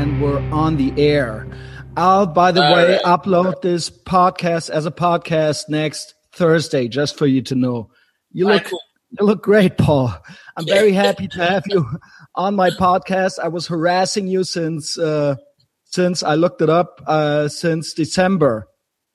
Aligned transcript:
and 0.00 0.22
we're 0.22 0.40
on 0.50 0.78
the 0.78 0.94
air. 0.96 1.46
I'll, 1.94 2.26
by 2.26 2.52
the 2.52 2.64
All 2.64 2.72
way, 2.74 2.92
right. 2.94 3.02
upload 3.02 3.60
this 3.60 3.90
podcast 3.90 4.70
as 4.70 4.86
a 4.86 4.90
podcast 4.90 5.68
next 5.68 6.14
Thursday, 6.32 6.88
just 6.88 7.18
for 7.18 7.26
you 7.26 7.42
to 7.42 7.54
know. 7.54 7.90
You 8.32 8.46
look, 8.46 8.64
cool. 8.64 8.80
you 9.18 9.26
look 9.26 9.42
great, 9.42 9.76
Paul. 9.76 10.14
I'm 10.56 10.64
very 10.66 10.92
happy 10.92 11.28
to 11.28 11.44
have 11.44 11.64
you 11.66 11.84
on 12.34 12.54
my 12.56 12.70
podcast. 12.70 13.38
I 13.38 13.48
was 13.48 13.66
harassing 13.66 14.26
you 14.26 14.42
since 14.44 14.98
uh, 14.98 15.36
since 15.84 16.22
I 16.22 16.34
looked 16.36 16.62
it 16.62 16.70
up 16.70 17.02
uh, 17.06 17.48
since 17.48 17.92
December. 17.92 18.68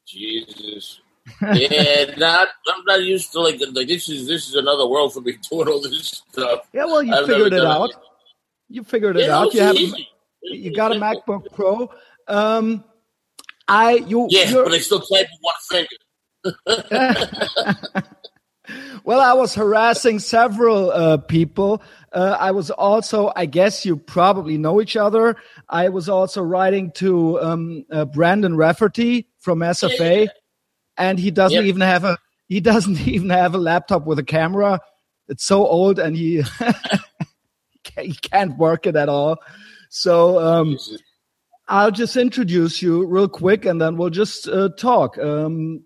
Jesus. 0.07 0.99
yeah, 1.41 2.13
not. 2.17 2.49
I'm 2.67 2.85
not 2.85 3.01
used 3.01 3.31
to 3.31 3.39
like 3.41 3.59
like 3.73 3.87
this 3.87 4.07
is 4.07 4.27
this 4.27 4.47
is 4.49 4.53
another 4.53 4.85
world 4.85 5.13
for 5.15 5.21
me 5.21 5.35
doing 5.49 5.67
all 5.67 5.81
this 5.81 6.21
stuff. 6.29 6.59
Yeah, 6.73 6.85
well, 6.85 7.01
you 7.01 7.11
I've 7.15 7.25
figured 7.25 7.53
it 7.53 7.65
out. 7.65 7.89
You 8.69 8.83
figured 8.83 9.17
it 9.17 9.25
Yeah, 9.27 9.37
out. 9.39 9.45
it's 9.47 9.55
You 9.55 9.61
have 9.61 9.75
easy. 9.75 10.09
You 10.51 10.73
got 10.75 10.91
a 10.91 10.95
MacBook 10.95 11.51
Pro. 11.53 11.89
Um, 12.27 12.83
I 13.67 13.93
you 13.95 14.27
Yeah, 14.29 14.51
but 14.53 14.71
I 14.73 14.77
still 14.79 14.99
type 15.01 15.27
with 15.41 15.41
one 15.41 15.85
finger. 16.67 17.93
Well, 19.03 19.21
I 19.21 19.33
was 19.33 19.53
harassing 19.53 20.17
several 20.17 20.89
uh, 20.89 21.17
people. 21.17 21.83
Uh, 22.11 22.35
I 22.39 22.49
was 22.49 22.71
also, 22.71 23.31
I 23.35 23.45
guess 23.45 23.85
you 23.85 23.95
probably 23.97 24.57
know 24.57 24.81
each 24.81 24.95
other. 24.95 25.35
I 25.69 25.89
was 25.89 26.09
also 26.09 26.41
writing 26.41 26.89
to 26.93 27.39
um, 27.39 27.85
uh, 27.91 28.05
Brandon 28.05 28.57
Rafferty 28.57 29.27
from 29.37 29.59
SFA, 29.59 30.23
Yeah. 30.25 30.31
and 30.97 31.19
he 31.19 31.29
doesn't 31.29 31.57
Yep. 31.57 31.65
even 31.65 31.81
have 31.81 32.03
a 32.03 32.17
he 32.47 32.59
doesn't 32.59 32.99
even 33.07 33.29
have 33.29 33.53
a 33.53 33.59
laptop 33.59 34.07
with 34.07 34.17
a 34.17 34.23
camera. 34.23 34.79
It's 35.27 35.45
so 35.45 35.67
old, 35.67 35.99
and 35.99 36.17
he 36.17 36.41
he 38.01 38.13
can't 38.15 38.57
work 38.57 38.87
it 38.87 38.95
at 38.95 39.09
all. 39.09 39.37
So 39.97 40.39
um, 40.39 40.77
I'll 41.69 41.89
just 41.89 42.17
introduce 42.17 42.81
you 42.81 43.05
real 43.05 43.29
quick 43.29 43.63
and 43.63 43.79
then 43.79 43.95
we'll 43.95 44.09
just 44.09 44.45
uh, 44.45 44.67
talk. 44.77 45.17
Um, 45.17 45.85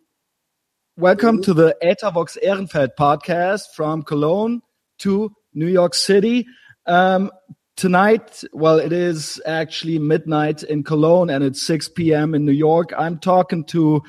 welcome 0.98 1.44
to 1.44 1.54
the 1.54 1.78
Etavox 1.84 2.36
Ehrenfeld 2.44 2.96
podcast 2.98 3.66
from 3.76 4.02
Cologne 4.02 4.64
to 4.98 5.32
New 5.54 5.68
York 5.68 5.94
City. 5.94 6.48
Um, 6.88 7.30
tonight, 7.76 8.44
well, 8.52 8.80
it 8.80 8.94
is 8.94 9.40
actually 9.46 10.00
midnight 10.00 10.64
in 10.64 10.84
Cologne 10.84 11.30
and 11.30 11.44
it's 11.44 11.62
6 11.62 11.90
p.m. 11.90 12.34
in 12.34 12.46
New 12.46 12.52
York. 12.52 12.92
I'm 12.98 13.20
talking 13.20 13.64
to 13.66 14.02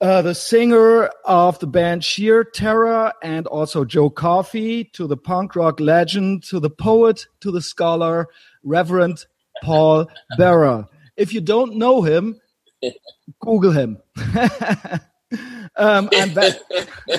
uh, 0.00 0.22
the 0.22 0.34
singer 0.34 1.10
of 1.26 1.58
the 1.58 1.66
band 1.66 2.04
Sheer 2.04 2.42
Terror 2.42 3.12
and 3.22 3.46
also 3.46 3.84
Joe 3.84 4.08
Coffey, 4.08 4.84
to 4.94 5.06
the 5.06 5.16
punk 5.18 5.56
rock 5.56 5.78
legend, 5.78 6.42
to 6.44 6.58
the 6.58 6.70
poet, 6.70 7.26
to 7.40 7.50
the 7.50 7.62
scholar, 7.62 8.28
Reverend 8.64 9.24
Paul 9.62 10.08
Bearer. 10.36 10.88
If 11.16 11.32
you 11.32 11.40
don't 11.40 11.76
know 11.76 12.02
him, 12.02 12.40
Google 13.40 13.70
him. 13.70 13.98
um, 15.76 16.08
I'm, 16.12 16.30
ve- 16.30 16.52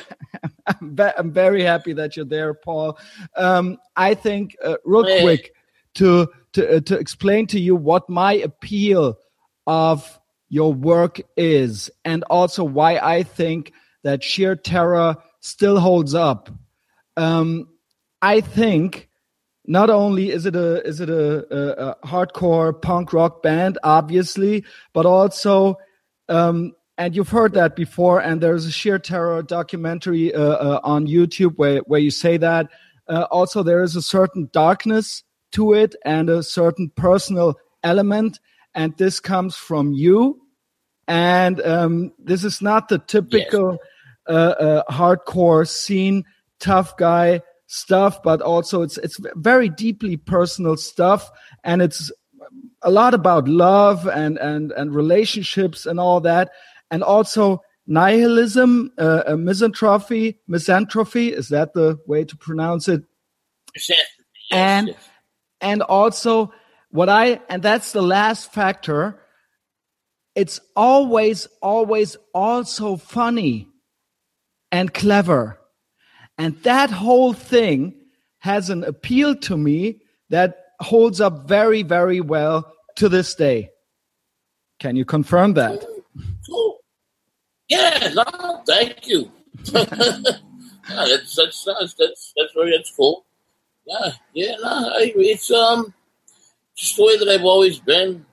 I'm, 0.67 0.95
ve- 0.95 1.11
I'm 1.17 1.31
very 1.31 1.63
happy 1.63 1.93
that 1.93 2.15
you're 2.15 2.25
there, 2.25 2.53
Paul. 2.53 2.97
Um, 3.35 3.77
I 3.95 4.13
think, 4.15 4.55
uh, 4.63 4.75
real 4.83 5.03
quick, 5.21 5.53
to 5.95 6.27
to 6.53 6.77
uh, 6.77 6.79
to 6.81 6.97
explain 6.97 7.47
to 7.47 7.59
you 7.59 7.75
what 7.75 8.09
my 8.09 8.33
appeal 8.33 9.17
of 9.65 10.19
your 10.49 10.73
work 10.73 11.21
is, 11.37 11.89
and 12.03 12.23
also 12.29 12.63
why 12.63 12.97
I 12.97 13.23
think 13.23 13.71
that 14.03 14.23
sheer 14.23 14.55
terror 14.55 15.15
still 15.39 15.79
holds 15.79 16.13
up. 16.13 16.49
Um, 17.17 17.69
I 18.21 18.41
think 18.41 19.09
not 19.67 19.89
only 19.89 20.31
is 20.31 20.45
it 20.45 20.55
a 20.55 20.85
is 20.85 20.99
it 20.99 21.09
a, 21.09 21.45
a, 21.53 21.89
a 21.89 22.07
hardcore 22.07 22.79
punk 22.79 23.13
rock 23.13 23.41
band, 23.41 23.77
obviously, 23.83 24.63
but 24.93 25.05
also, 25.05 25.77
um, 26.29 26.73
and 26.97 27.15
you've 27.15 27.29
heard 27.29 27.53
that 27.53 27.75
before. 27.75 28.19
And 28.21 28.41
there's 28.41 28.65
a 28.65 28.71
sheer 28.71 28.99
terror 28.99 29.41
documentary 29.43 30.33
uh, 30.33 30.41
uh, 30.41 30.79
on 30.83 31.07
YouTube 31.07 31.55
where 31.55 31.79
where 31.79 31.99
you 31.99 32.11
say 32.11 32.37
that. 32.37 32.69
Uh, 33.07 33.27
also, 33.31 33.63
there 33.63 33.83
is 33.83 33.95
a 33.95 34.01
certain 34.01 34.49
darkness 34.51 35.23
to 35.51 35.73
it 35.73 35.95
and 36.03 36.29
a 36.29 36.43
certain 36.43 36.91
personal 36.95 37.55
element, 37.83 38.39
and 38.73 38.97
this 38.97 39.19
comes 39.19 39.55
from 39.55 39.93
you. 39.93 40.41
And 41.07 41.61
um, 41.61 42.13
this 42.17 42.43
is 42.43 42.61
not 42.61 42.89
the 42.89 42.97
typical 42.97 43.77
uh, 44.27 44.31
uh, 44.31 44.91
hardcore 44.91 45.67
scene, 45.67 46.23
tough 46.59 46.97
guy 46.97 47.41
stuff, 47.75 48.23
but 48.23 48.41
also 48.41 48.81
it's 48.81 48.97
it's 48.99 49.19
very 49.35 49.69
deeply 49.69 50.17
personal 50.17 50.77
stuff, 50.77 51.29
and 51.63 51.81
it's 51.81 52.11
a 52.81 52.89
lot 52.89 53.13
about 53.13 53.47
love 53.47 54.07
and 54.07 54.37
and 54.37 54.71
and 54.71 54.95
relationships 54.95 55.85
and 55.85 55.99
all 55.99 56.21
that, 56.21 56.51
and 56.91 57.03
also 57.03 57.61
nihilism, 57.87 58.91
uh, 58.97 59.23
uh, 59.27 59.35
misanthropy, 59.35 60.39
misanthropy 60.47 61.31
is 61.31 61.49
that 61.49 61.73
the 61.73 61.99
way 62.07 62.23
to 62.23 62.35
pronounce 62.35 62.87
it? 62.87 63.03
Yes, 63.89 64.07
And- 64.51 64.87
yes. 64.87 65.09
and 65.61 65.81
also 65.83 66.51
what 66.89 67.09
I 67.09 67.41
and 67.49 67.61
that's 67.61 67.91
the 67.91 68.01
last 68.01 68.51
factor. 68.53 69.19
It's 70.35 70.59
always, 70.75 71.47
always 71.61 72.17
also 72.33 72.97
funny 72.97 73.69
and 74.71 74.93
clever. 74.93 75.57
And 76.37 76.61
that 76.63 76.89
whole 76.89 77.33
thing 77.33 77.93
has 78.39 78.69
an 78.69 78.83
appeal 78.83 79.35
to 79.35 79.57
me 79.57 80.01
that 80.29 80.57
holds 80.79 81.21
up 81.21 81.47
very, 81.47 81.81
very 81.81 82.21
well 82.21 82.71
to 82.97 83.09
this 83.09 83.33
day. 83.35 83.69
Can 84.79 84.95
you 84.95 85.05
confirm 85.05 85.53
that? 85.53 85.85
Cool. 86.47 86.77
Yeah, 87.67 88.11
no, 88.13 88.63
thank 88.65 89.05
you. 89.05 89.29
yeah, 89.73 89.83
that's 90.87 91.35
that's 91.35 91.65
that's 91.65 91.93
that's 91.95 92.33
that's 92.37 92.53
very 92.53 92.71
that's 92.71 92.95
cool. 92.95 93.25
Yeah, 93.85 94.11
yeah, 94.33 94.55
no, 94.61 94.69
I, 94.69 95.11
it's 95.15 95.51
um 95.51 95.93
just 96.75 96.97
the 96.97 97.03
way 97.03 97.17
that 97.17 97.27
I've 97.27 97.43
always 97.43 97.79
been, 97.79 98.25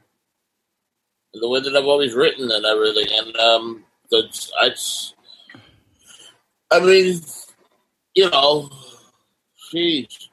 and 1.33 1.43
the 1.43 1.49
way 1.49 1.61
that 1.61 1.75
I've 1.75 1.87
always 1.87 2.15
written 2.15 2.51
and 2.51 2.65
everything, 2.65 3.07
and 3.11 3.37
um, 3.37 3.85
that's 4.11 4.53
it's. 4.63 5.15
I 6.71 6.81
mean, 6.81 7.21
you 8.15 8.31
know, 8.31 8.71
jeez. 9.73 10.29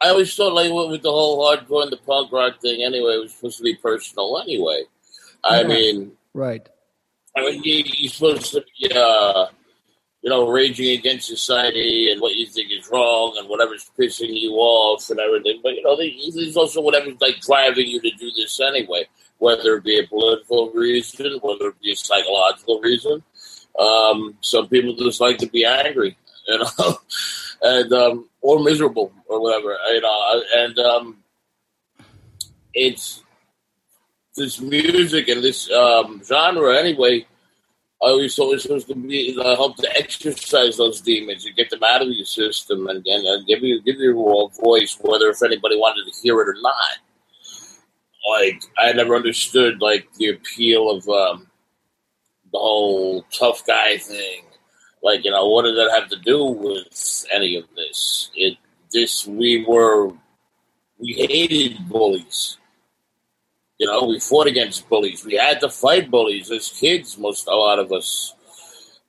I 0.00 0.08
always 0.08 0.34
thought 0.34 0.52
like 0.54 0.72
with 0.72 0.90
with 0.90 1.02
the 1.02 1.10
whole 1.10 1.46
hardcore 1.46 1.84
and 1.84 1.92
the 1.92 1.96
punk 1.98 2.32
rock 2.32 2.60
thing. 2.60 2.82
Anyway, 2.82 3.14
it 3.14 3.20
was 3.22 3.34
supposed 3.34 3.58
to 3.58 3.64
be 3.64 3.76
personal. 3.76 4.40
Anyway, 4.40 4.82
I 5.44 5.60
Yeah. 5.60 5.66
mean. 5.68 6.12
Right. 6.34 6.66
I 7.36 7.40
mean, 7.42 7.62
you, 7.62 7.84
you're 7.86 8.10
supposed 8.10 8.52
to 8.52 8.64
be, 8.80 8.90
uh, 8.94 9.46
you 10.22 10.28
know, 10.30 10.48
raging 10.48 10.98
against 10.98 11.28
society 11.28 12.10
and 12.10 12.20
what 12.20 12.34
you 12.34 12.46
think 12.46 12.70
is 12.70 12.88
wrong 12.90 13.36
and 13.38 13.48
whatever's 13.48 13.90
pissing 13.98 14.38
you 14.38 14.52
off 14.54 15.08
and 15.10 15.18
everything. 15.18 15.60
But, 15.62 15.74
you 15.74 15.82
know, 15.82 15.96
there- 15.96 16.10
there's 16.34 16.56
also 16.56 16.80
whatever's, 16.82 17.20
like, 17.20 17.40
driving 17.40 17.86
you 17.88 18.00
to 18.00 18.10
do 18.10 18.30
this 18.32 18.60
anyway, 18.60 19.08
whether 19.38 19.76
it 19.76 19.84
be 19.84 19.98
a 19.98 20.06
political 20.06 20.70
reason, 20.72 21.38
whether 21.42 21.68
it 21.68 21.80
be 21.80 21.92
a 21.92 21.96
psychological 21.96 22.80
reason. 22.80 23.22
Um, 23.78 24.36
some 24.42 24.68
people 24.68 24.94
just 24.94 25.20
like 25.20 25.38
to 25.38 25.46
be 25.46 25.64
angry, 25.64 26.16
you 26.48 26.58
know, 26.58 26.98
and, 27.62 27.92
um, 27.92 28.28
or 28.40 28.62
miserable 28.62 29.12
or 29.26 29.40
whatever, 29.40 29.76
you 29.90 30.00
know, 30.00 30.42
and, 30.56 30.78
um, 30.78 31.16
it's, 32.74 33.22
this 34.36 34.60
music 34.60 35.28
and 35.28 35.42
this 35.42 35.70
um, 35.70 36.22
genre 36.24 36.76
anyway. 36.78 37.26
I 38.02 38.06
always 38.06 38.34
thought 38.34 38.50
it 38.50 38.54
was 38.54 38.62
supposed 38.64 38.88
to 38.88 38.96
be 38.96 39.36
uh, 39.38 39.54
help 39.54 39.76
to 39.76 39.96
exercise 39.96 40.76
those 40.76 41.00
demons 41.00 41.46
and 41.46 41.54
get 41.54 41.70
them 41.70 41.84
out 41.84 42.02
of 42.02 42.08
your 42.08 42.24
system 42.24 42.88
and, 42.88 43.06
and, 43.06 43.24
and 43.24 43.46
give 43.46 43.62
you 43.62 43.80
give 43.82 43.96
you 43.96 44.10
a 44.10 44.48
voice, 44.60 44.98
whether 45.00 45.28
if 45.28 45.42
anybody 45.42 45.76
wanted 45.76 46.10
to 46.10 46.20
hear 46.20 46.40
it 46.40 46.48
or 46.48 46.56
not. 46.60 46.98
Like 48.28 48.62
I 48.78 48.92
never 48.92 49.14
understood 49.14 49.80
like 49.80 50.08
the 50.14 50.30
appeal 50.30 50.90
of 50.90 51.08
um, 51.08 51.46
the 52.52 52.58
whole 52.58 53.24
tough 53.32 53.64
guy 53.66 53.98
thing. 53.98 54.42
Like 55.02 55.24
you 55.24 55.30
know, 55.30 55.48
what 55.48 55.62
did 55.64 55.76
that 55.76 55.90
have 55.94 56.08
to 56.10 56.16
do 56.16 56.44
with 56.44 57.26
any 57.32 57.56
of 57.56 57.64
this? 57.74 58.30
It 58.34 58.58
this 58.92 59.26
we 59.26 59.64
were 59.64 60.12
we 60.98 61.14
hated 61.14 61.88
bullies. 61.88 62.58
You 63.78 63.88
know, 63.88 64.04
we 64.04 64.20
fought 64.20 64.46
against 64.46 64.88
bullies. 64.88 65.24
We 65.24 65.34
had 65.34 65.60
to 65.60 65.68
fight 65.68 66.08
bullies 66.10 66.52
as 66.52 66.68
kids, 66.68 67.18
most 67.18 67.48
a 67.48 67.50
lot 67.50 67.80
of 67.80 67.90
us, 67.90 68.34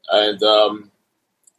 and 0.10 0.42
um, 0.42 0.92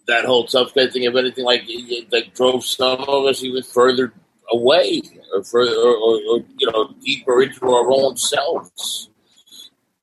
that 0.08 0.25
whole 0.25 0.46
tough 0.46 0.75
guy 0.75 0.88
thing. 0.88 1.04
If 1.04 1.14
anything, 1.14 1.44
like 1.44 1.69
like 2.10 2.34
drove 2.34 2.64
some 2.64 3.00
of 3.00 3.26
us 3.26 3.44
even 3.44 3.62
further 3.62 4.12
away, 4.50 5.00
or 5.32 5.44
further, 5.44 5.76
or, 5.76 5.96
or, 5.96 6.14
or 6.28 6.44
you 6.58 6.70
know, 6.72 6.92
deeper 7.04 7.40
into 7.40 7.70
our 7.70 7.88
own 7.88 8.16
selves, 8.16 9.10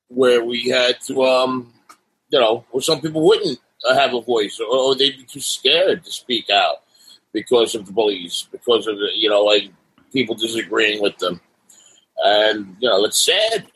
where 0.08 0.46
we 0.46 0.70
had 0.70 1.02
to, 1.02 1.24
um, 1.24 1.74
you 2.30 2.40
know, 2.40 2.66
or 2.72 2.82
some 2.82 3.02
people 3.02 3.28
wouldn't 3.28 3.60
have 3.90 4.14
a 4.14 4.22
voice, 4.22 4.60
or, 4.60 4.76
or 4.76 4.96
they'd 4.96 5.18
be 5.18 5.24
too 5.24 5.40
scared 5.40 6.04
to 6.04 6.12
speak 6.12 6.50
out 6.50 6.84
because 7.34 7.76
of 7.76 7.86
the 7.86 7.92
bullies, 7.92 8.48
because 8.52 8.88
of 8.88 8.98
the, 8.98 9.10
you 9.16 9.30
know, 9.30 9.42
like 9.42 9.72
people 10.12 10.36
disagreeing 10.36 11.02
with 11.02 11.18
them 11.18 11.40
and 12.22 12.76
you 12.80 12.90
know 12.90 13.04
it's 13.06 13.26
sad. 13.26 13.68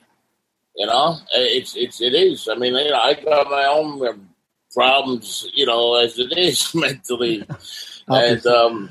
You 0.75 0.87
know, 0.87 1.17
it's 1.33 1.75
it's 1.75 2.01
it 2.01 2.13
is. 2.13 2.49
I 2.49 2.55
mean, 2.55 2.75
you 2.75 2.91
know, 2.91 2.99
I 2.99 3.13
got 3.13 3.49
my 3.49 3.65
own 3.65 4.27
problems, 4.73 5.49
you 5.53 5.65
know, 5.65 5.95
as 5.95 6.19
it 6.19 6.37
is 6.37 6.73
mentally, 6.75 7.45
and 8.07 8.45
um, 8.45 8.89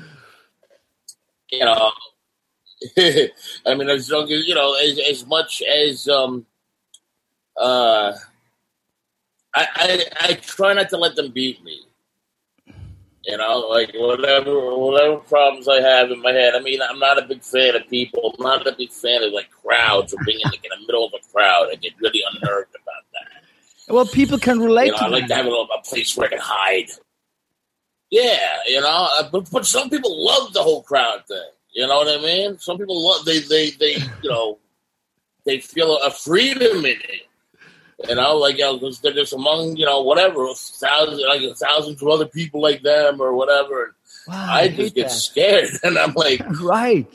you 1.51 1.59
know, 1.59 1.91
I 2.97 3.75
mean, 3.75 3.89
as 3.89 4.09
long 4.09 4.31
as 4.31 4.47
you 4.47 4.55
know, 4.55 4.73
as 4.73 4.99
as 4.99 5.25
much 5.27 5.61
as 5.61 6.07
um, 6.07 6.45
uh, 7.55 8.13
I, 9.55 9.67
I 9.75 10.05
I 10.29 10.33
try 10.33 10.73
not 10.73 10.89
to 10.89 10.97
let 10.97 11.15
them 11.15 11.31
beat 11.31 11.63
me. 11.63 11.81
You 13.23 13.37
know, 13.37 13.59
like 13.69 13.91
whatever 13.95 14.75
whatever 14.75 15.17
problems 15.17 15.67
I 15.67 15.81
have 15.81 16.11
in 16.11 16.21
my 16.21 16.31
head. 16.31 16.53
I 16.53 16.59
mean, 16.59 16.79
I'm 16.81 16.99
not 16.99 17.17
a 17.17 17.25
big 17.25 17.41
fan 17.41 17.75
of 17.75 17.87
people. 17.89 18.35
I'm 18.37 18.43
not 18.43 18.67
a 18.67 18.75
big 18.77 18.91
fan 18.91 19.23
of 19.23 19.31
like 19.33 19.49
crowds 19.49 20.13
or 20.13 20.17
being 20.25 20.39
like 20.43 20.63
in 20.63 20.69
the 20.69 20.85
middle 20.85 21.05
of 21.05 21.13
a 21.13 21.33
crowd. 21.33 21.69
I 21.71 21.75
get 21.75 21.93
really 21.99 22.21
unnerved 22.31 22.75
about 22.75 23.03
that. 23.13 23.93
Well, 23.93 24.05
people 24.05 24.37
can 24.37 24.59
relate. 24.59 24.87
You 24.87 24.91
know, 24.91 24.97
to 24.97 25.03
I 25.05 25.07
like 25.07 25.27
that. 25.27 25.29
to 25.29 25.35
have 25.35 25.45
a, 25.45 25.49
little, 25.49 25.67
a 25.75 25.81
place 25.81 26.15
where 26.15 26.27
I 26.27 26.29
can 26.29 26.39
hide. 26.39 26.89
Yeah, 28.11 28.37
you 28.67 28.81
know, 28.81 29.07
uh, 29.19 29.29
but 29.31 29.49
but 29.49 29.65
some 29.65 29.89
people 29.89 30.23
love 30.23 30.53
the 30.53 30.61
whole 30.61 30.83
crowd 30.83 31.25
thing. 31.27 31.49
You 31.73 31.87
know 31.87 31.97
what 31.97 32.19
I 32.19 32.21
mean? 32.21 32.59
Some 32.59 32.77
people 32.77 33.01
love 33.01 33.25
they 33.25 33.39
they 33.39 33.71
they 33.71 33.95
you 34.21 34.29
know 34.29 34.59
they 35.45 35.59
feel 35.59 35.97
a 35.97 36.11
freedom 36.11 36.85
in 36.85 36.97
it. 36.97 37.27
You 38.09 38.15
know, 38.15 38.35
like 38.35 38.57
you 38.57 38.63
know, 38.65 38.91
they're 39.01 39.13
just 39.13 39.31
among 39.33 39.77
you 39.77 39.85
know 39.85 40.01
whatever 40.01 40.47
thousands 40.53 41.21
like 41.27 41.41
thousands 41.55 42.01
of 42.01 42.07
other 42.09 42.25
people 42.25 42.61
like 42.61 42.81
them 42.81 43.21
or 43.21 43.33
whatever. 43.33 43.95
Wow, 44.27 44.53
I, 44.53 44.67
hate 44.67 44.75
just 44.77 44.95
get 44.95 45.03
that. 45.07 45.11
scared, 45.11 45.69
and 45.83 45.97
I'm 45.97 46.13
like, 46.13 46.41
right. 46.61 47.07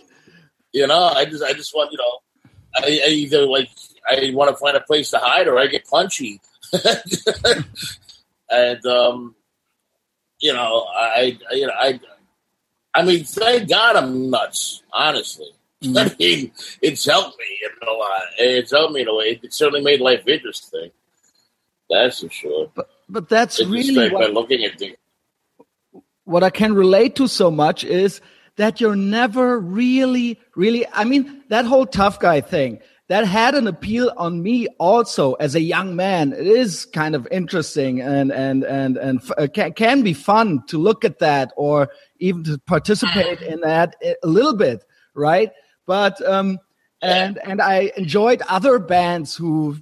you 0.72 0.86
know, 0.86 1.02
I 1.14 1.26
just 1.26 1.44
I 1.44 1.52
just 1.52 1.74
want 1.74 1.92
you 1.92 1.98
know, 1.98 2.18
I, 2.76 3.00
I 3.06 3.10
either 3.10 3.44
like 3.46 3.68
I 4.08 4.30
want 4.32 4.50
to 4.50 4.56
find 4.56 4.74
a 4.76 4.80
place 4.80 5.10
to 5.10 5.18
hide 5.18 5.48
or 5.48 5.58
I 5.58 5.66
get 5.66 5.86
punchy, 5.86 6.40
and 8.50 8.86
um, 8.86 9.34
you 10.40 10.52
know, 10.54 10.86
I 10.94 11.38
I- 11.50 11.54
you 11.54 11.66
know 11.66 11.74
I 11.78 12.00
I 12.94 13.04
mean, 13.04 13.24
thank 13.24 13.68
God 13.68 13.96
I'm 13.96 14.30
nuts, 14.30 14.82
honestly. 14.92 15.50
I 15.96 16.14
mean, 16.18 16.52
it's 16.82 17.06
helped 17.06 17.38
me 17.38 17.58
in 17.64 17.88
a 17.88 17.92
lot. 17.92 18.22
It's 18.38 18.70
helped 18.70 18.92
me 18.94 19.02
in 19.02 19.08
a 19.08 19.14
way. 19.14 19.40
It 19.42 19.52
certainly 19.54 19.82
made 19.82 20.00
life 20.00 20.26
interesting. 20.28 20.90
That's 21.88 22.20
for 22.20 22.30
sure. 22.30 22.70
But 22.74 22.88
but 23.08 23.28
that's 23.28 23.58
It's 23.58 23.68
really 23.68 23.94
like 23.94 24.12
by 24.12 24.26
looking 24.26 24.64
at 24.64 24.78
things. 24.78 24.96
what 26.24 26.42
I 26.44 26.50
can 26.50 26.74
relate 26.74 27.16
to 27.16 27.26
so 27.26 27.50
much 27.50 27.82
is 27.84 28.20
that 28.56 28.80
you're 28.80 28.96
never 28.96 29.58
really, 29.58 30.38
really. 30.54 30.86
I 30.92 31.04
mean, 31.04 31.42
that 31.48 31.64
whole 31.64 31.86
tough 31.86 32.20
guy 32.20 32.40
thing 32.42 32.80
that 33.08 33.24
had 33.26 33.54
an 33.56 33.66
appeal 33.66 34.12
on 34.16 34.42
me 34.42 34.68
also 34.78 35.32
as 35.34 35.54
a 35.56 35.60
young 35.60 35.96
man. 35.96 36.32
It 36.32 36.46
is 36.46 36.84
kind 36.84 37.14
of 37.16 37.26
interesting 37.32 38.00
and 38.00 38.30
and 38.30 38.62
and 38.64 38.96
and 38.98 39.20
f- 39.20 39.32
uh, 39.38 39.46
can 39.52 39.72
can 39.72 40.02
be 40.02 40.12
fun 40.12 40.62
to 40.68 40.78
look 40.78 41.04
at 41.04 41.18
that 41.20 41.52
or 41.56 41.88
even 42.18 42.44
to 42.44 42.58
participate 42.66 43.40
in 43.52 43.60
that 43.62 43.96
a 44.22 44.26
little 44.26 44.54
bit, 44.54 44.84
right? 45.14 45.50
But 45.86 46.24
um, 46.26 46.58
and 47.02 47.38
and 47.44 47.60
I 47.60 47.92
enjoyed 47.96 48.42
other 48.48 48.78
bands 48.78 49.34
who 49.34 49.76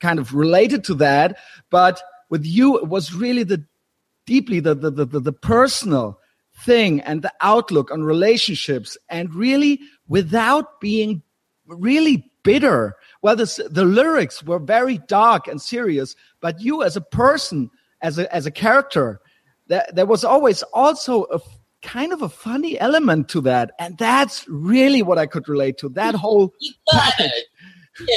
kind 0.00 0.18
of 0.18 0.34
related 0.34 0.84
to 0.84 0.94
that, 0.94 1.38
but 1.70 2.00
with 2.30 2.44
you, 2.44 2.78
it 2.78 2.88
was 2.88 3.14
really 3.14 3.42
the 3.42 3.64
deeply 4.26 4.60
the 4.60 4.74
the 4.74 4.90
the, 4.90 5.20
the, 5.20 5.32
personal 5.32 6.20
thing 6.64 7.00
and 7.00 7.22
the 7.22 7.32
outlook 7.40 7.90
on 7.90 8.02
relationships 8.02 8.98
and 9.08 9.34
really 9.34 9.80
without 10.06 10.80
being 10.80 11.22
really 11.66 12.30
bitter 12.42 12.94
well 13.22 13.34
the, 13.34 13.68
the 13.70 13.84
lyrics 13.84 14.42
were 14.42 14.58
very 14.58 14.98
dark 14.98 15.48
and 15.48 15.62
serious 15.62 16.14
but 16.40 16.60
you 16.60 16.82
as 16.82 16.96
a 16.96 17.00
person 17.00 17.70
as 18.02 18.18
a 18.18 18.34
as 18.34 18.44
a 18.44 18.50
character 18.50 19.20
that 19.68 19.94
there 19.94 20.06
was 20.06 20.24
always 20.24 20.62
also 20.74 21.24
a 21.24 21.38
kind 21.82 22.12
of 22.12 22.22
a 22.22 22.28
funny 22.28 22.78
element 22.80 23.28
to 23.28 23.40
that 23.40 23.70
and 23.78 23.96
that's 23.98 24.44
really 24.48 25.02
what 25.02 25.16
i 25.18 25.26
could 25.26 25.48
relate 25.48 25.78
to 25.78 25.88
that 25.90 26.14
whole 26.14 26.52
You 26.60 26.72
gotta, 26.92 27.30
yeah. 28.00 28.16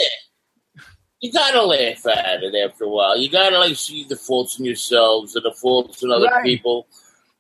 You 1.19 1.31
gotta 1.31 1.61
laugh 1.61 2.05
at 2.07 2.41
it 2.41 2.55
after 2.65 2.85
a 2.85 2.89
while. 2.89 3.15
You 3.15 3.29
gotta 3.29 3.59
like 3.59 3.75
see 3.75 4.03
the 4.05 4.15
faults 4.15 4.57
in 4.57 4.65
yourselves 4.65 5.35
and 5.35 5.45
the 5.45 5.53
faults 5.53 6.01
in 6.01 6.09
other 6.11 6.25
Right. 6.25 6.43
people. 6.43 6.87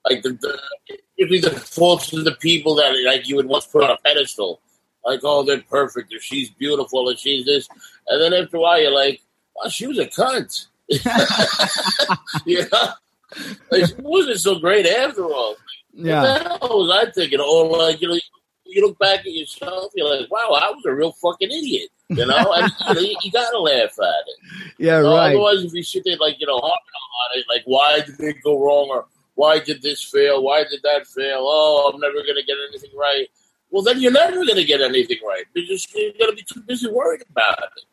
Like 0.07 0.21
the, 0.21 0.33
the 0.33 0.59
usually 1.15 1.39
the 1.39 1.49
faults 1.59 2.13
in 2.13 2.23
the 2.23 2.33
people 2.33 2.75
that 2.75 2.93
like 3.05 3.27
you 3.27 3.35
would 3.37 3.47
once 3.47 3.65
put 3.65 3.83
on 3.83 3.89
a 3.89 3.97
pedestal. 4.05 4.61
Like, 5.03 5.21
oh, 5.23 5.41
they're 5.41 5.63
perfect, 5.67 6.13
or 6.13 6.19
she's 6.19 6.51
beautiful, 6.51 7.09
or 7.09 7.15
she's 7.17 7.43
this, 7.47 7.67
and 8.07 8.21
then 8.21 8.33
after 8.39 8.57
a 8.57 8.59
while, 8.59 8.79
you're 8.79 8.91
like, 8.91 9.19
oh, 9.63 9.67
she 9.69 9.87
was 9.87 9.97
a 9.97 10.05
cunt. 10.05 10.67
you 12.45 12.63
know, 12.71 12.89
like, 13.71 13.87
she 13.87 13.93
wasn't 13.97 14.39
so 14.39 14.59
great 14.59 14.85
after 14.85 15.23
all. 15.25 15.55
Yeah 15.93 16.57
What 16.59 16.77
was 16.77 16.89
I 16.91 17.11
thinking? 17.11 17.39
Or 17.39 17.77
like, 17.77 18.01
you 18.01 18.07
know, 18.07 18.17
you 18.65 18.85
look 18.87 18.97
back 18.99 19.19
at 19.21 19.33
yourself, 19.33 19.91
you're 19.95 20.07
like, 20.09 20.31
wow, 20.31 20.51
I 20.51 20.71
was 20.71 20.83
a 20.85 20.93
real 20.93 21.11
fucking 21.11 21.51
idiot. 21.51 21.89
You 22.09 22.25
know, 22.25 22.53
and 22.53 22.71
you, 22.87 22.93
know, 22.93 22.99
you, 22.99 23.15
you 23.23 23.31
gotta 23.31 23.57
laugh 23.57 23.97
at 23.99 24.25
it. 24.27 24.73
yeah 24.77 24.97
You 24.97 25.03
know, 25.03 25.15
right 25.15 25.29
Otherwise, 25.29 25.63
if 25.63 25.73
you 25.73 25.83
sit 25.83 26.03
there 26.05 26.17
like 26.17 26.39
you 26.39 26.47
know 26.47 26.59
harping 26.59 26.69
on 26.69 27.39
it, 27.39 27.45
like 27.49 27.63
why 27.65 28.01
did 28.05 28.19
it 28.19 28.37
go 28.43 28.63
wrong, 28.63 28.89
or 28.89 29.05
why 29.35 29.59
did 29.59 29.81
this 29.81 30.03
fail, 30.03 30.43
why 30.43 30.63
did 30.69 30.81
that 30.83 31.07
fail? 31.07 31.39
Oh, 31.39 31.91
I'm 31.93 31.99
never 31.99 32.15
gonna 32.15 32.43
get 32.45 32.57
anything 32.69 32.91
right. 32.97 33.27
Well, 33.69 33.81
then 33.81 34.01
you're 34.01 34.11
never 34.11 34.45
gonna 34.45 34.65
get 34.65 34.81
anything 34.81 35.19
right 35.25 35.45
because 35.53 35.87
you're 35.95 36.11
gonna 36.19 36.33
be 36.35 36.43
too 36.43 36.61
busy 36.61 36.89
worried 36.89 37.23
about 37.29 37.63
it. 37.77 37.83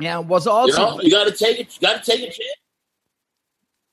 yeah 0.00 0.20
it 0.20 0.26
was 0.26 0.46
You 0.46 0.52
also 0.52 0.96
know, 0.96 1.00
you 1.02 1.10
gotta 1.10 1.32
take 1.32 1.58
it. 1.58 1.74
You 1.74 1.88
gotta 1.88 2.04
take 2.04 2.20
a 2.20 2.26
chance. 2.26 2.38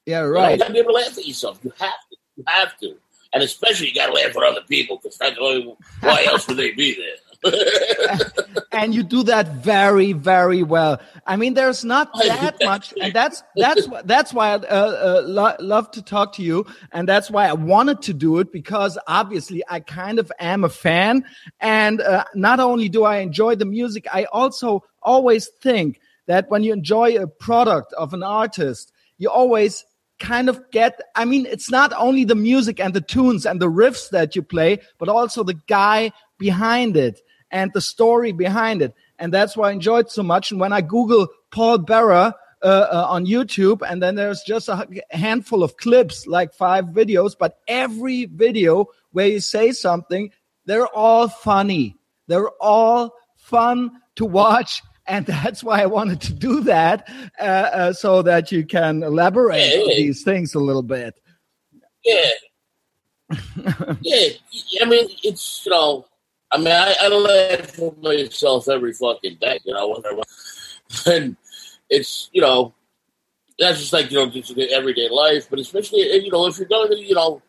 yeah 0.05 0.21
You, 0.21 0.27
know, 0.27 0.31
right 0.33 0.51
you 0.51 0.57
gotta 0.59 0.73
be 0.73 0.79
able 0.79 0.91
to 0.91 0.97
laugh 0.97 1.17
at 1.17 1.25
yourself. 1.25 1.59
You 1.63 1.73
have 1.79 1.89
to. 1.89 2.17
You 2.35 2.43
have 2.45 2.77
to. 2.77 2.95
And 3.33 3.43
especially, 3.43 3.89
you 3.89 3.93
gotta 3.93 4.13
laugh 4.13 4.35
at 4.35 4.43
other 4.43 4.61
people 4.67 4.97
because 4.97 5.17
that's 5.17 5.37
only. 5.39 5.75
Why 6.01 6.25
else 6.25 6.47
would 6.47 6.57
they 6.57 6.71
be 6.71 6.95
there? 6.95 7.15
and 8.71 8.95
you 8.95 9.03
do 9.03 9.23
that 9.23 9.47
very 9.55 10.11
very 10.11 10.63
well 10.63 10.99
i 11.27 11.35
mean 11.35 11.53
there's 11.53 11.85
not 11.85 12.11
that 12.13 12.57
that 12.57 12.65
much 12.65 12.93
and 12.99 13.13
that's 13.13 13.43
that's 13.55 13.87
that's 14.05 14.33
why 14.33 14.49
i 14.49 14.53
uh, 14.55 14.57
uh, 14.57 15.21
lo- 15.23 15.55
love 15.59 15.89
to 15.91 16.01
talk 16.01 16.33
to 16.33 16.41
you 16.41 16.65
and 16.91 17.07
that's 17.07 17.29
why 17.29 17.47
i 17.47 17.53
wanted 17.53 18.01
to 18.01 18.13
do 18.13 18.39
it 18.39 18.51
because 18.51 18.97
obviously 19.07 19.63
i 19.69 19.79
kind 19.79 20.19
of 20.19 20.31
am 20.39 20.63
a 20.63 20.69
fan 20.69 21.23
and 21.59 22.01
uh, 22.01 22.23
not 22.33 22.59
only 22.59 22.89
do 22.89 23.03
i 23.03 23.17
enjoy 23.17 23.55
the 23.55 23.65
music 23.65 24.07
i 24.11 24.25
also 24.25 24.83
always 25.03 25.47
think 25.61 25.99
that 26.25 26.49
when 26.49 26.63
you 26.63 26.73
enjoy 26.73 27.15
a 27.17 27.27
product 27.27 27.93
of 27.93 28.13
an 28.13 28.23
artist 28.23 28.91
you 29.19 29.29
always 29.29 29.85
kind 30.19 30.49
of 30.49 30.59
get 30.71 30.99
i 31.15 31.23
mean 31.25 31.45
it's 31.45 31.69
not 31.69 31.93
only 31.97 32.23
the 32.23 32.35
music 32.35 32.79
and 32.79 32.93
the 32.93 33.01
tunes 33.01 33.45
and 33.45 33.61
the 33.61 33.69
riffs 33.69 34.09
that 34.09 34.35
you 34.35 34.41
play 34.41 34.79
but 34.97 35.09
also 35.09 35.43
the 35.43 35.59
guy 35.67 36.11
behind 36.37 36.97
it 36.97 37.21
and 37.49 37.71
the 37.73 37.79
story 37.79 38.33
behind 38.33 38.81
it. 38.81 38.93
And 39.19 39.33
that's 39.33 39.55
why 39.55 39.69
i 39.69 39.71
enjoyed 39.71 40.11
so 40.11 40.23
much. 40.23 40.51
And 40.51 40.59
when 40.59 40.73
i 40.73 40.81
google 40.81 41.27
paul 41.51 41.77
Bearer 41.77 42.33
uh, 42.63 42.65
uh, 42.65 43.05
on 43.09 43.25
youtube 43.27 43.87
and 43.87 44.01
then 44.01 44.15
there's 44.15 44.41
just 44.41 44.67
a 44.67 44.87
handful 45.11 45.63
of 45.63 45.77
clips 45.77 46.25
like 46.25 46.53
five 46.53 46.85
videos 46.85 47.35
but 47.37 47.59
every 47.67 48.25
video 48.25 48.87
where 49.11 49.27
you 49.27 49.39
say 49.39 49.71
something 49.71 50.31
they're 50.67 50.85
all 50.85 51.29
funny. 51.29 51.95
They're 52.27 52.51
all 52.61 53.13
fun 53.37 53.89
to 54.17 54.25
watch 54.25 54.83
and 55.07 55.25
that's 55.25 55.63
why 55.63 55.81
I 55.81 55.85
wanted 55.85 56.21
to 56.21 56.33
do 56.33 56.61
that, 56.63 57.07
uh, 57.39 57.43
uh, 57.43 57.93
so 57.93 58.21
that 58.23 58.51
you 58.51 58.65
can 58.65 59.03
elaborate 59.03 59.59
Yeah, 59.61 59.83
yeah. 59.85 59.95
these 59.97 60.23
things 60.23 60.53
a 60.55 60.59
little 60.59 60.83
bit. 60.83 61.19
yeah, 62.03 62.31
yeah. 64.01 64.29
I 64.81 64.85
mean, 64.85 65.07
it's 65.23 65.63
you 65.65 65.71
know. 65.71 66.05
I 66.49 66.57
mean, 66.57 66.67
I, 66.69 66.95
I 67.01 67.07
laugh 67.09 67.77
at 67.79 68.01
myself 68.01 68.69
every 68.69 68.93
fucking 68.93 69.37
day. 69.41 69.59
You 69.65 69.73
know, 69.73 69.89
whenever, 69.89 70.21
and 71.05 71.35
it's 71.89 72.29
you 72.31 72.41
know, 72.41 72.73
that's 73.59 73.79
just 73.79 73.91
like 73.93 74.09
you 74.11 74.17
know, 74.17 74.29
just 74.29 74.57
everyday 74.57 75.09
life. 75.09 75.49
But 75.49 75.59
especially 75.59 75.99
you 76.23 76.31
know, 76.31 76.47
if 76.47 76.57
you're 76.57 76.67
going 76.67 76.89
to 76.89 76.97
you 76.97 77.15
know, 77.15 77.41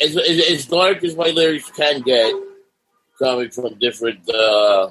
as 0.00 0.16
as, 0.16 0.50
as 0.50 0.66
dark 0.66 1.04
as 1.04 1.14
my 1.16 1.28
lyrics 1.28 1.70
can 1.70 2.00
get, 2.00 2.34
coming 3.18 3.50
from 3.50 3.78
different. 3.78 4.28
uh 4.30 4.90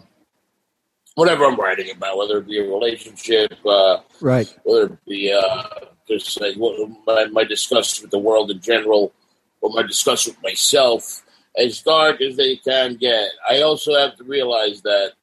Whatever 1.15 1.45
I'm 1.45 1.55
writing 1.55 1.91
about, 1.91 2.17
whether 2.17 2.39
it 2.39 2.47
be 2.47 2.59
a 2.59 2.63
relationship, 2.63 3.53
uh, 3.65 3.97
Right. 4.19 4.53
whether 4.63 4.85
it 4.85 5.05
be 5.05 5.31
uh, 5.31 5.63
just 6.07 6.41
like 6.41 6.55
what, 6.55 6.89
my, 7.05 7.25
my 7.25 7.43
disgust 7.43 8.01
with 8.01 8.11
the 8.11 8.19
world 8.19 8.49
in 8.49 8.59
general, 8.61 9.13
or 9.61 9.69
my 9.69 9.83
disgust 9.83 10.27
with 10.27 10.41
myself, 10.41 11.21
as 11.57 11.81
dark 11.81 12.19
as 12.21 12.35
they 12.35 12.55
can 12.57 12.95
get. 12.95 13.29
I 13.47 13.61
also 13.61 13.95
have 13.95 14.15
to 14.17 14.23
realize 14.23 14.81
that, 14.81 15.13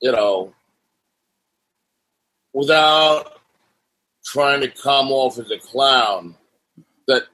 you 0.00 0.12
know, 0.12 0.54
without 2.54 3.38
trying 4.24 4.60
to 4.62 4.68
come 4.68 5.10
off 5.10 5.38
as 5.38 5.50
a 5.50 5.58
clown, 5.58 6.36
that 7.06 7.24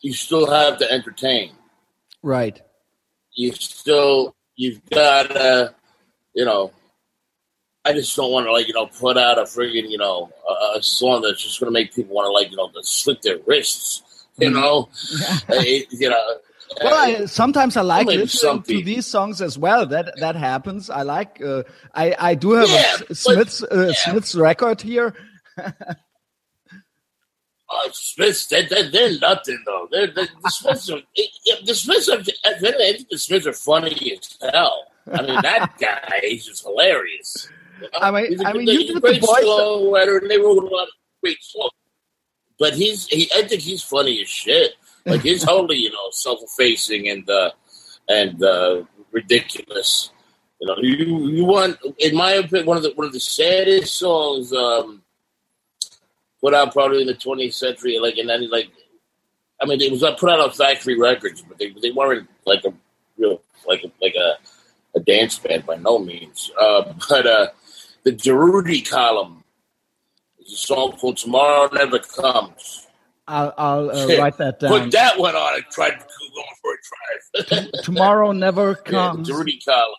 you 0.00 0.12
still 0.14 0.50
have 0.50 0.78
to 0.78 0.90
entertain. 0.90 1.52
Right. 2.22 2.60
You 3.34 3.52
still 3.52 4.34
you've 4.56 4.84
got 4.90 5.30
to, 5.30 5.74
you 6.34 6.44
know, 6.44 6.72
I 7.88 7.92
just 7.94 8.14
don't 8.16 8.30
want 8.32 8.46
to 8.46 8.52
like 8.52 8.68
you 8.68 8.74
know 8.74 8.86
put 8.86 9.16
out 9.18 9.38
a 9.38 9.42
friggin' 9.42 9.90
you 9.90 9.98
know 9.98 10.30
a, 10.48 10.78
a 10.78 10.82
song 10.82 11.22
that's 11.22 11.42
just 11.42 11.58
going 11.60 11.68
to 11.68 11.72
make 11.72 11.94
people 11.94 12.14
want 12.14 12.26
to 12.26 12.32
like 12.32 12.50
you 12.50 12.56
know 12.56 12.68
to 12.68 12.82
slit 12.82 13.22
their 13.22 13.38
wrists. 13.46 14.02
You 14.38 14.50
Mm-hmm. 14.50 14.60
know, 14.60 14.88
It- 15.48 15.88
you 15.92 16.08
know. 16.10 16.36
Well, 16.84 16.94
I, 16.94 17.24
sometimes 17.24 17.76
I 17.78 17.80
like 17.80 18.06
listening 18.06 18.28
some 18.28 18.62
to 18.62 18.82
these 18.84 19.06
songs 19.06 19.40
as 19.40 19.58
well. 19.58 19.86
That 19.86 20.12
that 20.20 20.36
happens. 20.36 20.90
I 20.90 21.02
like. 21.02 21.40
Uh, 21.42 21.62
I 21.94 22.14
I 22.18 22.34
do 22.34 22.52
have 22.52 22.68
Yeah, 22.68 22.94
a 22.96 23.04
but- 23.08 23.16
Smith's 23.16 23.62
uh, 23.62 23.92
Smith's 23.94 24.34
record 24.34 24.80
here. 24.82 25.14
Oh, 27.70 27.90
Smiths, 27.92 28.46
they, 28.46 28.64
they, 28.66 28.88
they're 28.90 29.18
nothing 29.18 29.62
though. 29.66 29.88
They're, 29.90 30.06
they 30.06 30.24
the 30.42 30.50
Smiths 30.50 30.90
are 30.90 31.00
yeah, 31.16 31.54
the 31.66 31.74
Smiths 31.74 32.08
are. 32.08 32.18
The 32.22 33.18
Smiths 33.18 33.46
are 33.46 33.52
funny 33.52 34.12
as 34.18 34.52
hell. 34.52 34.84
I 35.12 35.22
mean, 35.22 35.40
that 35.42 35.72
guy 35.80 36.20
is 36.22 36.46
just 36.46 36.62
hilarious. 36.64 37.48
You? 37.80 37.88
I 38.00 38.10
mean- 38.10 38.46
I 38.46 38.52
mean, 38.52 38.66
you 38.68 38.78
he's 38.78 38.90
a 38.90 38.94
did 38.94 39.02
the 39.02 39.26
voice- 39.26 39.44
songwriter, 39.44 40.20
and 40.22 40.30
they 40.30 40.38
wrote 40.38 40.62
a 40.62 40.66
lot 40.66 40.84
of 40.84 40.94
great 41.22 41.42
songs. 41.42 41.72
But 42.58 42.74
he's, 42.74 43.06
he, 43.06 43.30
I 43.34 43.42
think 43.46 43.62
he's 43.62 43.82
funny 43.82 44.20
as 44.20 44.28
shit. 44.28 44.72
Like 45.06 45.22
he's 45.22 45.44
totally, 45.52 45.76
you 45.78 45.90
know, 45.90 46.08
self-effacing 46.10 47.08
and 47.08 47.28
uh, 47.30 47.50
and 48.08 48.42
uh, 48.42 48.82
ridiculous. 49.12 50.10
You 50.60 50.66
know, 50.66 50.76
you 50.82 51.28
you 51.28 51.44
want, 51.44 51.78
in 51.98 52.16
my 52.16 52.32
opinion, 52.32 52.66
one 52.66 52.76
of 52.78 52.82
the 52.82 52.92
one 52.94 53.06
of 53.06 53.12
the 53.12 53.20
saddest 53.20 53.94
songs 53.96 54.52
um, 54.52 55.02
put 56.40 56.52
out 56.52 56.72
probably 56.72 57.00
in 57.02 57.06
the 57.06 57.14
20th 57.14 57.54
century. 57.54 57.98
Like, 58.00 58.16
and 58.16 58.28
then 58.28 58.50
like, 58.50 58.68
I 59.62 59.66
mean, 59.66 59.80
it 59.80 59.92
was 59.92 60.02
uh, 60.02 60.14
put 60.16 60.30
out 60.30 60.40
on 60.40 60.50
Factory 60.50 60.98
Records, 60.98 61.42
but 61.42 61.58
they 61.58 61.70
they 61.80 61.92
weren't 61.92 62.28
like 62.44 62.64
a 62.64 62.72
real 63.16 63.40
like 63.68 63.84
a, 63.84 63.92
like 64.02 64.14
a 64.16 64.36
a 64.96 65.00
dance 65.00 65.38
band 65.38 65.64
by 65.64 65.76
no 65.76 66.00
means. 66.00 66.50
Uh, 66.60 66.92
but 67.08 67.24
uh, 67.26 67.46
the 68.08 68.16
Durutti 68.16 68.88
Column 68.88 69.44
is 70.40 70.54
a 70.54 70.56
song 70.56 70.92
called 70.92 71.16
"Tomorrow 71.18 71.68
Never 71.72 71.98
Comes." 71.98 72.86
I'll 73.26 73.52
I'll 73.58 73.90
uh, 73.90 74.18
write 74.18 74.38
that 74.38 74.60
down. 74.60 74.70
Put 74.70 74.90
that 74.92 75.18
one 75.18 75.36
on 75.36 75.54
and 75.56 75.64
tried 75.70 75.90
to 75.90 75.98
go 75.98 76.42
for 76.62 76.72
a 76.72 77.50
drive. 77.60 77.82
Tomorrow 77.84 78.32
never 78.32 78.70
Yeah, 78.86 78.90
comes. 79.10 79.28
the 79.28 79.34
Durutti 79.34 79.62
Column. 79.64 79.94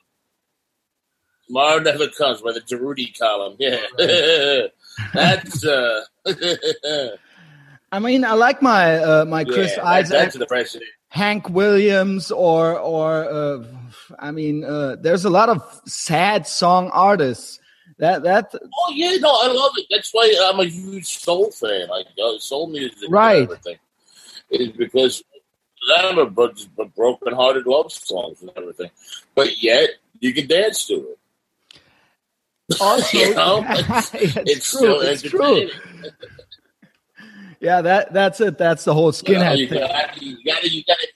Tomorrow 1.48 1.80
never 1.80 2.08
comes 2.08 2.42
by 2.42 2.54
the 2.54 2.62
Durutti 2.62 3.18
Column. 3.18 3.56
Yeah, 3.60 3.78
that's 5.14 5.64
uh, 5.64 6.02
I 7.92 8.00
mean, 8.00 8.26
I 8.26 8.34
like 8.34 8.62
my 8.64 8.98
uh, 8.98 9.26
my 9.26 9.44
Chris 9.44 9.74
yeah, 9.78 9.86
Isaak, 9.86 10.32
the. 10.34 10.82
Hank 11.10 11.50
Williams, 11.50 12.32
or 12.32 12.80
or 12.80 13.26
uh, 13.30 13.64
I 14.18 14.32
mean, 14.32 14.64
uh, 14.64 14.96
there's 15.00 15.26
a 15.26 15.30
lot 15.30 15.50
of 15.50 15.82
sad 15.86 16.48
song 16.48 16.90
artists. 16.92 17.60
That 18.00 18.24
that 18.24 18.54
Oh 18.56 18.94
yeah, 18.96 19.16
no, 19.18 19.30
I 19.30 19.48
love 19.52 19.74
it. 19.78 19.86
That's 19.92 20.10
why 20.14 20.34
I'm 20.42 20.60
a 20.60 20.66
huge 20.66 21.06
soul 21.06 21.52
fan. 21.52 21.90
Like 21.90 22.08
uh, 22.24 22.40
soul 22.40 22.68
music, 22.68 23.10
Right. 23.10 23.36
And 23.40 23.44
everything. 23.44 23.78
Is 24.52 24.70
because 24.70 25.24
them 25.98 26.20
are 26.20 26.26
bro- 26.26 26.54
just 26.54 26.70
broken 26.96 27.34
hearted 27.34 27.68
love 27.68 27.92
songs 27.92 28.42
and 28.42 28.52
everything, 28.56 28.90
but 29.36 29.62
yet 29.62 29.90
you 30.20 30.34
can 30.34 30.48
dance 30.48 30.86
to 30.88 31.16
it. 32.70 32.80
also 32.82 33.18
You 33.18 33.36
know, 33.36 33.66
it's, 33.70 34.14
It's, 34.14 34.72
true. 34.72 34.80
still 34.80 35.02
It's 35.02 35.22
true. 35.22 35.70
Yeah, 37.62 37.82
that 37.82 38.14
that's 38.14 38.40
it. 38.40 38.58
That's 38.58 38.86
the 38.86 38.94
whole 38.94 39.12
You 39.12 39.34
know, 39.34 39.42
skinhead 39.42 39.58
you 39.58 39.68
thing. 39.68 39.80
gotta, 39.82 40.26
you 40.26 40.38
gotta, 40.46 40.70
you 40.70 40.84
gotta, 40.86 41.08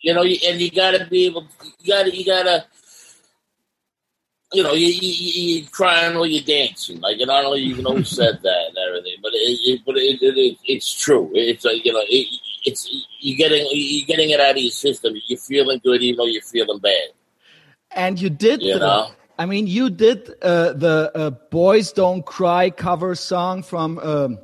you 0.00 0.14
know, 0.14 0.22
and 0.22 0.60
you 0.60 0.70
gotta 0.70 1.06
be 1.06 1.24
able, 1.24 1.48
you 1.80 1.86
gotta, 1.88 2.14
you 2.14 2.24
gotta, 2.26 2.66
you 4.52 4.62
know, 4.62 4.72
you, 4.72 4.86
you, 4.88 5.12
you, 5.12 5.54
you 5.60 5.66
crying 5.68 6.14
while 6.14 6.26
you're 6.26 6.42
dancing. 6.44 7.00
Like, 7.00 7.18
and 7.20 7.30
I 7.30 7.42
don't 7.42 7.50
know, 7.50 7.54
you 7.56 7.82
know 7.82 7.96
who 7.96 8.04
said 8.20 8.38
that 8.42 8.64
and 8.68 8.76
everything, 8.88 9.16
but 9.22 9.32
it, 9.34 9.58
it 9.64 9.80
but 9.86 9.96
it, 9.96 10.22
it, 10.22 10.36
it, 10.38 10.58
it's 10.64 10.92
true. 10.92 11.30
It's 11.34 11.64
like, 11.64 11.84
you 11.84 11.92
know, 11.92 12.02
it, 12.08 12.26
it's, 12.64 12.88
you're 13.20 13.36
getting, 13.36 13.66
you're 13.70 14.06
getting 14.06 14.30
it 14.30 14.40
out 14.40 14.52
of 14.52 14.58
your 14.58 14.70
system. 14.70 15.14
You're 15.26 15.38
feeling 15.38 15.80
good 15.82 16.02
even 16.02 16.16
though 16.18 16.26
you're 16.26 16.42
feeling 16.42 16.78
bad, 16.78 17.08
And 17.90 18.20
you 18.20 18.30
did 18.30 18.62
you 18.62 18.74
the, 18.74 18.78
know? 18.80 19.10
I 19.38 19.46
mean, 19.46 19.66
you 19.66 19.90
did 19.90 20.30
uh, 20.42 20.72
the 20.74 21.10
uh, 21.14 21.30
"Boys 21.50 21.90
Don't 21.92 22.24
Cry" 22.24 22.70
cover 22.70 23.14
song 23.14 23.62
from 23.62 23.98
um, 23.98 24.38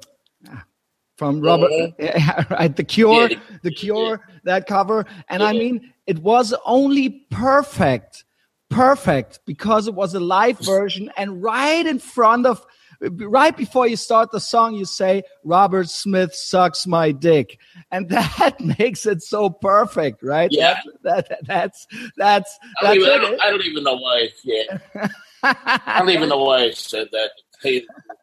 from 1.16 1.40
Robert, 1.40 1.70
right? 2.50 2.74
The 2.74 2.84
Cure, 2.84 3.28
Mm-hmm. 3.28 3.40
Yeah, 3.40 3.58
the 3.62 3.70
the- 3.70 3.74
Cure, 3.74 4.20
that 4.44 4.66
cover, 4.66 5.04
and 5.28 5.42
I 5.42 5.52
mean, 5.52 5.92
it 6.06 6.18
was 6.20 6.54
only 6.64 7.10
perfect, 7.30 8.24
perfect 8.68 9.40
because 9.46 9.88
it 9.88 9.94
was 9.94 10.14
a 10.14 10.20
live 10.20 10.58
version, 10.60 11.10
and 11.16 11.42
right 11.42 11.86
in 11.86 11.98
front 11.98 12.46
of, 12.46 12.64
right 13.00 13.56
before 13.56 13.86
you 13.86 13.96
start 13.96 14.30
the 14.30 14.40
song, 14.40 14.74
you 14.74 14.84
say, 14.84 15.22
"Robert 15.44 15.88
Smith 15.88 16.34
sucks 16.34 16.86
my 16.86 17.12
dick," 17.12 17.58
and 17.90 18.08
that 18.10 18.60
makes 18.78 19.06
it 19.06 19.22
so 19.22 19.50
perfect, 19.50 20.22
right? 20.22 20.50
Yeah. 20.52 20.80
that, 21.02 21.28
that 21.28 21.40
that's 21.46 21.86
that's 22.16 22.58
I 22.80 22.94
that's 22.94 22.98
don't, 22.98 23.06
even, 23.06 23.10
I, 23.10 23.18
don't, 23.18 23.42
I 23.42 23.50
don't 23.50 23.64
even 23.64 23.84
know 23.84 23.96
why. 23.96 24.28
Yeah, 24.44 24.78
I 25.42 25.96
don't 25.98 26.10
even 26.10 26.28
know 26.28 26.44
why 26.44 26.64
I 26.64 26.70
said 26.70 27.08
that. 27.12 27.30
Hey, 27.62 27.80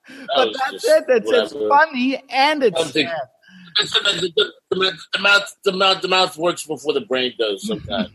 that 0.08 0.28
but 0.36 0.56
that's 0.72 0.86
it. 0.86 1.06
It's, 1.10 1.30
it's 1.30 1.54
funny 1.54 2.22
and 2.30 2.64
it's 2.64 2.92
think- 2.92 3.10
the, 3.78 4.32
the, 4.38 4.52
the, 4.76 4.98
the 5.12 5.20
mouth, 5.20 5.56
the 5.66 5.72
mouth, 5.74 6.02
the 6.02 6.08
mouth 6.08 6.38
works 6.38 6.66
before 6.66 6.94
the 6.94 7.02
brain 7.02 7.34
does 7.38 7.68
sometimes. 7.68 8.10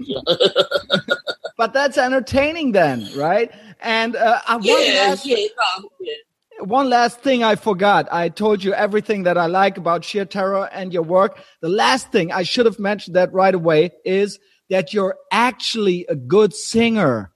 But 1.60 1.74
that's 1.74 1.98
entertaining 1.98 2.72
then, 2.72 3.06
right? 3.14 3.52
And 3.80 4.16
uh, 4.16 4.40
uh, 4.48 4.54
one 4.54 4.62
yeah, 4.62 5.08
last 5.08 5.26
yeah, 5.26 5.36
no, 5.36 5.90
yeah. 6.00 6.14
one 6.60 6.88
last 6.88 7.20
thing 7.20 7.44
I 7.44 7.54
forgot. 7.54 8.08
I 8.10 8.30
told 8.30 8.64
you 8.64 8.72
everything 8.72 9.24
that 9.24 9.36
I 9.36 9.44
like 9.44 9.76
about 9.76 10.02
sheer 10.02 10.24
terror 10.24 10.70
and 10.72 10.90
your 10.90 11.02
work. 11.02 11.38
The 11.60 11.68
last 11.68 12.10
thing 12.12 12.32
I 12.32 12.44
should 12.44 12.64
have 12.64 12.78
mentioned 12.78 13.14
that 13.16 13.30
right 13.34 13.54
away 13.54 13.90
is 14.06 14.38
that 14.70 14.94
you're 14.94 15.18
actually 15.30 16.06
a 16.08 16.16
good 16.16 16.54
singer. 16.54 17.30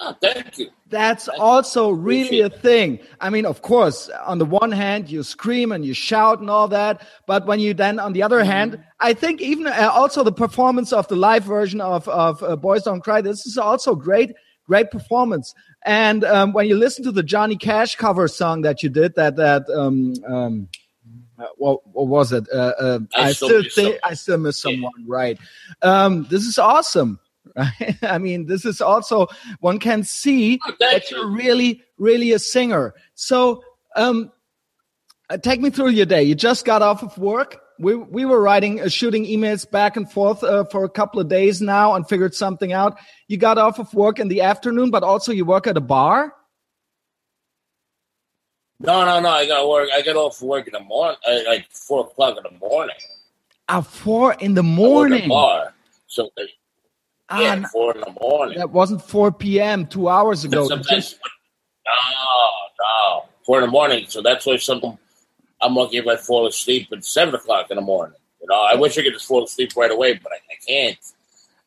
Oh, 0.00 0.14
thank 0.22 0.56
you. 0.58 0.70
That's 0.88 1.26
also 1.28 1.90
really 1.90 2.42
a 2.42 2.48
thing. 2.48 3.00
I 3.20 3.28
mean, 3.28 3.44
of 3.44 3.60
course, 3.60 4.08
on 4.24 4.38
the 4.38 4.44
one 4.44 4.70
hand, 4.70 5.10
you 5.10 5.24
scream 5.24 5.72
and 5.72 5.84
you 5.84 5.94
shout 5.94 6.38
and 6.38 6.48
all 6.48 6.68
that. 6.68 7.04
But 7.26 7.44
when 7.44 7.58
you 7.58 7.74
then, 7.74 7.98
on 7.98 8.12
the 8.12 8.22
other 8.22 8.38
Mm-hmm. 8.38 8.50
hand, 8.50 8.84
I 9.00 9.12
think 9.12 9.40
even 9.40 9.66
uh, 9.66 9.90
also 9.92 10.22
the 10.22 10.32
performance 10.32 10.92
of 10.92 11.08
the 11.08 11.16
live 11.16 11.42
version 11.42 11.80
of, 11.80 12.06
of 12.08 12.40
uh, 12.42 12.54
Boys 12.54 12.84
Don't 12.84 13.00
Cry, 13.02 13.20
this 13.20 13.46
is 13.46 13.58
also 13.58 13.96
great, 13.96 14.32
great 14.66 14.90
performance. 14.92 15.54
And 15.84 16.22
um, 16.24 16.52
when 16.52 16.68
you 16.68 16.76
listen 16.76 17.02
to 17.04 17.12
the 17.12 17.22
Johnny 17.24 17.56
Cash 17.56 17.96
cover 17.96 18.28
song 18.28 18.62
that 18.62 18.82
you 18.84 18.88
did, 18.88 19.16
that, 19.16 19.34
that, 19.36 19.68
um, 19.70 20.14
um, 20.26 20.68
uh, 21.38 21.46
what, 21.56 21.86
what 21.88 22.06
was 22.06 22.32
it? 22.32 22.46
Uh, 22.52 22.72
uh, 22.78 22.98
I 23.16 23.28
I, 23.28 23.32
Still 23.32 23.48
still 23.48 23.62
think 23.62 23.72
Someone. 23.74 23.98
I 24.04 24.14
still 24.14 24.38
miss 24.38 24.62
someone, 24.62 25.04
right? 25.06 25.38
Um, 25.82 26.26
this 26.30 26.44
is 26.46 26.58
awesome, 26.58 27.18
right? 27.56 27.96
I 28.02 28.18
mean, 28.18 28.46
this 28.46 28.64
is 28.64 28.80
also 28.80 29.28
one 29.60 29.78
can 29.78 30.04
see 30.04 30.58
Oh, 30.66 30.72
that 30.80 31.10
you're 31.10 31.28
you. 31.30 31.36
really, 31.36 31.82
really 31.98 32.32
a 32.32 32.38
singer. 32.38 32.94
So, 33.14 33.62
um, 33.96 34.30
uh, 35.30 35.36
take 35.38 35.60
me 35.60 35.70
through 35.70 35.90
your 35.90 36.06
day. 36.06 36.22
You 36.22 36.34
just 36.36 36.64
got 36.64 36.82
off 36.82 37.02
of 37.02 37.16
work. 37.18 37.60
We 37.78 37.94
we 37.94 38.24
were 38.24 38.40
writing, 38.40 38.80
uh, 38.80 38.88
shooting 38.88 39.24
emails 39.24 39.68
back 39.70 39.96
and 39.96 40.10
forth 40.10 40.42
uh, 40.44 40.64
for 40.70 40.84
a 40.84 40.88
couple 40.88 41.20
of 41.20 41.28
days 41.28 41.60
now, 41.60 41.94
and 41.94 42.08
figured 42.08 42.34
something 42.34 42.72
out. 42.72 42.96
You 43.28 43.36
got 43.36 43.58
off 43.58 43.78
of 43.78 43.92
work 43.92 44.18
in 44.20 44.28
the 44.28 44.42
afternoon, 44.42 44.90
but 44.90 45.02
also 45.02 45.32
you 45.32 45.44
work 45.44 45.66
at 45.66 45.76
a 45.76 45.80
bar. 45.80 46.32
No, 48.78 49.04
no, 49.04 49.20
no. 49.20 49.28
I 49.30 49.46
got 49.46 49.68
work. 49.68 49.88
I 49.94 50.02
got 50.02 50.16
off 50.16 50.40
work 50.42 50.66
in 50.66 50.72
the 50.74 50.80
morning, 50.80 51.16
uh, 51.26 51.38
like 51.46 51.66
four 51.70 52.06
o'clock 52.06 52.36
in 52.36 52.42
the 52.44 52.58
morning. 52.66 52.96
At 53.68 53.82
four 53.86 54.34
in 54.34 54.54
the 54.54 54.62
I 54.62 54.88
work 54.88 55.12
at 55.12 55.22
a 55.24 55.26
morning. 55.26 55.28
bar. 55.28 55.74
So 56.06 56.30
uh, 56.38 56.42
yeah, 57.30 57.66
four 57.68 57.94
in 57.94 58.00
the 58.00 58.14
morning. 58.20 58.58
that 58.58 58.70
wasn't 58.70 59.02
four 59.02 59.32
p.m. 59.32 59.86
two 59.86 60.08
hours 60.08 60.44
ago. 60.44 60.68
Sometimes, 60.68 61.16
no, 61.84 61.92
no, 62.80 63.24
four 63.44 63.58
in 63.58 63.64
the 63.66 63.70
morning. 63.70 64.06
So 64.08 64.22
that's 64.22 64.46
why 64.46 64.56
some 64.56 64.98
I'm 65.60 65.74
lucky 65.74 65.96
if 65.98 66.06
I 66.06 66.16
fall 66.16 66.46
asleep 66.46 66.88
at 66.92 67.04
seven 67.04 67.34
o'clock 67.34 67.70
in 67.70 67.76
the 67.76 67.82
morning. 67.82 68.16
You 68.40 68.46
know, 68.48 68.60
I 68.62 68.74
wish 68.74 68.96
I 68.98 69.02
could 69.02 69.12
just 69.14 69.26
fall 69.26 69.44
asleep 69.44 69.70
right 69.76 69.90
away, 69.90 70.14
but 70.14 70.32
I, 70.32 70.36
I 70.36 70.56
can't. 70.66 70.98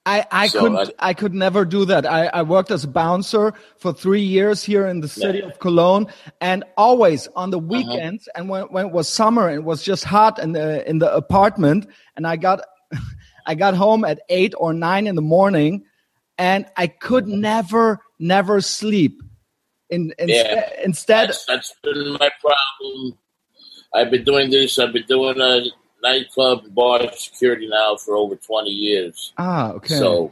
I, 0.06 0.26
I 0.32 0.48
So 0.48 0.62
couldn't 0.62 0.76
that- 0.78 0.96
I 1.00 1.14
could 1.14 1.34
never 1.34 1.66
do 1.66 1.84
that. 1.86 2.06
I, 2.06 2.28
I 2.28 2.42
worked 2.44 2.72
as 2.72 2.86
a 2.86 2.88
bouncer 2.88 3.54
for 3.78 3.92
three 3.94 4.22
years 4.22 4.64
here 4.64 4.88
in 4.88 5.02
the 5.02 5.10
city 5.10 5.40
Yeah. 5.40 5.46
Uh-huh. 5.46 5.54
of 5.54 5.60
Cologne, 5.60 6.08
and 6.40 6.64
always 6.78 7.28
on 7.36 7.50
the 7.52 7.60
weekends 7.60 8.30
and 8.34 8.48
when, 8.50 8.64
when 8.72 8.86
it 8.88 8.92
was 8.94 9.10
summer 9.10 9.48
and 9.50 9.58
it 9.58 9.64
was 9.66 9.84
just 9.84 10.06
hot 10.06 10.40
in 10.40 10.54
the 10.54 10.88
in 10.90 11.00
the 11.00 11.14
apartment, 11.14 11.88
and 12.16 12.26
I 12.26 12.38
got 12.38 12.62
I 13.50 13.56
got 13.56 13.74
home 13.74 14.06
at 14.06 14.20
eight 14.30 14.54
or 14.56 14.74
nine 14.74 15.08
in 15.08 15.16
the 15.16 15.24
morning, 15.24 15.84
and 16.38 16.68
I 16.78 16.86
could 16.86 17.28
never 17.28 18.00
never 18.20 18.62
sleep. 18.62 19.24
In, 19.90 20.14
in, 20.20 20.30
Yeah. 20.30 20.70
instead, 20.84 21.30
That's, 21.30 21.46
that's 21.46 21.74
been 21.82 22.12
my 22.12 22.30
problem. 22.40 23.18
I've 23.92 24.12
been 24.12 24.24
doing 24.24 24.52
this. 24.52 24.78
I've 24.78 24.94
been 24.94 25.08
doing 25.08 25.42
a 25.42 25.64
nightclub 26.04 26.76
bar 26.76 27.12
security 27.14 27.68
now 27.68 27.96
for 27.96 28.16
over 28.16 28.36
twenty 28.36 28.70
years. 28.70 29.34
ah, 29.40 29.72
okay. 29.72 29.96
So 29.96 30.32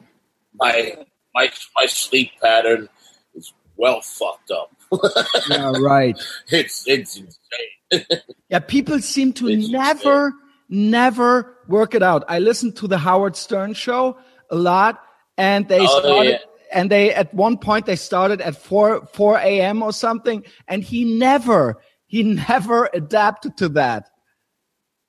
my 0.54 0.96
my 1.34 1.50
my 1.76 1.88
sleep 1.88 2.30
pattern 2.40 2.88
is 3.34 3.52
well 3.78 4.02
fucked 4.02 4.52
up. 4.52 4.72
yeah, 5.50 5.72
right. 5.80 6.16
It's 6.52 6.88
it's 6.88 7.18
insane. 7.18 8.20
yeah, 8.50 8.60
people 8.60 9.00
seem 9.00 9.34
to 9.34 9.48
It's 9.48 9.70
never, 9.70 10.34
never 10.70 11.57
work 11.68 11.96
it 11.96 12.04
out. 12.04 12.24
I 12.28 12.40
listened 12.40 12.76
to 12.78 12.88
the 12.88 12.98
Howard 12.98 13.36
Stern 13.36 13.74
show 13.74 14.18
a 14.50 14.56
lot, 14.56 15.02
and 15.38 15.68
they 15.68 15.80
Oh, 15.82 16.00
started. 16.00 16.30
yeah. 16.32 16.38
And 16.74 16.92
they 16.92 17.14
at 17.14 17.34
one 17.34 17.58
point 17.58 17.86
they 17.86 17.96
started 17.96 18.42
at 18.42 18.56
four 18.56 19.06
four 19.14 19.38
a.m. 19.38 19.82
or 19.82 19.94
something, 19.94 20.44
and 20.68 20.84
he 20.84 21.06
never 21.18 21.78
he 22.08 22.24
never 22.50 22.90
adapted 22.94 23.56
to 23.58 23.70
that. 23.70 24.10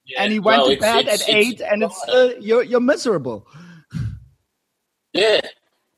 Yeah, 0.06 0.22
and 0.22 0.32
he 0.32 0.38
went 0.38 0.62
no, 0.62 0.74
to 0.74 0.80
bed 0.80 1.00
it's- 1.00 1.22
at 1.22 1.28
it's- 1.28 1.46
eight, 1.46 1.60
and 1.60 1.82
it's 1.82 2.00
uh, 2.08 2.34
you're 2.40 2.62
you're 2.62 2.80
miserable. 2.80 3.46
Yeah, 5.12 5.40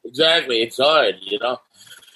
exactly. 0.04 0.62
It's 0.62 0.78
hard, 0.78 1.16
you 1.20 1.38
know. 1.40 1.58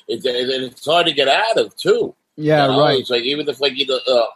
It's 0.08 0.24
and 0.24 0.36
it's 0.64 0.84
hard 0.86 1.06
to 1.06 1.12
get 1.12 1.28
out 1.28 1.56
of 1.58 1.76
too. 1.76 2.14
Yeah, 2.36 2.66
you 2.66 2.72
know? 2.72 2.80
right. 2.80 2.98
It's 3.00 3.10
like 3.10 3.22
even 3.24 3.48
if 3.48 3.60
like 3.60 3.76
you 3.76 3.86
know, 3.86 4.00
uh, 4.08 4.26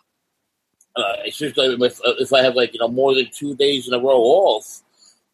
uh, 0.99 1.17
it's 1.25 1.39
just 1.39 1.57
like 1.57 1.71
if 1.81 2.01
if 2.05 2.33
I 2.33 2.43
have 2.43 2.57
like 2.57 2.75
you 2.75 2.81
know 2.81 2.89
more 2.89 3.15
than 3.15 3.29
two 3.33 3.55
days 3.57 3.89
in 3.89 3.95
a 3.95 3.99
row 3.99 4.21
off, 4.21 4.83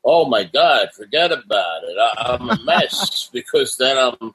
oh 0.04 0.26
my 0.26 0.44
god, 0.44 0.90
forget 0.96 1.32
about 1.32 1.84
it. 1.84 1.96
I, 1.98 2.34
I'm 2.34 2.50
a 2.50 2.58
mess 2.64 3.30
because 3.32 3.76
then 3.76 3.96
I'm 3.98 4.34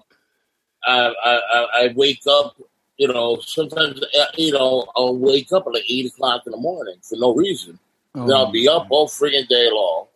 I, 0.86 1.14
I 1.26 1.68
I- 1.86 1.94
wake 1.96 2.24
up. 2.28 2.56
You 2.98 3.08
know, 3.08 3.40
sometimes 3.40 4.02
uh, 4.02 4.26
you 4.38 4.52
know 4.54 4.86
I'll 4.96 5.18
wake 5.18 5.54
up 5.54 5.66
at 5.68 5.74
like 5.74 5.90
eight 5.90 6.08
o'clock 6.08 6.44
in 6.46 6.52
the 6.52 6.58
morning 6.58 6.96
for 7.02 7.18
no 7.18 7.34
reason. 7.34 7.80
Oh, 8.16 8.28
then 8.28 8.36
I'll 8.36 8.52
be 8.52 8.68
up 8.68 8.88
all 8.90 9.08
friggin' 9.08 9.48
day 9.48 9.70
long 9.72 10.08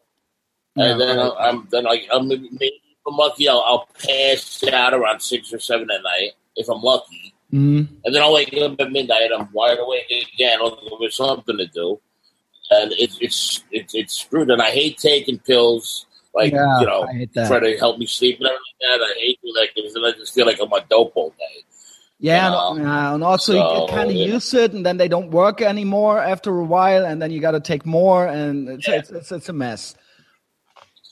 and 0.75 0.99
Yeah, 0.99 1.05
then 1.05 1.17
right. 1.17 1.31
I'm 1.39 1.67
then 1.71 1.87
I, 1.87 2.05
I'm 2.11 2.27
maybe 2.27 2.81
if 2.83 3.07
I'm 3.07 3.15
lucky 3.15 3.47
I'll, 3.47 3.63
I'll 3.65 3.87
pass 4.05 4.63
out 4.65 4.93
around 4.93 5.21
six 5.21 5.53
or 5.53 5.59
seven 5.59 5.89
at 5.91 6.03
night 6.03 6.31
if 6.57 6.67
I'm 6.69 6.81
lucky, 6.81 7.32
Mhm. 7.53 7.87
and 8.03 8.15
then 8.15 8.21
I'll 8.23 8.33
wake 8.33 8.53
up 8.57 8.79
at 8.81 8.91
midnight. 8.91 9.29
I'm 9.35 9.47
wide 9.53 9.77
awake 9.79 10.11
again, 10.33 10.59
looking 10.61 10.89
for 10.97 11.09
something 11.11 11.57
to 11.57 11.67
do, 11.67 11.99
and 12.71 12.91
it's 12.93 13.17
it's 13.21 13.63
it's 13.71 13.93
it's 13.93 14.19
screwed. 14.19 14.49
And 14.49 14.61
I 14.61 14.71
hate 14.71 14.97
taking 14.97 15.37
pills, 15.39 16.07
like 16.33 16.51
Yeah, 16.51 16.79
you 16.79 16.85
know, 16.87 17.05
try 17.47 17.59
to 17.59 17.77
help 17.77 17.99
me 17.99 18.07
sleep 18.07 18.39
and 18.39 18.47
everything 18.47 18.63
like 18.89 18.99
that. 18.99 19.05
I 19.05 19.19
hate 19.19 19.39
doing 19.43 19.53
that 19.55 19.67
because 19.75 19.93
then 19.93 20.03
I 20.05 20.11
just 20.13 20.33
feel 20.33 20.47
like 20.47 20.59
I'm 20.59 20.73
on 20.73 20.81
dope 20.89 21.11
all 21.15 21.29
day. 21.37 21.63
Yeah, 22.19 22.49
you 22.51 22.77
and, 22.79 22.87
uh, 22.87 23.11
and 23.15 23.23
also 23.23 23.53
you 23.53 23.59
So, 23.59 23.85
get 23.87 23.95
kind 23.97 24.09
of 24.09 24.15
yeah. 24.15 24.25
used 24.25 24.49
to 24.51 24.63
it, 24.63 24.71
and 24.73 24.85
then 24.85 24.97
they 24.97 25.07
don't 25.09 25.29
work 25.29 25.61
anymore 25.61 26.19
after 26.19 26.57
a 26.57 26.63
while, 26.63 27.05
and 27.05 27.21
then 27.21 27.31
you 27.31 27.39
got 27.41 27.51
to 27.51 27.59
take 27.59 27.85
more, 27.85 28.25
and 28.25 28.69
it's, 28.69 28.87
Yeah. 28.87 28.95
it's, 28.95 29.09
it's 29.11 29.31
it's 29.31 29.49
a 29.49 29.53
mess. 29.53 29.93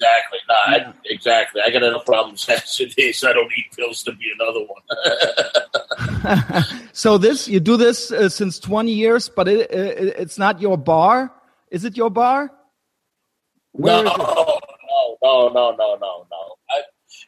Exactly. 0.02 0.40
No, 0.50 0.56
Yeah. 0.78 0.88
I, 0.90 0.94
exactly. 1.06 1.62
I 1.66 1.70
got 1.70 1.84
enough 1.84 2.06
problems 2.06 2.48
as 2.50 2.78
it 2.80 2.94
is. 2.98 3.24
I 3.24 3.34
don't 3.34 3.50
need 3.50 3.66
pills 3.76 4.04
to 4.04 4.12
be 4.14 4.32
another 4.40 4.66
one. 4.66 6.64
so 6.94 7.18
this 7.18 7.48
you 7.48 7.60
do 7.60 7.78
this 7.78 8.12
uh, 8.12 8.30
since 8.30 8.60
twenty 8.60 8.92
years, 8.94 9.30
but 9.30 9.48
it, 9.48 9.70
it 9.72 10.16
it's 10.18 10.38
not 10.38 10.60
your 10.62 10.78
bar. 10.78 11.32
Is 11.70 11.86
it 11.86 11.96
your 11.98 12.10
bar? 12.10 12.52
Where 13.74 14.04
no, 14.04 14.14
no, 14.18 14.60
no, 15.22 15.50
no, 15.54 15.72
no, 15.72 15.96
no, 15.96 16.28
no. 16.30 16.56
I, 16.70 16.82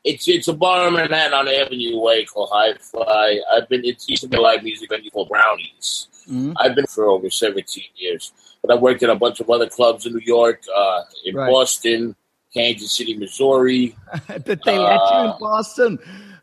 it's 0.03 0.27
it's 0.27 0.47
a 0.47 0.53
bar 0.53 0.87
in 0.87 0.93
Manhattan 0.95 1.33
on 1.33 1.47
Avenue 1.47 2.07
A 2.09 2.25
called 2.25 2.49
Hi 2.51 2.73
Fi. 2.79 3.39
I've 3.55 3.69
been 3.69 3.85
it's 3.85 4.07
used 4.09 4.23
to 4.23 4.27
be 4.29 4.37
a 4.37 4.41
live 4.41 4.63
music 4.63 4.89
venue 4.89 5.11
called 5.11 5.29
Brownies. 5.29 6.07
Mhm. 6.29 6.53
I've 6.57 6.75
been 6.75 6.87
for 6.87 7.05
over 7.07 7.29
seventeen 7.29 7.85
years, 7.95 8.31
but 8.61 8.71
I 8.71 8.75
worked 8.79 9.03
at 9.03 9.09
a 9.09 9.15
bunch 9.15 9.39
of 9.39 9.49
other 9.49 9.67
clubs 9.69 10.05
in 10.05 10.13
New 10.13 10.21
York, 10.25 10.61
uh, 10.75 11.01
in 11.25 11.35
Right. 11.35 11.49
Boston, 11.51 12.15
Kansas 12.53 12.95
City, 12.95 13.15
Missouri. 13.17 13.95
Did 14.45 14.61
they 14.65 14.77
let 14.77 14.99
you 15.11 15.19
in 15.19 15.27
Uh, 15.29 15.37
Boston? 15.39 15.99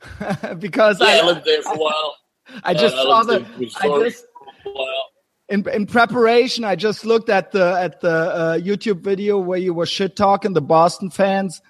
because 0.59 0.99
Yeah, 1.01 1.07
I 1.07 1.19
I, 1.19 1.23
lived 1.27 1.45
there 1.45 1.63
for 1.63 1.75
a 1.75 1.79
while. 1.79 2.17
I 2.65 2.75
just 2.75 2.95
Uh, 2.97 3.01
I 3.01 3.03
saw 3.05 3.21
lived 3.21 3.47
the 3.59 3.65
in 3.65 3.71
I 3.81 4.01
just 4.11 4.25
for 4.65 4.71
a 4.71 4.73
while. 4.73 5.05
in 5.49 5.69
in 5.69 5.87
preparation. 5.87 6.65
I 6.65 6.75
just 6.77 7.05
looked 7.05 7.29
at 7.29 7.53
the 7.53 7.77
at 7.81 8.01
the 8.01 8.11
uh, 8.11 8.59
YouTube 8.59 9.01
video 9.03 9.39
where 9.39 9.59
you 9.59 9.73
were 9.75 9.87
shit 9.87 10.17
talking 10.17 10.53
the 10.55 10.61
Boston 10.63 11.11
fans. 11.11 11.61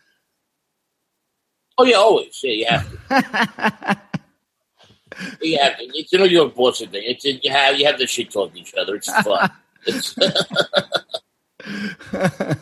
Oh 1.79 1.85
yeah, 1.85 1.97
always. 1.97 2.39
Yeah, 2.43 2.53
you 2.53 2.67
have 2.69 2.91
to. 3.09 4.01
You 5.43 5.59
have 5.59 5.77
to. 5.79 5.85
It's 5.95 6.13
a 6.13 6.19
New 6.19 6.27
York 6.27 6.55
Boston 6.55 6.89
thing. 6.91 7.03
It's 7.05 7.25
you 7.25 7.51
have 7.51 7.79
you 7.79 7.87
have 7.87 7.99
to 7.99 8.07
shit 8.07 8.31
talk 8.31 8.55
each 8.57 8.75
other. 8.75 8.95
It's 8.97 9.11
fun. 9.23 9.51
It's, 9.87 10.15
yeah, 12.13 12.57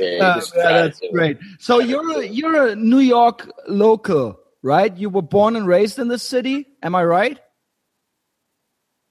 Uh, 0.00 0.40
yeah, 0.56 0.72
that's 0.82 1.00
great. 1.12 1.38
So 1.58 1.80
you're 1.80 2.20
a, 2.20 2.26
you're 2.26 2.68
a 2.68 2.76
New 2.76 2.98
York 3.00 3.50
local, 3.68 4.38
right? 4.62 4.94
You 4.96 5.10
were 5.10 5.22
born 5.22 5.56
and 5.56 5.66
raised 5.66 5.98
in 5.98 6.08
this 6.08 6.22
city. 6.22 6.66
Am 6.82 6.94
I 6.94 7.04
right? 7.04 7.38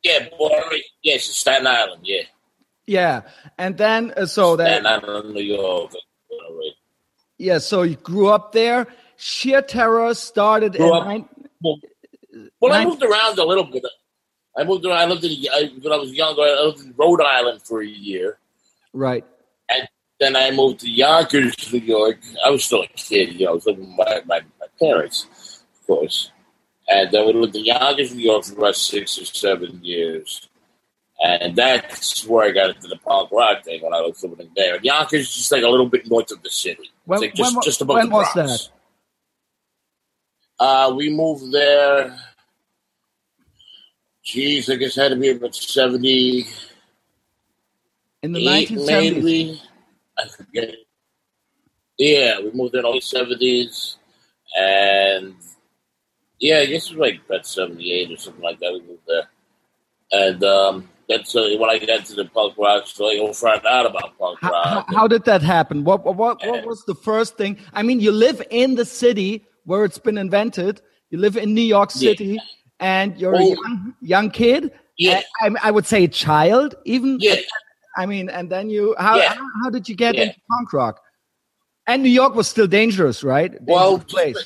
Yeah, 0.04 0.28
boy, 0.38 0.82
yes, 1.04 1.26
Staten 1.26 1.68
Island. 1.68 2.02
Yeah, 2.04 2.22
Yeah. 2.88 3.22
And 3.58 3.78
then 3.78 4.14
uh, 4.16 4.26
so 4.26 4.56
Staten 4.56 4.84
that 4.84 5.04
Island, 5.04 5.34
New 5.34 5.44
York. 5.44 5.92
Yeah, 7.38 7.60
so 7.60 7.84
you 7.84 7.96
grew 7.96 8.28
up 8.28 8.52
there. 8.52 8.88
Sheer 9.16 9.62
Terror 9.62 10.14
started 10.14 10.74
Grew 10.74 10.88
in 10.88 10.94
up- 10.94 11.06
nine, 11.06 11.30
Well, 11.62 11.80
well, 12.60 12.74
I 12.74 12.86
moved 12.86 13.04
around 13.04 13.38
a 13.40 13.46
little 13.46 13.64
bit. 13.66 13.84
I 14.58 14.64
moved 14.64 14.86
around. 14.86 14.98
I 14.98 15.06
lived 15.06 15.24
in 15.24 15.46
I, 15.52 15.72
when 15.82 15.94
I 15.94 15.98
was 15.98 16.12
younger. 16.12 16.42
I 16.42 16.62
lived 16.66 16.80
in 16.82 16.94
Rhode 16.98 17.22
Island 17.22 17.62
for 17.64 17.82
a 17.82 17.88
year. 17.88 18.40
Right. 18.94 19.26
And 19.70 19.88
then 20.20 20.36
I 20.36 20.52
moved 20.52 20.82
to 20.82 20.90
Yonkers, 20.90 21.72
New 21.72 21.80
York. 21.80 22.18
I 22.46 22.50
was 22.50 22.64
still 22.64 22.84
a 22.84 22.88
kid, 22.88 23.34
you 23.34 23.46
know. 23.46 23.52
I 23.52 23.56
was 23.56 23.66
living 23.66 23.88
with 23.88 23.98
my, 23.98 24.22
my, 24.26 24.42
my 24.60 24.68
parents, 24.80 25.62
of 25.82 25.88
course. 25.88 26.32
And 26.88 27.12
then 27.12 27.26
we 27.28 27.34
lived 27.34 27.56
in 27.56 27.66
Yonkers, 27.66 28.14
New 28.16 28.24
York 28.24 28.46
for 28.46 28.54
about 28.58 28.76
six 28.76 29.18
or 29.20 29.26
seven 29.26 29.80
years. 29.84 30.50
And 31.22 31.56
that's 31.56 32.26
where 32.26 32.48
I 32.48 32.52
got 32.52 32.76
into 32.76 32.88
the 32.88 32.96
punk 32.98 33.32
rock 33.32 33.64
thing 33.64 33.82
when 33.84 33.94
I 33.94 34.02
was 34.02 34.24
living 34.24 34.50
there. 34.56 34.76
And 34.76 34.86
Yonkers 34.86 35.22
is 35.22 35.36
just 35.36 35.52
like 35.52 35.64
a 35.64 35.68
little 35.68 35.90
bit 35.90 36.10
north 36.10 36.32
of 36.32 36.42
the 36.42 36.50
city. 36.50 36.90
When- 37.06 37.18
it's 37.18 37.22
like 37.22 37.34
just, 37.36 37.56
when 37.56 37.64
just 37.64 37.82
above 37.82 37.96
when 37.98 38.10
the 38.10 38.16
was 38.16 38.34
Bronx. 38.34 38.70
Uh, 40.60 40.94
we 40.96 41.10
moved 41.10 41.52
there. 41.52 42.18
Geez, 44.24 44.70
I 44.70 44.76
guess 44.76 44.98
it 44.98 45.02
had 45.02 45.10
to 45.10 45.16
be 45.16 45.30
about 45.30 45.56
70, 45.56 46.46
In 48.24 48.32
the 48.34 48.40
1970s. 48.46 48.88
maybe. 49.24 49.62
I 50.18 50.28
forget. 50.28 50.76
Yeah, 51.98 52.40
we 52.40 52.52
moved 52.52 52.76
in 52.76 52.86
all 52.86 52.94
the 52.94 53.02
seventies, 53.02 53.98
and 54.58 55.36
yeah, 56.40 56.60
I 56.60 56.66
guess 56.66 56.90
it 56.92 56.98
was 56.98 57.10
like 57.12 57.22
about 57.28 57.46
seventy 57.46 57.92
eight 57.94 58.12
or 58.12 58.18
something 58.18 58.42
like 58.44 58.60
that. 58.60 58.72
We 58.74 58.82
moved 58.82 59.02
there, 59.08 59.28
and 60.12 60.44
um, 60.44 60.90
that's 61.10 61.36
uh, 61.36 61.56
when 61.58 61.70
I 61.70 61.78
got 61.80 62.06
to 62.06 62.16
the 62.16 62.26
punk 62.26 62.58
rock. 62.58 62.88
So 62.88 63.08
I 63.10 63.34
found 63.34 63.66
out 63.66 63.86
about 63.86 64.18
punk 64.18 64.40
How, 64.42 64.48
how, 64.64 64.76
rock. 64.76 64.86
how 64.90 65.08
did 65.08 65.26
that 65.26 65.42
happen? 65.42 65.84
What, 65.84 66.06
what 66.06 66.16
what 66.46 66.66
was 66.66 66.84
the 66.86 66.96
first 66.96 67.38
thing? 67.38 67.58
I 67.74 67.84
mean, 67.84 68.00
you 68.00 68.12
live 68.14 68.42
in 68.50 68.76
the 68.76 68.86
city 68.86 69.46
where 69.66 69.84
it's 69.84 70.00
been 70.00 70.18
invented. 70.18 70.82
You 71.10 71.18
live 71.20 71.36
in 71.38 71.54
New 71.54 71.62
York 71.62 71.90
Yeah. 71.96 72.12
City, 72.12 72.40
and 72.80 73.18
you're 73.18 73.34
a 73.34 73.38
Oh. 73.44 73.48
young 73.56 73.96
young 74.02 74.30
kid. 74.32 74.72
yeah, 74.98 75.22
I, 75.42 75.52
I 75.64 75.72
would 75.72 75.86
say 75.86 76.06
a 76.06 76.08
child, 76.10 76.76
even. 76.86 77.18
yeah, 77.20 77.36
I 78.02 78.06
mean, 78.06 78.30
and 78.30 78.50
then 78.50 78.70
you 78.70 78.96
how 78.98 79.18
Yeah. 79.18 79.34
how, 79.34 79.46
how 79.64 79.70
did 79.70 79.90
you 79.90 79.96
get 79.96 80.16
Yeah. 80.16 80.24
into 80.28 80.40
punk 80.50 80.72
rock? 80.74 80.96
And 81.86 82.02
New 82.04 82.10
York 82.22 82.34
was 82.36 82.48
still 82.48 82.68
dangerous, 82.68 83.24
right? 83.24 83.52
Dangerous 83.52 83.68
Well, 83.76 84.00
place. 84.00 84.38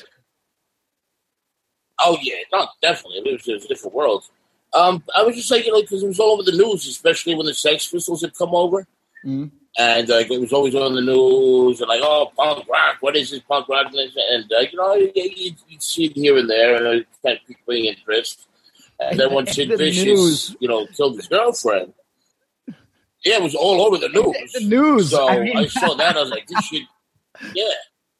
Oh 2.00 2.18
yeah, 2.22 2.34
no, 2.52 2.66
definitely. 2.82 3.18
It 3.18 3.32
was, 3.32 3.48
it 3.48 3.54
was 3.54 3.64
a 3.64 3.68
different 3.68 3.94
world. 3.94 4.24
Um, 4.72 5.04
I 5.16 5.22
was 5.22 5.36
just 5.36 5.50
like, 5.50 5.64
you 5.64 5.72
know, 5.72 5.80
because 5.80 6.02
it 6.02 6.08
was 6.08 6.18
all 6.18 6.32
over 6.34 6.42
the 6.42 6.56
news, 6.56 6.86
especially 6.88 7.34
when 7.36 7.46
the 7.46 7.54
Sex 7.54 7.86
Pistols 7.88 8.22
had 8.22 8.34
come 8.36 8.54
over, 8.54 8.86
Mhm. 9.24 9.52
and 9.78 10.08
like 10.08 10.30
it 10.30 10.40
was 10.40 10.52
always 10.52 10.74
on 10.74 10.94
the 10.96 11.00
news, 11.00 11.80
and 11.80 11.88
like, 11.88 12.00
oh, 12.02 12.32
punk 12.36 12.66
rock, 12.68 12.96
what 13.00 13.14
is 13.16 13.30
this 13.30 13.40
punk 13.48 13.68
rock? 13.68 13.86
And, 13.94 14.10
and 14.32 14.52
uh, 14.52 14.60
you 14.70 14.76
know, 14.76 14.94
you, 14.94 15.12
you'd 15.68 15.82
see 15.82 16.06
it 16.06 16.12
here 16.16 16.36
and 16.36 16.50
there, 16.50 16.74
and 16.76 16.86
it 17.00 17.06
kind 17.24 17.38
of 17.38 17.46
piqued 17.46 17.68
my 17.68 17.74
interest. 17.74 18.48
And 18.98 19.18
then 19.20 19.32
when 19.32 19.46
Sid 19.54 19.68
The 19.70 19.76
Vicious, 19.76 20.04
news. 20.06 20.56
you 20.58 20.66
know, 20.68 20.86
killed 20.96 21.16
his 21.16 21.28
girlfriend, 21.28 21.92
yeah, 23.24 23.36
it 23.36 23.42
was 23.42 23.54
all 23.54 23.82
over 23.82 23.96
the 23.98 24.08
news. 24.08 24.52
The 24.52 24.60
news. 24.60 25.10
So 25.10 25.28
I 25.28 25.52
I, 25.56 25.66
saw 25.66 25.94
that. 25.94 26.16
I 26.16 26.20
was 26.20 26.30
like, 26.30 26.46
this 26.46 26.64
shit, 26.66 26.82
yeah. 27.54 27.64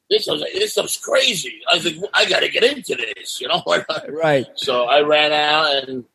This 0.09 0.27
I 0.27 0.33
was 0.33 0.41
like, 0.41 0.53
this 0.53 0.73
stuff's 0.73 0.97
crazy. 0.97 1.61
I 1.71 1.75
was 1.75 1.85
like, 1.85 1.95
I 2.13 2.29
got 2.29 2.41
to 2.41 2.49
get 2.49 2.63
into 2.63 2.95
this, 2.95 3.41
you 3.41 3.47
know. 3.47 3.63
right. 4.09 4.45
So 4.55 4.85
I 4.85 5.01
ran 5.01 5.31
out 5.31 5.87
and 5.87 6.05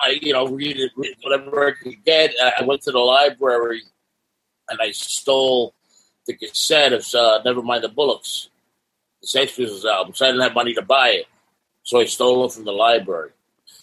I, 0.00 0.18
you 0.20 0.32
know, 0.32 0.46
read 0.46 0.78
it, 0.78 0.92
read 0.96 1.16
whatever 1.22 1.68
I 1.68 1.72
could 1.72 2.04
get. 2.04 2.34
I 2.42 2.52
I 2.60 2.64
went 2.64 2.82
to 2.82 2.92
the 2.92 2.98
library 2.98 3.82
and 4.68 4.78
I 4.80 4.90
stole 4.90 5.74
the 6.26 6.34
cassette 6.34 6.92
of 6.92 7.00
uh, 7.14 7.40
Nevermind 7.44 7.82
the 7.82 7.88
Bollocks, 7.88 8.48
the 9.22 9.26
Sex 9.26 9.56
Pistols 9.56 9.84
album. 9.84 10.14
So 10.14 10.26
I 10.26 10.28
didn't 10.28 10.42
have 10.42 10.54
money 10.54 10.74
to 10.74 10.82
buy 10.82 11.08
it, 11.10 11.26
so 11.82 12.00
I 12.00 12.04
stole 12.04 12.44
it 12.44 12.52
from 12.52 12.64
the 12.64 12.72
library. 12.72 13.30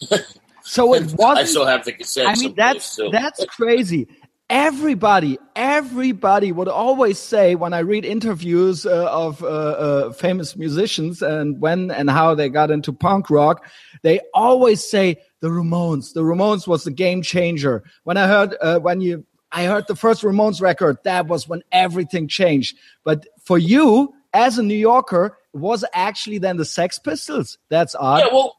So 0.66 0.94
it 0.96 1.14
wasn't. 1.18 1.48
still 1.48 1.66
have 1.66 1.86
the 1.86 1.94
cassette. 1.94 2.28
I 2.28 2.36
mean, 2.36 2.56
that's 2.56 3.00
that's 3.12 3.46
crazy. 3.46 4.08
everybody, 4.50 5.38
everybody 5.56 6.52
would 6.52 6.68
always 6.68 7.18
say 7.18 7.56
when 7.56 7.74
I 7.74 7.80
read 7.80 8.06
interviews 8.06 8.86
uh, 8.86 9.10
of 9.12 9.44
uh, 9.44 9.48
uh, 9.48 10.14
famous 10.14 10.56
musicians 10.56 11.22
and 11.22 11.60
when 11.62 11.92
and 11.92 12.10
how 12.10 12.36
they 12.36 12.50
got 12.50 12.72
into 12.72 12.92
punk 12.92 13.30
rock, 13.30 13.66
they 14.02 14.20
always 14.34 14.84
say 14.84 15.18
the 15.40 15.50
Ramones. 15.50 16.14
The 16.14 16.22
Ramones 16.22 16.68
was 16.68 16.84
the 16.84 16.92
game 16.92 17.22
changer. 17.22 17.84
When 18.04 18.18
I 18.18 18.28
heard 18.28 18.56
uh, 18.60 18.80
when 18.80 19.02
you 19.02 19.26
I 19.52 19.66
heard 19.66 19.86
the 19.88 19.96
first 19.96 20.24
Ramones 20.24 20.62
record, 20.62 20.98
that 21.04 21.28
was 21.28 21.48
when 21.48 21.62
everything 21.72 22.28
changed. 22.28 22.78
But 23.04 23.28
for 23.44 23.58
you, 23.58 24.14
as 24.34 24.58
a 24.58 24.64
New 24.64 24.76
Yorker, 24.76 25.38
it 25.54 25.58
was 25.58 25.86
actually 25.94 26.40
then 26.40 26.58
the 26.58 26.66
Sex 26.66 27.00
Pistols. 27.00 27.58
That's 27.70 27.96
odd. 27.96 28.20
Yeah, 28.20 28.34
well, 28.34 28.58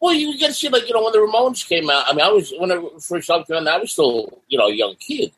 well, 0.00 0.14
you 0.14 0.38
can 0.38 0.52
see, 0.52 0.68
like, 0.68 0.86
you 0.88 0.94
know, 0.94 1.02
when 1.02 1.12
the 1.12 1.18
Ramones 1.18 1.66
came 1.68 1.90
out, 1.90 2.04
I 2.06 2.12
mean, 2.12 2.24
I 2.24 2.30
was, 2.30 2.52
when 2.58 2.70
I 2.70 2.80
first 3.00 3.28
coming 3.28 3.44
out, 3.50 3.68
I 3.68 3.78
was 3.78 3.92
still, 3.92 4.42
you 4.48 4.58
know, 4.58 4.66
a 4.68 4.74
young 4.74 4.94
kid. 4.96 5.32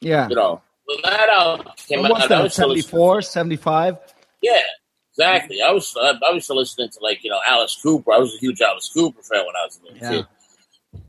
Yeah. 0.00 0.28
You 0.28 0.36
know, 0.36 0.62
when 0.84 0.98
that 1.02 1.28
out 1.30 1.76
came 1.78 2.02
What 2.02 2.10
out, 2.10 2.14
was 2.16 2.24
I 2.24 2.28
that, 2.28 2.42
was 2.44 2.52
still 2.52 2.68
74, 2.68 3.22
75? 3.22 3.96
Yeah, 4.42 4.58
exactly. 5.12 5.62
I 5.62 5.72
was, 5.72 5.96
I, 6.00 6.12
I 6.28 6.32
was 6.32 6.44
still 6.44 6.56
listening 6.56 6.90
to, 6.90 6.98
like, 7.00 7.24
you 7.24 7.30
know, 7.30 7.40
Alice 7.46 7.78
Cooper. 7.82 8.12
I 8.12 8.18
was 8.18 8.34
a 8.34 8.38
huge 8.38 8.60
Alice 8.60 8.90
Cooper 8.92 9.22
fan 9.22 9.44
when 9.46 9.56
I 9.56 9.64
was 9.64 9.80
a 9.80 9.84
little 9.84 9.98
Yeah. 9.98 10.10
kid. 10.18 10.26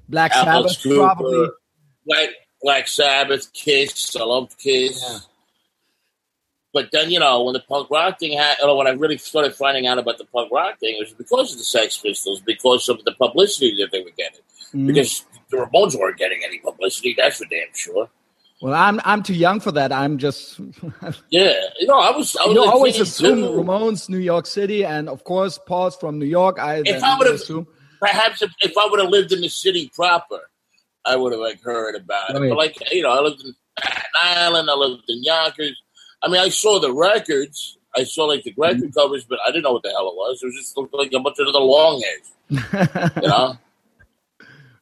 Black 0.10 0.32
Alice 0.32 0.78
Sabbath, 0.78 0.84
Cooper, 0.84 1.04
probably. 1.04 1.48
Black, 2.06 2.30
Black 2.62 2.88
Sabbath, 2.88 3.54
Kiss. 3.54 4.16
I 4.16 4.24
loved 4.24 4.58
Kiss. 4.58 5.28
But 6.76 6.90
then, 6.92 7.10
you 7.10 7.20
know, 7.20 7.42
when 7.44 7.54
the 7.54 7.62
punk 7.62 7.90
rock 7.90 8.20
thing 8.20 8.38
happened, 8.38 8.70
or 8.70 8.76
when 8.78 8.86
I 8.86 8.92
really 8.92 9.18
started 9.18 9.56
finding 9.56 9.88
out 9.88 9.98
about 9.98 10.18
the 10.18 10.26
punk 10.26 10.52
rock 10.52 10.78
thing, 10.80 10.96
it 10.98 11.00
was 11.00 11.14
because 11.14 11.54
of 11.54 11.58
the 11.58 11.64
Sex 11.64 11.98
Pistols, 11.98 12.42
because 12.46 12.90
of 12.90 13.02
the 13.06 13.14
publicity 13.14 13.76
that 13.82 13.92
they 13.94 14.02
were 14.04 14.12
getting. 14.18 14.42
Mhm. 14.74 14.88
Because 14.88 15.24
the 15.50 15.58
Ramones 15.58 15.98
weren't 15.98 16.18
getting 16.18 16.42
any 16.44 16.60
publicity, 16.60 17.16
that's 17.18 17.38
for 17.38 17.46
damn 17.46 17.68
sure. 17.74 18.10
Well, 18.62 18.74
I'm 18.74 19.00
I'm 19.06 19.24
too 19.24 19.34
young 19.34 19.60
for 19.62 19.72
that. 19.72 19.92
I'm 19.94 20.18
just 20.18 20.60
Yeah, 21.30 21.54
you 21.80 21.88
know, 21.88 22.00
I 22.00 22.12
was, 22.12 22.36
I 22.36 22.46
was 22.46 22.56
you 22.56 22.64
always 22.64 23.00
assume 23.00 23.40
too. 23.40 23.50
Ramones, 23.64 24.10
New 24.10 24.18
York 24.34 24.46
City, 24.46 24.84
and 24.86 25.08
of 25.10 25.24
course 25.24 25.58
Paul's 25.68 25.96
from 25.96 26.20
New 26.20 26.26
York. 26.26 26.60
I 26.60 26.82
if 26.86 27.02
I 27.04 27.18
would've- 27.18 27.36
assume. 27.36 27.68
Perhaps 28.02 28.42
if, 28.42 28.52
if 28.62 28.74
I 28.78 28.86
would 28.90 29.00
have 29.00 29.10
lived 29.10 29.32
in 29.32 29.40
the 29.42 29.48
city 29.50 29.90
proper, 29.96 30.40
I 31.06 31.16
would 31.16 31.32
have 31.32 31.40
like 31.42 31.62
heard 31.64 31.96
about 31.96 32.32
it. 32.32 32.50
But 32.50 32.58
like 32.58 32.76
you 32.92 33.02
know, 33.04 33.12
I 33.12 33.22
lived 33.22 33.42
in 33.46 33.56
Staten 33.80 34.04
Island, 34.22 34.70
I 34.70 34.74
lived 34.74 35.04
in 35.08 35.24
Yonkers. 35.24 35.82
I 36.26 36.30
mean, 36.30 36.42
I 36.42 36.50
saw 36.50 36.80
the 36.80 36.92
records. 36.92 37.78
I 37.96 38.04
saw 38.04 38.26
like 38.26 38.44
the 38.44 38.54
record 38.58 38.80
Mm-hmm. 38.82 39.00
covers, 39.00 39.24
but 39.26 39.40
I 39.46 39.52
didn't 39.52 39.64
know 39.64 39.74
what 39.74 39.84
the 39.84 39.92
hell 39.92 40.08
it 40.10 40.16
was. 40.16 40.42
It 40.42 40.48
was 40.48 40.56
just 40.56 40.76
looked 40.78 40.94
like 40.94 41.14
a 41.14 41.20
bunch 41.20 41.38
of 41.40 41.54
the 41.54 41.60
long 41.60 42.02
hairs, 42.02 43.14
you 43.22 43.28
know. 43.30 43.58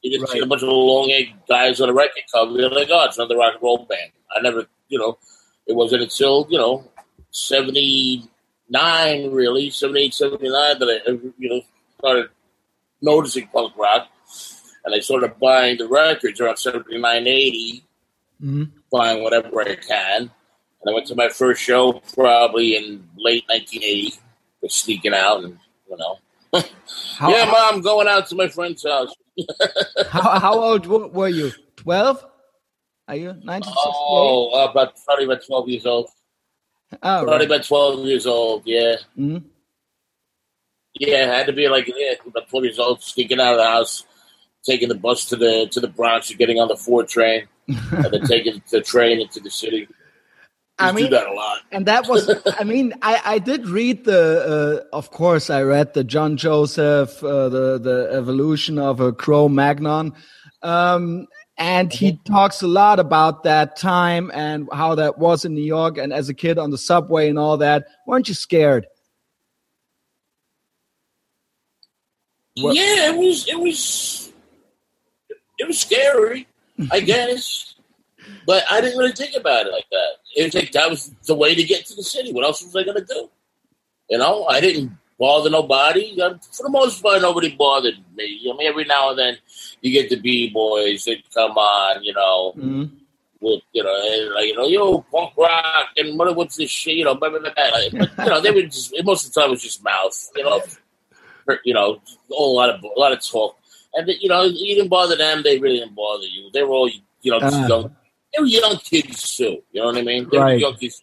You 0.06 0.20
just 0.20 0.34
see 0.34 0.40
Right. 0.40 0.46
a 0.46 0.50
bunch 0.50 0.64
of 0.64 0.68
long 0.70 1.10
haired 1.10 1.28
guys 1.48 1.80
on 1.80 1.88
a 1.90 1.94
record 1.94 2.24
cover. 2.34 2.52
You're 2.60 2.70
like, 2.70 2.90
oh, 2.92 3.06
it's 3.06 3.18
another 3.18 3.38
rock 3.38 3.54
and 3.54 3.64
roll 3.64 3.86
band. 3.86 4.12
I 4.36 4.42
never, 4.42 4.66
you 4.90 5.00
know, 5.00 5.18
it 5.66 5.76
wasn't 5.78 6.02
until 6.04 6.46
you 6.50 6.58
know 6.58 6.84
seventy 7.32 8.30
nine, 8.70 9.32
really 9.32 9.70
78, 9.70 10.14
79 10.14 10.80
that 10.80 11.02
I, 11.08 11.12
you 11.38 11.50
know, 11.50 11.62
started 12.00 12.30
noticing 13.02 13.48
punk 13.48 13.78
rock, 13.78 14.08
and 14.84 14.94
I 14.96 15.00
started 15.00 15.40
buying 15.40 15.78
the 15.78 15.88
records 15.88 16.42
around 16.42 16.58
79, 16.58 17.28
80, 17.28 17.84
Mhm. 18.44 18.72
buying 18.92 19.24
whatever 19.24 19.62
I 19.62 19.76
can. 19.76 20.32
And 20.84 20.92
I 20.92 20.94
went 20.94 21.08
to 21.08 21.16
my 21.16 21.30
first 21.30 21.62
show 21.62 22.02
probably 22.14 22.76
in 22.76 23.08
late 23.18 23.44
1980, 23.48 24.14
was 24.62 24.74
sneaking 24.74 25.14
out 25.14 25.44
and, 25.44 25.58
you 25.90 25.98
know. 25.98 26.20
How, 27.18 27.30
yeah, 27.30 27.46
mom, 27.46 27.82
going 27.82 28.08
out 28.08 28.28
to 28.28 28.36
my 28.36 28.48
friend's 28.48 28.84
house. 28.84 29.14
how, 30.10 30.40
how 30.40 30.54
old 30.60 30.86
were 30.86 31.28
you? 31.28 31.52
Twelve? 31.76 32.24
Are 33.08 33.16
you 33.16 33.30
1968? 33.30 33.74
Oh, 33.76 34.70
about 34.70 34.94
probably 35.06 35.26
about 35.26 35.46
12 35.46 35.70
years 35.70 35.86
old. 35.86 36.10
Oh, 36.94 36.98
Probably 37.02 37.32
right. 37.32 37.46
about 37.46 37.64
12 37.66 38.06
years 38.06 38.26
old, 38.28 38.64
yeah. 38.66 38.96
Mhm. 39.18 39.44
Yeah, 40.94 41.32
I 41.32 41.38
had 41.38 41.48
to 41.48 41.54
be 41.54 41.68
like 41.68 41.88
yeah, 41.88 42.14
about 42.26 42.50
12 42.50 42.66
years 42.66 42.80
old, 42.80 43.02
sneaking 43.02 43.40
out 43.40 43.54
of 43.54 43.58
the 43.58 43.66
house, 43.66 44.06
taking 44.64 44.90
the 44.90 44.96
bus 44.96 45.26
to 45.30 45.36
the 45.36 45.68
to 45.72 45.80
the 45.80 45.88
Bronx, 45.88 46.30
and 46.30 46.38
getting 46.38 46.60
on 46.60 46.68
the 46.68 46.76
four 46.78 47.04
train, 47.04 47.48
and 47.68 48.06
then 48.12 48.22
taking 48.26 48.62
the 48.70 48.82
train 48.82 49.20
into 49.20 49.40
the 49.40 49.50
city. 49.50 49.88
I 50.84 50.92
mean, 50.92 51.12
that 51.12 51.28
a 51.28 51.34
lot. 51.34 51.62
and 51.72 51.86
that 51.86 52.08
was 52.08 52.30
i 52.60 52.64
mean 52.64 52.94
i 53.02 53.22
i 53.26 53.40
did 53.40 53.68
read 53.68 54.06
the 54.06 54.84
uh, 54.92 54.96
of 54.96 55.12
course 55.12 55.50
i 55.50 55.62
read 55.62 55.94
the 55.94 56.04
john 56.04 56.38
joseph 56.38 57.24
uh, 57.24 57.50
the 57.50 57.78
the 57.80 58.10
evolution 58.14 58.78
of 58.78 59.00
a 59.00 59.12
cro-magnon 59.14 60.14
um 60.62 61.28
and 61.58 61.94
he 61.94 62.20
talks 62.26 62.62
a 62.62 62.68
lot 62.68 63.00
about 63.00 63.44
that 63.44 63.76
time 63.78 64.32
and 64.34 64.68
how 64.74 64.96
that 64.96 65.18
was 65.20 65.46
in 65.46 65.54
new 65.54 65.62
york 65.62 65.98
and 65.98 66.12
as 66.14 66.30
a 66.30 66.34
kid 66.34 66.58
on 66.58 66.72
the 66.72 66.78
subway 66.78 67.30
and 67.30 67.38
all 67.40 67.58
that 67.58 67.86
weren't 68.08 68.28
you 68.28 68.34
scared? 68.34 68.86
What- 72.56 72.76
yeah, 72.76 73.12
it 73.12 73.18
was 73.18 73.48
it 73.48 73.60
was 73.60 74.32
it 75.58 75.68
was 75.68 75.80
scary, 75.80 76.48
I 76.92 77.00
guess, 77.12 77.76
but 78.46 78.64
I 78.70 78.82
didn't 78.82 78.98
really 78.98 79.12
think 79.14 79.36
about 79.36 79.68
it 79.68 79.72
like 79.72 79.86
that. 79.92 80.10
It 80.36 80.44
was 80.46 80.54
like 80.56 80.72
that 80.74 80.90
was 80.90 81.12
the 81.26 81.36
way 81.36 81.56
to 81.56 81.64
get 81.64 81.86
to 81.88 81.96
the 81.96 82.04
city. 82.04 82.32
What 82.34 82.44
else 82.46 82.64
was 82.64 82.76
I 82.76 82.84
going 82.84 82.98
to 82.98 83.06
do? 83.06 83.30
You 84.10 84.18
know, 84.18 84.46
I 84.46 84.60
didn't 84.62 84.92
bother 85.20 85.50
nobody. 85.50 86.20
Uh, 86.22 86.36
For 86.52 86.64
the 86.64 86.70
most 86.70 87.02
part, 87.02 87.22
nobody 87.22 87.56
bothered 87.56 87.96
me. 88.16 88.42
I 88.52 88.58
mean, 88.58 88.68
every 88.68 88.86
now 88.86 89.10
and 89.12 89.20
then 89.20 89.38
you 89.82 89.92
get 89.92 90.10
the 90.10 90.18
b 90.20 90.50
boys 90.50 91.06
that 91.06 91.18
come 91.34 91.58
on, 91.58 92.04
you 92.04 92.14
know. 92.14 92.54
Mhm. 92.58 92.92
with 93.42 93.62
you 93.74 93.84
know, 93.84 93.94
and, 93.94 94.34
like 94.36 94.46
you 94.48 94.56
know, 94.56 94.66
yo, 94.68 95.02
punk 95.12 95.34
rock 95.38 95.90
and 95.98 96.18
what, 96.18 96.34
what's 96.34 96.56
this 96.56 96.70
shit, 96.72 96.96
you 96.96 97.04
know, 97.04 97.14
blah, 97.16 97.30
blah, 97.30 97.40
blah, 97.40 97.52
blah. 97.54 97.70
Like, 97.78 97.92
but, 98.16 98.24
you 98.26 98.30
know, 98.32 98.40
they 98.40 98.52
were 98.52 98.62
just 98.62 98.94
most 99.04 99.28
of 99.28 99.34
the 99.34 99.42
time 99.42 99.50
it 99.50 99.52
was 99.52 99.62
just 99.64 99.84
mouth, 99.84 100.18
you 100.38 100.44
know, 100.46 100.62
you 101.66 101.74
know, 101.74 102.02
a 102.32 102.42
lot 102.42 102.70
of 102.70 102.82
a 102.84 102.98
lot 103.00 103.12
of 103.12 103.20
talk, 103.26 103.58
and 103.96 104.08
you 104.22 104.30
know, 104.30 104.44
you 104.44 104.76
didn't 104.76 104.88
bother 104.88 105.18
them, 105.18 105.44
they 105.44 105.60
really 105.60 105.80
didn't 105.80 105.94
bother 105.94 106.24
you. 106.26 106.50
They 106.54 106.64
were 106.64 106.70
all 106.70 106.90
you 107.22 107.32
know, 107.32 107.40
just 107.42 107.58
Ah. 107.58 107.68
Young, 108.36 108.46
they 108.50 108.58
were 108.60 108.68
young 108.68 108.78
kids 108.80 109.36
too. 109.36 109.64
You 109.72 109.82
know 109.82 109.86
what 109.88 109.98
I 109.98 110.02
mean? 110.02 110.28
They 110.32 110.38
were 110.38 110.44
Right. 110.46 110.60
young 110.60 110.76
kids 110.76 111.02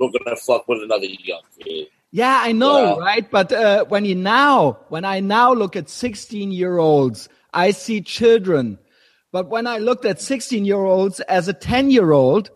gonna 0.00 0.36
fuck 0.36 0.66
with 0.68 0.82
another 0.82 1.06
young 1.06 1.42
kid. 1.60 1.86
Yeah, 2.10 2.40
I 2.42 2.52
know, 2.52 2.96
Yeah. 2.98 3.04
right? 3.04 3.30
But 3.30 3.52
uh, 3.52 3.84
when 3.86 4.04
you 4.04 4.14
now, 4.16 4.78
when 4.88 5.04
I 5.04 5.20
now 5.20 5.52
look 5.54 5.76
at 5.76 5.88
16 5.88 6.50
year 6.52 6.78
olds, 6.78 7.28
I 7.54 7.70
see 7.70 8.00
children. 8.00 8.78
But 9.30 9.48
when 9.48 9.66
I 9.66 9.78
looked 9.78 10.04
at 10.04 10.20
16 10.20 10.64
year 10.64 10.76
olds 10.84 11.20
as 11.20 11.48
a 11.48 11.52
10 11.54 11.90
year 11.90 12.12
old, 12.12 12.50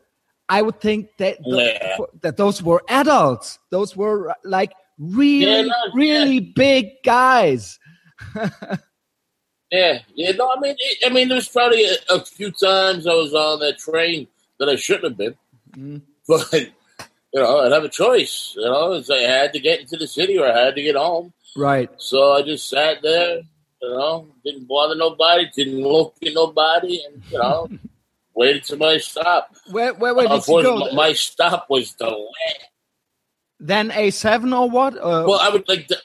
I 0.49 0.61
would 0.62 0.81
think 0.81 1.09
that 1.19 1.39
th- 1.43 1.79
Yeah. 1.81 1.97
that 2.23 2.37
those 2.37 2.62
were 2.62 2.83
adults. 2.89 3.59
Those 3.71 3.97
were 3.97 4.35
like 4.45 4.73
really, 4.99 5.47
Yeah, 5.47 5.62
no, 5.62 5.75
really 5.95 6.41
big 6.41 6.89
guys. 7.05 7.79
Yeah, 9.70 9.98
yeah. 10.14 10.33
No, 10.33 10.52
I 10.57 10.61
mean, 10.61 10.76
it, 10.79 10.98
I 11.11 11.12
mean, 11.12 11.29
there 11.29 11.37
was 11.37 11.48
probably 11.48 11.85
a, 11.85 11.96
a 12.11 12.24
few 12.24 12.50
times 12.52 13.07
I 13.07 13.14
was 13.14 13.35
on 13.35 13.59
that 13.61 13.79
train 13.79 14.29
that 14.59 14.68
I 14.68 14.76
shouldn't 14.76 15.05
have 15.05 15.16
been, 15.16 15.35
Mhm. 15.76 16.02
but 16.29 16.52
you 16.52 17.42
know, 17.42 17.61
I'd 17.61 17.72
have 17.72 17.85
a 17.85 17.88
choice. 17.88 18.55
You 18.57 18.64
know, 18.64 18.92
it's 18.92 19.09
like 19.09 19.20
I 19.20 19.31
had 19.31 19.52
to 19.55 19.61
get 19.61 19.81
into 19.81 19.96
the 19.96 20.07
city 20.07 20.38
or 20.38 20.46
I 20.50 20.66
had 20.66 20.76
to 20.76 20.83
get 20.83 20.94
home. 20.96 21.33
Right. 21.57 21.90
So 21.98 22.33
I 22.33 22.42
just 22.42 22.68
sat 22.68 23.02
there. 23.02 23.40
You 23.83 23.88
know, 23.90 24.29
didn't 24.44 24.66
bother 24.68 24.94
nobody, 24.94 25.50
didn't 25.55 25.83
look 25.83 26.14
at 26.24 26.33
nobody, 26.33 27.02
and 27.05 27.22
you 27.31 27.38
know, 27.38 27.68
waited 28.35 28.64
till 28.64 28.79
my 28.79 28.96
stop. 28.98 29.55
Where 29.70 29.92
where, 29.94 30.14
where 30.14 30.26
did 30.29 30.46
you 30.46 30.52
go? 30.52 30.59
Unfortunately, 30.59 30.94
my 30.96 31.12
stop 31.12 31.66
was 31.68 31.92
delayed. 31.92 32.24
then 33.61 33.90
A7 33.90 34.59
or 34.59 34.70
what? 34.70 34.96
Uh, 34.96 35.24
Well, 35.29 35.40
I 35.40 35.50
would 35.50 35.68
like 35.68 35.88
the. 35.88 35.98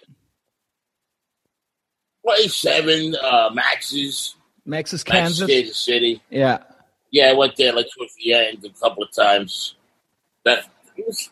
Well, 2.24 2.38
seven 2.50 3.16
uh, 3.16 3.50
Max's, 3.54 4.36
Max's 4.66 5.04
Max 5.08 5.12
Kansas. 5.18 5.48
Kansas 5.50 5.78
City. 5.78 6.22
Yeah. 6.30 6.60
Yeah, 7.10 7.32
I 7.32 7.34
went 7.34 7.58
there 7.58 7.74
like 7.74 7.88
towards 7.96 8.16
the 8.16 8.34
end 8.34 8.64
a 8.64 8.70
couple 8.80 9.04
of 9.04 9.12
times. 9.12 9.76
That 10.46 10.66
it 10.96 11.06
was 11.06 11.30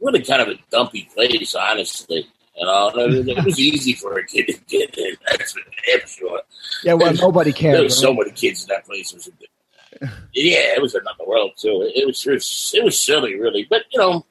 really 0.00 0.22
kind 0.22 0.42
of 0.42 0.48
a 0.48 0.54
dumpy 0.70 1.08
place, 1.14 1.54
honestly. 1.54 2.28
You 2.56 2.66
know, 2.66 2.90
it 2.94 3.44
was, 3.44 3.58
easy 3.58 3.94
for 3.94 4.16
a 4.16 4.24
kid 4.24 4.46
to 4.46 4.52
get 4.68 4.96
in. 4.96 5.16
That's 5.30 5.52
for 5.52 5.60
damn 5.86 6.06
sure. 6.06 6.40
Yeah, 6.84 6.94
well, 6.94 7.12
nobody 7.14 7.50
There 7.50 7.60
cares. 7.60 7.82
was 7.82 7.98
so 7.98 8.14
many 8.14 8.30
kids 8.30 8.62
in 8.62 8.68
that 8.68 8.84
place. 8.84 9.12
It 9.12 9.16
was 9.16 9.28
a, 9.28 10.08
yeah, 10.32 10.74
it 10.76 10.82
was 10.82 10.94
another 10.94 11.24
world 11.26 11.52
too. 11.56 11.82
It, 11.82 12.02
it 12.02 12.06
was 12.06 12.24
it 12.26 12.32
was 12.32 12.72
it 12.76 12.84
was 12.84 12.98
silly, 12.98 13.34
really. 13.38 13.66
But 13.68 13.82
you 13.92 13.98
know, 13.98 14.24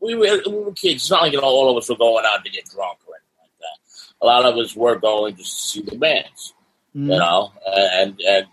we 0.00 0.14
were, 0.14 0.40
we 0.46 0.52
were 0.52 0.72
kids. 0.72 1.02
It's 1.02 1.10
not 1.10 1.22
like 1.22 1.32
you 1.32 1.40
know 1.40 1.46
all 1.46 1.70
of 1.70 1.76
us 1.76 1.88
were 1.88 1.96
going 1.96 2.24
out 2.26 2.44
to 2.44 2.50
get 2.50 2.64
drunk 2.66 2.98
or 3.06 3.14
anything 3.14 3.40
like 3.40 3.58
that. 3.60 4.13
A 4.24 4.26
lot 4.26 4.46
of 4.46 4.56
us 4.56 4.74
were 4.74 4.96
going 4.96 5.36
just 5.36 5.52
to 5.52 5.64
see 5.68 5.82
the 5.82 5.96
bands 5.96 6.54
Mm. 6.96 7.12
you 7.12 7.18
know, 7.18 7.50
and 7.66 8.20
and 8.20 8.46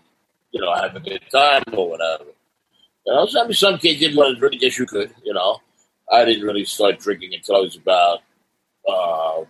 you 0.50 0.60
know, 0.60 0.74
have 0.74 0.96
a 0.96 1.00
good 1.00 1.22
time 1.30 1.62
or 1.72 1.90
whatever. 1.90 2.24
You 3.06 3.12
know, 3.14 3.24
some 3.26 3.52
some 3.52 3.78
kids 3.78 4.00
didn't 4.00 4.16
want 4.16 4.34
to 4.34 4.40
drink. 4.40 4.60
Yes, 4.60 4.78
you 4.80 4.84
could. 4.84 5.14
You 5.22 5.32
know, 5.32 5.60
I 6.10 6.24
didn't 6.24 6.44
really 6.44 6.64
start 6.64 6.98
drinking 6.98 7.34
until 7.34 7.56
I 7.56 7.60
was 7.60 7.76
about. 7.76 8.18
Uh, 8.88 9.44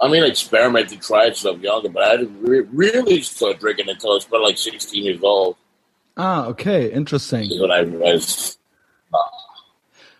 I 0.00 0.08
mean, 0.08 0.22
I 0.22 0.28
experimented, 0.28 1.02
tried 1.02 1.36
stuff 1.36 1.60
younger, 1.60 1.90
but 1.90 2.02
I 2.02 2.16
didn't 2.16 2.42
re- 2.42 2.66
really 2.72 3.20
start 3.20 3.60
drinking 3.60 3.90
until 3.90 4.12
I 4.12 4.14
was 4.14 4.26
about 4.26 4.40
like 4.42 4.56
sixteen 4.56 5.04
years 5.04 5.22
old. 5.22 5.56
Ah, 6.16 6.46
okay, 6.46 6.90
interesting. 6.90 7.50
When 7.60 7.70
I 7.70 7.82
was, 7.82 8.56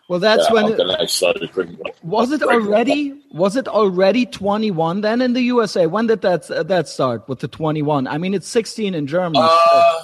well, 0.09 0.21
that's 0.21 0.47
yeah, 0.49 0.53
when. 0.53 0.73
It, 0.73 0.81
I 0.81 1.07
started 1.07 1.51
pretty 1.51 1.77
much. 1.83 1.97
Was 2.03 2.31
it 2.31 2.43
already? 2.43 3.21
Was 3.33 3.57
it 3.57 3.67
already 3.67 4.25
twenty 4.25 4.71
one 4.71 5.01
then 5.01 5.21
in 5.21 5.33
the 5.33 5.43
USA? 5.43 5.87
When 5.87 6.07
did 6.07 6.23
that 6.23 6.49
uh, 6.51 6.63
that 6.65 6.89
start 6.89 7.29
with 7.29 7.41
the 7.41 7.49
twenty 7.49 7.83
one? 7.83 8.07
I 8.07 8.19
mean, 8.19 8.33
it's 8.33 8.47
sixteen 8.47 8.95
in 8.95 9.07
Germany. 9.07 9.41
Uh, 9.43 10.01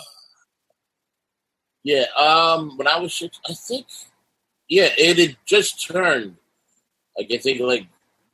yeah. 1.85 2.05
Um. 2.19 2.77
When 2.77 2.89
I 2.89 2.99
was 2.99 3.15
six, 3.15 3.39
I 3.49 3.55
think. 3.55 3.87
Yeah, 4.69 4.89
it 4.99 5.19
had 5.19 5.37
just 5.47 5.87
turned. 5.87 6.37
Like 7.17 7.29
I 7.33 7.37
think, 7.39 7.61
like 7.61 7.87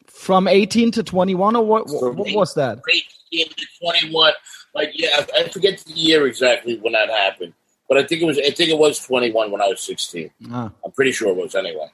from 0.07 0.49
eighteen 0.49 0.91
to 0.93 1.03
twenty 1.03 1.35
one, 1.35 1.55
or 1.55 1.65
what? 1.67 1.85
What 1.89 2.33
was 2.33 2.55
that? 2.55 2.81
Eighteen 2.91 3.49
to 3.49 3.67
twenty 3.81 4.11
one. 4.11 4.33
Like 4.75 4.93
yeah, 4.95 5.09
I, 5.15 5.41
I 5.41 5.49
forget 5.49 5.79
the 5.81 5.93
year 5.93 6.27
exactly 6.27 6.79
when 6.79 6.95
that 6.95 7.11
happened, 7.11 7.53
but 7.89 7.97
I 7.99 8.05
think 8.05 8.23
it 8.23 8.27
was. 8.27 8.39
I 8.39 8.51
think 8.51 8.71
it 8.71 8.79
was 8.79 8.99
twenty 8.99 9.33
one 9.33 9.51
when 9.51 9.63
I 9.63 9.69
was 9.69 9.81
sixteen. 9.81 10.31
Ah. 10.51 10.71
I'm 10.85 10.93
pretty 10.93 11.13
sure 11.13 11.31
it 11.31 11.37
was 11.37 11.55
anyway. 11.55 11.91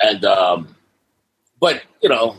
And 0.00 0.24
um, 0.24 0.76
but 1.60 1.82
you 2.02 2.08
know, 2.08 2.36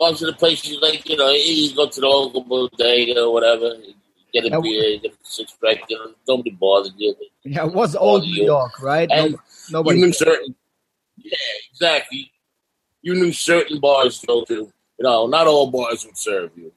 most 0.00 0.22
of 0.22 0.28
the 0.28 0.34
places 0.34 0.78
like 0.80 1.08
you 1.08 1.16
know, 1.16 1.30
you 1.30 1.74
go 1.74 1.88
to 1.88 2.00
the 2.00 2.06
local 2.06 2.44
bodega 2.44 3.24
or 3.24 3.32
whatever, 3.32 3.74
get 4.32 4.52
a 4.52 4.60
beer, 4.60 4.98
get 4.98 5.12
a 5.12 5.16
six 5.22 5.56
pack. 5.62 5.82
You 5.88 5.98
know, 5.98 6.12
nobody 6.28 6.50
bothered 6.50 6.92
you. 6.96 7.14
Yeah, 7.44 7.66
it 7.66 7.72
was 7.72 7.96
old 7.96 8.22
New 8.22 8.44
York, 8.44 8.80
right? 8.80 9.10
And 9.10 9.32
no, 9.32 9.38
nobody 9.70 9.98
you 9.98 10.06
knew 10.06 10.12
certain. 10.12 10.54
Yeah, 11.16 11.36
exactly. 11.70 12.30
You 13.02 13.14
knew 13.14 13.32
certain 13.32 13.80
bars 13.80 14.20
to 14.20 14.26
go 14.26 14.44
to. 14.44 14.54
You 14.54 15.02
know, 15.02 15.26
not 15.26 15.46
all 15.46 15.70
bars 15.70 16.06
would 16.06 16.16
serve 16.16 16.52
you, 16.56 16.72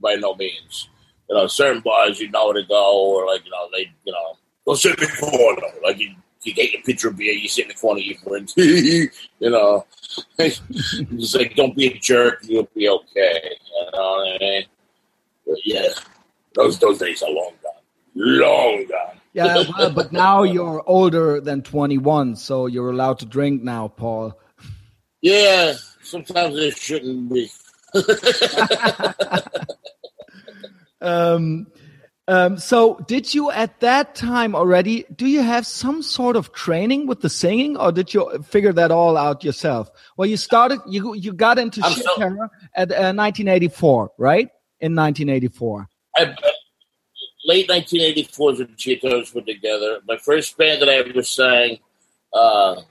by 0.00 0.14
no 0.14 0.34
means. 0.36 0.88
You 1.28 1.36
know, 1.36 1.46
certain 1.46 1.82
bars 1.82 2.20
you 2.20 2.30
know 2.30 2.52
to 2.52 2.62
go, 2.62 3.06
or 3.06 3.26
like 3.26 3.44
you 3.44 3.50
know 3.50 3.68
they, 3.72 3.90
you 4.04 4.12
know, 4.12 4.36
go 4.66 4.74
sit 4.74 4.98
in 4.98 5.04
the 5.04 5.16
corner. 5.16 5.62
Like 5.82 5.98
you, 5.98 6.14
you 6.42 6.54
get 6.54 6.72
your 6.72 6.82
pitcher 6.82 7.08
of 7.08 7.16
beer, 7.16 7.32
you 7.32 7.48
sit 7.48 7.64
in 7.64 7.68
the 7.68 7.74
corner, 7.74 8.00
you 8.00 8.16
friends. 8.18 8.54
you 8.56 9.10
know, 9.40 9.84
just 10.38 11.36
like 11.36 11.54
don't 11.54 11.76
be 11.76 11.86
a 11.86 11.98
jerk, 11.98 12.40
you'll 12.42 12.68
be 12.74 12.88
okay. 12.88 13.40
You 13.44 13.90
know 13.92 14.02
what 14.02 14.34
I 14.34 14.38
mean? 14.40 14.64
But 15.46 15.58
yeah, 15.64 15.88
those 16.54 16.78
those 16.78 16.98
days 16.98 17.22
are 17.22 17.30
long 17.30 17.52
gone, 17.62 17.82
long 18.14 18.86
gone. 18.86 19.14
Yeah, 19.34 19.62
well, 19.78 19.92
but 19.92 20.10
now 20.10 20.42
you're 20.42 20.82
older 20.86 21.40
than 21.40 21.62
21, 21.62 22.34
so 22.34 22.66
you're 22.66 22.90
allowed 22.90 23.20
to 23.20 23.26
drink 23.26 23.62
now, 23.62 23.86
Paul. 23.86 24.36
Yeah, 25.20 25.74
sometimes 26.02 26.56
it 26.56 26.76
shouldn't 26.76 27.32
be. 27.32 27.48
Um, 31.00 31.66
um, 32.28 32.58
so, 32.58 32.98
did 33.08 33.32
you 33.32 33.50
at 33.50 33.80
that 33.80 34.14
time 34.14 34.54
already? 34.54 35.06
Do 35.16 35.26
you 35.26 35.42
have 35.42 35.66
some 35.66 36.02
sort 36.02 36.36
of 36.36 36.52
training 36.52 37.06
with 37.06 37.22
the 37.22 37.30
singing, 37.30 37.78
or 37.78 37.90
did 37.90 38.12
you 38.12 38.42
figure 38.46 38.72
that 38.74 38.90
all 38.90 39.16
out 39.16 39.42
yourself? 39.42 39.90
Well, 40.18 40.28
you 40.28 40.36
started. 40.36 40.80
You 40.86 41.14
you 41.14 41.32
got 41.32 41.58
into 41.58 41.80
I'm 41.82 41.92
Sheer 41.92 42.02
so- 42.02 42.16
Terror 42.16 42.50
at 42.74 42.90
uh, 42.90 43.16
1984, 43.16 44.12
right? 44.18 44.48
In 44.80 44.94
1984. 44.94 45.88
I, 46.16 46.36
late 47.46 47.68
1984 47.68 48.52
is 48.52 48.58
when 48.58 48.68
Cheetos 48.76 49.32
put 49.32 49.46
together. 49.46 50.00
My 50.06 50.18
first 50.18 50.56
band 50.58 50.82
that 50.82 50.90
I 50.90 50.96
ever 50.96 51.22
sang, 51.22 51.78
uh, 52.34 52.72
uh, 52.72 52.82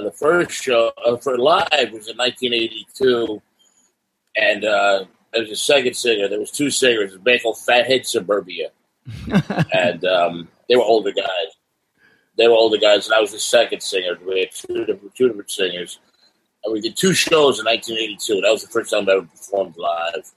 the 0.00 0.12
first 0.12 0.52
show 0.52 0.92
uh, 1.04 1.18
for 1.18 1.36
live 1.36 1.92
was 1.92 2.08
in 2.08 2.16
1982, 2.16 3.42
and 4.34 4.64
uh, 4.64 5.04
there 5.32 5.42
was 5.42 5.50
a 5.50 5.56
second 5.56 5.94
singer. 5.94 6.28
There 6.28 6.40
was 6.40 6.50
two 6.50 6.70
singers. 6.70 7.14
A 7.14 7.18
band 7.18 7.42
called 7.42 7.58
Fathead 7.58 8.06
Suburbia, 8.06 8.70
and 9.72 10.04
um, 10.04 10.48
they 10.68 10.76
were 10.76 10.82
older 10.82 11.12
guys. 11.12 11.26
They 12.36 12.48
were 12.48 12.54
older 12.54 12.78
guys, 12.78 13.06
and 13.06 13.14
I 13.14 13.20
was 13.20 13.32
the 13.32 13.38
second 13.38 13.82
singer. 13.82 14.18
We 14.26 14.40
had 14.40 14.50
two 14.52 14.84
different, 14.84 15.14
two 15.14 15.28
different 15.28 15.50
singers. 15.50 15.98
And 16.64 16.72
we 16.72 16.80
did 16.80 16.96
two 16.96 17.12
shows 17.12 17.58
in 17.58 17.66
1982. 17.66 18.40
That 18.40 18.50
was 18.50 18.62
the 18.62 18.68
first 18.68 18.90
time 18.90 19.08
I 19.08 19.12
ever 19.12 19.22
performed 19.22 19.76
live. 19.76 20.30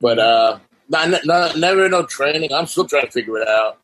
But 0.00 0.18
uh, 0.18 0.58
not, 0.88 1.24
not, 1.24 1.56
never 1.56 1.88
no 1.88 2.04
training. 2.04 2.52
I'm 2.52 2.66
still 2.66 2.86
trying 2.86 3.06
to 3.06 3.12
figure 3.12 3.38
it 3.38 3.48
out 3.48 3.78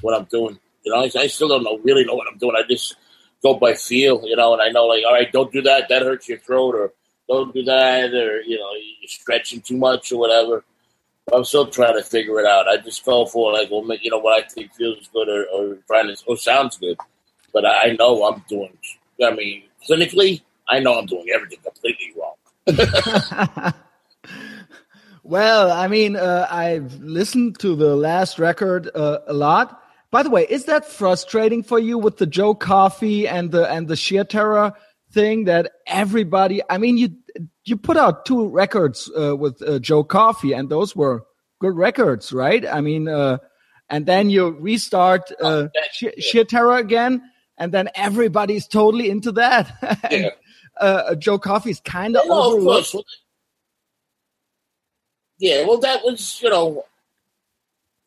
what 0.00 0.18
I'm 0.18 0.26
doing. 0.26 0.58
You 0.84 0.92
know, 0.92 1.00
I, 1.00 1.10
I 1.18 1.26
still 1.26 1.48
don't 1.48 1.62
know 1.62 1.78
really 1.78 2.04
know 2.04 2.14
what 2.14 2.28
I'm 2.30 2.38
doing. 2.38 2.54
I 2.56 2.62
just 2.68 2.96
go 3.42 3.54
by 3.54 3.74
feel, 3.74 4.22
you 4.24 4.36
know, 4.36 4.52
and 4.52 4.62
I 4.62 4.68
know 4.70 4.86
like, 4.86 5.04
all 5.06 5.12
right, 5.12 5.30
don't 5.30 5.52
do 5.52 5.62
that. 5.62 5.88
That 5.88 6.02
hurts 6.02 6.28
your 6.28 6.38
throat, 6.38 6.74
or 6.74 6.92
don't 7.28 7.52
do 7.54 7.62
that, 7.64 8.14
or 8.14 8.40
you 8.40 8.58
know, 8.58 8.70
you're 9.00 9.08
stretching 9.08 9.60
too 9.60 9.76
much 9.76 10.12
or 10.12 10.18
whatever. 10.18 10.64
I'm 11.32 11.44
still 11.44 11.66
trying 11.66 11.96
to 11.96 12.04
figure 12.04 12.38
it 12.38 12.46
out. 12.46 12.68
I 12.68 12.76
just 12.76 13.04
go 13.04 13.26
for 13.26 13.52
like, 13.52 13.68
well, 13.70 13.84
you 14.00 14.10
know, 14.10 14.18
what 14.18 14.44
I 14.44 14.46
think 14.46 14.72
feels 14.74 15.08
good 15.12 15.28
or, 15.28 15.44
or 15.46 15.78
trying 15.86 16.14
to 16.14 16.16
or 16.26 16.36
sounds 16.36 16.78
good. 16.78 16.96
But 17.52 17.66
I 17.66 17.96
know 17.98 18.24
I'm 18.24 18.44
doing. 18.48 18.76
I 19.22 19.32
mean, 19.32 19.64
clinically, 19.88 20.42
I 20.68 20.78
know 20.80 20.98
I'm 20.98 21.06
doing 21.06 21.26
everything 21.34 21.58
completely 21.64 22.12
wrong. 22.16 23.72
Well, 25.26 25.72
I 25.72 25.88
mean, 25.88 26.14
uh, 26.14 26.46
I've 26.48 27.00
listened 27.00 27.58
to 27.58 27.74
the 27.74 27.96
last 27.96 28.38
record 28.38 28.88
uh, 28.94 29.18
a 29.26 29.32
lot. 29.32 29.82
By 30.12 30.22
the 30.22 30.30
way, 30.30 30.46
is 30.48 30.66
that 30.66 30.84
frustrating 30.84 31.64
for 31.64 31.80
you 31.80 31.98
with 31.98 32.18
the 32.18 32.26
Joe 32.26 32.54
Coffey 32.54 33.26
and 33.26 33.50
the 33.50 33.68
and 33.68 33.88
the 33.88 33.96
Sheer 33.96 34.22
Terror 34.22 34.74
thing 35.16 35.44
that 35.46 35.72
everybody? 35.86 36.60
I 36.68 36.76
mean, 36.78 36.96
you 36.98 37.08
you 37.64 37.76
put 37.76 37.96
out 37.96 38.24
two 38.26 38.48
records 38.48 39.10
uh, 39.18 39.34
with 39.34 39.60
uh, 39.62 39.78
Joe 39.80 40.04
Coffey, 40.04 40.52
and 40.52 40.68
those 40.68 40.94
were 40.94 41.24
good 41.58 41.74
records, 41.76 42.32
right? 42.32 42.64
I 42.66 42.80
mean, 42.82 43.08
uh, 43.08 43.38
and 43.88 44.04
then 44.06 44.30
you 44.30 44.50
restart 44.50 45.32
uh, 45.42 45.68
Sheer, 45.92 46.12
Sheer 46.18 46.44
Terror 46.44 46.76
again, 46.76 47.22
and 47.56 47.72
then 47.72 47.88
everybody's 47.94 48.66
totally 48.68 49.08
into 49.10 49.32
that. 49.32 49.72
and, 50.10 50.24
Yeah. 50.24 50.30
uh, 50.80 51.14
Joe 51.16 51.38
Coffey's 51.38 51.80
kind 51.80 52.16
of 52.16 52.24
of 52.24 52.30
overlooked. 52.30 52.94
Yeah, 55.38 55.66
well, 55.66 55.78
that 55.78 56.04
was 56.04 56.40
you 56.42 56.50
know 56.50 56.84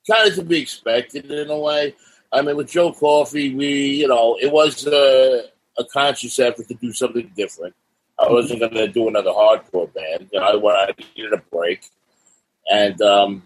kind 0.09 0.27
of 0.29 0.35
to 0.35 0.43
be 0.43 0.59
expected 0.61 1.29
in 1.31 1.49
a 1.49 1.57
way. 1.59 1.95
I 2.31 2.41
mean, 2.43 2.55
with 2.55 2.69
Joe 2.69 2.91
Coffey, 2.93 3.55
we 3.55 3.71
you 4.01 4.07
know 4.07 4.37
it 4.41 4.51
was 4.51 4.85
a, 4.87 5.45
a 5.79 5.85
conscious 5.85 6.37
effort 6.39 6.67
to 6.67 6.73
do 6.75 6.93
something 6.93 7.31
different. 7.35 7.73
I 8.19 8.29
wasn't 8.29 8.59
going 8.59 8.73
to 8.73 8.87
do 8.87 9.07
another 9.07 9.31
hardcore 9.31 9.91
band. 9.93 10.29
You 10.31 10.39
know, 10.39 10.67
I, 10.67 10.85
I 10.87 10.93
needed 11.15 11.33
a 11.33 11.37
break, 11.37 11.81
and 12.69 13.01
um, 13.01 13.43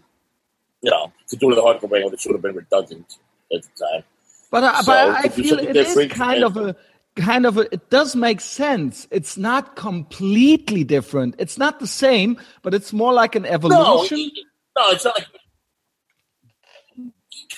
you 0.82 0.90
know, 0.92 1.14
to 1.30 1.36
do 1.36 1.48
another 1.52 1.62
hardcore 1.62 1.90
band 1.92 2.06
would 2.06 2.20
have 2.20 2.42
been 2.42 2.56
redundant 2.56 3.18
at 3.56 3.62
the 3.64 3.70
time. 3.86 4.04
But, 4.52 4.64
I 4.64 4.82
So, 4.82 4.86
but 4.92 5.26
I 5.26 5.30
feel 5.30 5.60
it 5.60 5.76
is 5.76 6.12
kind 6.12 6.44
of 6.44 6.58
a 6.58 6.76
kind 7.16 7.46
of 7.46 7.58
a, 7.58 7.74
it 7.74 7.90
does 7.90 8.16
make 8.16 8.42
sense. 8.42 9.08
It's 9.12 9.38
not 9.38 9.76
completely 9.76 10.84
different. 10.84 11.36
It's 11.38 11.58
not 11.58 11.80
the 11.80 11.88
same, 11.88 12.38
but 12.64 12.74
it's 12.74 12.92
more 12.92 13.14
like 13.14 13.36
an 13.36 13.44
No, 13.44 13.50
evolution. 13.50 14.32
no, 14.76 14.90
it's 14.90 15.06
not 15.06 15.18
like 15.18 15.28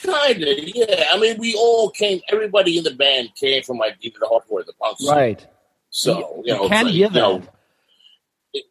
kind 0.03 0.41
of. 0.43 0.57
Yeah, 0.59 1.05
I 1.11 1.19
mean, 1.19 1.37
we 1.39 1.55
all 1.55 1.89
came. 1.89 2.21
Everybody 2.31 2.77
in 2.77 2.83
the 2.83 2.91
band 2.95 3.29
came 3.35 3.63
from 3.63 3.77
like 3.77 3.97
either 4.01 4.17
the 4.19 4.25
hardcore 4.27 4.51
or 4.61 4.63
the 4.63 4.73
punk. 4.73 4.97
scene. 4.99 5.09
Right. 5.11 5.47
So 5.89 6.41
you, 6.45 6.53
You 6.53 6.53
know, 6.59 6.67
can 6.69 6.85
like, 6.85 6.93
you 6.95 7.09
know, 7.09 7.41
it- 8.53 8.65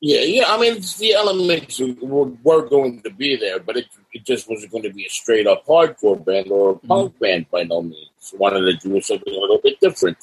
yeah, 0.00 0.20
yeah. 0.20 0.44
I 0.48 0.58
mean, 0.58 0.80
the 0.98 1.12
elements 1.14 1.78
were, 2.00 2.24
were 2.42 2.68
going 2.68 3.02
to 3.02 3.10
be 3.10 3.36
there, 3.36 3.58
but 3.60 3.76
it, 3.76 3.86
it 4.12 4.24
just 4.24 4.48
wasn't 4.48 4.72
going 4.72 4.84
to 4.84 4.92
be 4.92 5.04
a 5.04 5.10
straight 5.10 5.46
up 5.46 5.66
hardcore 5.66 6.24
band 6.24 6.50
or 6.50 6.70
a 6.70 6.74
Mm-hmm. 6.76 6.86
punk 6.88 7.18
band 7.18 7.46
by 7.50 7.64
no 7.64 7.82
means. 7.82 8.34
Wanted 8.38 8.80
to 8.80 8.88
do 8.88 9.00
something 9.02 9.34
a 9.34 9.38
little 9.38 9.58
bit 9.62 9.78
different. 9.80 10.16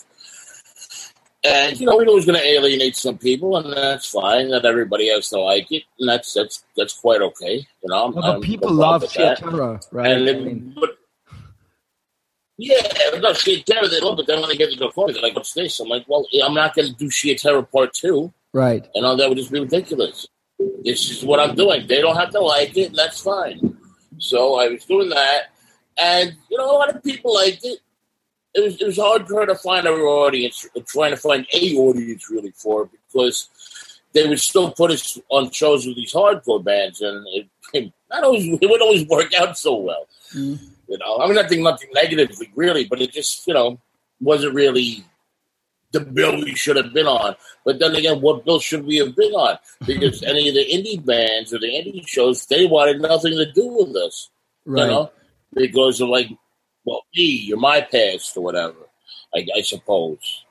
And 1.43 1.79
you 1.79 1.85
know, 1.85 1.95
we're 1.95 2.07
always 2.07 2.25
going 2.25 2.39
to 2.39 2.45
alienate 2.45 2.95
some 2.95 3.17
people, 3.17 3.57
and 3.57 3.71
that's 3.71 4.09
fine. 4.09 4.49
Not 4.49 4.65
everybody 4.65 5.09
has 5.09 5.29
to 5.29 5.39
like 5.39 5.71
it, 5.71 5.83
and 5.99 6.09
that's 6.09 6.33
that's 6.33 6.63
that's 6.75 6.93
quite 6.93 7.21
okay. 7.21 7.57
You 7.83 7.89
know, 7.89 8.05
I'm- 8.05 8.13
But 8.13 8.41
people 8.41 8.71
love 8.71 9.03
with 9.03 9.11
Sheer 9.11 9.25
that. 9.27 9.37
Terror, 9.37 9.79
right? 9.91 10.11
And 10.11 10.23
I 10.23 10.25
then, 10.33 10.43
mean, 10.45 10.75
but 10.79 10.97
yeah, 12.57 12.81
no, 13.19 13.33
Terror 13.33 13.87
they 13.87 13.99
love 14.01 14.17
it. 14.19 14.25
Then 14.27 14.39
when 14.41 14.49
they 14.49 14.57
get 14.57 14.71
to 14.71 14.79
the 14.79 14.89
point, 14.89 15.13
they're 15.13 15.21
like, 15.21 15.35
"What's 15.35 15.53
this?" 15.53 15.79
I'm 15.79 15.87
like, 15.87 16.05
"Well, 16.07 16.25
I'm 16.43 16.55
not 16.55 16.75
going 16.75 16.87
to 16.87 16.95
do 16.95 17.35
Terror 17.35 17.61
Part 17.63 17.93
Two. 17.93 18.33
right. 18.53 18.87
You 18.95 19.01
know, 19.03 19.15
that 19.15 19.29
would 19.29 19.37
just 19.37 19.51
be 19.51 19.59
ridiculous. 19.59 20.27
This 20.83 21.11
is 21.11 21.23
what 21.23 21.39
I'm 21.39 21.55
doing. 21.55 21.85
They 21.87 22.01
don't 22.01 22.15
have 22.15 22.31
to 22.31 22.39
like 22.39 22.75
it, 22.75 22.87
and 22.87 22.95
that's 22.95 23.21
fine. 23.21 23.77
So 24.17 24.59
I 24.59 24.69
was 24.69 24.83
doing 24.85 25.09
that, 25.09 25.51
and 25.99 26.35
you 26.49 26.57
know, 26.57 26.71
a 26.71 26.73
lot 26.77 26.89
of 26.95 27.03
people 27.03 27.35
liked 27.35 27.63
it. 27.63 27.79
It 28.53 28.63
was 28.63 28.81
it 28.81 28.85
was 28.85 28.97
hard 28.97 29.27
for 29.27 29.41
her 29.41 29.45
to 29.45 29.55
find 29.55 29.87
our 29.87 29.99
audience, 29.99 30.67
trying 30.87 31.11
to 31.11 31.17
find 31.17 31.45
a 31.53 31.75
audience 31.75 32.29
really 32.29 32.51
for 32.51 32.83
it 32.83 32.89
because 33.07 33.49
they 34.13 34.27
would 34.27 34.39
still 34.39 34.71
put 34.71 34.91
us 34.91 35.19
on 35.29 35.51
shows 35.51 35.85
with 35.85 35.95
these 35.95 36.13
hardcore 36.13 36.63
bands, 36.63 37.01
and 37.01 37.25
it, 37.29 37.47
it 37.73 37.93
not 38.09 38.23
always 38.23 38.45
it 38.45 38.69
would 38.69 38.81
always 38.81 39.07
work 39.07 39.33
out 39.35 39.57
so 39.57 39.75
well. 39.75 40.07
Mm. 40.33 40.59
You 40.87 40.97
know, 40.97 41.19
I 41.19 41.27
mean, 41.27 41.35
nothing 41.35 41.63
nothing 41.63 41.89
negatively 41.93 42.51
really, 42.55 42.85
but 42.85 43.01
it 43.01 43.11
just 43.11 43.45
you 43.47 43.53
know 43.53 43.79
wasn't 44.19 44.55
really 44.55 45.05
the 45.91 45.99
bill 46.01 46.35
we 46.37 46.55
should 46.55 46.75
have 46.75 46.93
been 46.93 47.07
on. 47.07 47.35
But 47.65 47.79
then 47.79 47.95
again, 47.95 48.21
what 48.21 48.45
bill 48.45 48.59
should 48.59 48.85
we 48.85 48.97
have 48.97 49.15
been 49.15 49.33
on? 49.33 49.57
Because 49.85 50.23
any 50.23 50.49
of 50.49 50.55
the 50.55 50.65
indie 50.65 51.03
bands 51.03 51.53
or 51.53 51.59
the 51.59 51.67
indie 51.67 52.07
shows, 52.07 52.45
they 52.45 52.65
wanted 52.65 53.01
nothing 53.01 53.33
to 53.33 53.51
do 53.51 53.67
with 53.67 53.95
us. 53.95 54.29
Right. 54.65 54.81
You 54.81 54.87
know, 54.87 55.11
because 55.53 56.01
of 56.01 56.09
like, 56.09 56.29
well, 56.87 57.03
me 57.13 57.23
you're 57.23 57.57
my 57.59 57.81
past 57.81 58.35
or 58.37 58.41
whatever, 58.43 58.77
I, 59.35 59.45
I 59.57 59.61
suppose. 59.61 60.45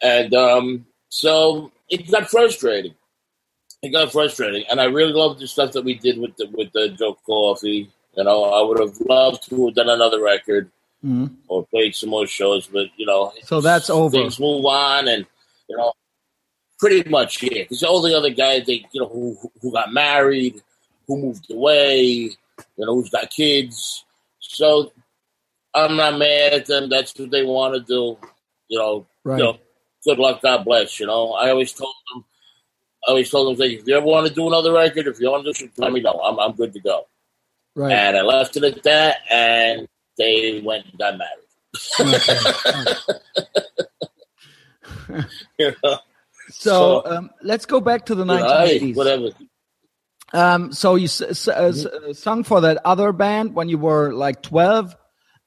And 0.00 0.32
um, 0.34 0.86
so 1.08 1.72
it 1.90 2.08
got 2.10 2.30
frustrating. 2.30 2.94
It 3.82 3.90
got 3.90 4.12
frustrating, 4.12 4.64
and 4.70 4.80
I 4.80 4.84
really 4.84 5.12
loved 5.12 5.40
the 5.40 5.46
stuff 5.48 5.72
that 5.72 5.84
we 5.84 5.94
did 5.94 6.18
with 6.18 6.36
the 6.36 6.46
with 6.52 6.72
the 6.72 6.88
Joe 6.90 7.18
Coffey. 7.26 7.90
You 8.16 8.24
know, 8.24 8.44
I 8.44 8.62
would 8.62 8.78
have 8.78 8.98
loved 9.00 9.48
to 9.50 9.66
have 9.66 9.74
done 9.74 9.88
another 9.90 10.22
record 10.22 10.70
Mhm. 11.04 11.34
or 11.48 11.66
played 11.66 11.94
some 11.94 12.08
more 12.10 12.26
shows, 12.26 12.66
but 12.68 12.86
you 12.96 13.04
know, 13.04 13.32
So 13.42 13.60
that's 13.60 13.90
over. 13.90 14.16
Things 14.16 14.38
move 14.40 14.64
on, 14.64 15.08
and 15.08 15.26
you 15.68 15.76
know, 15.76 15.92
pretty 16.78 17.08
much 17.10 17.42
yeah. 17.42 17.64
Because 17.64 17.82
all 17.82 18.00
the 18.00 18.14
other 18.16 18.30
guys, 18.30 18.66
they 18.66 18.86
you 18.92 19.00
know, 19.02 19.08
who 19.08 19.36
who 19.60 19.72
got 19.72 19.92
married, 19.92 20.62
who 21.06 21.18
moved 21.18 21.50
away, 21.50 21.98
you 21.98 22.36
know, 22.78 22.94
who's 22.94 23.10
got 23.10 23.30
kids. 23.30 24.04
So 24.40 24.92
I'm 25.74 25.96
not 25.96 26.18
mad 26.18 26.52
at 26.52 26.66
them. 26.66 26.88
That's 26.88 27.12
what 27.18 27.30
they 27.30 27.44
want 27.44 27.74
to 27.74 27.80
do. 27.80 28.16
You 28.68 28.78
know, 28.78 29.06
Right. 29.24 29.38
you 29.38 29.44
know, 29.44 29.58
good 30.04 30.18
luck, 30.18 30.40
God 30.42 30.64
bless. 30.64 30.98
You 31.00 31.06
know, 31.06 31.32
I 31.32 31.50
always 31.50 31.72
told 31.72 31.94
them, 32.12 32.24
I 33.06 33.10
always 33.10 33.30
told 33.30 33.58
them, 33.58 33.66
if 33.70 33.86
you 33.86 33.96
ever 33.96 34.06
want 34.06 34.26
to 34.26 34.32
do 34.34 34.46
another 34.46 34.72
record, 34.72 35.06
if 35.06 35.18
you 35.20 35.30
want 35.30 35.44
to 35.44 35.50
do 35.52 35.58
something, 35.58 35.82
let 35.84 35.92
me 35.92 36.00
know. 36.00 36.12
I'm 36.22 36.38
I'm 36.38 36.52
good 36.52 36.72
to 36.74 36.80
go. 36.80 37.06
Right. 37.74 37.92
And 37.92 38.16
I 38.16 38.22
left 38.22 38.56
it 38.56 38.64
at 38.64 38.82
that, 38.84 39.16
and 39.30 39.88
they 40.16 40.60
went 40.64 40.86
and 40.86 40.98
got 40.98 41.18
married. 41.18 41.40
you 45.58 45.72
know, 45.82 45.98
So 46.50 47.02
So- 47.02 47.06
um, 47.06 47.30
let's 47.42 47.66
go 47.66 47.80
back 47.80 48.06
to 48.06 48.14
the 48.14 48.22
you 48.22 48.26
know, 48.26 48.34
1980s. 48.46 48.96
whatever. 48.96 49.28
Um, 50.32 50.72
so 50.72 50.94
you 50.96 51.04
s- 51.04 51.20
s- 51.20 51.48
uh, 51.48 51.52
s- 51.52 51.86
uh, 51.86 52.12
sung 52.12 52.42
for 52.44 52.60
that 52.62 52.78
other 52.84 53.12
band 53.12 53.54
when 53.54 53.68
you 53.68 53.78
were 53.78 54.12
like 54.12 54.42
12, 54.42 54.96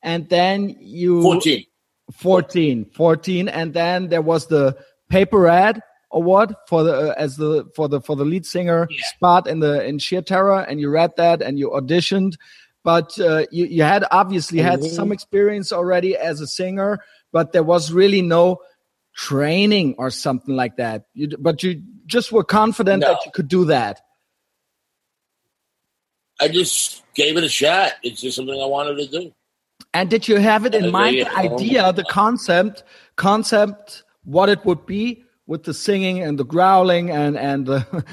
and 0.07 0.29
then 0.29 0.75
you 0.79 1.21
14. 1.21 1.65
14, 2.13 2.85
14, 2.95 3.49
and 3.49 3.73
then 3.73 4.07
there 4.07 4.21
was 4.21 4.47
the 4.47 4.75
Paper 5.09 5.47
Ad 5.47 5.81
Award 6.13 6.55
for 6.69 6.83
the 6.83 7.11
uh, 7.11 7.13
as 7.17 7.35
the 7.35 7.65
for 7.75 7.89
the 7.89 7.99
for 7.99 8.15
the 8.15 8.23
lead 8.23 8.45
singer 8.45 8.87
Yeah. 8.89 9.05
spot 9.15 9.45
in 9.47 9.59
the 9.59 9.83
in 9.85 9.99
Sheer 9.99 10.21
Terror, 10.21 10.61
and 10.61 10.79
you 10.79 10.89
read 10.89 11.11
that 11.17 11.41
and 11.41 11.59
you 11.59 11.69
auditioned, 11.71 12.33
but 12.85 13.19
uh, 13.19 13.43
you 13.51 13.65
you 13.65 13.83
had 13.83 14.05
obviously 14.11 14.59
had 14.59 14.79
Mhm. 14.79 14.89
some 14.89 15.11
experience 15.11 15.73
already 15.73 16.15
as 16.15 16.39
a 16.39 16.47
singer, 16.47 16.99
but 17.33 17.51
there 17.51 17.63
was 17.73 17.91
really 17.91 18.21
no 18.21 18.61
training 19.13 19.95
or 19.97 20.09
something 20.09 20.55
like 20.55 20.77
that. 20.77 21.03
You, 21.13 21.27
but 21.37 21.61
you 21.63 21.81
just 22.05 22.31
were 22.31 22.45
confident 22.45 23.01
No. 23.01 23.07
that 23.09 23.25
you 23.25 23.31
could 23.33 23.49
do 23.49 23.65
that. 23.65 23.99
I 26.39 26.47
just 26.47 27.03
gave 27.15 27.35
it 27.35 27.43
a 27.43 27.49
shot. 27.49 27.93
It's 28.03 28.21
just 28.21 28.35
something 28.37 28.53
I 28.61 28.65
wanted 28.67 28.95
to 28.97 29.07
do. 29.07 29.33
And 29.93 30.09
did 30.09 30.27
you 30.27 30.37
have 30.37 30.65
it 30.65 30.75
in 30.75 30.91
mind, 30.91 31.17
the 31.21 31.35
idea, 31.35 31.91
the 31.93 32.03
concept, 32.03 32.83
concept, 33.15 34.03
what 34.25 34.49
it 34.49 34.63
would 34.65 34.85
be 34.85 35.23
with 35.47 35.63
the 35.63 35.73
singing 35.73 36.21
and 36.21 36.37
the 36.37 36.43
growling 36.43 37.09
and 37.09 37.37
and 37.37 37.65
the, 37.65 38.05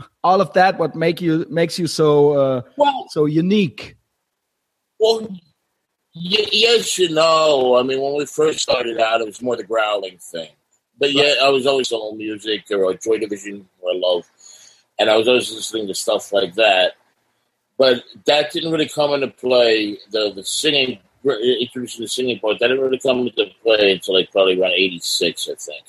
all 0.24 0.40
of 0.40 0.52
that? 0.52 0.78
What 0.78 0.94
make 0.94 1.20
you 1.20 1.46
makes 1.48 1.78
you 1.78 1.86
so 1.86 2.32
uh, 2.32 2.62
Well, 2.76 3.06
so 3.10 3.26
unique? 3.26 3.96
well, 5.00 5.20
y- 6.14 6.48
yes 6.52 6.98
and 6.98 7.14
no. 7.14 7.76
I 7.76 7.82
mean, 7.82 8.00
when 8.00 8.16
we 8.16 8.26
first 8.26 8.60
started 8.60 8.98
out, 9.00 9.20
it 9.20 9.26
was 9.26 9.42
more 9.42 9.56
the 9.56 9.64
growling 9.64 10.18
thing. 10.18 10.50
But 10.98 11.12
yeah, 11.12 11.34
I 11.42 11.48
was 11.48 11.66
always 11.66 11.90
on 11.90 12.16
music 12.18 12.66
or 12.70 12.94
Joy 12.94 13.18
Division, 13.18 13.68
I 13.82 13.96
love, 13.96 14.24
and 14.98 15.10
I 15.10 15.16
was 15.16 15.26
always 15.26 15.50
listening 15.50 15.88
to 15.88 15.94
stuff 15.94 16.32
like 16.32 16.54
that. 16.54 16.92
But 17.78 18.04
that 18.26 18.52
didn't 18.52 18.70
really 18.70 18.88
come 18.88 19.12
into 19.12 19.28
play. 19.28 19.98
The 20.12 20.32
the 20.32 20.44
singing, 20.44 20.98
introducing 21.24 22.02
the 22.02 22.08
singing 22.08 22.38
part, 22.40 22.58
that 22.58 22.68
didn't 22.68 22.82
really 22.82 22.98
come 22.98 23.20
into 23.20 23.46
play 23.62 23.92
until 23.92 24.14
like 24.14 24.30
probably 24.32 24.60
around 24.60 24.72
'86, 24.72 25.48
I 25.48 25.54
think. 25.54 25.84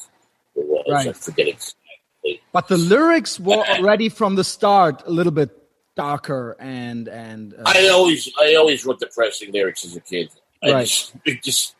It 0.55 0.65
was. 0.67 0.85
I 0.87 0.91
Right. 1.07 1.17
forget 1.17 1.47
exactly. 1.47 2.41
But 2.51 2.67
the 2.67 2.77
lyrics 2.77 3.39
were 3.39 3.65
already 3.67 4.09
from 4.09 4.35
the 4.35 4.43
start 4.43 5.03
a 5.05 5.11
little 5.11 5.31
bit 5.33 5.49
darker 5.95 6.55
and 6.59 7.07
and 7.07 7.53
uh, 7.53 7.63
I 7.65 7.87
always, 7.89 8.31
I 8.39 8.55
always 8.55 8.83
wrote 8.85 8.99
depressing 8.99 9.51
lyrics 9.51 9.85
as 9.85 9.95
a 9.95 9.99
kid. 10.01 10.29
I 10.63 10.71
Right. 10.71 10.87
just, 10.87 11.13
it 11.25 11.43
just, 11.43 11.75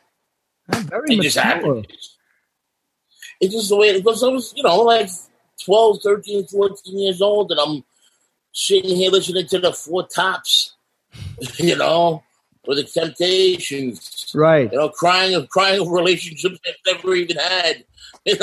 very 0.68 1.14
it 1.16 1.22
just 1.22 1.36
happened. 1.38 1.86
It's 3.40 3.54
just 3.54 3.68
the 3.68 3.76
way 3.76 3.88
it 3.88 4.04
goes. 4.04 4.22
I 4.22 4.28
was, 4.28 4.52
you 4.56 4.62
know, 4.62 4.76
like 4.82 5.08
12, 5.64 6.00
13, 6.02 6.46
14 6.46 6.98
years 6.98 7.20
old, 7.22 7.50
and 7.50 7.60
I'm 7.60 7.84
sitting 8.52 8.96
here 8.96 9.10
listening 9.10 9.46
to 9.48 9.58
the 9.58 9.72
Four 9.72 10.06
Tops, 10.06 10.74
you 11.58 11.76
know, 11.76 12.22
or 12.66 12.74
the 12.74 12.84
Temptations, 12.84 14.32
Right. 14.34 14.70
you 14.72 14.78
know, 14.78 14.88
crying, 14.88 15.34
of 15.34 15.48
crying 15.48 15.80
over 15.80 15.90
relationships 15.92 16.58
I've 16.66 16.94
never 16.94 17.14
even 17.14 17.36
had. 17.36 17.84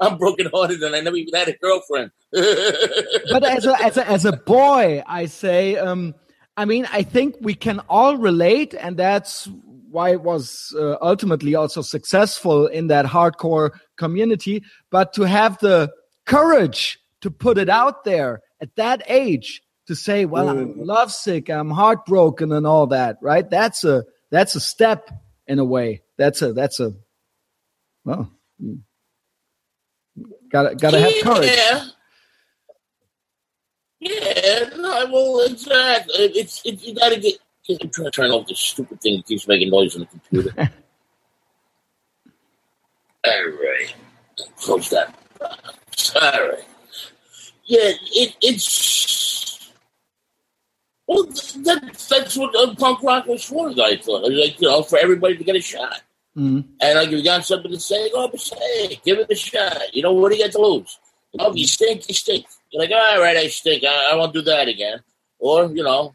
I'm 0.00 0.16
brokenhearted, 0.16 0.82
and 0.82 0.96
I 0.96 1.00
never 1.00 1.16
even 1.16 1.34
had 1.34 1.48
a 1.48 1.56
girlfriend. 1.58 2.10
but 2.32 3.44
as 3.44 3.66
a 3.66 3.82
as 3.82 3.96
a 3.98 4.08
as 4.08 4.24
a 4.24 4.32
boy, 4.32 5.02
I 5.06 5.26
say, 5.26 5.76
um, 5.76 6.14
I 6.56 6.64
mean, 6.64 6.88
I 6.90 7.02
think 7.02 7.36
we 7.40 7.54
can 7.54 7.80
all 7.90 8.16
relate, 8.16 8.74
and 8.74 8.96
that's 8.96 9.48
why 9.90 10.10
it 10.12 10.22
was 10.22 10.74
uh, 10.78 10.96
ultimately 11.02 11.54
also 11.54 11.82
successful 11.82 12.66
in 12.66 12.86
that 12.86 13.04
hardcore 13.04 13.72
community. 13.96 14.62
But 14.90 15.12
to 15.14 15.22
have 15.24 15.58
the 15.58 15.92
courage 16.24 16.98
to 17.20 17.30
put 17.30 17.58
it 17.58 17.68
out 17.68 18.04
there 18.04 18.40
at 18.60 18.74
that 18.76 19.02
age, 19.06 19.61
to 19.86 19.94
say, 19.94 20.24
"Well, 20.24 20.48
I'm 20.48 20.84
lovesick, 20.84 21.48
I'm 21.50 21.70
heartbroken, 21.70 22.52
and 22.52 22.66
all 22.66 22.88
that," 22.88 23.18
right? 23.20 23.48
That's 23.48 23.84
a 23.84 24.04
that's 24.30 24.54
a 24.54 24.60
step 24.60 25.10
in 25.46 25.58
a 25.58 25.64
way. 25.64 26.02
That's 26.18 26.42
a 26.42 26.52
that's 26.52 26.80
a 26.80 26.92
well. 28.04 28.30
mm. 28.62 28.80
Gotta 30.50 30.74
gotta 30.74 31.00
have 31.00 31.12
courage. 31.22 31.50
Yeah. 31.50 31.84
Yeah, 34.04 34.68
no, 34.76 35.06
well, 35.12 35.46
exactly. 35.46 36.14
It's 36.34 36.60
it, 36.64 36.82
you 36.82 36.92
gotta 36.94 37.20
get. 37.20 37.36
I'm 37.70 37.88
trying 37.90 38.06
to 38.06 38.10
turn 38.10 38.32
off 38.32 38.48
this 38.48 38.58
stupid 38.58 39.00
thing 39.00 39.18
that 39.18 39.26
keeps 39.26 39.46
making 39.46 39.70
noise 39.70 39.94
on 39.94 40.00
the 40.00 40.06
computer. 40.06 40.50
All 43.24 43.44
right, 43.46 43.94
close 44.56 44.90
that. 44.90 45.14
All 45.40 46.48
right. 46.48 46.64
Yeah, 47.66 47.92
it, 48.12 48.34
it's. 48.42 49.21
Well, 51.12 51.24
that, 51.24 52.06
that's 52.08 52.36
what 52.36 52.56
uh, 52.56 52.74
punk 52.74 53.02
rock 53.02 53.26
was 53.26 53.44
for. 53.44 53.68
I 53.68 53.96
thought, 53.96 54.30
like 54.32 54.60
you 54.60 54.68
know, 54.68 54.82
for 54.82 54.98
everybody 54.98 55.36
to 55.36 55.44
get 55.44 55.56
a 55.56 55.60
shot. 55.60 56.00
Mhm. 56.36 56.64
And 56.80 56.98
like, 56.98 57.08
if 57.08 57.12
you 57.12 57.22
got 57.22 57.44
something 57.44 57.70
to 57.70 57.78
say, 57.78 58.10
go 58.10 58.24
up 58.24 58.32
and 58.32 58.40
say, 58.40 58.56
it. 58.56 59.04
give 59.04 59.18
it 59.18 59.30
a 59.30 59.34
shot. 59.34 59.94
You 59.94 60.02
know, 60.02 60.12
what 60.12 60.32
do 60.32 60.38
you 60.38 60.44
got 60.44 60.52
to 60.52 60.60
lose? 60.60 60.98
You 61.32 61.38
know, 61.38 61.50
if 61.50 61.56
you 61.56 61.66
stink, 61.66 62.08
you 62.08 62.14
stink. 62.14 62.46
You're 62.70 62.82
like, 62.82 62.90
all 62.90 63.20
right, 63.20 63.36
I 63.36 63.48
stink. 63.48 63.84
I, 63.84 64.12
I 64.12 64.16
won't 64.16 64.32
do 64.32 64.42
that 64.42 64.68
again. 64.68 65.00
Or, 65.38 65.66
you 65.66 65.82
know, 65.82 66.14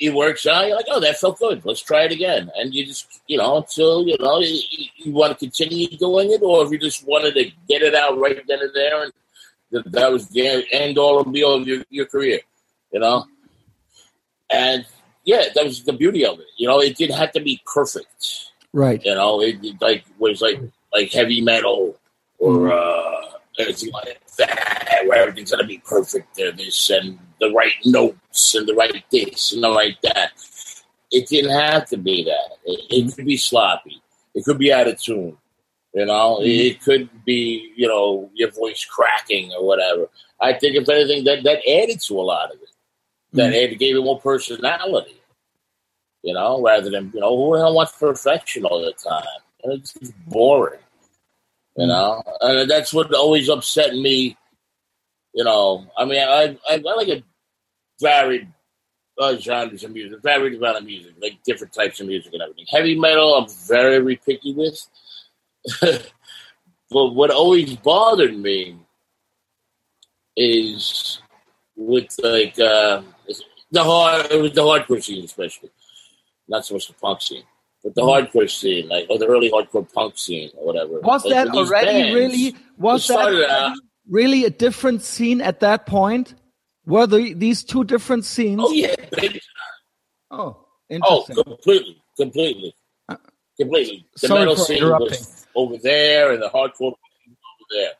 it 0.00 0.12
works 0.12 0.46
out. 0.46 0.66
You're 0.66 0.76
like, 0.76 0.86
oh, 0.88 0.98
that 1.00 1.18
felt 1.18 1.38
good. 1.38 1.64
Let's 1.64 1.80
try 1.80 2.02
it 2.04 2.12
again. 2.12 2.50
And 2.56 2.74
you 2.74 2.86
just, 2.86 3.20
you 3.28 3.38
know, 3.38 3.58
until, 3.58 4.06
you 4.06 4.16
know, 4.18 4.40
you, 4.40 4.60
you 4.96 5.12
want 5.12 5.32
to 5.32 5.38
continue 5.38 5.88
doing 5.88 6.32
it, 6.32 6.42
or 6.42 6.64
if 6.64 6.72
you 6.72 6.78
just 6.78 7.06
wanted 7.06 7.34
to 7.34 7.44
get 7.68 7.82
it 7.82 7.94
out 7.94 8.18
right 8.18 8.42
then 8.48 8.60
and 8.60 8.74
there, 8.74 9.04
and 9.04 9.12
that, 9.70 9.92
that 9.92 10.10
was 10.10 10.28
the 10.28 10.66
end 10.72 10.98
all 10.98 11.22
and 11.22 11.32
be 11.32 11.44
all 11.44 11.60
of 11.60 11.66
your, 11.68 11.84
your 11.90 12.06
career, 12.06 12.40
you 12.92 13.00
know? 13.00 13.26
And 14.50 14.86
yeah, 15.24 15.44
that 15.54 15.64
was 15.64 15.82
the 15.82 15.92
beauty 15.92 16.24
of 16.24 16.38
it. 16.38 16.46
You 16.56 16.68
know, 16.68 16.80
it 16.80 16.96
didn't 16.96 17.16
have 17.16 17.32
to 17.32 17.40
be 17.40 17.60
perfect. 17.66 18.50
Right. 18.72 19.04
You 19.04 19.14
know, 19.14 19.42
it, 19.42 19.64
it 19.64 19.80
like 19.80 20.04
was 20.18 20.40
like 20.40 20.60
like 20.92 21.12
heavy 21.12 21.40
metal 21.40 21.98
or 22.38 22.52
mm-hmm. 22.52 23.32
uh, 23.32 23.38
anything 23.58 23.92
like 23.92 24.20
that, 24.38 25.02
where 25.06 25.22
everything's 25.22 25.50
gonna 25.50 25.66
be 25.66 25.78
perfect. 25.78 26.36
There, 26.36 26.52
this 26.52 26.90
and 26.90 27.18
the 27.40 27.50
right 27.50 27.72
notes 27.84 28.54
and 28.54 28.66
the 28.66 28.74
right 28.74 29.04
this 29.10 29.52
and 29.52 29.62
the 29.62 29.70
right 29.70 29.96
that. 30.02 30.32
It 31.10 31.28
didn't 31.28 31.52
have 31.52 31.88
to 31.90 31.96
be 31.96 32.24
that. 32.24 32.58
It, 32.64 32.80
it 32.90 33.00
mm-hmm. 33.00 33.10
could 33.10 33.26
be 33.26 33.36
sloppy. 33.36 34.02
It 34.34 34.44
could 34.44 34.58
be 34.58 34.72
out 34.72 34.88
of 34.88 35.00
tune. 35.00 35.36
You 35.94 36.04
know, 36.04 36.38
mm-hmm. 36.40 36.44
it 36.44 36.82
could 36.82 37.24
be 37.24 37.72
you 37.74 37.88
know 37.88 38.30
your 38.34 38.50
voice 38.52 38.84
cracking 38.84 39.52
or 39.54 39.66
whatever. 39.66 40.08
I 40.40 40.52
think 40.52 40.76
if 40.76 40.88
anything, 40.88 41.24
that 41.24 41.42
that 41.44 41.66
added 41.68 42.00
to 42.02 42.20
a 42.20 42.22
lot 42.22 42.52
of 42.52 42.60
it. 42.60 42.68
That 43.32 43.52
added, 43.52 43.78
gave 43.78 43.96
it 43.96 44.02
more 44.02 44.20
personality 44.20 45.20
you 46.26 46.34
know, 46.34 46.60
rather 46.60 46.90
than, 46.90 47.12
you 47.14 47.20
know, 47.20 47.36
who 47.36 47.56
the 47.56 47.62
hell 47.62 47.74
wants 47.74 47.92
perfection 47.92 48.64
all 48.64 48.84
the 48.84 48.92
time? 48.92 49.22
It's 49.62 49.94
just 49.94 50.12
boring, 50.26 50.80
you 51.76 51.86
know? 51.86 52.20
And 52.40 52.68
that's 52.68 52.92
what 52.92 53.14
always 53.14 53.48
upset 53.48 53.94
me, 53.94 54.36
you 55.32 55.44
know. 55.44 55.86
I 55.96 56.04
mean, 56.04 56.18
I, 56.18 56.58
I, 56.68 56.74
I 56.74 56.94
like 56.96 57.08
a 57.08 57.22
varied 58.00 58.48
uh, 59.20 59.36
genres 59.36 59.84
of 59.84 59.92
music, 59.92 60.20
varied 60.20 60.54
amount 60.54 60.78
of 60.78 60.84
music, 60.84 61.14
like 61.22 61.38
different 61.44 61.72
types 61.72 62.00
of 62.00 62.08
music 62.08 62.32
and 62.32 62.42
everything. 62.42 62.66
Heavy 62.68 62.98
metal, 62.98 63.36
I'm 63.36 63.48
very, 63.68 63.98
very 63.98 64.16
picky 64.16 64.52
with. 64.52 64.84
but 66.90 67.14
what 67.14 67.30
always 67.30 67.76
bothered 67.76 68.36
me 68.36 68.80
is 70.36 71.20
with, 71.76 72.14
like, 72.22 72.58
uh, 72.58 73.02
the 73.70 73.84
hard, 73.84 74.26
it 74.30 74.40
was 74.40 74.52
the 74.52 74.62
hardcore 74.62 75.02
scene 75.02 75.24
especially, 75.24 75.70
not 76.48 76.64
so 76.64 76.74
much 76.74 76.86
the 76.88 76.94
punk 76.94 77.20
scene, 77.20 77.42
but 77.82 77.94
the 77.94 78.02
hardcore 78.02 78.50
scene, 78.50 78.88
like 78.88 79.06
or 79.10 79.18
the 79.18 79.26
early 79.26 79.50
hardcore 79.50 79.90
punk 79.92 80.16
scene 80.18 80.50
or 80.56 80.66
whatever. 80.66 81.00
Was 81.00 81.24
Like, 81.24 81.34
that 81.34 81.48
already 81.48 81.86
bands, 81.86 82.14
really? 82.14 82.54
Was 82.78 83.06
that 83.08 83.50
out- 83.50 83.76
really 84.08 84.44
a 84.44 84.50
different 84.50 85.02
scene 85.02 85.40
at 85.40 85.60
that 85.60 85.86
point? 85.86 86.34
Were 86.86 87.06
the, 87.08 87.34
these 87.34 87.64
two 87.64 87.82
different 87.84 88.24
scenes? 88.24 88.60
Oh 88.62 88.72
yeah. 88.72 88.94
Oh, 90.30 90.62
Oh, 91.02 91.24
completely, 91.24 92.00
completely, 92.16 92.72
completely. 93.58 94.06
The 94.20 94.28
Sorry 94.28 94.40
metal 94.46 94.56
scene 94.56 94.84
was 94.84 95.46
over 95.56 95.76
there, 95.78 96.30
and 96.32 96.40
the 96.40 96.48
hardcore 96.48 96.92
was 96.92 96.98
over 97.28 97.66
there. 97.70 97.90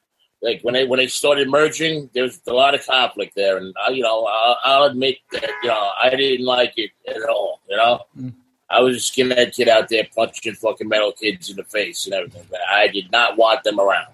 Like 0.43 0.61
when 0.63 0.75
they 0.75 0.85
when 0.85 0.99
they 0.99 1.07
started 1.07 1.49
merging, 1.49 2.11
there's 2.15 2.41
a 2.47 2.53
lot 2.53 2.75
of 2.75 2.87
conflict 2.87 3.35
there, 3.35 3.57
and 3.57 3.75
I, 3.87 3.91
you 3.91 4.03
know, 4.03 4.25
I'll, 4.27 4.59
I'll 4.65 4.85
admit 4.85 5.19
that 5.33 5.49
you 5.63 5.69
know 5.69 5.91
I 6.03 6.11
didn't 6.11 6.45
like 6.45 6.75
it 6.77 6.91
at 7.09 7.23
all. 7.29 7.61
You 7.69 7.77
know, 7.77 8.01
Mm. 8.19 8.33
I 8.69 8.81
was 8.81 8.97
a 8.97 9.01
skinhead 9.01 9.55
kid 9.55 9.69
out 9.69 9.89
there 9.89 10.07
punching 10.15 10.55
fucking 10.55 10.89
metal 10.89 11.13
kids 11.13 11.51
in 11.51 11.57
the 11.57 11.65
face 11.65 12.05
and 12.05 12.15
everything, 12.15 12.47
but 12.51 12.61
I 12.71 12.89
did 12.89 13.11
not 13.13 13.37
want 13.37 13.63
them 13.65 13.79
around. 13.79 14.13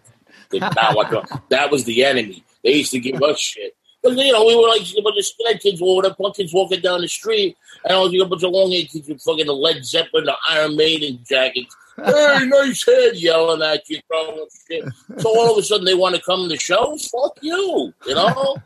Did 0.50 0.60
not 0.60 0.94
want 0.94 1.10
them. 1.10 1.40
That 1.48 1.70
was 1.70 1.84
the 1.84 2.04
enemy. 2.04 2.44
They 2.62 2.74
used 2.74 2.92
to 2.92 3.00
give 3.00 3.22
us 3.22 3.38
shit. 3.38 3.74
Because, 4.02 4.18
you 4.18 4.32
know, 4.32 4.44
we 4.44 4.56
were 4.56 4.68
like 4.68 4.82
a 4.82 5.02
bunch 5.02 5.16
of 5.18 5.24
skinhead 5.24 5.60
kids, 5.60 5.80
or 5.80 6.02
the 6.02 6.14
punk 6.14 6.36
kids 6.36 6.52
walking 6.52 6.80
down 6.80 7.00
the 7.00 7.08
street, 7.08 7.56
and 7.84 7.96
all 7.96 8.12
you 8.12 8.22
a 8.22 8.26
bunch 8.26 8.42
of 8.42 8.50
long 8.50 8.70
haired 8.70 8.88
kids 8.88 9.08
with 9.08 9.22
fucking 9.22 9.46
the 9.46 9.54
Led 9.54 9.84
Zeppelin, 9.86 10.24
the 10.24 10.36
Iron 10.50 10.76
Maiden 10.76 11.20
jackets. 11.26 11.74
Hey, 11.96 12.38
nice 12.46 12.84
head, 12.86 13.16
yelling 13.16 13.62
at 13.62 13.88
you, 13.88 14.00
throwing 14.08 14.46
shit. 14.68 14.84
So 15.18 15.28
all 15.28 15.52
of 15.52 15.58
a 15.58 15.62
sudden 15.62 15.84
they 15.84 15.94
want 15.94 16.14
to 16.16 16.22
come 16.22 16.48
to 16.48 16.58
shows? 16.58 17.06
Fuck 17.08 17.38
you, 17.42 17.92
you 18.06 18.14
know? 18.14 18.56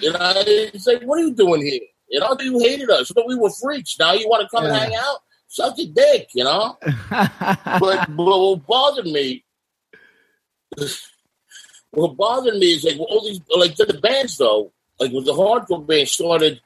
You 0.00 0.12
know, 0.12 0.32
it's 0.36 0.86
like, 0.86 1.02
what 1.02 1.18
are 1.20 1.24
you 1.24 1.34
doing 1.34 1.62
here? 1.64 1.80
You 2.08 2.20
know, 2.20 2.36
you 2.40 2.58
hated 2.60 2.90
us, 2.90 3.10
but 3.12 3.26
we 3.26 3.34
were 3.36 3.50
freaks. 3.50 3.96
Now 3.98 4.12
you 4.12 4.28
want 4.28 4.42
to 4.42 4.48
come 4.54 4.64
Yeah. 4.64 4.70
and 4.72 4.78
hang 4.92 4.94
out? 4.94 5.18
Suck 5.48 5.78
a 5.78 5.86
dick, 5.86 6.28
you 6.34 6.44
know? 6.44 6.76
but, 7.10 7.80
but 7.80 8.16
what 8.16 8.66
bothered 8.66 9.06
me, 9.06 9.44
what 11.90 12.16
bothered 12.16 12.54
me 12.54 12.74
is 12.74 12.84
like 12.84 12.98
all 12.98 13.24
these, 13.24 13.40
like 13.56 13.74
the 13.76 13.98
bands 14.00 14.36
though, 14.38 14.72
like 14.98 15.12
when 15.12 15.24
the 15.24 15.32
hardcore 15.32 15.84
band 15.86 16.08
started 16.08 16.60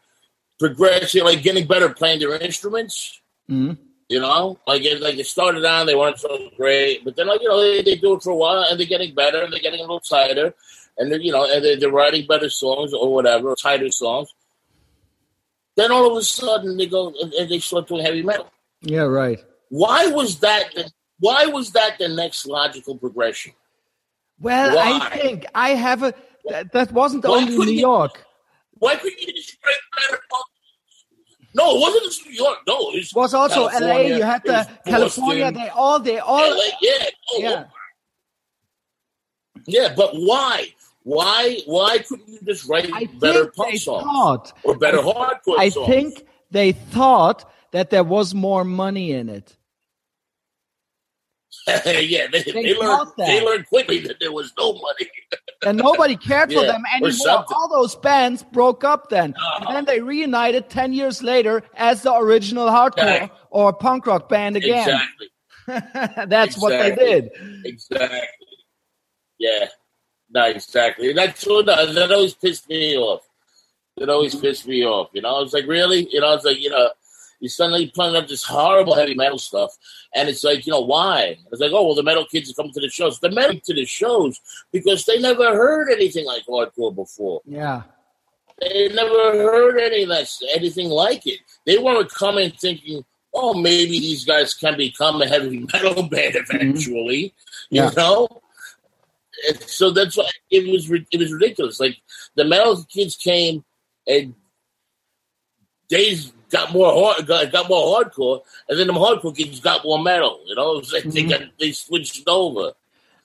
progressing, 0.59 1.25
like 1.25 1.43
getting 1.43 1.67
better 1.67 1.89
playing 1.89 2.21
their 2.21 2.37
instruments. 2.37 3.21
Mhm. 3.51 3.79
You 4.09 4.21
know, 4.21 4.59
like 4.67 4.83
it, 4.85 5.01
like 5.01 5.17
it 5.17 5.27
started 5.27 5.65
out, 5.65 5.85
they 5.87 5.95
weren't 5.95 6.19
so 6.19 6.51
great, 6.57 7.05
but 7.05 7.17
then 7.17 7.27
like 7.27 7.41
you 7.41 7.49
know 7.49 7.61
they, 7.61 7.83
they 7.83 7.97
do 7.97 8.15
it 8.15 8.23
for 8.23 8.31
a 8.31 8.37
while 8.37 8.63
and 8.69 8.79
they're 8.79 8.87
getting 8.87 9.15
better 9.15 9.43
and 9.43 9.51
they're 9.53 9.61
getting 9.61 9.81
a 9.81 9.83
little 9.83 10.01
tighter, 10.01 10.55
and 10.99 11.11
they're 11.11 11.21
you 11.21 11.33
know 11.33 11.51
and 11.51 11.65
they're, 11.65 11.77
they're 11.79 11.91
writing 11.91 12.27
better 12.27 12.51
songs 12.51 12.93
or 12.93 13.13
whatever, 13.13 13.55
tighter 13.55 13.91
songs. 13.91 14.29
Then 15.77 15.91
all 15.91 16.11
of 16.13 16.17
a 16.19 16.23
sudden 16.23 16.77
they 16.77 16.87
go 16.87 17.13
and, 17.21 17.49
they 17.51 17.59
start 17.61 17.89
doing 17.89 18.05
heavy 18.05 18.23
metal. 18.23 18.51
yeah, 18.83 19.01
right. 19.03 19.43
Why 19.71 20.07
was 20.09 20.39
that? 20.41 20.73
The, 20.75 20.91
why 21.19 21.47
was 21.47 21.73
that 21.73 21.99
the 21.99 22.09
next 22.09 22.47
logical 22.47 22.97
progression? 22.99 23.53
Well, 24.39 24.79
I 24.79 25.09
think 25.17 25.47
I 25.55 25.71
have 25.71 26.03
a. 26.03 26.13
That, 26.51 26.73
that 26.73 26.93
wasn't 26.93 27.25
Why 27.25 27.37
only 27.39 27.57
New 27.57 27.65
you- 27.73 27.81
York. 27.81 28.23
Why 28.75 28.97
couldn't 28.97 29.19
you 29.21 29.33
just 29.33 29.57
write 29.65 29.75
better 29.97 30.21
punk? 30.31 30.45
No, 31.55 31.77
it 31.77 31.81
wasn't 31.81 32.05
just 32.05 32.27
New 32.27 32.33
York. 32.33 32.59
No, 32.67 32.91
it 32.91 32.97
was, 32.99 33.13
was 33.15 33.35
also 33.35 33.65
LA. 33.67 34.01
You 34.01 34.23
had 34.23 34.43
the 34.45 34.69
California. 34.87 35.45
Boston, 35.45 35.63
They 35.63 35.69
all, 35.69 36.01
they 36.01 36.19
all, 36.19 36.51
LA, 36.51 36.65
yeah, 36.81 37.07
oh, 37.33 37.39
yeah. 37.39 37.65
yeah. 39.67 39.95
But 39.97 40.11
why? 40.15 40.69
Why? 41.05 41.61
Why 41.67 41.99
couldn't 41.99 42.29
you 42.29 42.41
just 42.45 42.69
write 42.69 42.91
I 42.93 43.07
better 43.21 43.47
punk 43.47 43.77
songs 43.77 44.03
thought. 44.05 44.53
or 44.65 44.77
better 44.77 44.99
hardcore 44.99 45.59
I 45.59 45.69
songs? 45.69 45.89
I 45.89 45.93
think 45.93 46.27
they 46.51 46.73
thought 46.73 47.51
that 47.71 47.91
there 47.91 48.05
was 48.05 48.35
more 48.35 48.65
money 48.65 49.13
in 49.13 49.29
it. 49.29 49.57
yeah, 51.67 52.27
they, 52.31 52.43
they, 52.43 52.75
learned. 52.79 53.09
that. 53.17 53.27
They 53.27 53.45
learned 53.45 53.67
quickly 53.69 54.01
that 54.01 54.21
there 54.21 54.33
was 54.33 54.53
no 54.59 54.75
money. 54.75 55.11
and 55.65 55.79
nobody 55.79 56.17
cared 56.17 56.53
for 56.53 56.59
Yeah, 56.65 56.73
them 56.73 56.83
or 57.01 57.09
anymore. 57.09 57.45
All 57.55 57.69
those 57.69 57.97
bands 57.97 58.43
broke 58.43 58.85
up 58.85 59.09
then, 59.09 59.25
and 59.25 59.35
uh-huh. 59.37 59.73
then 59.73 59.85
they 59.87 60.01
reunited 60.01 60.69
ten 60.69 60.93
years 60.93 61.23
later 61.23 61.63
as 61.75 62.03
the 62.03 62.13
original 62.15 62.67
hardcore 62.67 63.21
Right. 63.21 63.31
or 63.51 63.73
punk 63.73 64.07
rock 64.07 64.29
band 64.29 64.57
again. 64.57 64.89
Exactly. 64.89 65.29
That's 66.29 66.59
what 66.59 66.71
they 66.71 66.95
did. 66.95 67.31
Exactly. 67.65 68.21
Yeah. 69.39 69.69
No, 70.31 70.45
exactly. 70.45 71.13
That's 71.13 71.47
what 71.47 71.67
that, 71.67 71.95
that 71.95 72.13
always 72.13 72.35
pissed 72.35 72.69
me 72.69 72.97
off. 72.97 73.23
It 73.97 74.11
always 74.11 74.35
pissed 74.35 74.67
me 74.67 74.85
off. 74.85 75.11
You 75.13 75.23
know, 75.23 75.37
I 75.37 75.41
was 75.41 75.53
like 75.53 75.67
really, 75.67 76.09
you 76.11 76.21
know, 76.21 76.35
it's 76.35 76.45
like 76.45 76.59
you 76.61 76.71
know, 76.71 76.91
you 77.41 77.49
suddenly 77.49 77.91
playing 77.95 78.17
up 78.17 78.29
this 78.29 78.45
horrible 78.45 78.95
heavy 78.95 79.15
metal 79.15 79.39
stuff, 79.39 79.77
and 80.15 80.29
it's 80.29 80.45
like 80.45 80.67
you 80.67 80.73
know 80.73 80.81
why? 80.81 81.39
It's 81.51 81.61
like 81.61 81.73
oh 81.73 81.85
well, 81.85 81.95
the 81.95 82.03
metal 82.03 82.25
kids 82.25 82.51
are 82.51 82.55
coming 82.55 82.73
to 82.73 82.81
the 82.81 82.91
shows. 82.91 83.19
The 83.21 83.31
metal 83.31 83.61
to 83.65 83.75
the 83.75 83.85
shows 83.85 84.41
because 84.73 85.05
they 85.05 85.19
never 85.19 85.55
heard 85.55 85.91
anything 85.91 86.27
like 86.27 86.47
hardcore 86.47 86.95
before. 86.95 87.41
Yeah, 87.45 87.83
They 88.61 88.89
never 88.89 89.33
heard 89.33 89.79
any 89.79 90.05
of 90.05 90.09
that, 90.11 90.31
anything 90.55 90.89
like 90.89 91.27
it. 91.27 91.41
They 91.67 91.79
weren't 91.79 92.13
coming 92.13 92.51
thinking, 92.53 93.05
oh, 93.35 93.55
maybe 93.55 93.99
these 93.99 94.25
guys 94.25 94.55
can 94.55 94.77
become 94.77 95.21
a 95.21 95.27
heavy 95.27 95.67
metal 95.73 96.05
band 96.05 96.35
mm-hmm. 96.35 96.57
eventually. 96.57 97.35
Yeah. 97.71 97.91
You 97.91 97.97
know. 97.97 98.29
And 99.49 99.61
so 99.63 99.91
that's 99.91 100.17
why 100.17 100.29
it 100.51 100.71
was 100.71 100.91
it 100.91 101.19
was 101.19 101.33
ridiculous. 101.33 101.81
Like 101.81 101.99
the 102.37 102.45
metal 102.45 102.85
kids 102.85 103.17
came 103.17 103.65
and 104.07 104.35
they 105.91 106.17
got 106.57 106.73
more 106.73 106.91
hard, 107.01 107.27
got, 107.27 107.53
got 107.53 107.69
more 107.69 107.85
hardcore, 107.95 108.41
and 108.69 108.79
then 108.79 108.87
the 108.89 108.93
hardcore 109.05 109.37
kids 109.37 109.61
got 109.61 109.85
more 109.85 110.01
metal. 110.03 110.35
You 110.47 110.55
know, 110.55 110.71
like 110.95 111.05
they 111.15 111.25
Mhm. 111.25 111.31
got 111.31 111.41
they 111.61 111.73
switched 111.73 112.27
over. 112.29 112.73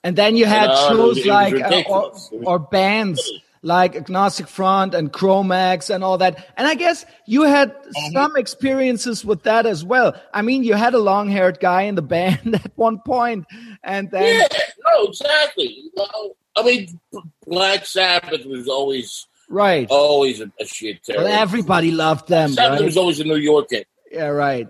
and 0.06 0.16
then 0.16 0.32
you 0.38 0.46
had 0.46 0.70
it 0.70 0.76
shows 0.88 0.98
was- 0.98 1.18
it 1.18 1.20
was 1.20 1.26
like 1.26 1.54
uh, 1.54 1.56
or, 1.56 1.62
ridiculous. 1.70 2.28
It 2.32 2.38
was- 2.38 2.46
or 2.50 2.58
bands 2.58 3.20
like 3.62 3.94
Agnostic 3.94 4.48
Front 4.48 4.94
and 4.94 5.12
Cro-Mags 5.12 5.90
and 5.90 6.02
all 6.02 6.16
that. 6.24 6.34
And 6.56 6.66
I 6.66 6.74
guess 6.74 7.04
you 7.26 7.42
had 7.42 7.68
Mm-hmm. 7.76 8.12
some 8.16 8.36
experiences 8.36 9.22
with 9.24 9.42
that 9.42 9.66
as 9.66 9.84
well. 9.84 10.14
I 10.32 10.40
mean, 10.40 10.64
you 10.64 10.72
had 10.74 10.94
a 10.94 10.98
long-haired 10.98 11.60
guy 11.60 11.82
in 11.82 11.94
the 11.94 12.02
band 12.16 12.54
at 12.54 12.72
one 12.76 12.98
point, 13.04 13.44
and 13.84 14.10
then 14.10 14.40
Yeah, 14.50 14.58
no, 14.86 15.04
exactly. 15.08 15.68
You 15.84 15.90
know, 15.96 16.36
I 16.56 16.62
mean, 16.62 16.98
Black 17.46 17.84
Sabbath 17.84 18.46
was 18.46 18.66
always 18.68 19.26
right. 19.50 19.86
always 19.90 20.40
a, 20.40 20.50
a 20.58 20.64
shit 20.64 21.00
well, 21.08 21.26
everybody 21.26 21.90
loved 21.90 22.28
them, 22.28 22.52
Sabbath 22.52 22.80
right? 22.80 22.86
was 22.86 22.96
always 22.96 23.20
a 23.20 23.24
New 23.24 23.36
Yorker. 23.36 23.82
yeah, 24.10 24.26
right. 24.28 24.66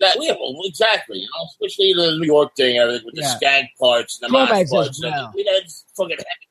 That, 0.00 0.16
yeah, 0.18 0.32
well, 0.32 0.56
exactly. 0.64 1.18
You 1.18 1.26
know, 1.26 1.46
especially 1.50 1.92
the 1.92 2.16
New 2.18 2.26
York 2.26 2.56
thing, 2.56 2.78
everything 2.78 3.04
with 3.04 3.16
Yeah. 3.18 3.36
the 3.38 3.44
skank 3.46 3.64
parts 3.78 4.18
and 4.22 4.30
the 4.30 4.32
mosh 4.32 4.48
parts. 4.48 5.02
well. 5.02 5.32
You 5.36 5.44
know, 5.44 5.52
it's 5.56 5.84
fucking 5.94 6.16
heavy. 6.16 6.48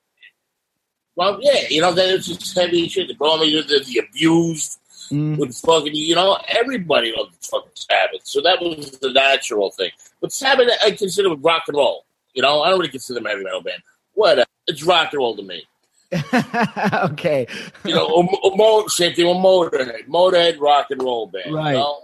Well, 1.16 1.40
yeah, 1.42 1.62
you 1.70 1.82
know, 1.82 1.92
then 1.92 2.14
it's 2.14 2.28
just 2.28 2.56
heavy 2.56 2.88
shit. 2.88 3.08
The 3.08 3.16
problem 3.16 3.50
is 3.50 3.66
the, 3.68 3.84
the 3.86 4.00
abused 4.08 4.78
Mm. 5.12 5.38
with 5.40 5.58
fucking, 5.58 5.96
you 5.96 6.14
know, 6.14 6.38
everybody 6.50 7.12
loved 7.18 7.34
fucking 7.44 7.72
Sabbath. 7.74 8.22
So 8.26 8.42
that 8.42 8.62
was 8.62 8.92
the 9.00 9.12
natural 9.12 9.72
thing. 9.72 9.90
But 10.22 10.32
Sabbath, 10.32 10.70
I 10.86 10.92
consider 10.92 11.34
rock 11.36 11.64
and 11.68 11.78
roll. 11.78 12.06
You 12.36 12.44
know, 12.44 12.62
I 12.62 12.70
don't 12.70 12.78
really 12.78 12.92
consider 12.92 13.16
them 13.20 13.26
heavy 13.26 13.44
metal 13.44 13.62
band. 13.62 13.82
Whatever. 14.14 14.46
It's 14.68 14.84
rock 14.84 15.12
and 15.12 15.18
roll 15.20 15.36
to 15.36 15.42
me. 15.42 15.64
okay. 17.12 17.48
You 17.86 17.94
know, 17.94 18.10
or, 18.10 18.56
Mo- 18.56 18.88
same 18.88 19.14
thing 19.14 19.28
with 19.28 19.38
Motorhead. 19.38 20.08
Motorhead 20.08 20.60
rock 20.60 20.88
and 20.90 21.02
roll 21.02 21.28
band. 21.28 21.54
Right. 21.54 21.72
You 21.72 21.78
know? 21.78 22.02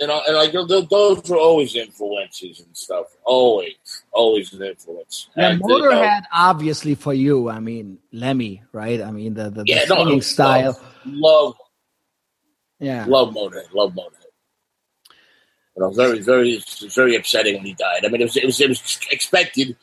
You 0.00 0.06
know, 0.08 0.20
and 0.26 0.36
like 0.36 0.52
those 0.90 1.26
were 1.28 1.38
always 1.38 1.74
influences 1.74 2.60
and 2.60 2.76
stuff. 2.76 3.06
Always, 3.24 3.76
always 4.12 4.52
an 4.52 4.62
influence. 4.62 5.28
Yeah, 5.34 5.52
And, 5.52 5.62
uh, 5.62 5.66
know, 5.66 5.80
Motorhead, 5.80 6.22
obviously 6.34 6.94
for 6.94 7.14
you. 7.14 7.48
I 7.48 7.60
mean, 7.60 7.98
Lemmy, 8.12 8.62
right? 8.72 9.00
I 9.00 9.10
mean, 9.10 9.32
the 9.32 9.44
the, 9.44 9.62
the 9.62 9.64
yeah, 9.66 9.84
no, 9.88 10.02
love, 10.02 10.22
style. 10.22 10.78
Love, 11.06 11.54
Yeah, 12.78 13.06
love 13.08 13.32
Motorhead. 13.32 13.72
Love 13.72 13.92
Motorhead. 13.92 14.26
You 15.76 15.82
know, 15.82 15.90
very, 15.90 16.20
very, 16.20 16.62
very 16.94 17.16
upsetting 17.16 17.56
when 17.56 17.64
he 17.64 17.72
died. 17.74 18.04
I 18.04 18.08
mean, 18.08 18.20
it 18.20 18.24
was, 18.24 18.36
it 18.36 18.44
was, 18.44 18.60
it 18.60 18.68
was 18.68 18.98
expected. 19.10 19.76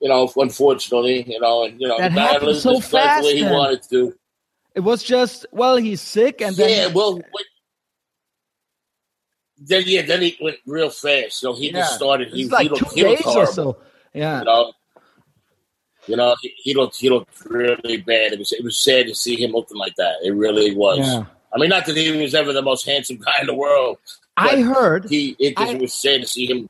You 0.00 0.08
know, 0.08 0.30
unfortunately, 0.36 1.24
you 1.28 1.40
know, 1.40 1.64
and 1.64 1.80
you 1.80 1.88
know, 1.88 1.98
That 1.98 2.12
he 2.12 2.18
happened 2.18 2.56
so 2.56 2.72
life 2.72 2.90
the 2.90 3.22
way 3.24 3.34
he 3.36 3.42
then. 3.42 3.52
wanted 3.52 3.82
to. 3.90 4.14
it 4.74 4.80
was 4.80 5.02
just 5.02 5.44
well, 5.52 5.76
he's 5.76 6.00
sick, 6.00 6.40
and 6.40 6.54
then 6.56 6.68
yeah, 6.70 6.86
well, 6.94 7.14
when, 7.14 7.44
then 9.58 9.82
yeah, 9.86 10.02
then 10.02 10.22
he 10.22 10.36
went 10.40 10.58
real 10.66 10.90
fast. 10.90 11.40
So 11.40 11.54
he 11.54 11.66
Yeah. 11.66 11.80
just 11.80 11.94
started. 11.96 12.32
He, 12.32 12.48
like 12.48 12.64
he 12.64 12.68
looked, 12.68 12.84
two 12.90 12.94
he 12.94 13.04
looked 13.04 13.16
days 13.18 13.26
or 13.26 13.32
horrible. 13.32 13.52
so. 13.52 13.76
Yeah, 14.14 14.38
You 14.38 14.44
know, 14.44 14.72
you 16.06 16.16
know, 16.16 16.34
he, 16.42 16.52
he 16.56 16.74
looked 16.74 16.96
he 16.96 17.10
looked 17.10 17.44
really 17.46 17.96
bad. 17.98 18.32
It 18.32 18.38
was 18.38 18.52
it 18.52 18.62
was 18.64 18.78
sad 18.78 19.06
to 19.08 19.14
see 19.14 19.36
him 19.36 19.50
looking 19.52 19.76
like 19.76 19.94
that. 19.96 20.16
It 20.22 20.30
really 20.30 20.74
was. 20.76 20.98
yeah. 20.98 21.24
I 21.52 21.58
mean, 21.58 21.70
not 21.70 21.86
that 21.86 21.96
he 21.96 22.10
was 22.22 22.34
ever 22.34 22.52
the 22.52 22.62
most 22.62 22.84
handsome 22.86 23.16
guy 23.16 23.34
in 23.40 23.46
the 23.46 23.54
world. 23.54 23.98
I 24.36 24.60
heard, 24.60 25.06
He 25.08 25.34
it, 25.40 25.56
just, 25.56 25.72
I- 25.72 25.74
it 25.74 25.80
was 25.80 25.92
sad 25.94 26.20
to 26.20 26.26
see 26.28 26.46
him. 26.46 26.68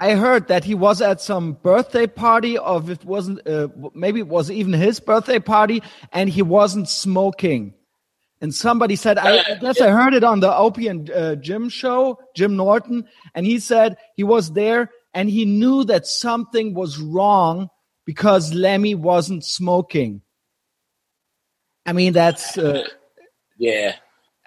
I 0.00 0.14
heard 0.14 0.48
that 0.48 0.64
he 0.64 0.74
was 0.74 1.02
at 1.02 1.20
some 1.20 1.54
birthday 1.54 2.06
party, 2.06 2.56
or 2.56 2.80
if 2.80 2.88
it 2.88 3.04
wasn't, 3.04 3.46
uh, 3.46 3.68
maybe 3.94 4.20
it 4.20 4.28
was 4.28 4.50
even 4.50 4.72
his 4.72 5.00
birthday 5.00 5.40
party, 5.40 5.82
and 6.12 6.30
he 6.30 6.42
wasn't 6.42 6.88
smoking. 6.88 7.74
And 8.40 8.54
somebody 8.54 8.94
said, 8.94 9.18
I, 9.18 9.38
I 9.38 9.54
guess 9.60 9.80
I 9.80 9.90
heard 9.90 10.14
it 10.14 10.22
on 10.22 10.38
the 10.38 10.54
Opie 10.54 10.86
and 10.86 11.10
uh, 11.10 11.34
Jim 11.36 11.68
show, 11.68 12.20
Jim 12.36 12.56
Norton, 12.56 13.08
and 13.34 13.44
he 13.44 13.58
said 13.58 13.96
he 14.14 14.22
was 14.22 14.52
there 14.52 14.90
and 15.14 15.28
he 15.28 15.44
knew 15.44 15.84
that 15.84 16.06
something 16.06 16.74
was 16.74 16.98
wrong 16.98 17.68
because 18.04 18.54
Lemmy 18.54 18.94
wasn't 18.94 19.44
smoking. 19.44 20.22
I 21.84 21.92
mean, 21.92 22.12
that's 22.12 22.56
uh, 22.56 22.84
yeah. 23.56 23.96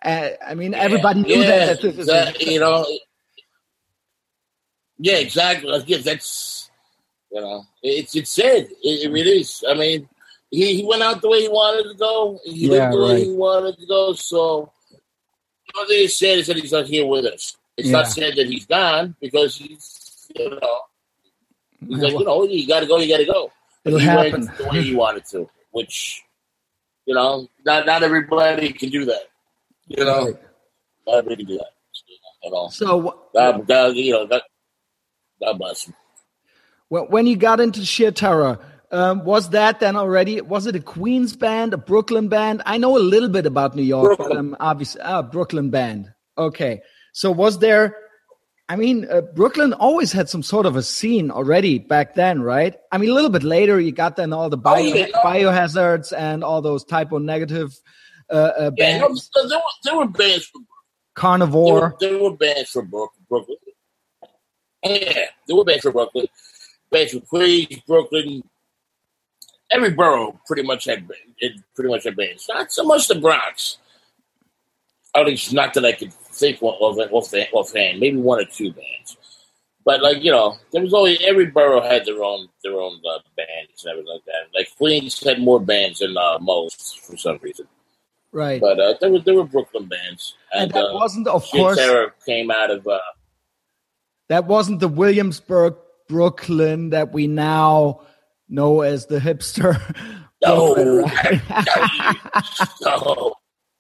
Uh, 0.03 0.29
I 0.45 0.55
mean, 0.55 0.73
everybody 0.73 1.23
knew 1.23 1.41
yeah, 1.41 1.73
that. 1.73 1.81
that, 1.81 2.05
that 2.05 2.41
you 2.41 2.59
know, 2.59 2.85
yeah, 5.01 5.17
exactly. 5.17 5.69
Yeah, 5.87 5.97
That's 5.97 6.69
you 7.31 7.41
know, 7.41 7.63
it's 7.81 8.15
it's 8.15 8.31
said. 8.31 8.67
It, 8.83 9.05
it 9.05 9.11
really 9.11 9.39
is. 9.41 9.63
I 9.67 9.73
mean, 9.73 10.07
he, 10.49 10.75
he 10.77 10.85
went 10.85 11.01
out 11.01 11.21
the 11.21 11.29
way 11.29 11.41
he 11.41 11.49
wanted 11.49 11.89
to 11.91 11.95
go. 11.97 12.39
He 12.43 12.67
Yeah, 12.67 12.89
lived 12.89 12.93
the 12.93 13.01
way 13.01 13.25
he 13.25 13.31
wanted 13.31 13.77
to 13.79 13.85
go. 13.85 14.13
So, 14.13 14.71
all 15.75 15.87
they 15.87 16.07
said 16.07 16.39
is 16.39 16.47
that 16.47 16.57
he's 16.57 16.71
not 16.73 16.85
here 16.87 17.05
with 17.05 17.25
us. 17.25 17.57
It's 17.77 17.87
Yeah. 17.89 17.97
not 17.99 18.07
said 18.09 18.35
that 18.35 18.47
he's 18.47 18.65
gone 18.65 19.15
because 19.21 19.55
he's, 19.55 20.29
you 20.35 20.49
know, 20.49 20.79
he's 21.87 21.99
like, 22.03 22.13
you 22.13 22.25
know, 22.25 22.43
you 22.43 22.67
got 22.67 22.81
to 22.81 22.85
go, 22.85 22.97
you 22.97 23.07
got 23.09 23.17
to 23.17 23.25
go. 23.25 23.51
It'll 23.85 23.99
he 23.99 24.05
happen. 24.05 24.41
went 24.41 24.57
the 24.57 24.67
way 24.67 24.83
he 24.83 24.95
wanted 24.95 25.25
to, 25.27 25.49
which, 25.71 26.21
you 27.05 27.15
know, 27.15 27.47
not 27.65 27.85
not 27.85 28.03
everybody 28.03 28.71
can 28.73 28.89
do 28.89 29.05
that. 29.05 29.23
You 29.87 30.03
know, 30.05 30.25
Right. 30.25 30.35
not 31.07 31.17
everybody 31.19 31.35
can 31.37 31.45
do 31.55 31.57
that. 31.57 31.71
You 32.43 32.51
know, 32.51 32.67
So 32.69 33.15
God, 33.33 33.65
God, 33.67 33.95
you 33.95 34.11
know, 34.11 34.27
God, 34.27 34.41
God 35.43 35.57
bless 35.57 35.85
him. 35.85 35.93
Well, 36.89 37.05
when 37.07 37.25
you 37.25 37.35
got 37.37 37.59
into 37.59 37.85
sheer 37.85 38.11
terror, 38.11 38.59
um, 38.91 39.23
was 39.23 39.49
that 39.51 39.79
then 39.79 39.95
already? 39.95 40.41
Was 40.41 40.67
it 40.67 40.75
a 40.75 40.81
Queens 40.81 41.35
band, 41.35 41.73
a 41.73 41.77
Brooklyn 41.77 42.27
band? 42.27 42.61
I 42.65 42.77
know 42.77 42.97
a 42.97 42.99
little 42.99 43.29
bit 43.29 43.45
about 43.45 43.75
New 43.75 43.83
York, 43.83 44.17
but 44.17 44.25
Brooklyn. 44.25 44.37
um, 44.37 44.57
obviously, 44.59 45.01
ah, 45.01 45.21
Brooklyn 45.21 45.69
band. 45.69 46.13
Okay, 46.37 46.81
so 47.13 47.31
was 47.31 47.59
there? 47.59 47.95
I 48.67 48.75
mean, 48.77 49.05
uh, 49.11 49.21
Brooklyn 49.21 49.73
always 49.73 50.11
had 50.13 50.29
some 50.29 50.43
sort 50.43 50.65
of 50.65 50.75
a 50.77 50.83
scene 50.83 51.29
already 51.29 51.77
back 51.79 52.15
then, 52.15 52.41
right? 52.41 52.75
I 52.91 52.97
mean, 52.97 53.09
a 53.09 53.13
little 53.13 53.29
bit 53.29 53.43
later, 53.43 53.79
you 53.81 53.91
got 53.91 54.15
then 54.15 54.31
all 54.31 54.49
the 54.49 54.57
bio, 54.57 54.75
Oh, 54.75 54.83
yeah, 54.95 55.07
biohazards 55.25 56.13
and 56.17 56.41
all 56.43 56.61
those 56.61 56.85
Type 56.85 57.11
O 57.11 57.17
Negative 57.17 57.77
uh, 58.29 58.33
uh, 58.33 58.71
Yeah, 58.77 58.99
bands, 58.99 59.29
there 59.33 59.43
were 59.57 59.61
there 59.83 59.97
were 59.97 60.07
bands 60.07 60.45
from 60.45 60.61
there 60.61 60.67
Carnivore. 61.15 61.81
were, 61.81 61.95
there 61.99 62.17
were 62.17 62.35
bands 62.37 62.69
from 62.69 62.87
Brooklyn. 62.89 63.57
Yeah, 64.83 65.25
there 65.47 65.55
were 65.55 65.63
bands 65.63 65.83
from 65.83 65.93
Brooklyn, 65.93 66.27
bands 66.91 67.11
from 67.11 67.21
Queens, 67.21 67.79
Brooklyn. 67.87 68.43
Every 69.71 69.91
borough 69.91 70.39
pretty 70.47 70.63
much 70.63 70.85
had 70.85 71.09
it 71.39 71.53
pretty 71.75 71.89
much 71.89 72.03
had 72.03 72.15
bands. 72.15 72.45
Not 72.49 72.71
so 72.71 72.83
much 72.83 73.07
the 73.07 73.15
Bronx. 73.15 73.77
At 75.15 75.25
least 75.25 75.53
not 75.53 75.73
that 75.73 75.85
I 75.85 75.91
could 75.91 76.13
think 76.13 76.61
of 76.61 76.81
of 76.81 76.99
offhand. 77.53 77.99
Maybe 77.99 78.17
one 78.17 78.39
or 78.39 78.45
two 78.45 78.71
bands. 78.73 79.17
But 79.85 80.01
like 80.01 80.23
you 80.23 80.31
know, 80.31 80.57
there 80.71 80.81
was 80.81 80.93
always 80.93 81.19
every 81.21 81.47
borough 81.47 81.81
had 81.81 82.05
their 82.05 82.23
own 82.23 82.47
their 82.63 82.79
own 82.79 82.99
uh, 83.07 83.19
bands 83.35 83.83
and 83.83 83.91
everything 83.91 84.13
like 84.13 84.25
that. 84.25 84.57
Like 84.57 84.67
Queens 84.77 85.23
had 85.23 85.39
more 85.39 85.59
bands 85.59 85.99
than 85.99 86.17
uh, 86.17 86.37
most 86.39 86.99
for 86.99 87.17
some 87.17 87.39
reason. 87.41 87.67
Right. 88.31 88.61
But 88.61 88.79
uh, 88.79 88.93
there 89.01 89.11
were 89.11 89.19
there 89.19 89.35
were 89.35 89.43
Brooklyn 89.43 89.85
bands, 89.85 90.35
and 90.53 90.63
and, 90.63 90.71
that 90.71 90.85
uh, 90.85 90.93
wasn't, 90.93 91.27
of 91.27 91.45
Sheer 91.45 91.61
course, 91.61 91.77
Terror 91.77 92.13
came 92.25 92.51
out 92.51 92.71
of 92.71 92.87
uh, 92.87 92.99
that 94.31 94.45
wasn't 94.45 94.79
the 94.79 94.87
Williamsburg 94.87 95.75
Brooklyn 96.07 96.91
that 96.91 97.11
we 97.11 97.27
now 97.27 98.01
know 98.47 98.79
as 98.79 99.07
the 99.07 99.19
hipster. 99.19 99.77
No, 100.43 100.73
Brooklyn, 100.73 101.11
right? 101.11 101.41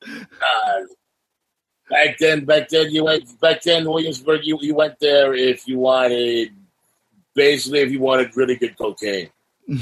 Uh, 0.03 0.81
back 1.89 2.17
then, 2.19 2.45
back 2.45 2.69
then 2.69 2.91
you 2.91 3.03
went 3.03 3.39
back 3.41 3.61
then 3.63 3.89
Williamsburg. 3.89 4.41
You 4.43 4.59
you 4.61 4.75
went 4.75 4.99
there 4.99 5.33
if 5.33 5.67
you 5.67 5.79
wanted, 5.79 6.51
basically 7.33 7.79
if 7.79 7.91
you 7.91 7.99
wanted 7.99 8.35
really 8.37 8.55
good 8.55 8.77
cocaine. 8.77 9.29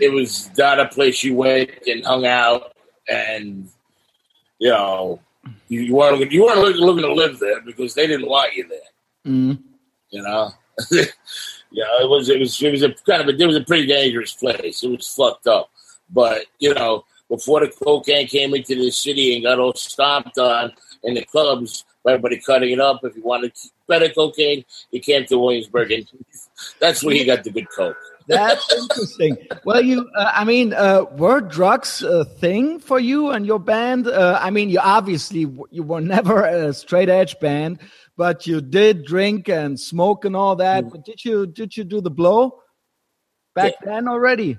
It 0.00 0.12
was 0.12 0.50
not 0.58 0.80
a 0.80 0.86
place 0.86 1.22
you 1.22 1.34
went 1.34 1.70
and 1.86 2.04
hung 2.04 2.26
out, 2.26 2.76
and 3.08 3.68
you 4.58 4.70
know 4.70 5.20
you, 5.68 5.80
you 5.80 5.94
weren't 5.94 6.32
you 6.32 6.44
weren't 6.44 6.60
looking, 6.60 6.80
looking 6.80 7.04
to 7.04 7.12
live 7.12 7.38
there 7.38 7.60
because 7.60 7.94
they 7.94 8.06
didn't 8.06 8.28
want 8.28 8.54
you 8.54 8.68
there. 8.68 9.32
Mm. 9.32 9.58
You 10.10 10.22
know. 10.22 10.50
Yeah, 11.70 11.84
it 12.00 12.08
was 12.08 12.28
it 12.28 12.40
was 12.40 12.60
it 12.62 12.70
was 12.70 12.82
a 12.82 12.94
kind 13.06 13.22
of 13.22 13.28
a, 13.28 13.38
it 13.38 13.46
was 13.46 13.56
a 13.56 13.64
pretty 13.64 13.86
dangerous 13.86 14.32
place. 14.32 14.82
It 14.82 14.88
was 14.88 15.08
fucked 15.08 15.46
up, 15.46 15.70
but 16.10 16.46
you 16.58 16.72
know 16.72 17.04
before 17.28 17.60
the 17.60 17.68
cocaine 17.68 18.26
came 18.26 18.54
into 18.54 18.74
the 18.74 18.90
city 18.90 19.34
and 19.34 19.44
got 19.44 19.58
all 19.58 19.74
stomped 19.74 20.38
on 20.38 20.72
in 21.04 21.12
the 21.12 21.24
clubs, 21.24 21.84
everybody 22.06 22.38
cutting 22.38 22.70
it 22.70 22.80
up. 22.80 23.00
If 23.04 23.16
you 23.16 23.22
wanted 23.22 23.52
better 23.86 24.08
cocaine, 24.08 24.64
you 24.90 25.00
came 25.00 25.26
to 25.26 25.38
Williamsburg, 25.38 25.90
and 25.90 26.08
that's 26.80 27.04
where 27.04 27.14
you 27.14 27.26
got 27.26 27.44
the 27.44 27.50
good 27.50 27.68
coke. 27.68 27.96
That's 28.28 28.72
interesting. 28.74 29.38
Well, 29.64 29.80
you, 29.80 30.08
uh, 30.14 30.30
I 30.34 30.44
mean, 30.44 30.74
uh, 30.74 31.04
were 31.16 31.40
drugs 31.40 32.02
a 32.02 32.24
thing 32.24 32.78
for 32.78 33.00
you 33.00 33.30
and 33.30 33.46
your 33.46 33.58
band? 33.58 34.06
Uh, 34.06 34.38
I 34.40 34.50
mean, 34.50 34.68
you 34.68 34.78
obviously 34.78 35.46
you 35.70 35.82
were 35.82 36.00
never 36.00 36.44
a 36.44 36.72
straight 36.74 37.08
edge 37.08 37.40
band, 37.40 37.80
but 38.16 38.46
you 38.46 38.60
did 38.60 39.04
drink 39.04 39.48
and 39.48 39.80
smoke 39.80 40.24
and 40.24 40.36
all 40.36 40.56
that. 40.56 40.84
Mm. 40.84 40.90
But 40.90 41.04
did 41.04 41.24
you 41.24 41.46
did 41.46 41.76
you 41.76 41.84
do 41.84 42.00
the 42.00 42.10
blow 42.10 42.60
back 43.54 43.74
then 43.82 44.08
already? 44.08 44.58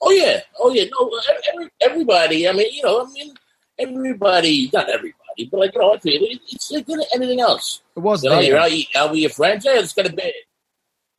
Oh 0.00 0.10
yeah, 0.10 0.40
oh 0.58 0.72
yeah. 0.72 0.84
No, 0.92 1.10
every, 1.52 1.70
everybody. 1.80 2.48
I 2.48 2.52
mean, 2.52 2.72
you 2.72 2.82
know, 2.82 3.04
I 3.04 3.10
mean, 3.12 3.34
everybody. 3.78 4.70
Not 4.72 4.88
everybody, 4.88 5.48
but 5.50 5.58
like 5.58 5.74
you 5.74 5.80
know, 5.80 5.98
it's, 6.02 6.70
it's 6.70 6.70
like 6.70 6.86
anything 7.14 7.40
else. 7.40 7.82
It 7.96 8.00
was 8.00 8.22
You 8.22 8.30
know, 8.30 8.58
out, 8.58 8.70
eat- 8.70 8.90
your 8.94 9.30
friends. 9.30 9.64
Yeah, 9.64 9.78
it's 9.78 9.92
gonna 9.92 10.12
be. 10.12 10.32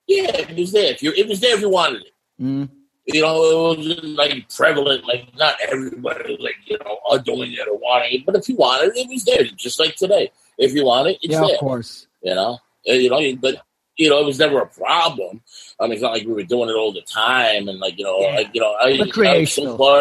Yeah, 0.08 0.32
it 0.38 0.56
was 0.58 0.72
there. 0.72 0.92
If 0.94 1.04
you, 1.04 1.12
it 1.12 1.28
was 1.28 1.40
there 1.42 1.56
if 1.56 1.62
you 1.62 1.70
wanted 1.70 2.04
it. 2.04 2.14
Mm. 2.42 2.70
You 3.06 3.22
know, 3.22 3.76
it 3.76 3.78
wasn't 3.80 4.16
like 4.16 4.50
prevalent. 4.50 5.06
Like 5.06 5.34
not 5.38 5.56
everybody 5.70 6.32
was 6.34 6.40
like 6.42 6.56
you 6.66 6.78
know 6.80 6.98
are 7.10 7.20
doing 7.20 7.54
it 7.54 7.68
or 7.68 7.78
wanting 7.78 8.20
it, 8.20 8.26
but 8.26 8.36
if 8.36 8.50
you 8.50 8.56
wanted 8.56 8.96
it, 8.96 8.98
it 8.98 9.10
was 9.10 9.24
there. 9.26 9.44
Just 9.56 9.80
like 9.80 9.96
today, 9.96 10.30
if 10.58 10.74
you 10.74 10.84
want 10.86 11.08
it, 11.10 11.18
it's 11.22 11.32
Yeah, 11.34 11.42
there. 11.42 11.54
of 11.54 11.60
course. 11.60 12.08
You 12.22 12.36
know, 12.36 12.60
you 12.84 13.10
know, 13.10 13.36
but 13.42 13.62
you 13.98 14.10
know, 14.10 14.20
it 14.20 14.26
was 14.26 14.40
never 14.40 14.60
a 14.60 14.66
problem. 14.68 15.42
I 15.80 15.84
mean, 15.86 15.94
it's 15.94 16.02
not 16.02 16.12
like 16.14 16.26
we 16.28 16.34
were 16.34 16.44
doing 16.44 16.70
it 16.70 16.74
all 16.76 16.92
the 16.92 17.02
time, 17.02 17.68
and 17.70 17.80
like 17.80 17.98
you 17.98 18.04
know, 18.04 18.20
Yeah. 18.20 18.36
like 18.36 18.50
you 18.54 18.60
know, 18.62 18.74
I, 18.80 18.90
I 18.90 19.40
was 19.40 19.58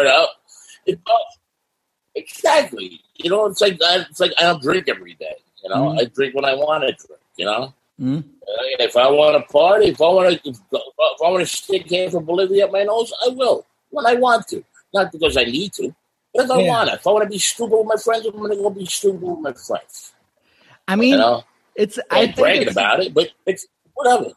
out. 0.07 0.29
It, 0.85 0.99
exactly. 2.15 3.01
You 3.15 3.29
know, 3.29 3.45
it's 3.45 3.61
like 3.61 3.79
I, 3.83 4.05
it's 4.09 4.19
like 4.19 4.33
I 4.37 4.43
don't 4.43 4.61
drink 4.61 4.87
every 4.89 5.13
day. 5.15 5.35
You 5.63 5.69
know, 5.69 5.75
Mhm. 5.91 6.01
I 6.01 6.05
drink 6.05 6.35
when 6.35 6.45
I 6.45 6.55
want 6.55 6.83
to 6.83 6.87
drink. 7.07 7.21
You 7.37 7.45
know. 7.45 7.73
Mm. 7.99 8.23
If 8.79 8.95
I 8.95 9.09
want 9.09 9.35
to 9.35 9.51
party, 9.51 9.87
if 9.87 10.01
I 10.01 10.05
want 10.05 10.43
to, 10.43 10.49
if, 10.49 10.59
I 10.69 11.29
want 11.29 11.41
to 11.41 11.45
stick 11.45 11.89
hand 11.89 12.11
from 12.11 12.25
Bolivia 12.25 12.65
up 12.65 12.71
my 12.71 12.83
nose, 12.83 13.11
I 13.25 13.29
will 13.29 13.65
when 13.89 14.05
I 14.05 14.13
want 14.15 14.47
to, 14.49 14.63
not 14.93 15.11
because 15.11 15.35
I 15.37 15.43
need 15.43 15.73
to, 15.73 15.93
but 16.33 16.45
if 16.45 16.51
I 16.51 16.59
Yeah. 16.61 16.69
want 16.69 16.89
to. 16.89 16.95
If 16.95 17.07
I 17.07 17.11
want 17.11 17.23
to 17.23 17.29
be 17.29 17.39
stupid 17.39 17.77
with 17.77 17.87
my 17.87 17.95
friends, 17.97 18.25
I'm 18.25 18.37
going 18.37 18.51
to 18.51 18.57
go 18.57 18.69
be 18.69 18.85
stupid 18.85 19.21
with 19.21 19.39
my 19.39 19.53
friends. 19.53 20.13
I 20.87 20.95
mean, 20.95 21.13
You 21.13 21.17
know, 21.17 21.43
it's 21.75 21.99
I 22.11 22.21
I 22.21 22.31
bragging 22.31 22.63
it's, 22.63 22.71
about 22.71 23.01
it, 23.01 23.13
but 23.13 23.29
it's 23.45 23.65
whatever. 23.93 24.29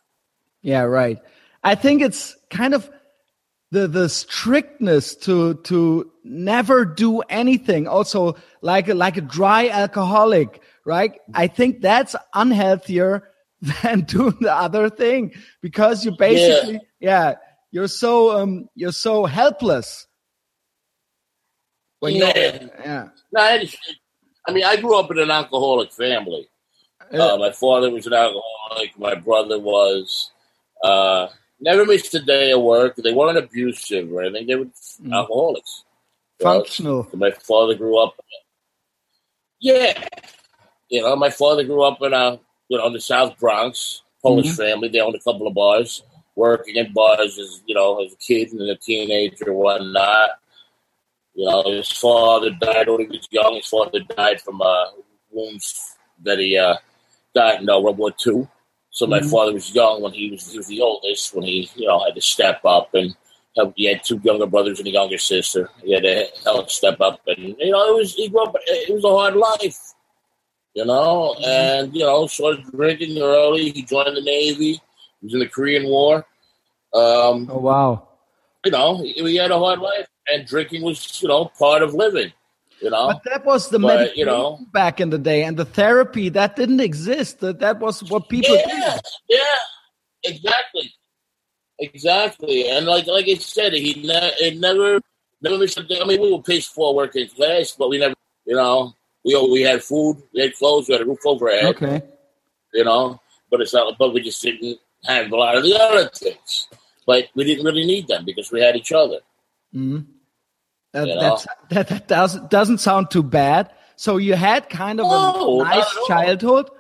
Yeah, 0.63 0.83
right. 0.83 1.19
I 1.63 1.75
think 1.75 2.03
it's 2.03 2.37
kind 2.51 2.75
of 2.75 2.91
the 3.71 3.87
the 3.87 4.09
strictness 4.09 5.15
to 5.17 5.55
to 5.55 6.11
never 6.25 6.85
do 6.85 7.21
anything. 7.21 7.87
Also, 7.87 8.37
like 8.63 8.89
a, 8.89 8.95
like 8.95 9.17
a 9.17 9.21
dry 9.21 9.69
alcoholic, 9.69 10.61
right? 10.85 11.13
I 11.35 11.47
think 11.47 11.81
that's 11.81 12.17
unhealthier 12.35 13.23
than 13.61 14.01
doing 14.07 14.37
the 14.41 14.53
other 14.55 14.89
thing 14.91 15.33
because 15.61 16.05
you 16.05 16.13
basically, 16.13 16.81
yeah, 17.01 17.35
you're 17.71 17.89
so 17.89 18.37
um 18.39 18.69
you're 18.75 18.93
so 18.93 19.25
helpless. 19.27 20.07
When 22.01 22.15
Yeah. 22.15 22.33
you're, 22.35 22.71
yeah, 22.81 23.09
No, 23.33 23.41
I, 23.43 23.69
I 24.49 24.53
mean, 24.53 24.65
I 24.65 24.77
grew 24.81 24.97
up 24.99 25.11
in 25.11 25.19
an 25.19 25.31
alcoholic 25.31 25.93
family. 25.93 26.49
Uh, 27.13 27.37
my 27.37 27.51
father 27.53 27.91
was 27.91 28.07
an 28.07 28.15
alcoholic. 28.15 28.99
My 28.99 29.15
brother 29.15 29.59
was. 29.59 30.31
Uh, 30.83 31.29
never 31.61 31.85
missed 31.85 32.15
a 32.15 32.21
day 32.21 32.53
of 32.53 32.63
work. 32.63 32.97
They 32.97 33.13
weren't 33.13 33.37
abusive 33.37 34.11
or 34.13 34.23
anything. 34.23 34.47
They 34.47 34.55
were 34.57 34.65
Mm. 34.65 35.13
alcoholics. 35.13 35.85
Functional. 36.41 37.07
So 37.11 37.17
my 37.19 37.33
father 37.33 37.75
grew 37.75 37.99
up. 37.99 38.15
Yeah, 39.61 40.07
you 40.89 41.03
know, 41.03 41.15
my 41.17 41.29
father 41.29 41.65
grew 41.65 41.83
up 41.83 42.01
in 42.01 42.15
a 42.15 42.41
you 42.71 42.79
know 42.79 42.87
in 42.87 42.95
the 42.95 43.01
South 43.01 43.39
Bronx, 43.39 44.03
Polish 44.23 44.47
Mhm. 44.47 44.57
family. 44.57 44.89
They 44.89 45.01
owned 45.01 45.17
a 45.17 45.21
couple 45.21 45.47
of 45.47 45.55
bars, 45.55 46.03
working 46.37 46.77
in 46.77 46.93
bars 46.95 47.39
as 47.39 47.63
you 47.67 47.75
know 47.75 48.03
as 48.03 48.13
a 48.13 48.17
kid 48.17 48.53
and 48.53 48.63
a 48.63 48.77
teenager, 48.77 49.49
and 49.51 49.57
whatnot. 49.59 50.31
You 51.35 51.47
know, 51.47 51.63
his 51.65 51.91
father 51.91 52.51
died 52.51 52.89
when 52.89 53.01
he 53.03 53.07
was 53.07 53.29
young. 53.31 53.55
His 53.57 53.67
father 53.67 54.01
died 54.01 54.41
from 54.41 54.61
uh, 54.63 54.87
wounds 55.31 55.97
that 56.23 56.39
he 56.39 56.57
uh, 56.57 56.77
got 57.35 57.61
in 57.61 57.69
uh, 57.69 57.79
World 57.81 57.99
War 57.99 58.13
Two. 58.13 58.49
So 58.91 59.07
my 59.07 59.21
Mhm. 59.21 59.31
father 59.31 59.53
was 59.53 59.75
young 59.75 60.03
when 60.03 60.13
he 60.13 60.31
was 60.31 60.51
he 60.53 60.59
was 60.59 60.69
the 60.69 60.81
oldest 60.81 61.35
when 61.35 61.45
he 61.45 61.71
you 61.75 61.87
know 61.89 61.99
had 62.01 62.15
to 62.15 62.21
step 62.21 62.61
up 62.65 62.95
and 62.95 63.15
help. 63.57 63.73
He 63.77 63.87
had 63.87 64.05
two 64.05 64.21
younger 64.23 64.47
brothers 64.47 64.79
and 64.79 64.89
a 64.89 64.93
younger 64.93 65.19
sister. 65.19 65.71
He 65.83 65.93
had 65.93 66.05
to 66.05 66.27
help 66.45 66.71
step 66.71 67.01
up, 67.01 67.21
and 67.27 67.57
you 67.59 67.71
know, 67.73 67.83
it 67.91 67.95
was 67.95 68.15
he 68.15 68.29
grew 68.29 68.45
up. 68.45 68.55
It 68.67 68.95
was 68.95 69.05
a 69.05 69.09
hard 69.09 69.35
life, 69.37 69.79
you 70.75 70.85
know. 70.85 71.35
Mm-hmm. 71.39 71.45
And 71.45 71.95
you 71.95 72.05
know, 72.05 72.27
started 72.27 72.65
drinking 72.71 73.19
early. 73.21 73.71
He 73.71 73.83
joined 73.83 74.17
the 74.17 74.23
Navy. 74.23 74.73
He 75.21 75.27
was 75.27 75.35
in 75.35 75.41
the 75.41 75.49
Korean 75.49 75.85
War. 75.89 76.27
Um, 76.93 77.49
Oh 77.51 77.59
wow. 77.59 78.09
you 78.65 78.71
know, 78.73 79.03
he, 79.03 79.13
he 79.13 79.37
had 79.37 79.51
a 79.53 79.59
hard 79.59 79.79
life, 79.81 80.09
and 80.29 80.47
drinking 80.47 80.83
was, 80.83 81.23
you 81.23 81.29
know, 81.29 81.51
part 81.59 81.83
of 81.83 81.95
living. 81.95 82.33
You 82.83 82.89
know, 82.91 83.09
But 83.09 83.21
that 83.31 83.45
was 83.45 83.69
the 83.69 83.79
But, 83.79 84.17
you 84.17 84.25
know- 84.25 84.59
back 84.73 85.01
in 85.01 85.11
the 85.11 85.19
day, 85.19 85.45
and 85.45 85.57
the 85.57 85.67
therapy 85.67 86.31
that 86.31 86.57
didn't 86.57 86.81
exist. 86.81 87.41
That 87.41 87.61
that 87.61 87.79
was 87.79 88.03
what 88.05 88.29
people. 88.31 88.57
yeah, 88.57 88.99
yeah, 89.29 89.41
exactly, 90.25 90.91
exactly. 91.79 92.69
And 92.69 92.87
like 92.87 93.07
like 93.07 93.27
I 93.29 93.35
said, 93.35 93.73
he 93.75 94.03
ne- 94.03 94.33
it 94.41 94.59
never 94.59 95.01
never 95.43 95.59
missed 95.59 95.79
a 95.79 95.83
day. 95.83 96.01
I 96.01 96.05
mean, 96.05 96.21
we 96.21 96.33
were 96.33 96.43
pissed 96.43 96.73
for 96.75 96.95
working 96.95 97.29
class, 97.29 97.73
but 97.79 97.89
we 97.91 97.99
never, 97.99 98.15
you 98.47 98.57
know, 98.57 98.95
we 99.25 99.49
we 99.51 99.63
had 99.63 99.83
food, 99.83 100.23
we 100.35 100.43
had 100.43 100.55
clothes, 100.55 100.89
we 100.89 100.95
had 100.95 101.03
a 101.03 101.07
roof 101.07 101.21
over 101.25 101.51
our 101.51 101.57
head. 101.57 101.65
Okay. 101.77 102.03
you 102.75 102.85
know. 102.85 103.21
But 103.51 103.61
it's 103.63 103.75
not. 103.75 103.99
But 103.99 104.15
we 104.15 104.21
just 104.23 104.41
didn't 104.43 104.79
have 105.05 105.31
a 105.33 105.37
lot 105.37 105.57
of 105.57 105.65
the 105.65 105.77
other 105.77 106.09
things. 106.11 106.69
But 107.07 107.27
we 107.35 107.45
didn't 107.45 107.65
really 107.65 107.85
need 107.85 108.07
them 108.07 108.25
because 108.25 108.53
we 108.53 108.61
had 108.61 108.77
each 108.77 108.93
other. 108.93 109.19
Mm-hmm. 109.75 110.01
That, 110.93 111.09
You 111.09 111.15
know? 111.15 111.21
that's, 111.21 111.47
that 111.71 111.89
that 111.89 112.09
doesn't 112.09 112.51
doesn't 112.51 112.79
sound 112.79 113.11
too 113.11 113.23
bad. 113.23 113.71
So 113.97 114.17
you 114.17 114.35
had 114.35 114.69
kind 114.69 115.01
of 115.01 115.07
No, 115.07 115.61
a 115.61 115.65
nice 115.65 115.97
childhood. 116.07 116.71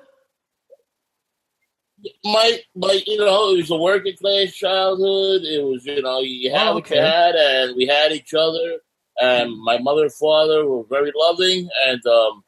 My, 2.25 2.59
my, 2.75 2.99
you 3.07 3.19
know, 3.19 3.53
it 3.53 3.59
was 3.59 3.71
a 3.71 3.77
working 3.77 4.17
class 4.17 4.53
childhood. 4.53 5.43
It 5.43 5.63
was, 5.63 5.85
you 5.85 6.01
know, 6.01 6.21
you 6.21 6.51
had 6.51 6.69
Oh, 6.69 6.75
what 6.75 6.89
you 6.89 6.97
had, 6.97 7.35
and 7.35 7.77
we 7.77 7.87
had 7.87 8.13
each 8.13 8.33
other. 8.33 8.79
And 9.21 9.57
my 9.63 9.79
mother 9.79 10.03
and 10.05 10.13
father 10.13 10.67
were 10.67 10.85
very 10.85 11.13
loving, 11.15 11.69
and 11.87 12.05
um, 12.07 12.45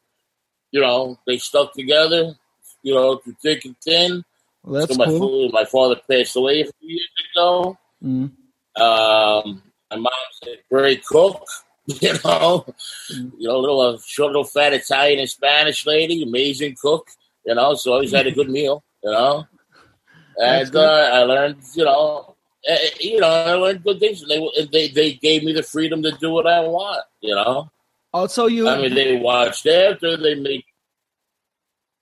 you 0.71 0.81
know, 0.81 1.19
they 1.27 1.37
stuck 1.37 1.73
together. 1.73 2.35
You 2.81 2.93
know, 2.95 3.17
through 3.17 3.35
thick 3.41 3.63
and 3.65 3.75
thin. 3.81 4.23
Well, 4.63 4.81
that's 4.81 4.93
So 4.93 4.97
my, 4.97 5.05
cool. 5.05 5.49
my 5.53 5.63
father 5.65 5.95
passed 6.09 6.35
away 6.35 6.61
a 6.61 6.65
few 6.65 6.89
years 6.89 7.09
ago. 7.33 7.77
Mhm. 8.03 8.31
Um, 8.75 9.63
my 9.89 9.97
mom's 9.97 10.39
a 10.47 10.55
great 10.69 11.05
cook, 11.05 11.45
you 11.85 12.13
know, 12.25 12.65
you 13.09 13.47
know, 13.47 13.59
little 13.59 13.79
uh, 13.81 13.97
short, 14.05 14.29
little 14.31 14.43
fat 14.43 14.73
Italian 14.73 15.19
and 15.19 15.29
Spanish 15.29 15.85
lady, 15.85 16.23
amazing 16.23 16.75
cook, 16.81 17.07
you 17.45 17.55
know. 17.55 17.75
So 17.75 17.91
I 17.91 17.95
always 17.95 18.11
had 18.11 18.27
a 18.27 18.31
good 18.31 18.49
meal, 18.49 18.83
you 19.03 19.11
know. 19.11 19.45
And 20.37 20.75
uh, 20.75 21.09
I 21.13 21.19
learned, 21.23 21.57
you 21.75 21.85
know, 21.85 22.32
eh, 22.65 22.89
you 22.99 23.19
know, 23.19 23.27
I 23.27 23.53
learned 23.53 23.83
good 23.83 23.99
things. 23.99 24.25
They 24.27 24.39
they 24.71 24.87
they 24.89 25.13
gave 25.13 25.43
me 25.43 25.53
the 25.53 25.63
freedom 25.63 26.01
to 26.03 26.11
do 26.11 26.31
what 26.31 26.47
I 26.47 26.61
want, 26.61 27.03
you 27.21 27.35
know. 27.35 27.69
Also, 28.13 28.45
you 28.47 28.67
I 28.69 28.77
mean, 28.81 28.93
they 28.93 29.17
watched 29.17 29.65
after, 29.65 30.15
they 30.17 30.35
made 30.35 30.63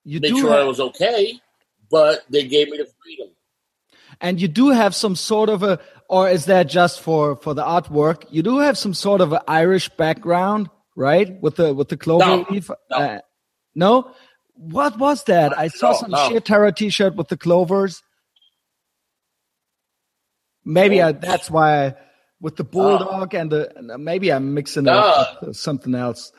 you 0.03 0.19
made 0.19 0.29
sure 0.35 0.53
I 0.53 0.63
was 0.63 0.79
okay, 0.79 1.39
but 1.89 2.23
they 2.29 2.47
gave 2.47 2.69
me 2.69 2.77
the 2.77 2.87
freedom. 3.03 3.29
and 4.19 4.41
you 4.41 4.47
do 4.47 4.69
have 4.69 4.93
some 4.95 5.15
sort 5.15 5.49
of 5.49 5.63
a, 5.63 5.79
or 6.09 6.29
is 6.29 6.45
that 6.45 6.63
just 6.67 6.99
for 7.01 7.35
for 7.37 7.53
the 7.53 7.63
artwork? 7.63 8.25
You 8.29 8.43
do 8.43 8.57
have 8.59 8.77
some 8.77 8.93
sort 8.93 9.21
of 9.21 9.31
an 9.33 9.41
Irish 9.47 9.89
background, 9.89 10.69
right? 10.95 11.41
With 11.41 11.55
the 11.55 11.73
with 11.73 11.89
the 11.89 11.97
clover 11.97 12.25
No, 12.25 12.45
leaf. 12.49 12.69
no. 12.89 12.97
Uh, 12.97 13.19
no. 13.75 14.11
What 14.55 14.99
was 14.99 15.23
that? 15.23 15.57
I 15.57 15.69
saw 15.69 15.91
No, 15.91 15.97
some 15.97 16.11
no. 16.11 16.27
sheer 16.29 16.39
terror 16.39 16.71
T-shirt 16.71 17.15
with 17.15 17.29
the 17.29 17.37
clovers. 17.37 18.03
Maybe 20.65 21.01
Oh. 21.01 21.07
I, 21.07 21.11
that's 21.13 21.49
why 21.49 21.85
I, 21.87 21.95
with 22.39 22.55
the 22.55 22.63
bulldog 22.63 23.33
and 23.33 23.51
the 23.51 23.95
maybe 23.99 24.31
I'm 24.31 24.53
mixing 24.53 24.85
it 24.85 24.89
up 24.89 25.41
with 25.43 25.57
something 25.57 25.93
else. 25.95 26.31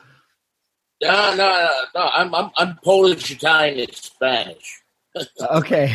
No, 1.01 1.35
no, 1.35 1.35
no, 1.35 1.69
no. 1.95 2.01
I'm 2.13 2.33
I'm, 2.35 2.51
I'm 2.57 2.77
Polish, 2.83 3.31
Italian, 3.31 3.79
and 3.79 3.95
Spanish. 3.95 4.81
Okay. 5.51 5.93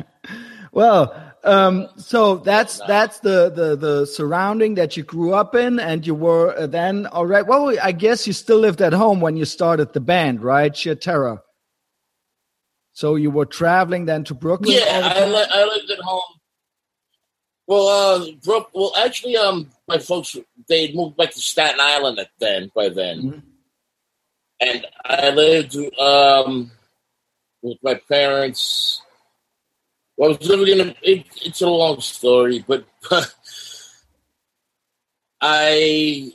well, 0.72 1.14
um, 1.44 1.88
so 1.96 2.36
that's 2.38 2.80
that's 2.86 3.20
the, 3.20 3.50
the 3.50 3.76
the 3.76 4.06
surrounding 4.06 4.74
that 4.74 4.96
you 4.96 5.02
grew 5.04 5.34
up 5.34 5.54
in, 5.54 5.78
and 5.78 6.04
you 6.06 6.14
were 6.14 6.56
uh, 6.58 6.66
then 6.66 7.06
all 7.06 7.26
right. 7.26 7.46
Well, 7.46 7.76
I 7.80 7.92
guess 7.92 8.26
you 8.26 8.32
still 8.32 8.58
lived 8.58 8.82
at 8.82 8.92
home 8.92 9.20
when 9.20 9.36
you 9.36 9.44
started 9.44 9.92
the 9.92 10.00
band, 10.00 10.42
right? 10.42 10.76
Sheer 10.76 10.96
Terror. 10.96 11.42
So 12.92 13.14
you 13.14 13.30
were 13.30 13.46
traveling 13.46 14.06
then 14.06 14.24
to 14.24 14.34
Brooklyn. 14.34 14.72
Yeah, 14.72 15.00
the 15.00 15.20
I, 15.22 15.26
li- 15.26 15.46
I 15.50 15.64
lived 15.64 15.90
at 15.90 16.00
home. 16.00 16.39
Well, 17.70 17.86
uh, 17.86 18.26
Brook. 18.42 18.70
Well, 18.74 18.92
actually, 18.98 19.36
um, 19.36 19.70
my 19.86 19.98
folks 19.98 20.36
they 20.68 20.92
moved 20.92 21.16
back 21.16 21.30
to 21.30 21.38
Staten 21.40 21.78
Island 21.80 22.18
at 22.18 22.30
then 22.40 22.72
by 22.74 22.88
then, 22.88 23.22
Mhm. 23.22 23.42
and 24.58 24.86
I 25.04 25.30
lived 25.30 25.76
um 26.00 26.72
with 27.62 27.78
my 27.80 27.94
parents. 27.94 29.00
Well, 30.16 30.34
I 30.34 30.36
was 30.36 30.48
living 30.48 30.80
in 30.80 30.88
a. 30.88 30.94
It, 31.02 31.26
it's 31.42 31.60
a 31.62 31.68
long 31.68 32.00
story, 32.00 32.64
but, 32.66 32.84
but 33.08 33.32
I. 35.40 36.32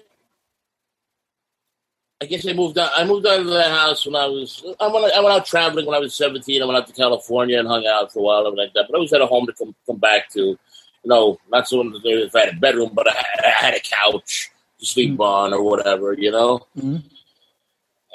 I 2.22 2.28
guess 2.28 2.48
I 2.48 2.54
moved 2.54 2.78
out. 2.78 2.92
I 2.96 3.04
moved 3.04 3.28
out 3.28 3.42
of 3.42 3.48
the 3.48 3.62
house 3.64 4.06
when 4.06 4.16
I 4.16 4.26
was. 4.28 4.64
I 4.80 4.88
went. 4.88 5.14
I 5.14 5.20
went 5.20 5.36
out 5.36 5.46
traveling 5.46 5.86
when 5.86 5.96
I 5.96 6.00
was 6.00 6.16
seventeen. 6.16 6.64
I 6.64 6.66
went 6.66 6.78
out 6.78 6.88
to 6.88 6.94
California 6.94 7.60
and 7.60 7.68
hung 7.68 7.86
out 7.86 8.14
for 8.14 8.20
a 8.20 8.24
while 8.24 8.48
and 8.48 8.56
like 8.56 8.72
that. 8.74 8.86
But 8.88 8.96
I 8.96 9.00
always 9.00 9.12
had 9.12 9.20
a 9.22 9.28
home 9.28 9.46
to 9.48 9.54
come 9.54 9.76
come 9.86 9.98
back 9.98 10.30
to. 10.32 10.58
You 11.06 11.10
know, 11.10 11.38
not 11.52 11.68
so 11.68 11.84
much 11.84 12.02
if 12.04 12.36
I 12.36 12.40
had 12.46 12.56
a 12.56 12.60
bedroom, 12.60 12.90
but 12.92 13.08
I 13.08 13.14
had, 13.16 13.46
I 13.46 13.50
had 13.50 13.74
a 13.76 13.80
couch 13.80 14.50
to 14.80 14.86
sleep 14.88 15.20
on 15.20 15.54
or 15.54 15.62
whatever. 15.62 16.14
You 16.14 16.32
know, 16.32 16.66
Mhm. 16.76 17.04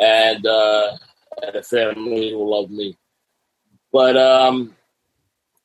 and 0.00 0.44
uh, 0.46 0.96
I 1.40 1.46
had 1.46 1.56
a 1.56 1.62
family 1.62 2.30
who 2.32 2.50
loved 2.50 2.72
me. 2.72 2.96
But 3.92 4.16
um, 4.16 4.74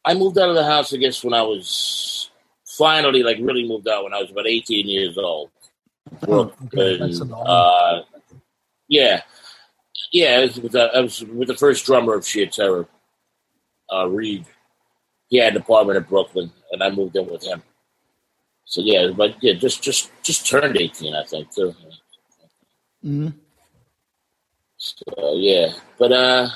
I 0.03 0.13
moved 0.13 0.37
out 0.37 0.49
of 0.49 0.55
the 0.55 0.63
house. 0.63 0.93
I 0.93 0.97
guess 0.97 1.23
when 1.23 1.33
I 1.33 1.41
was 1.41 2.29
finally 2.63 3.23
like 3.23 3.37
really 3.41 3.67
moved 3.67 3.87
out 3.87 4.03
when 4.03 4.13
I 4.13 4.21
was 4.21 4.29
about 4.29 4.45
eighteen 4.47 4.87
years 4.87 5.17
old. 5.17 5.49
Oh, 6.27 6.53
okay. 6.65 6.99
And, 6.99 7.33
uh, 7.33 8.03
yeah, 8.87 9.21
yeah. 10.11 10.41
It 10.41 10.47
was 10.49 10.59
with 10.59 10.71
the, 10.73 10.91
I 10.95 10.99
was 11.01 11.23
with 11.23 11.47
the 11.47 11.57
first 11.57 11.87
drummer 11.87 12.13
of 12.13 12.27
Sheer 12.27 12.45
Terror, 12.45 12.87
uh, 13.91 14.07
Reed. 14.09 14.45
He 15.27 15.37
had 15.37 15.55
an 15.55 15.61
apartment 15.61 15.97
in 15.97 16.03
Brooklyn, 16.03 16.51
and 16.71 16.83
I 16.83 16.89
moved 16.89 17.15
in 17.15 17.27
with 17.27 17.43
him. 17.43 17.61
So 18.65 18.81
yeah, 18.81 19.07
but 19.15 19.35
yeah, 19.41 19.53
just 19.53 19.81
just 19.83 20.11
just 20.23 20.47
turned 20.47 20.77
eighteen, 20.77 21.15
I 21.15 21.23
think 21.23 21.53
too. 21.53 21.75
Mhm. 23.03 23.33
So 24.77 25.33
yeah, 25.35 25.73
but 25.97 26.11
uh, 26.11 26.49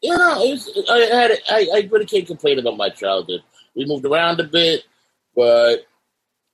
you 0.00 0.16
know, 0.16 0.44
it 0.44 0.50
was, 0.50 0.86
I 0.90 0.98
had 0.98 1.30
I 1.50 1.68
I 1.74 1.88
really 1.90 2.06
can't 2.06 2.26
complain 2.26 2.58
about 2.58 2.76
my 2.76 2.90
childhood. 2.90 3.42
We 3.74 3.86
moved 3.86 4.04
around 4.04 4.40
a 4.40 4.44
bit, 4.44 4.84
but 5.34 5.86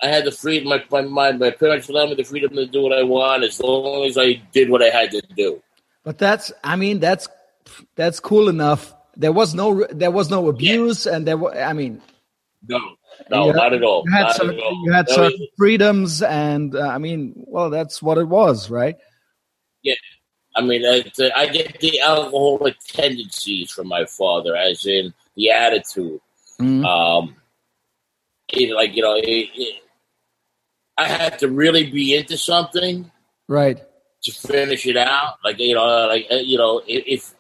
I 0.01 0.07
had 0.07 0.25
the 0.25 0.33
freedom. 0.33 0.69
My 0.69 0.85
my 0.91 1.03
my, 1.03 1.33
my 1.33 1.51
parents 1.51 1.89
allowed 1.89 2.11
me 2.11 2.15
the 2.15 2.25
freedom 2.25 2.55
to 2.55 2.67
do 2.67 2.83
what 2.83 2.93
I 2.93 3.03
want 3.03 3.43
as 3.45 3.61
long 3.61 4.05
as 4.05 4.17
I 4.17 4.35
did 4.53 4.71
what 4.71 4.83
I 4.83 4.89
had 4.89 5.11
to 5.11 5.23
do. 5.37 5.63
But 6.05 6.19
that's, 6.19 6.53
I 6.63 6.77
mean, 6.77 7.01
that's 7.01 7.29
that's 7.97 8.21
cool 8.21 8.49
enough. 8.49 8.95
There 9.19 9.33
was 9.33 9.53
no 9.53 9.85
there 9.91 10.11
was 10.13 10.31
no 10.31 10.49
abuse, 10.49 11.07
and 11.07 11.27
there 11.27 11.37
were. 11.37 11.53
I 11.55 11.73
mean, 11.73 12.01
No, 12.69 12.79
no, 13.31 13.47
You 13.47 13.53
not 13.53 13.73
at 13.75 13.83
all. 13.83 14.05
you 14.07 14.13
had 14.13 14.31
certain, 14.33 14.61
all. 14.61 14.83
you 14.85 14.93
had 14.93 15.09
certain 15.11 15.47
freedoms, 15.59 16.23
and 16.23 16.75
uh, 16.77 16.83
I 16.87 16.99
mean, 16.99 17.35
well, 17.37 17.69
that's 17.71 18.01
what 18.01 18.17
it 18.19 18.29
was, 18.29 18.71
right? 18.71 18.97
Yeah, 19.83 19.95
I 20.57 20.63
mean, 20.63 20.85
I, 20.87 21.05
I 21.37 21.47
get 21.49 21.81
the 21.81 22.01
alcoholic 22.01 22.77
tendencies 22.87 23.71
from 23.73 23.89
my 23.89 24.05
father, 24.07 24.55
as 24.57 24.87
in 24.87 25.13
the 25.37 25.51
attitude. 25.51 26.21
Mhm. 26.61 26.85
Um, 26.85 27.37
it, 28.53 28.73
like 28.75 28.95
you 28.95 29.03
know, 29.03 29.15
it, 29.17 29.25
it, 29.55 29.83
I 30.97 31.07
had 31.09 31.39
to 31.41 31.49
really 31.49 31.91
be 31.91 32.15
into 32.17 32.37
something 32.39 33.11
Right. 33.49 33.79
to 34.23 34.33
finish 34.33 34.87
it 34.87 34.97
out. 34.97 35.35
Like 35.45 35.59
you 35.59 35.75
know, 35.75 36.07
like 36.09 36.27
uh, 36.31 36.37
you 36.37 36.59
know, 36.59 36.83
if 36.87 37.35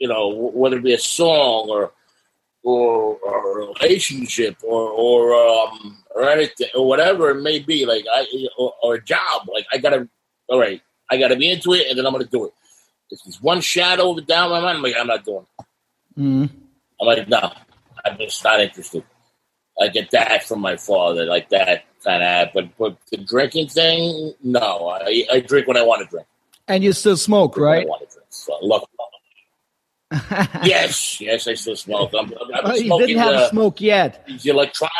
you 0.00 0.08
know, 0.08 0.28
whether 0.28 0.78
it 0.78 0.82
be 0.82 0.94
a 0.94 0.98
song 0.98 1.68
or 1.68 1.92
or, 2.62 3.16
or 3.16 3.60
a 3.60 3.66
relationship 3.68 4.56
or 4.62 4.90
or 4.90 5.34
um 5.34 6.02
or 6.14 6.28
anything 6.28 6.68
or 6.74 6.86
whatever 6.86 7.30
it 7.30 7.42
may 7.42 7.60
be, 7.60 7.86
like 7.86 8.04
I 8.12 8.26
or, 8.58 8.74
or 8.82 8.94
a 8.96 9.04
job, 9.04 9.48
like 9.52 9.66
I 9.72 9.78
gotta, 9.78 10.08
all 10.48 10.58
right, 10.58 10.82
I 11.10 11.16
gotta 11.18 11.36
be 11.36 11.50
into 11.50 11.74
it, 11.74 11.86
and 11.88 11.96
then 11.98 12.06
I'm 12.06 12.12
gonna 12.12 12.24
do 12.24 12.46
it. 12.46 12.52
If 13.10 13.20
there's 13.24 13.40
one 13.40 13.60
shadow 13.60 14.10
of 14.10 14.18
it 14.18 14.26
down 14.26 14.50
my 14.50 14.60
mind, 14.60 14.78
I'm 14.78 14.82
like, 14.82 14.94
I'm 14.98 15.06
not 15.06 15.24
doing. 15.24 15.46
It. 15.58 16.20
Mhm. 16.20 16.50
I'm 17.00 17.06
like, 17.06 17.28
no, 17.28 17.52
I'm 18.04 18.18
just 18.18 18.42
not 18.42 18.60
interested. 18.60 19.04
I 19.80 19.88
get 19.88 20.10
that 20.10 20.44
from 20.44 20.60
my 20.60 20.76
father, 20.76 21.24
like 21.24 21.48
that 21.50 21.84
kind 22.04 22.22
of. 22.22 22.48
But 22.52 22.76
but 22.76 22.96
the 23.10 23.18
drinking 23.18 23.68
thing, 23.68 24.34
no, 24.42 24.88
I, 24.88 25.24
I 25.32 25.40
drink 25.40 25.66
when 25.66 25.76
I 25.76 25.82
want 25.82 26.02
to 26.02 26.08
drink. 26.08 26.26
And 26.68 26.84
you 26.84 26.92
still 26.92 27.16
smoke, 27.16 27.56
right? 27.56 27.84
I 27.84 27.88
want 27.88 28.08
to 28.08 28.14
drink. 28.14 28.26
So, 28.30 28.56
look, 28.62 28.88
yes, 30.64 31.20
yes, 31.20 31.46
I 31.46 31.54
still 31.54 31.76
smoke. 31.76 32.12
I'm, 32.18 32.26
I'm, 32.26 32.54
I'm 32.54 32.64
Well, 32.64 32.76
you 32.76 32.86
smoking 32.86 33.06
didn't 33.08 33.22
have 33.22 33.32
the, 33.32 33.48
smoke 33.50 33.80
yet. 33.80 34.24
these 34.26 34.46
electronic. 34.46 34.94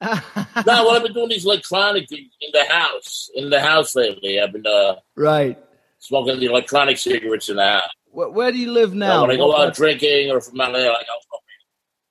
no, 0.02 0.20
well, 0.66 0.90
I've 0.90 1.02
been 1.02 1.12
doing 1.12 1.28
these 1.28 1.44
electronic 1.44 2.08
things 2.08 2.30
in 2.40 2.50
the 2.52 2.64
house. 2.72 3.30
In 3.34 3.50
the 3.50 3.60
house 3.60 3.94
lately, 3.94 4.40
I've 4.40 4.52
been 4.52 4.66
uh, 4.66 4.96
right 5.14 5.58
smoking 5.98 6.38
the 6.40 6.46
electronic 6.46 6.98
cigarettes 6.98 7.48
in 7.48 7.56
the 7.56 7.66
house. 7.66 7.88
Where, 8.10 8.28
where 8.28 8.52
do 8.52 8.58
you 8.58 8.72
live 8.72 8.94
now? 8.94 9.22
when 9.22 9.30
I 9.30 9.36
go 9.36 9.48
what, 9.48 9.68
out 9.68 9.74
drinking 9.74 10.30
or 10.30 10.40
from 10.40 10.58
there, 10.58 10.68
like 10.92 11.06
I'll 11.10 11.40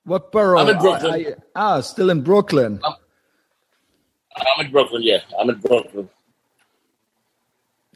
what 0.06 0.30
borough? 0.30 0.60
I'm 0.60 0.68
in 0.68 0.78
Brooklyn. 0.78 1.34
Ah, 1.56 1.80
still 1.80 2.10
in 2.10 2.22
Brooklyn. 2.22 2.80
I'm 2.84 4.64
in 4.64 4.70
Brooklyn. 4.70 5.02
Yeah, 5.02 5.18
I'm 5.38 5.50
in 5.50 5.58
Brooklyn. 5.58 6.08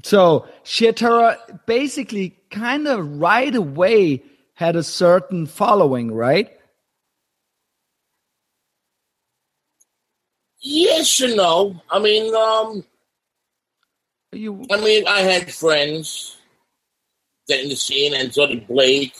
So 0.02 0.48
Sheer 0.64 0.92
Terror 0.92 1.36
basically 1.66 2.39
kind 2.50 2.86
of 2.88 3.20
right 3.20 3.54
away 3.54 4.22
had 4.54 4.76
a 4.76 4.82
certain 4.82 5.46
following, 5.46 6.12
right? 6.12 6.50
Yes 10.60 11.20
and 11.20 11.36
no. 11.36 11.80
I 11.90 11.98
mean, 11.98 12.34
um, 12.34 12.84
You 14.32 14.64
I 14.70 14.80
mean, 14.80 15.06
I 15.08 15.20
had 15.20 15.52
friends 15.52 16.36
that 17.48 17.62
in 17.62 17.68
the 17.68 17.74
scene, 17.76 18.14
and 18.14 18.32
so 18.32 18.46
did 18.46 18.66
Blake, 18.68 19.14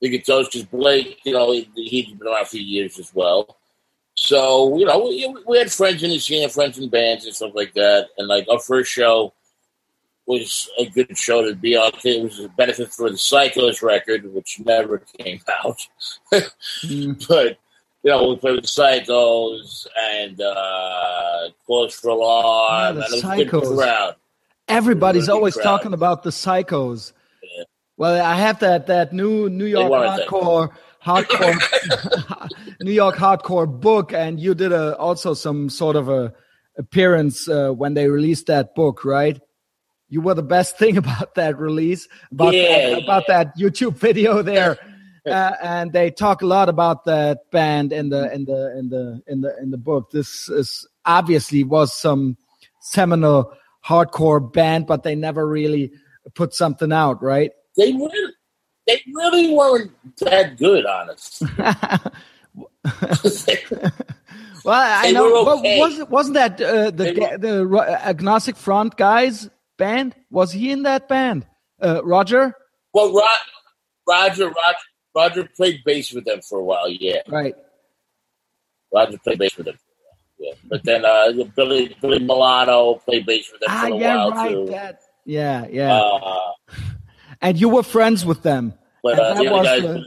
the 0.00 0.08
guitarist, 0.08 0.52
because 0.52 0.64
Blake, 0.66 1.18
you 1.24 1.32
know, 1.32 1.52
he, 1.52 1.68
he'd 1.74 2.18
been 2.18 2.28
around 2.28 2.46
for 2.48 2.58
years 2.58 2.98
as 2.98 3.12
well. 3.14 3.56
So, 4.14 4.76
you 4.76 4.84
know, 4.84 4.98
we, 5.04 5.34
we 5.46 5.58
had 5.58 5.72
friends 5.72 6.02
in 6.02 6.10
the 6.10 6.18
scene, 6.18 6.42
and 6.42 6.52
friends 6.52 6.78
in 6.78 6.90
bands 6.90 7.24
and 7.24 7.34
stuff 7.34 7.52
like 7.54 7.72
that. 7.74 8.08
And, 8.18 8.28
like, 8.28 8.46
our 8.48 8.60
first 8.60 8.92
show 8.92 9.32
was 10.26 10.68
a 10.78 10.86
good 10.88 11.16
show 11.18 11.44
to 11.48 11.54
be 11.54 11.76
on. 11.76 11.92
It 12.04 12.22
was 12.22 12.38
a 12.40 12.48
benefit 12.48 12.92
for 12.92 13.10
the 13.10 13.16
Psychos 13.16 13.82
record, 13.82 14.32
which 14.32 14.60
never 14.64 14.98
came 15.18 15.40
out. 15.64 15.78
Mm, 16.32 17.26
but, 17.28 17.58
you 18.02 18.10
know, 18.10 18.28
we 18.28 18.36
played 18.36 18.54
with 18.56 18.64
the 18.64 18.68
Psychos 18.68 19.86
and 19.98 20.40
uh, 20.40 21.48
Cause 21.66 21.94
for 21.94 22.10
Alarm, 22.10 22.96
Yeah, 22.98 23.06
the 23.08 23.14
and 23.30 23.40
it 23.40 23.50
good 23.50 23.62
Psychos. 23.64 24.14
everybody's 24.68 25.28
always 25.28 25.54
crowd. 25.54 25.64
talking 25.64 25.92
about 25.92 26.22
the 26.22 26.30
psychos. 26.30 27.12
Yeah. 27.42 27.64
Well, 27.96 28.24
I 28.24 28.36
have 28.36 28.60
that 28.60 28.86
that 28.86 29.12
new 29.12 29.48
New 29.50 29.66
York 29.66 29.90
hardcore 29.92 30.70
hardcore 31.04 32.48
New 32.80 32.92
York 32.92 33.16
hardcore 33.16 33.66
book, 33.80 34.12
and 34.12 34.40
you 34.40 34.54
did 34.54 34.72
a 34.72 34.96
also 34.96 35.34
some 35.34 35.68
sort 35.68 35.96
of 35.96 36.08
a 36.08 36.32
appearance 36.78 37.48
uh, 37.48 37.70
when 37.70 37.94
they 37.94 38.08
released 38.08 38.46
that 38.46 38.74
book, 38.74 39.04
right? 39.04 39.40
You 40.12 40.20
were 40.20 40.34
the 40.34 40.42
best 40.42 40.76
thing 40.76 40.96
about 41.04 41.34
that 41.36 41.58
release, 41.58 42.06
about 42.30 42.52
Yeah, 42.52 42.90
that, 42.90 43.02
about 43.02 43.26
that 43.28 43.56
YouTube 43.58 43.96
video 43.96 44.42
there. 44.42 44.78
Uh, 45.24 45.52
and 45.62 45.92
they 45.92 46.10
talk 46.10 46.42
a 46.42 46.46
lot 46.46 46.68
about 46.68 47.04
that 47.04 47.48
band 47.52 47.92
in 47.92 48.08
the 48.08 48.28
in 48.34 48.44
the 48.44 48.76
in 48.76 48.88
the 48.88 49.22
in 49.28 49.40
the 49.40 49.56
in 49.62 49.70
the 49.70 49.78
book. 49.78 50.10
This 50.10 50.48
is 50.48 50.84
obviously 51.06 51.62
was 51.62 51.96
some 51.96 52.36
seminal 52.80 53.52
hardcore 53.86 54.52
band, 54.52 54.88
but 54.88 55.04
they 55.04 55.14
never 55.14 55.46
really 55.46 55.92
put 56.34 56.52
something 56.54 56.90
out, 56.92 57.22
right? 57.22 57.52
they 57.76 57.92
really, 57.92 58.32
they 58.88 59.00
really 59.14 59.54
weren't 59.54 59.92
that 60.18 60.58
good, 60.58 60.86
honest. 60.86 61.44
Well, 64.64 64.80
I 64.80 65.06
They 65.06 65.12
know. 65.12 65.58
okay. 65.58 65.78
wasn't 65.78 66.10
wasn't 66.10 66.34
that 66.34 66.60
uh, 66.60 66.90
the 66.90 67.36
the 67.38 67.98
agnostic 68.04 68.56
front 68.56 68.96
guys 68.96 69.48
band? 69.78 70.14
Was 70.30 70.52
he 70.52 70.70
in 70.72 70.82
that 70.84 71.08
band? 71.08 71.46
Uh, 71.80 72.00
Roger, 72.04 72.54
well, 72.94 73.12
Rod, 73.12 73.38
Roger, 74.08 74.46
Roger, 74.48 74.78
Roger 75.14 75.48
played 75.56 75.80
bass 75.84 76.12
with 76.12 76.24
them 76.24 76.40
for 76.42 76.58
a 76.60 76.64
while. 76.64 76.88
Yeah, 76.88 77.20
right? 77.28 77.54
Roger 78.94 79.18
played 79.18 79.38
bass 79.38 79.56
with 79.56 79.66
them. 79.66 79.74
For 79.76 79.80
a 79.80 79.98
while, 80.04 80.16
yeah, 80.38 80.54
but 80.68 80.84
then 80.84 81.04
uh, 81.04 81.32
Billy 81.56 81.96
Billy 82.00 82.18
Milano 82.20 82.94
played 82.96 83.26
bass 83.26 83.50
with 83.50 83.60
them 83.60 83.70
Ah, 83.72 83.86
for 83.88 83.94
a 83.94 83.98
yeah, 83.98 84.16
while 84.16 84.30
right. 84.30 84.50
too. 84.52 84.66
That, 84.66 85.00
yeah, 85.24 85.66
yeah. 85.70 85.96
Uh, 86.00 86.52
and 87.40 87.60
you 87.60 87.68
were 87.68 87.82
friends 87.82 88.24
with 88.24 88.42
them. 88.42 88.74
but 89.02 89.18
uh, 89.18 89.34
that 89.34 89.44
the 89.44 89.50
was 89.50 89.66
guys, 89.66 89.82
the- 89.82 90.06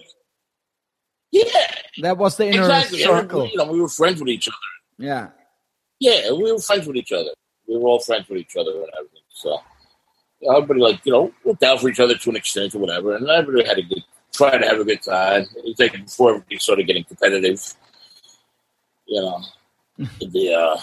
yeah, 1.31 1.43
That 2.01 2.17
was 2.17 2.37
the 2.37 2.47
inner 2.47 2.61
exactly. 2.61 2.99
circle. 2.99 3.47
You 3.47 3.57
know, 3.57 3.65
we 3.71 3.81
were 3.81 3.89
friends 3.89 4.19
with 4.21 4.29
each 4.29 4.47
other. 4.47 4.55
Yeah. 4.97 5.29
Yeah, 5.99 6.31
we 6.31 6.49
were 6.51 6.59
friends 6.59 6.87
with 6.87 6.95
each 6.95 7.11
other. 7.11 7.31
We 7.67 7.77
were 7.77 7.89
all 7.89 7.99
friends 7.99 8.29
with 8.29 8.39
each 8.39 8.55
other 8.55 8.71
and 8.71 8.89
everything. 8.97 9.14
So 9.35 9.59
everybody, 10.49 10.79
like 10.79 11.05
you 11.05 11.11
know, 11.11 11.31
looked 11.43 11.61
out 11.63 11.81
for 11.81 11.89
each 11.89 11.99
other 11.99 12.15
to 12.15 12.29
an 12.29 12.35
extent 12.37 12.73
or 12.73 12.79
whatever, 12.79 13.15
and 13.15 13.27
everybody 13.29 13.67
had 13.67 13.77
a 13.77 13.83
good, 13.83 14.03
tried 14.33 14.59
to 14.59 14.67
have 14.67 14.79
a 14.79 14.85
good 14.85 15.01
time. 15.03 15.41
It 15.57 15.63
was 15.65 15.75
like 15.77 15.91
before 15.91 16.29
everybody 16.31 16.57
started 16.57 16.87
getting 16.87 17.03
competitive. 17.03 17.61
You 19.07 19.21
know, 19.21 19.41
in 19.99 20.31
the 20.31 20.53
uh, 20.53 20.77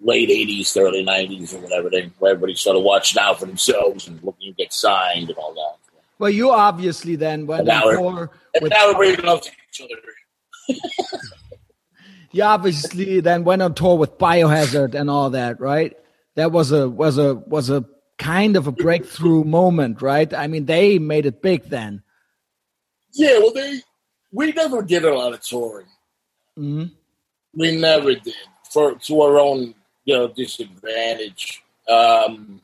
late 0.00 0.30
'80s, 0.30 0.72
to 0.72 0.80
early 0.80 1.04
'90s, 1.04 1.54
or 1.54 1.58
whatever. 1.58 1.90
They, 1.90 2.10
where 2.18 2.32
everybody 2.32 2.54
started 2.54 2.80
watching 2.80 3.20
out 3.20 3.38
for 3.38 3.46
themselves 3.46 4.08
and 4.08 4.22
looking 4.22 4.52
to 4.52 4.56
get 4.56 4.72
signed 4.72 5.28
and 5.28 5.38
all 5.38 5.54
that. 5.54 5.76
Well, 6.18 6.30
you 6.30 6.50
obviously 6.50 7.16
then 7.16 7.46
went 7.46 7.60
And 7.60 7.68
now 7.68 7.84
we're- 7.84 8.28
And 8.54 8.62
with 8.62 8.70
now 8.70 8.90
everybody 8.90 9.22
loves 9.26 9.50
each 9.70 9.82
other. 9.82 10.78
you 12.30 12.42
obviously 12.42 13.20
then 13.20 13.44
went 13.44 13.60
on 13.60 13.74
tour 13.74 13.98
with 13.98 14.18
Biohazard 14.18 14.94
and 14.94 15.10
all 15.10 15.30
that, 15.30 15.60
right? 15.60 15.96
That 16.36 16.52
was 16.52 16.72
a 16.72 16.88
was 16.88 17.18
a 17.18 17.34
was 17.34 17.70
a 17.70 17.84
kind 18.18 18.56
of 18.56 18.66
a 18.66 18.72
breakthrough 18.72 19.44
moment, 19.44 20.00
right? 20.00 20.32
I 20.32 20.46
mean, 20.46 20.66
they 20.66 20.98
made 20.98 21.26
it 21.26 21.42
big 21.42 21.64
then. 21.64 22.02
Yeah, 23.12 23.38
well, 23.38 23.52
they 23.52 23.80
we 24.32 24.52
never 24.52 24.82
did 24.82 25.04
a 25.04 25.14
lot 25.14 25.34
of 25.34 25.40
touring. 25.42 25.86
hmm 26.56 26.84
We 27.54 27.76
never 27.76 28.14
did 28.14 28.34
for 28.70 28.94
to 28.94 29.20
our 29.20 29.38
own, 29.38 29.74
you 30.04 30.14
know, 30.14 30.28
disadvantage. 30.28 31.62
Um, 31.88 32.62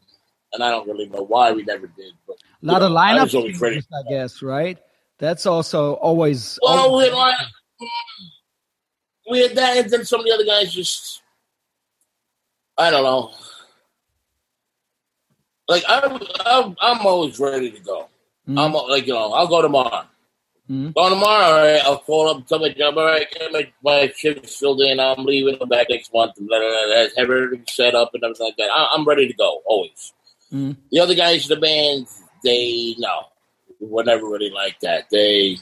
and 0.55 0.65
I 0.65 0.71
don't 0.71 0.89
really 0.89 1.09
know 1.09 1.25
why 1.25 1.53
we 1.53 1.63
never 1.65 1.87
did. 1.89 2.15
But 2.27 2.37
not 2.63 2.81
A 2.81 2.89
lot 2.89 2.89
of 2.89 2.93
know, 2.93 2.97
I 2.97 3.27
lineup 3.27 3.35
always 3.35 3.61
ready. 3.61 3.83
I 3.93 4.03
guess, 4.09 4.41
right? 4.41 4.79
That's 5.19 5.45
also 5.45 5.95
always. 5.95 6.59
Well, 6.63 6.79
always- 6.79 7.11
we 7.13 7.19
had, 7.19 7.35
we 9.31 9.39
had 9.41 9.57
that, 9.57 9.77
and 9.77 9.91
then 9.91 10.05
some 10.07 10.21
of 10.21 10.27
the 10.27 10.33
other 10.33 10.45
guys 10.47 10.73
just, 10.73 11.21
I 12.79 12.91
don't 12.91 13.03
know. 13.03 13.33
Like 15.69 15.85
I'm, 15.89 16.19
I'm, 16.47 16.77
I'm 16.81 17.07
always 17.07 17.39
ready 17.39 17.71
to 17.71 17.81
go. 17.81 18.09
Mhm. 18.49 18.59
I'm 18.59 18.73
like, 18.73 19.07
you 19.07 19.13
know, 19.13 19.33
I'll 19.33 19.47
go 19.49 19.61
tomorrow. 19.63 20.05
Mhm. 20.71 20.95
Go 20.95 21.09
tomorrow, 21.11 21.45
all 21.47 21.57
right. 21.63 21.83
I'll 21.85 21.99
call 21.99 22.29
up, 22.29 22.47
tell 22.47 22.59
my 22.59 22.71
job, 22.71 22.97
all 22.97 23.05
right, 23.05 23.27
get 23.31 23.53
my, 23.53 23.71
my 23.83 24.13
shift's 24.17 24.57
filled 24.57 24.81
in. 24.81 24.99
I'm 25.01 25.25
leaving. 25.25 25.57
I'm 25.61 25.69
back 25.69 25.87
next 25.91 26.13
month. 26.13 26.39
And 26.39 26.49
blah, 26.49 26.59
blah, 26.59 26.69
blah, 26.69 26.97
have 26.97 27.11
everything 27.19 27.65
set 27.69 27.95
up 27.95 28.11
and 28.15 28.25
everything 28.25 28.47
like 28.47 28.57
that. 28.57 28.71
I, 28.71 28.89
I'm 28.95 29.07
ready 29.07 29.27
to 29.29 29.35
go 29.35 29.63
always. 29.67 30.13
Mhm. 30.53 30.77
The 30.91 31.01
other 31.01 31.15
guys 31.15 31.49
in 31.51 31.55
the 31.55 31.61
band, 31.61 32.07
they 32.43 32.95
no, 32.99 33.25
were 33.81 34.05
never 34.05 34.27
really 34.27 34.51
like 34.51 34.81
that. 34.81 35.11
They, 35.11 35.59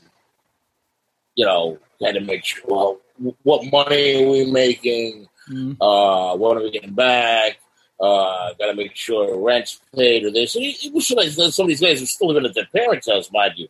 you 1.35 1.45
know, 1.45 1.79
had 2.01 2.15
to 2.15 2.21
make 2.21 2.45
sure 2.45 2.65
well, 2.69 3.01
what 3.43 3.71
money 3.73 4.25
are 4.25 4.31
we 4.31 4.51
making? 4.51 5.29
Mhm. 5.51 5.77
Uh, 5.81 6.37
what 6.37 6.57
are 6.57 6.63
we 6.63 6.71
getting 6.71 6.95
back? 6.95 7.59
Uh, 7.99 8.53
got 8.59 8.67
to 8.67 8.75
make 8.75 8.95
sure 8.95 9.41
rent's 9.41 9.81
paid 9.95 10.25
or 10.25 10.31
this. 10.31 10.55
It, 10.55 10.85
it 10.85 10.93
was 10.93 11.11
like 11.11 11.31
some 11.31 11.65
of 11.65 11.69
these 11.69 11.81
guys 11.81 12.03
are 12.03 12.07
still 12.07 12.29
living 12.29 12.45
at 12.45 12.55
their 12.55 12.67
parents' 12.67 13.09
house, 13.09 13.31
mind 13.33 13.55
you. 13.57 13.69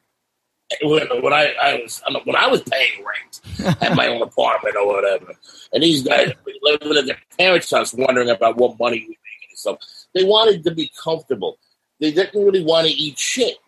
When, 0.83 1.07
when 1.23 1.33
I, 1.33 1.55
I 1.63 1.75
was 1.75 2.03
when 2.25 2.35
I 2.35 2.49
was 2.49 2.61
paying 2.63 3.05
rent 3.05 3.77
at 3.83 3.95
my 3.95 4.09
own 4.09 4.21
apartment 4.21 4.75
or 4.75 4.87
whatever, 4.89 5.33
and 5.73 5.81
these 5.81 6.03
guys 6.03 6.33
living 6.63 6.99
at 6.99 7.07
their 7.07 7.19
parents' 7.39 7.71
house, 7.71 7.95
wondering 7.95 8.31
about 8.31 8.57
what 8.57 8.77
money 8.81 8.99
we 8.99 9.07
making 9.07 9.49
and 9.51 9.59
stuff. 9.59 9.79
They 10.13 10.25
wanted 10.25 10.65
to 10.65 10.73
be 10.73 10.91
comfortable. 11.01 11.59
They 12.01 12.11
didn't 12.11 12.45
really 12.45 12.65
want 12.65 12.89
to 12.89 12.93
eat 12.93 13.17
shit, 13.17 13.59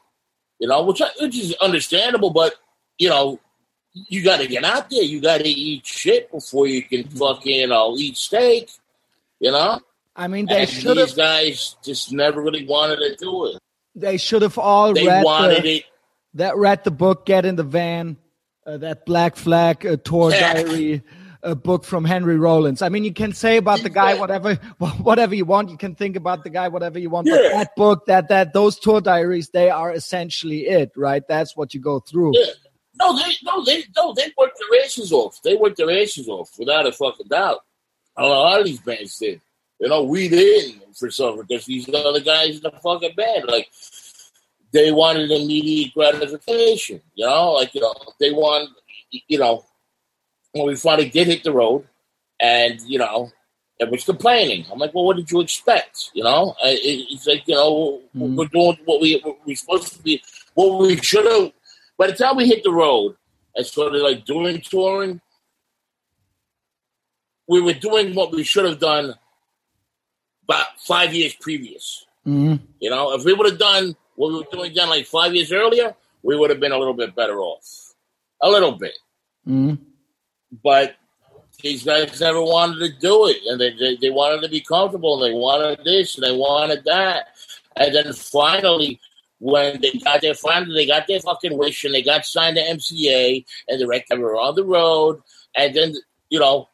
you 0.58 0.66
know, 0.66 0.82
which 0.84 1.00
I, 1.00 1.08
which 1.20 1.38
is 1.38 1.54
understandable. 1.60 2.30
But 2.30 2.54
you 2.98 3.08
know, 3.08 3.38
you 3.92 4.24
got 4.24 4.38
to 4.38 4.48
get 4.48 4.64
out 4.64 4.90
there. 4.90 5.02
You 5.02 5.20
got 5.20 5.38
to 5.38 5.48
eat 5.48 5.86
shit 5.86 6.30
before 6.32 6.66
you 6.66 6.82
can 6.82 7.04
fucking 7.04 7.60
you 7.60 7.66
know 7.68 7.94
eat 7.96 8.16
steak. 8.16 8.70
You 9.38 9.52
know, 9.52 9.80
I 10.18 10.26
mean, 10.26 10.46
they 10.46 10.66
should 10.66 10.96
these 10.96 11.10
have. 11.10 11.16
guys 11.16 11.76
just 11.84 12.12
never 12.12 12.42
really 12.42 12.66
wanted 12.66 12.96
to 12.96 13.16
do 13.16 13.46
it. 13.46 13.58
They 13.94 14.16
should 14.16 14.42
have 14.42 14.58
all 14.58 14.92
They 14.92 15.06
read 15.06 15.24
wanted 15.24 15.62
the, 15.62 15.76
it. 15.78 15.84
that 16.34 16.56
read 16.56 16.82
the 16.84 16.90
book 16.90 17.24
"Get 17.24 17.46
in 17.46 17.54
the 17.56 17.62
Van," 17.62 18.16
uh, 18.66 18.78
that 18.78 19.06
Black 19.06 19.36
Flag 19.36 19.86
uh, 19.86 19.96
tour 19.96 20.30
diary. 20.30 21.02
A 21.40 21.54
book 21.54 21.84
from 21.84 22.04
Henry 22.04 22.36
Rollins. 22.36 22.82
I 22.82 22.88
mean, 22.88 23.04
you 23.04 23.12
can 23.12 23.32
say 23.32 23.58
about 23.58 23.80
the 23.84 23.88
guy 23.88 24.18
whatever, 24.18 24.54
whatever 24.78 25.36
you 25.36 25.44
want. 25.44 25.70
You 25.70 25.76
can 25.76 25.94
think 25.94 26.16
about 26.16 26.42
the 26.42 26.50
guy 26.50 26.66
whatever 26.66 26.98
you 26.98 27.10
want. 27.10 27.28
But 27.28 27.52
that 27.52 27.76
book, 27.76 28.06
that 28.06 28.28
that 28.28 28.52
those 28.52 28.76
tour 28.76 29.00
diaries, 29.00 29.50
they 29.50 29.70
are 29.70 29.92
essentially 29.92 30.66
it, 30.66 30.90
right? 30.96 31.22
That's 31.28 31.56
what 31.56 31.74
you 31.74 31.80
go 31.80 32.00
through. 32.00 32.32
Yeah. 32.34 32.50
No, 32.98 33.16
they 33.16 33.32
no, 33.44 33.64
they 33.64 33.84
no, 33.96 34.12
they 34.14 34.32
worked 34.36 34.58
their 34.58 34.84
asses 34.84 35.12
off. 35.12 35.40
They 35.44 35.54
worked 35.54 35.76
their 35.76 35.90
asses 35.92 36.26
off 36.28 36.50
without 36.58 36.86
a 36.88 36.92
fucking 36.92 37.28
doubt. 37.28 37.60
A 38.16 38.26
lot 38.26 38.58
of 38.58 38.66
these 38.66 38.80
bands 38.80 39.16
did. 39.16 39.40
You 39.80 39.88
know, 39.88 40.02
we 40.02 40.28
didn't 40.28 40.96
for 40.96 41.10
some 41.10 41.38
because 41.38 41.66
these 41.66 41.88
other 41.88 42.20
guys 42.20 42.56
in 42.56 42.62
the 42.62 42.72
fucking 42.82 43.14
band, 43.16 43.44
like 43.46 43.68
they 44.72 44.90
wanted 44.90 45.30
immediate 45.30 45.94
gratification. 45.94 47.00
You 47.14 47.26
know, 47.26 47.52
like 47.52 47.74
you 47.74 47.80
know, 47.80 47.94
they 48.18 48.32
want 48.32 48.70
you 49.10 49.38
know 49.38 49.64
when 50.52 50.66
we 50.66 50.76
finally 50.76 51.08
did 51.08 51.28
hit 51.28 51.44
the 51.44 51.52
road, 51.52 51.86
and 52.40 52.80
you 52.82 52.98
know, 52.98 53.30
and 53.78 53.90
was 53.90 54.04
complaining. 54.04 54.66
I'm 54.70 54.78
like, 54.78 54.94
well, 54.94 55.04
what 55.04 55.16
did 55.16 55.30
you 55.30 55.40
expect? 55.40 56.10
You 56.12 56.24
know, 56.24 56.54
it's 56.62 57.26
like 57.26 57.46
you 57.46 57.54
know 57.54 58.02
mm. 58.16 58.34
we're 58.36 58.46
doing 58.46 58.78
what 58.84 59.00
we, 59.00 59.22
we're 59.46 59.56
supposed 59.56 59.92
to 59.94 60.02
be, 60.02 60.22
what 60.54 60.80
we 60.80 60.96
should 60.96 61.24
have. 61.24 61.52
By 61.96 62.08
the 62.08 62.14
time 62.14 62.36
we 62.36 62.46
hit 62.46 62.62
the 62.64 62.72
road 62.72 63.16
and 63.54 63.66
started 63.66 64.02
like 64.02 64.24
doing 64.24 64.60
touring, 64.60 65.20
we 67.48 67.60
were 67.60 67.74
doing 67.74 68.14
what 68.14 68.32
we 68.32 68.42
should 68.42 68.64
have 68.64 68.80
done 68.80 69.14
about 70.48 70.66
five 70.78 71.14
years 71.14 71.34
previous. 71.34 72.06
Mm-hmm. 72.26 72.64
You 72.80 72.90
know, 72.90 73.14
if 73.14 73.24
we 73.24 73.34
would 73.34 73.50
have 73.50 73.58
done 73.58 73.96
what 74.16 74.32
we 74.32 74.38
were 74.38 74.46
doing 74.50 74.74
then 74.74 74.88
like 74.88 75.06
five 75.06 75.34
years 75.34 75.52
earlier, 75.52 75.94
we 76.22 76.36
would 76.36 76.50
have 76.50 76.60
been 76.60 76.72
a 76.72 76.78
little 76.78 76.94
bit 76.94 77.14
better 77.14 77.40
off. 77.40 77.94
A 78.42 78.48
little 78.48 78.72
bit. 78.72 78.98
Mm-hmm. 79.46 79.82
But 80.62 80.96
these 81.62 81.84
guys 81.84 82.20
never 82.20 82.42
wanted 82.42 82.78
to 82.78 83.00
do 83.00 83.26
it, 83.26 83.38
and 83.46 83.60
they, 83.60 83.74
they, 83.74 83.96
they 83.96 84.10
wanted 84.10 84.42
to 84.42 84.48
be 84.48 84.60
comfortable, 84.60 85.22
and 85.22 85.32
they 85.32 85.36
wanted 85.36 85.84
this, 85.84 86.16
and 86.16 86.24
they 86.24 86.36
wanted 86.36 86.84
that, 86.84 87.28
and 87.76 87.94
then 87.94 88.12
finally, 88.12 89.00
when 89.40 89.80
they 89.80 89.92
got 89.92 90.20
their 90.20 90.34
finally 90.34 90.74
they 90.74 90.86
got 90.86 91.06
their 91.06 91.20
fucking 91.20 91.56
wish, 91.56 91.84
and 91.84 91.94
they 91.94 92.02
got 92.02 92.24
signed 92.24 92.56
to 92.56 92.62
MCA, 92.62 93.44
and 93.68 93.80
the 93.80 93.86
record 93.86 94.20
were 94.20 94.36
on 94.36 94.54
the 94.54 94.64
road, 94.64 95.20
and 95.56 95.74
then 95.74 95.94
you 96.30 96.38
know 96.38 96.68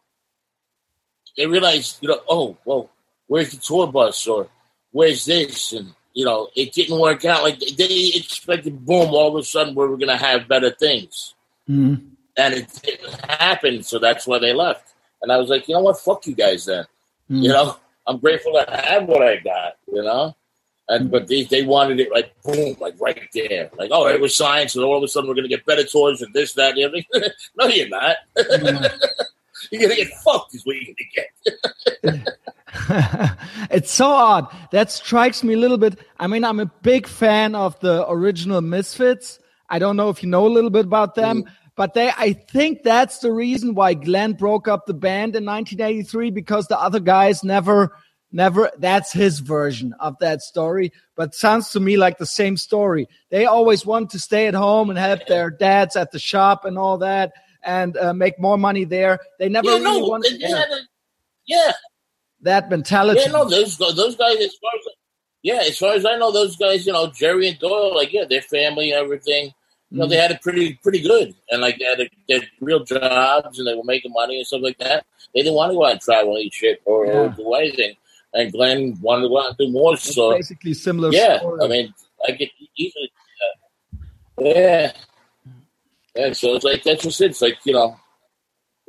they 1.36 1.46
realized, 1.46 1.98
you 2.00 2.08
know, 2.08 2.20
oh, 2.28 2.56
well, 2.64 2.90
where's 3.34 3.50
the 3.50 3.56
tour 3.58 3.86
bus 3.86 4.26
or 4.26 4.48
where's 4.92 5.24
this, 5.24 5.72
and 5.72 5.92
you 6.12 6.24
know, 6.24 6.48
it 6.54 6.72
didn't 6.72 7.00
work 7.00 7.24
out. 7.24 7.42
Like 7.42 7.58
they 7.58 8.12
expected, 8.14 8.86
boom, 8.86 9.08
all 9.10 9.36
of 9.36 9.42
a 9.42 9.42
sudden 9.42 9.74
we 9.74 9.86
were 9.86 9.96
going 9.96 10.16
to 10.16 10.24
have 10.24 10.48
better 10.48 10.70
things. 10.70 11.34
Mm-hmm 11.68 12.14
and 12.36 12.54
it 12.54 12.80
didn't 12.82 13.30
happen, 13.30 13.82
so 13.82 13.98
that's 13.98 14.26
why 14.26 14.38
they 14.38 14.52
left. 14.52 14.92
And 15.22 15.32
I 15.32 15.36
was 15.38 15.48
like, 15.48 15.68
you 15.68 15.74
know 15.74 15.82
what, 15.82 15.98
fuck 15.98 16.26
you 16.26 16.34
guys 16.34 16.66
then. 16.66 16.84
Mm. 17.30 17.42
You 17.42 17.48
know, 17.50 17.76
I'm 18.06 18.18
grateful 18.18 18.52
to 18.52 18.70
have 18.70 19.04
what 19.06 19.22
I 19.22 19.36
got. 19.36 19.76
You 19.90 20.02
know, 20.02 20.36
and 20.88 21.10
but 21.10 21.28
they 21.28 21.44
they 21.44 21.62
wanted 21.62 22.00
it 22.00 22.10
like 22.12 22.34
boom, 22.42 22.76
like 22.80 22.94
right 23.00 23.28
there, 23.32 23.70
like 23.78 23.90
oh, 23.92 24.08
it 24.08 24.20
was 24.20 24.36
science, 24.36 24.74
and 24.74 24.84
all 24.84 24.98
of 24.98 25.02
a 25.02 25.08
sudden 25.08 25.28
we're 25.28 25.36
gonna 25.36 25.48
get 25.48 25.64
better 25.64 25.84
toys 25.84 26.22
and 26.22 26.34
this, 26.34 26.54
that, 26.54 26.76
and 26.76 26.84
other. 26.86 27.30
no, 27.56 27.66
you're 27.66 27.88
not. 27.88 28.16
you're 29.72 29.82
gonna 29.82 29.96
get 29.96 30.12
fucked, 30.24 30.54
is 30.54 30.64
what 30.64 30.76
you're 30.76 30.94
gonna 30.94 32.22
get. 32.22 33.38
it's 33.70 33.92
so 33.92 34.06
odd. 34.06 34.54
That 34.72 34.90
strikes 34.90 35.42
me 35.42 35.54
a 35.54 35.58
little 35.58 35.78
bit. 35.78 35.98
I 36.18 36.26
mean, 36.26 36.44
I'm 36.44 36.60
a 36.60 36.66
big 36.66 37.06
fan 37.06 37.54
of 37.54 37.78
the 37.80 38.08
original 38.10 38.60
Misfits. 38.60 39.38
I 39.68 39.78
don't 39.78 39.96
know 39.96 40.10
if 40.10 40.22
you 40.22 40.28
know 40.28 40.46
a 40.46 40.48
little 40.48 40.70
bit 40.70 40.84
about 40.84 41.14
them. 41.14 41.44
Mm 41.44 41.48
but 41.76 41.94
they, 41.94 42.10
I 42.16 42.32
think 42.32 42.82
that's 42.82 43.18
the 43.18 43.32
reason 43.32 43.74
why 43.74 43.94
Glenn 43.94 44.34
broke 44.34 44.68
up 44.68 44.86
the 44.86 44.94
band 44.94 45.34
in 45.34 45.44
1983 45.44 46.30
because 46.30 46.68
the 46.68 46.78
other 46.78 47.00
guys 47.00 47.42
never, 47.42 47.96
never, 48.30 48.70
that's 48.78 49.12
his 49.12 49.40
version 49.40 49.92
of 49.98 50.16
that 50.20 50.42
story. 50.42 50.92
But 51.16 51.34
sounds 51.34 51.70
to 51.70 51.80
me 51.80 51.96
like 51.96 52.18
the 52.18 52.26
same 52.26 52.56
story. 52.56 53.08
They 53.30 53.46
always 53.46 53.84
want 53.84 54.10
to 54.10 54.20
stay 54.20 54.46
at 54.46 54.54
home 54.54 54.88
and 54.88 54.98
help 54.98 55.26
their 55.26 55.50
dads 55.50 55.96
at 55.96 56.12
the 56.12 56.18
shop 56.20 56.64
and 56.64 56.78
all 56.78 56.98
that 56.98 57.32
and 57.64 57.96
uh, 57.96 58.14
make 58.14 58.38
more 58.38 58.58
money 58.58 58.84
there. 58.84 59.18
They 59.38 59.48
never 59.48 59.68
yeah, 59.68 59.78
really 59.78 60.00
no, 60.00 60.06
wanted. 60.06 60.40
Yeah, 60.40 60.64
yeah, 61.46 61.72
that 62.42 62.70
mentality. 62.70 63.20
Yeah, 63.24 63.32
no, 63.32 63.48
those 63.48 63.78
those 63.78 64.16
guys. 64.16 64.36
As 64.36 64.54
far 64.54 64.70
as 64.78 64.86
yeah, 65.42 65.62
as 65.66 65.78
far 65.78 65.94
as 65.94 66.06
I 66.06 66.16
know, 66.16 66.32
those 66.32 66.56
guys, 66.56 66.86
you 66.86 66.92
know, 66.92 67.08
Jerry 67.08 67.48
and 67.48 67.58
Doyle, 67.58 67.94
like 67.94 68.12
yeah, 68.12 68.24
their 68.28 68.42
family, 68.42 68.92
everything 68.92 69.52
you 69.94 70.00
know, 70.00 70.06
they 70.08 70.16
had 70.16 70.32
it 70.32 70.42
pretty 70.42 70.74
pretty 70.82 71.00
good, 71.00 71.32
and 71.50 71.62
like 71.62 71.78
they 71.78 71.84
had, 71.84 72.00
a, 72.00 72.10
they 72.26 72.34
had 72.34 72.48
real 72.60 72.82
jobs, 72.82 73.60
and 73.60 73.68
they 73.68 73.74
were 73.74 73.84
making 73.84 74.12
money 74.12 74.38
and 74.38 74.46
stuff 74.46 74.62
like 74.62 74.78
that. 74.78 75.06
They 75.32 75.42
didn't 75.42 75.54
want 75.54 75.70
to 75.70 75.76
go 75.76 75.86
out 75.86 75.92
and 75.92 76.00
travel 76.00 76.34
and 76.34 76.44
eat 76.44 76.52
shit 76.52 76.82
or, 76.84 77.06
yeah. 77.06 77.12
or 77.12 77.28
do 77.28 77.54
anything. 77.54 77.94
And 78.32 78.50
Glenn 78.50 78.98
wanted 79.00 79.22
to 79.22 79.28
go 79.28 79.38
out 79.38 79.48
and 79.50 79.56
do 79.56 79.70
more. 79.70 79.94
It's 79.94 80.12
so 80.12 80.32
basically 80.32 80.74
similar. 80.74 81.12
Yeah, 81.12 81.38
story. 81.38 81.60
I 81.62 81.68
mean, 81.68 81.94
I 82.26 82.32
get 82.32 82.50
easily. 82.76 83.12
Uh, 83.40 84.42
yeah, 84.42 84.92
yeah. 86.14 86.32
So 86.32 86.54
it's 86.54 86.64
like 86.64 86.82
that's 86.82 87.02
just 87.02 87.20
it. 87.20 87.30
It's 87.32 87.42
like 87.42 87.58
you 87.64 87.72
know, 87.72 87.98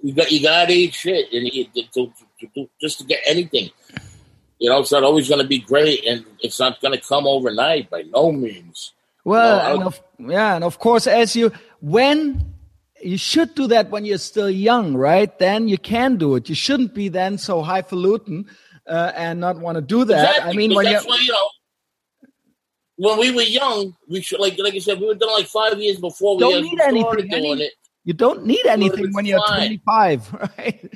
you 0.01 0.13
got 0.13 0.31
you 0.31 0.41
got 0.41 0.67
to 0.67 0.73
eat 0.73 0.93
shit, 0.93 1.31
and 1.33 1.47
you, 1.47 1.65
to, 1.65 1.83
to, 1.93 2.47
to, 2.53 2.69
just 2.81 2.99
to 2.99 3.05
get 3.05 3.21
anything. 3.25 3.69
You 4.59 4.69
know, 4.69 4.79
it's 4.79 4.91
not 4.91 5.03
always 5.03 5.27
going 5.27 5.41
to 5.41 5.47
be 5.47 5.59
great, 5.59 6.05
and 6.05 6.25
it's 6.39 6.59
not 6.59 6.79
going 6.81 6.97
to 6.97 7.05
come 7.05 7.27
overnight 7.27 7.89
by 7.89 8.03
no 8.03 8.31
means. 8.31 8.93
Well, 9.23 9.57
no, 9.57 9.73
and 9.73 9.83
of, 9.83 10.01
yeah, 10.19 10.55
and 10.55 10.63
of 10.63 10.79
course, 10.79 11.07
as 11.07 11.35
you 11.35 11.51
when 11.81 12.53
you 13.01 13.17
should 13.17 13.53
do 13.55 13.67
that 13.67 13.89
when 13.89 14.05
you're 14.05 14.17
still 14.17 14.49
young, 14.49 14.95
right? 14.95 15.37
Then 15.37 15.67
you 15.67 15.77
can 15.77 16.17
do 16.17 16.35
it. 16.35 16.49
You 16.49 16.55
shouldn't 16.55 16.93
be 16.93 17.09
then 17.09 17.37
so 17.37 17.61
highfalutin 17.61 18.47
uh, 18.87 19.11
and 19.15 19.39
not 19.39 19.57
want 19.57 19.75
to 19.75 19.81
do 19.81 20.05
that. 20.05 20.29
Exactly, 20.29 20.51
I 20.51 20.55
mean, 20.55 20.75
when 20.75 20.87
you're 20.87 21.01
you 21.01 21.31
know, 21.31 21.49
when 22.97 23.19
we 23.19 23.31
were 23.31 23.41
young, 23.41 23.95
we 24.07 24.21
should 24.21 24.39
like 24.39 24.57
like 24.57 24.73
I 24.73 24.79
said, 24.79 24.99
we 24.99 25.07
were 25.07 25.15
done 25.15 25.33
like 25.33 25.47
five 25.47 25.77
years 25.79 25.99
before 25.99 26.35
we 26.35 26.41
don't 26.41 26.61
need 26.61 26.79
anything. 26.79 27.29
doing 27.29 27.51
Any, 27.51 27.63
it. 27.63 27.73
You 28.03 28.13
don't 28.13 28.45
need 28.45 28.65
anything 28.65 29.11
when 29.13 29.25
you're 29.25 29.39
fine. 29.47 29.79
25, 29.85 30.33
right? 30.57 30.89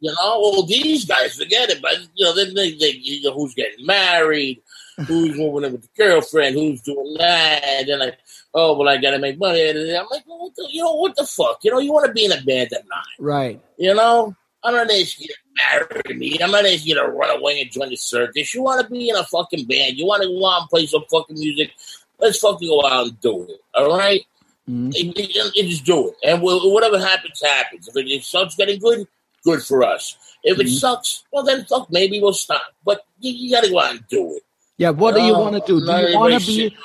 You 0.00 0.10
know, 0.10 0.16
all 0.20 0.64
these 0.64 1.04
guys 1.04 1.36
forget 1.36 1.70
it, 1.70 1.82
but 1.82 1.92
you 2.14 2.24
know, 2.24 2.34
then 2.34 2.54
they, 2.54 2.72
they 2.74 2.92
you 2.92 3.22
know, 3.22 3.34
who's 3.34 3.54
getting 3.54 3.84
married, 3.84 4.62
who's 5.06 5.36
moving 5.36 5.64
in 5.64 5.72
with 5.72 5.82
the 5.82 5.88
girlfriend, 5.96 6.54
who's 6.54 6.80
doing 6.82 7.16
that, 7.18 7.62
and 7.64 7.88
then 7.88 7.98
like, 7.98 8.18
oh, 8.54 8.78
well, 8.78 8.88
I 8.88 8.96
gotta 8.98 9.18
make 9.18 9.38
money. 9.38 9.68
And 9.68 9.78
I'm 9.78 10.06
like, 10.10 10.22
well, 10.26 10.38
what 10.38 10.54
the, 10.56 10.68
you 10.70 10.82
know, 10.82 10.94
what 10.94 11.16
the 11.16 11.26
fuck? 11.26 11.58
You 11.64 11.72
know, 11.72 11.80
you 11.80 11.92
want 11.92 12.06
to 12.06 12.12
be 12.12 12.24
in 12.24 12.32
a 12.32 12.40
band 12.40 12.72
at 12.72 12.84
nine, 12.88 13.02
right? 13.18 13.60
You 13.76 13.94
know, 13.94 14.34
I'm 14.62 14.74
not 14.74 14.90
asking 14.90 15.28
you 15.28 15.34
to 15.34 15.88
marry 16.04 16.18
me. 16.18 16.38
I'm 16.42 16.50
not 16.50 16.66
asking 16.66 16.88
you 16.88 16.94
to 16.96 17.06
run 17.06 17.38
away 17.38 17.60
and 17.60 17.70
join 17.70 17.88
the 17.88 17.96
circus. 17.96 18.54
You 18.54 18.62
want 18.62 18.82
to 18.82 18.90
be 18.90 19.08
in 19.08 19.16
a 19.16 19.24
fucking 19.24 19.66
band. 19.66 19.96
You 19.96 20.06
want 20.06 20.22
to 20.22 20.28
go 20.28 20.46
out 20.48 20.62
and 20.62 20.70
play 20.70 20.86
some 20.86 21.04
fucking 21.10 21.38
music. 21.38 21.72
Let's 22.18 22.38
fucking 22.38 22.68
go 22.68 22.84
out 22.86 23.06
and 23.06 23.20
do 23.20 23.44
it. 23.44 23.60
All 23.74 23.96
right? 23.96 24.24
mm-hmm. 24.70 24.90
and, 24.96 25.18
and, 25.18 25.52
and 25.56 25.68
just 25.68 25.84
do 25.84 26.08
it. 26.08 26.14
And 26.24 26.42
we'll, 26.42 26.72
whatever 26.72 26.98
happens, 26.98 27.40
happens. 27.42 27.88
If 27.88 27.96
it, 27.96 28.08
it 28.08 28.22
starts 28.22 28.56
getting 28.56 28.78
good, 28.78 29.06
good 29.44 29.62
for 29.62 29.82
us. 29.84 30.16
If 30.42 30.58
it 30.58 30.66
mm-hmm. 30.66 30.74
sucks, 30.74 31.24
well 31.32 31.44
then 31.44 31.64
fuck, 31.64 31.90
maybe 31.90 32.20
we'll 32.20 32.32
stop. 32.32 32.62
But 32.84 33.04
you, 33.18 33.32
you 33.32 33.54
got 33.54 33.64
to 33.64 33.70
go 33.70 33.80
out 33.80 33.90
and 33.92 34.08
do 34.08 34.36
it. 34.36 34.42
Yeah, 34.78 34.90
what 34.90 35.14
do 35.14 35.20
you 35.20 35.32
want 35.34 35.54
to 35.56 35.60
do? 35.60 35.84
Do 35.84 35.92
you 35.92 36.18
want 36.18 36.40
to 36.40 36.46
be? 36.46 36.76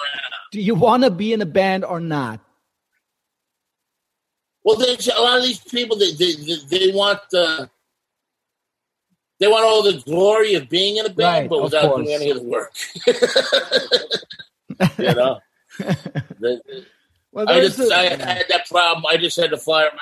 Do 0.51 0.59
you 0.59 0.75
want 0.75 1.03
to 1.03 1.11
be 1.11 1.31
in 1.31 1.41
a 1.41 1.45
band 1.45 1.85
or 1.85 2.01
not? 2.01 2.41
Well, 4.65 4.75
there's 4.75 5.07
a 5.07 5.21
lot 5.21 5.37
of 5.37 5.43
these 5.43 5.59
people 5.59 5.95
that 5.97 6.15
they, 6.17 6.33
they, 6.33 6.87
they, 6.87 6.91
want 6.91 7.19
the 7.29 7.69
they 9.39 9.47
want 9.47 9.63
all 9.63 9.83
the 9.83 10.01
glory 10.01 10.55
of 10.55 10.67
being 10.67 10.97
in 10.97 11.05
a 11.05 11.09
band, 11.09 11.43
right, 11.43 11.49
but 11.49 11.63
without 11.63 11.95
doing 11.95 12.11
any 12.11 12.31
of 12.31 12.37
the 12.37 12.43
work. 12.43 12.73
you 14.97 15.13
know. 15.13 15.39
well, 17.31 17.47
I 17.47 17.59
just 17.61 17.79
a, 17.79 17.95
I 17.95 18.03
had 18.09 18.45
that 18.49 18.65
problem. 18.67 19.05
I 19.07 19.17
just 19.17 19.37
had 19.39 19.51
to 19.51 19.57
fire 19.57 19.91
my 19.93 19.99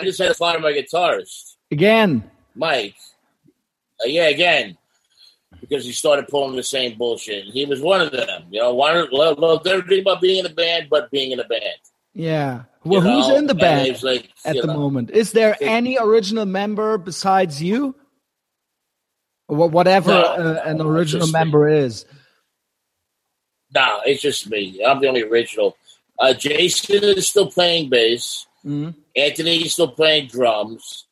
I 0.00 0.04
just 0.04 0.20
had 0.20 0.28
to 0.28 0.34
fire 0.34 0.60
my 0.60 0.72
guitarist 0.72 1.56
again, 1.72 2.30
Mike. 2.54 2.94
Uh, 4.00 4.06
yeah, 4.06 4.28
again 4.28 4.78
because 5.60 5.84
he 5.84 5.92
started 5.92 6.28
pulling 6.28 6.56
the 6.56 6.62
same 6.62 6.96
bullshit. 6.96 7.44
He 7.46 7.64
was 7.64 7.80
one 7.80 8.00
of 8.00 8.12
them. 8.12 8.44
You 8.50 8.60
know, 8.60 8.74
one 8.74 9.08
loved, 9.10 9.40
loved 9.40 9.66
everything 9.66 10.00
about 10.00 10.20
being 10.20 10.38
in 10.38 10.46
a 10.46 10.54
band, 10.54 10.88
but 10.90 11.10
being 11.10 11.32
in 11.32 11.40
a 11.40 11.44
band. 11.44 11.78
Yeah. 12.14 12.62
Well, 12.84 13.04
you 13.04 13.10
who's 13.10 13.28
know? 13.28 13.36
in 13.36 13.46
the 13.46 13.54
band 13.54 14.02
like, 14.02 14.30
at 14.44 14.56
the 14.56 14.66
know, 14.66 14.74
moment? 14.74 15.10
Is 15.10 15.32
there 15.32 15.56
any 15.60 15.98
original 15.98 16.46
member 16.46 16.98
besides 16.98 17.62
you? 17.62 17.94
Or 19.48 19.68
whatever 19.68 20.10
no, 20.10 20.22
uh, 20.22 20.62
an 20.64 20.80
original 20.80 21.26
member 21.28 21.68
me. 21.68 21.78
is. 21.78 22.06
No, 23.74 23.80
nah, 23.80 24.00
it's 24.06 24.22
just 24.22 24.48
me. 24.48 24.82
I'm 24.86 25.00
the 25.00 25.08
only 25.08 25.22
original. 25.22 25.76
Uh, 26.18 26.32
Jason 26.32 27.02
is 27.02 27.28
still 27.28 27.50
playing 27.50 27.90
bass. 27.90 28.46
Mm-hmm. 28.64 28.98
Anthony 29.16 29.56
is 29.64 29.72
still 29.72 29.88
playing 29.88 30.28
drums. 30.28 31.06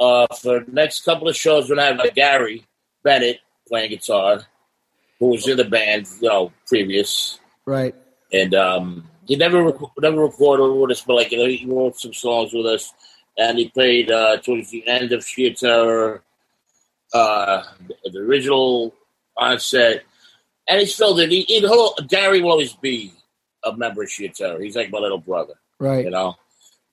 Uh, 0.00 0.26
for 0.40 0.64
the 0.64 0.72
next 0.72 1.04
couple 1.04 1.28
of 1.28 1.36
shows, 1.36 1.68
we're 1.68 1.76
gonna 1.76 1.86
have 1.86 2.00
uh, 2.00 2.10
Gary 2.14 2.66
Bennett 3.04 3.38
playing 3.68 3.90
guitar, 3.90 4.40
who 5.20 5.28
was 5.28 5.46
in 5.46 5.56
the 5.56 5.64
band, 5.64 6.08
you 6.20 6.28
know, 6.28 6.52
previous. 6.66 7.38
Right. 7.64 7.94
And 8.32 8.54
um, 8.54 9.08
he 9.26 9.36
never 9.36 9.64
rec- 9.64 9.98
never 9.98 10.22
recorded 10.22 10.80
with 10.80 10.90
us, 10.90 11.02
but 11.02 11.14
like 11.14 11.32
you 11.32 11.38
know, 11.38 11.46
he 11.46 11.66
wrote 11.66 11.98
some 11.98 12.12
songs 12.12 12.52
with 12.52 12.66
us, 12.66 12.92
and 13.38 13.58
he 13.58 13.68
played 13.68 14.10
uh, 14.10 14.38
towards 14.38 14.70
the 14.70 14.86
end 14.86 15.12
of 15.12 15.24
Sheer 15.24 15.52
Terror, 15.54 16.22
uh, 17.12 17.62
the 18.04 18.18
original 18.18 18.94
onset, 19.36 20.04
and 20.68 20.80
he's 20.80 20.94
filled 20.94 21.20
in. 21.20 21.30
He, 21.30 21.42
he, 21.42 21.66
Gary 22.08 22.42
will 22.42 22.52
always 22.52 22.74
be 22.74 23.12
a 23.64 23.76
member 23.76 24.02
of 24.02 24.10
Sheer 24.10 24.28
Terror. 24.28 24.60
He's 24.60 24.76
like 24.76 24.90
my 24.90 24.98
little 24.98 25.18
brother, 25.18 25.54
right? 25.78 26.04
You 26.04 26.10
know. 26.10 26.36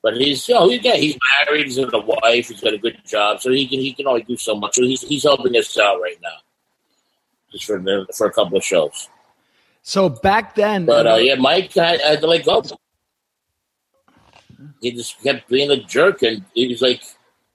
But 0.04 0.18
he's 0.18 0.48
you 0.48 0.56
know 0.56 0.68
he's, 0.68 0.84
yeah, 0.84 0.96
he's 0.96 1.18
married, 1.46 1.66
he's 1.66 1.78
got 1.78 1.94
a 1.94 2.00
wife, 2.00 2.48
he's 2.48 2.60
got 2.60 2.74
a 2.74 2.78
good 2.78 2.98
job, 3.06 3.40
so 3.40 3.52
he 3.52 3.68
can 3.68 3.80
he 3.80 3.94
can 3.94 4.08
only 4.08 4.24
do 4.24 4.36
so 4.36 4.56
much. 4.56 4.76
So 4.76 4.82
he's 4.82 5.02
he's 5.02 5.24
helping 5.24 5.56
us 5.56 5.78
out 5.78 6.02
right 6.02 6.18
now 6.24 6.38
just 7.52 7.66
for 7.66 7.80
the, 7.80 8.08
for 8.16 8.28
a 8.28 8.32
couple 8.32 8.58
of 8.58 8.64
shows. 8.64 9.10
So 9.84 10.10
back 10.10 10.56
then, 10.56 10.86
but 10.86 11.08
uh, 11.08 11.16
yeah, 11.16 11.36
Mike 11.36 11.74
had, 11.74 12.02
had 12.02 12.22
to 12.22 12.28
let 12.28 12.46
go. 12.46 12.64
He 14.82 14.92
just 14.92 15.22
kept 15.24 15.48
being 15.50 15.70
a 15.72 15.78
jerk, 15.84 16.22
and 16.24 16.44
he 16.54 16.68
was 16.68 16.82
like, 16.82 17.02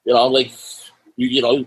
you 0.05 0.15
know, 0.15 0.27
like 0.29 0.53
you, 1.17 1.29
you 1.29 1.43
know, 1.43 1.67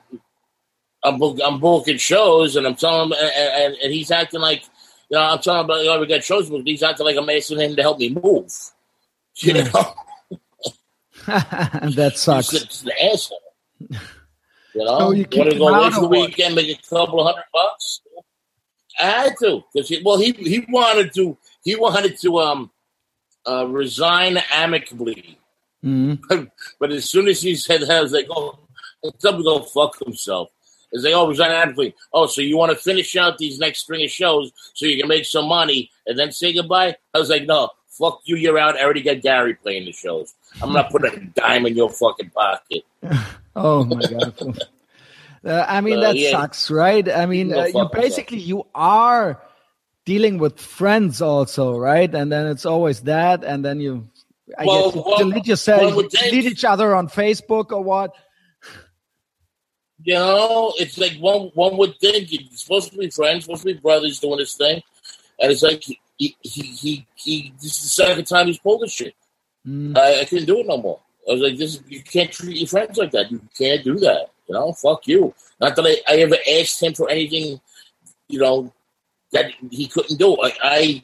I'm 1.04 1.18
book, 1.18 1.40
I'm 1.44 1.60
booking 1.60 1.98
shows, 1.98 2.56
and 2.56 2.66
I'm 2.68 2.76
telling 2.76 3.12
him, 3.12 3.18
and, 3.20 3.54
and, 3.64 3.76
and 3.84 3.94
he's 3.94 4.12
acting 4.12 4.42
like, 4.42 4.64
you 5.10 5.18
know, 5.18 5.22
I'm 5.24 5.40
telling 5.40 5.62
him, 5.62 5.66
about, 5.66 5.80
you 5.80 5.86
know, 5.86 6.00
we 6.00 6.08
got 6.08 6.24
shows, 6.24 6.50
but 6.50 6.62
he's 6.66 6.84
acting 6.84 7.06
like 7.06 7.18
I'm 7.18 7.30
asking 7.30 7.60
him 7.60 7.76
to 7.76 7.82
help 7.82 8.00
me 8.00 8.10
move. 8.10 8.52
You 9.42 9.54
Yeah. 9.54 9.72
know, 9.74 9.94
that 11.26 12.14
sucks. 12.16 12.52
he's 12.52 12.84
an 12.84 12.92
asshole. 13.14 13.40
You 14.74 14.86
know, 14.86 14.98
So 15.00 15.12
you 15.12 15.26
want 15.32 15.52
to 15.52 15.58
go 15.58 15.68
away 15.70 15.90
for 15.92 16.02
the 16.02 16.08
weekend, 16.08 16.56
make 16.56 16.78
a 16.78 16.90
couple 16.90 17.22
of 17.22 17.28
hundred 17.28 17.46
bucks. 17.54 18.02
I 19.00 19.06
had 19.06 19.36
to 19.40 19.64
because 19.74 19.90
he, 19.90 20.02
well, 20.04 20.18
he 20.18 20.32
he 20.34 20.66
wanted 20.70 21.14
to 21.16 21.38
he 21.64 21.76
wanted 21.76 22.20
to 22.22 22.40
um 22.40 22.72
uh, 23.48 23.66
resign 23.68 24.38
amicably, 24.52 25.38
Mhm. 25.84 26.50
but 26.80 26.92
as 26.92 27.10
soon 27.10 27.28
as 27.28 27.42
he 27.42 27.56
said 27.56 27.82
that, 27.82 27.90
I 27.90 28.02
was 28.02 28.12
like, 28.12 28.28
oh, 28.30 28.60
somebody 29.20 29.44
go 29.46 29.62
fuck 29.62 29.98
himself. 30.04 30.50
Is 30.92 31.04
they 31.04 31.14
oh 31.14 31.28
resign 31.28 31.52
amicably? 31.52 31.96
Oh, 32.14 32.26
so 32.28 32.42
you 32.42 32.58
want 32.58 32.72
to 32.72 32.78
finish 32.78 33.16
out 33.16 33.38
these 33.38 33.60
next 33.60 33.80
string 33.80 34.04
of 34.04 34.10
shows 34.12 34.52
so 34.74 34.86
you 34.86 34.98
can 35.00 35.08
make 35.08 35.26
some 35.26 35.48
money 35.48 35.90
and 36.06 36.18
then 36.20 36.32
say 36.32 36.52
goodbye? 36.52 36.96
I 37.14 37.20
was 37.20 37.30
like, 37.30 37.46
no, 37.46 37.70
fuck 37.88 38.22
you, 38.26 38.36
you're 38.36 38.58
out. 38.58 38.76
I 38.76 38.84
already 38.84 39.04
got 39.04 39.22
Gary 39.22 39.54
playing 39.54 39.86
the 39.86 39.92
shows. 39.94 40.34
I'm 40.62 40.74
not 40.74 40.90
putting 40.90 41.14
a 41.14 41.26
dime 41.40 41.66
in 41.68 41.76
your 41.76 41.90
fucking 41.90 42.32
pocket. 42.32 42.84
Oh 43.56 43.84
my 43.84 44.00
god. 44.02 44.68
Uh, 45.44 45.66
I 45.68 45.82
mean 45.82 46.02
that 46.02 46.18
yeah. 46.18 46.32
sucks, 46.32 46.70
right? 46.70 47.08
I 47.08 47.26
mean, 47.26 47.54
uh, 47.54 47.66
you 47.66 47.90
basically 47.94 48.40
you 48.40 48.66
are 48.76 49.42
dealing 50.06 50.38
with 50.38 50.60
friends 50.60 51.22
also, 51.22 51.78
right? 51.78 52.14
And 52.14 52.32
then 52.32 52.48
it's 52.48 52.66
always 52.66 53.02
that, 53.02 53.44
and 53.44 53.64
then 53.64 53.80
you, 53.80 54.10
I 54.58 54.66
Well, 54.66 54.86
guess, 54.86 54.96
you 54.96 55.04
well, 55.06 55.18
delete 55.18 55.48
yourself, 55.48 55.96
well, 55.96 56.08
delete 56.10 56.46
each 56.46 56.66
other 56.66 56.96
on 56.96 57.08
Facebook 57.08 57.72
or 57.72 57.84
what? 57.84 58.16
You 60.04 60.16
know, 60.16 60.74
it's 60.78 60.98
like 60.98 61.18
one 61.20 61.52
one 61.54 61.78
would 61.78 62.00
think 62.00 62.32
you're 62.32 62.42
supposed 62.52 62.92
to 62.92 62.98
be 62.98 63.10
friends, 63.10 63.46
supposed 63.46 63.64
to 63.64 63.74
be 63.74 63.80
brothers 63.80 64.20
doing 64.20 64.40
this 64.40 64.56
thing, 64.56 64.82
and 65.40 65.52
it's 65.52 65.62
like 65.62 65.84
he 65.84 66.00
he 66.18 66.36
he, 66.42 67.08
he 67.16 67.54
this 67.62 67.78
is 67.78 67.84
the 67.84 67.90
second 67.90 68.26
time 68.26 68.48
he's 68.48 68.60
pulled 68.60 68.82
this 68.82 68.94
shit. 68.94 69.14
Mm. 69.68 69.98
I, 69.98 70.22
I 70.22 70.26
couldn't 70.26 70.46
do 70.46 70.60
it 70.60 70.68
no 70.68 70.78
more. 70.78 71.00
I 71.28 71.34
was 71.34 71.42
like, 71.42 71.58
this 71.58 71.82
you 71.88 72.02
can't 72.02 72.32
treat 72.32 72.58
your 72.58 72.68
friends 72.68 72.98
like 72.98 73.12
that. 73.12 73.30
You 73.30 73.42
can't 73.58 73.84
do 73.84 73.96
that. 74.00 74.32
You 74.50 74.56
know, 74.56 74.74
fuck 74.74 75.08
you. 75.08 75.34
Not 75.62 75.76
that 75.76 75.86
I, 75.86 76.14
I 76.14 76.18
ever 76.18 76.36
asked 76.60 76.82
him 76.82 76.96
for 76.96 77.08
anything, 77.08 77.62
you 78.28 78.40
know, 78.40 78.74
that 79.32 79.52
he 79.70 79.88
couldn't 79.88 80.18
do. 80.18 80.36
Like 80.36 80.58
I 80.64 81.04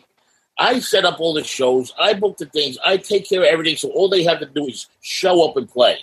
I 0.57 0.79
set 0.79 1.05
up 1.05 1.19
all 1.19 1.33
the 1.33 1.43
shows, 1.43 1.93
I 1.99 2.13
book 2.13 2.37
the 2.37 2.47
things, 2.47 2.77
I 2.83 2.97
take 2.97 3.29
care 3.29 3.41
of 3.41 3.45
everything, 3.47 3.75
so 3.75 3.89
all 3.89 4.09
they 4.09 4.23
have 4.23 4.39
to 4.39 4.45
do 4.47 4.67
is 4.67 4.87
show 5.01 5.47
up 5.47 5.57
and 5.57 5.69
play. 5.69 5.99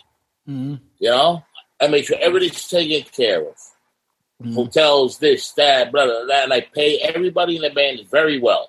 Mm. 0.49 0.79
You 0.99 1.11
know? 1.11 1.45
I 1.81 1.89
make 1.89 2.07
sure 2.07 2.17
everything's 2.21 2.69
taken 2.69 3.03
care 3.11 3.41
of. 3.41 3.57
Mm. 4.43 4.55
Hotels, 4.55 5.19
this, 5.19 5.51
that, 5.53 5.91
blah, 5.91 6.05
blah, 6.05 6.27
blah, 6.27 6.45
and 6.45 6.53
I 6.53 6.61
pay 6.61 6.99
everybody 6.99 7.57
in 7.57 7.63
the 7.63 7.71
band 7.71 8.01
very 8.11 8.39
well. 8.39 8.69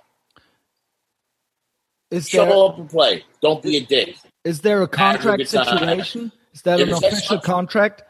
Is 2.10 2.30
there 2.32 2.50
Show 2.50 2.68
up 2.68 2.80
and 2.80 2.90
play. 2.90 3.26
Don't 3.42 3.62
be 3.62 3.78
a 3.78 3.82
dick. 3.82 4.16
is 4.46 4.62
there 4.62 4.82
a 4.82 4.88
contract 4.88 5.48
situation? 5.48 6.32
Is 6.54 6.62
that 6.62 6.80
If 6.80 6.88
an 6.88 6.94
official 6.94 7.40
contract? 7.40 8.04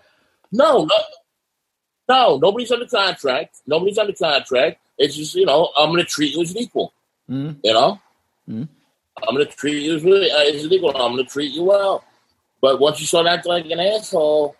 No, 0.53 0.85
no, 0.85 0.95
no, 2.07 2.37
nobody's 2.37 2.71
under 2.71 2.85
contract. 2.85 3.61
Nobody's 3.65 3.97
under 3.97 4.13
contract. 4.13 4.79
It's 4.99 5.15
just, 5.15 5.33
you 5.33 5.45
know, 5.47 5.71
I'm 5.75 5.89
going 5.89 6.03
to 6.03 6.05
treat 6.05 6.35
you 6.35 6.43
as 6.43 6.51
an 6.51 6.57
equal. 6.59 6.93
Mm. 7.29 7.57
You 7.63 7.73
know? 7.73 7.99
Mm. 8.47 8.67
I'm 9.27 9.35
going 9.35 9.47
to 9.47 9.51
treat 9.51 9.81
you 9.81 9.95
as, 9.95 10.03
really, 10.03 10.29
uh, 10.29 10.55
as 10.55 10.63
an 10.63 10.71
equal. 10.71 10.95
I'm 10.95 11.13
going 11.13 11.25
to 11.25 11.31
treat 11.31 11.51
you 11.51 11.63
well. 11.63 12.03
But 12.61 12.79
once 12.79 12.99
you 12.99 13.07
start 13.07 13.25
acting 13.25 13.51
like 13.51 13.65
an 13.65 13.79
asshole, 13.79 14.55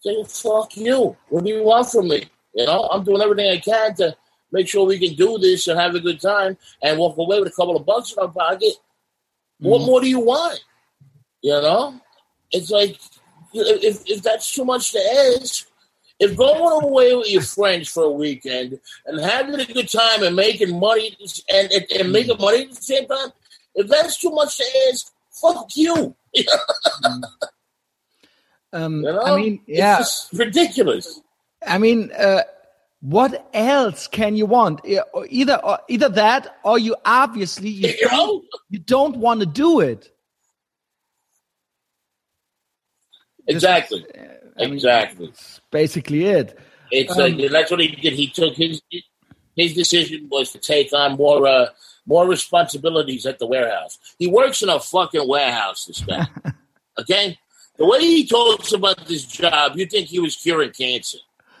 say, 0.00 0.24
fuck 0.24 0.74
you. 0.76 1.14
What 1.28 1.44
do 1.44 1.50
you 1.50 1.64
want 1.64 1.90
from 1.90 2.08
me? 2.08 2.24
You 2.54 2.64
know, 2.64 2.88
I'm 2.90 3.04
doing 3.04 3.20
everything 3.20 3.50
I 3.50 3.58
can 3.58 3.94
to 3.96 4.16
make 4.50 4.68
sure 4.68 4.86
we 4.86 4.98
can 4.98 5.14
do 5.14 5.36
this 5.38 5.68
and 5.68 5.78
have 5.78 5.94
a 5.94 6.00
good 6.00 6.20
time 6.20 6.56
and 6.82 6.98
walk 6.98 7.18
away 7.18 7.38
with 7.38 7.52
a 7.52 7.54
couple 7.54 7.76
of 7.76 7.84
bucks 7.84 8.12
in 8.12 8.18
our 8.20 8.28
pocket. 8.28 8.72
What 9.58 9.82
Mhm. 9.82 9.86
more 9.86 10.00
do 10.00 10.08
you 10.08 10.20
want? 10.20 10.64
You 11.42 11.60
know? 11.60 12.00
It's 12.50 12.70
like, 12.70 12.98
if, 13.52 14.02
if 14.06 14.22
that's 14.22 14.52
too 14.52 14.64
much 14.64 14.92
to 14.92 14.98
ask, 15.40 15.66
if 16.18 16.36
going 16.36 16.84
away 16.84 17.14
with 17.14 17.30
your 17.30 17.42
friends 17.42 17.88
for 17.88 18.04
a 18.04 18.10
weekend 18.10 18.78
and 19.06 19.20
having 19.20 19.58
a 19.58 19.64
good 19.64 19.88
time 19.88 20.22
and 20.22 20.36
making 20.36 20.78
money 20.78 21.16
and, 21.52 21.70
and, 21.72 21.86
and 21.98 22.12
making 22.12 22.36
money 22.38 22.62
at 22.64 22.70
the 22.70 22.74
same 22.76 23.06
time, 23.06 23.30
if 23.74 23.88
that's 23.88 24.18
too 24.20 24.30
much 24.30 24.56
to 24.58 24.64
ask, 24.92 25.12
fuck 25.40 25.68
you. 25.74 26.14
you 26.34 26.44
Um, 28.72 29.00
know? 29.02 29.20
I 29.22 29.36
mean, 29.40 29.60
yeah. 29.66 29.98
It's 30.00 30.28
just 30.28 30.32
ridiculous. 30.32 31.20
I 31.66 31.78
mean, 31.78 32.12
uh, 32.12 32.42
what 33.00 33.48
else 33.54 34.06
can 34.06 34.36
you 34.36 34.46
want? 34.46 34.80
Either 34.84 35.60
either 35.88 36.08
that, 36.10 36.58
or 36.64 36.78
you 36.78 36.94
obviously 37.04 37.70
you 37.70 37.88
You 38.00 38.08
know? 38.10 38.42
you 38.68 38.78
don't 38.78 39.16
want 39.16 39.40
to 39.40 39.46
do 39.46 39.80
it. 39.80 40.12
Exactly. 43.50 44.04
I 44.58 44.64
mean, 44.64 44.74
Exactly. 44.74 45.26
that's 45.26 45.60
basically 45.70 46.24
it. 46.26 46.58
It's 46.90 47.12
Um, 47.12 47.18
like 47.18 47.50
that's 47.50 47.70
what 47.70 47.80
he 47.80 47.88
did. 47.88 48.14
He 48.14 48.28
took 48.28 48.54
his 48.54 48.80
his 49.56 49.74
decision 49.74 50.28
was 50.30 50.52
to 50.52 50.58
take 50.58 50.92
on 50.92 51.16
more 51.16 51.46
uh, 51.46 51.66
more 52.06 52.26
responsibilities 52.26 53.26
at 53.26 53.38
the 53.38 53.46
warehouse. 53.46 53.98
He 54.18 54.26
works 54.26 54.62
in 54.62 54.68
a 54.68 54.80
fucking 54.80 55.26
warehouse. 55.28 55.84
This 55.86 56.00
guy, 56.00 56.26
okay. 57.00 57.38
The 57.76 57.86
way 57.86 58.00
he 58.00 58.26
talks 58.26 58.72
about 58.72 59.06
this 59.06 59.24
job, 59.24 59.76
you 59.76 59.86
think 59.86 60.08
he 60.08 60.18
was 60.20 60.36
curing 60.36 60.72
cancer. 60.72 61.18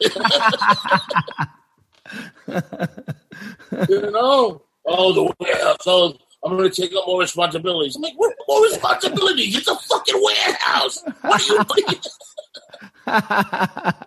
you 3.88 4.10
know? 4.10 4.62
Oh, 4.86 5.12
the 5.12 5.32
warehouse. 5.38 5.76
Oh, 5.86 6.14
I'm 6.44 6.56
going 6.56 6.70
to 6.70 6.82
take 6.82 6.94
on 6.94 7.02
more 7.06 7.20
responsibilities. 7.20 7.96
I'm 7.96 8.02
like, 8.02 8.14
what 8.16 8.34
more 8.48 8.62
responsibilities? 8.64 9.56
It's 9.58 9.68
a 9.68 9.76
fucking 9.76 10.22
warehouse. 10.22 11.02
What 11.20 11.50
are 11.50 11.64
you? 11.78 11.94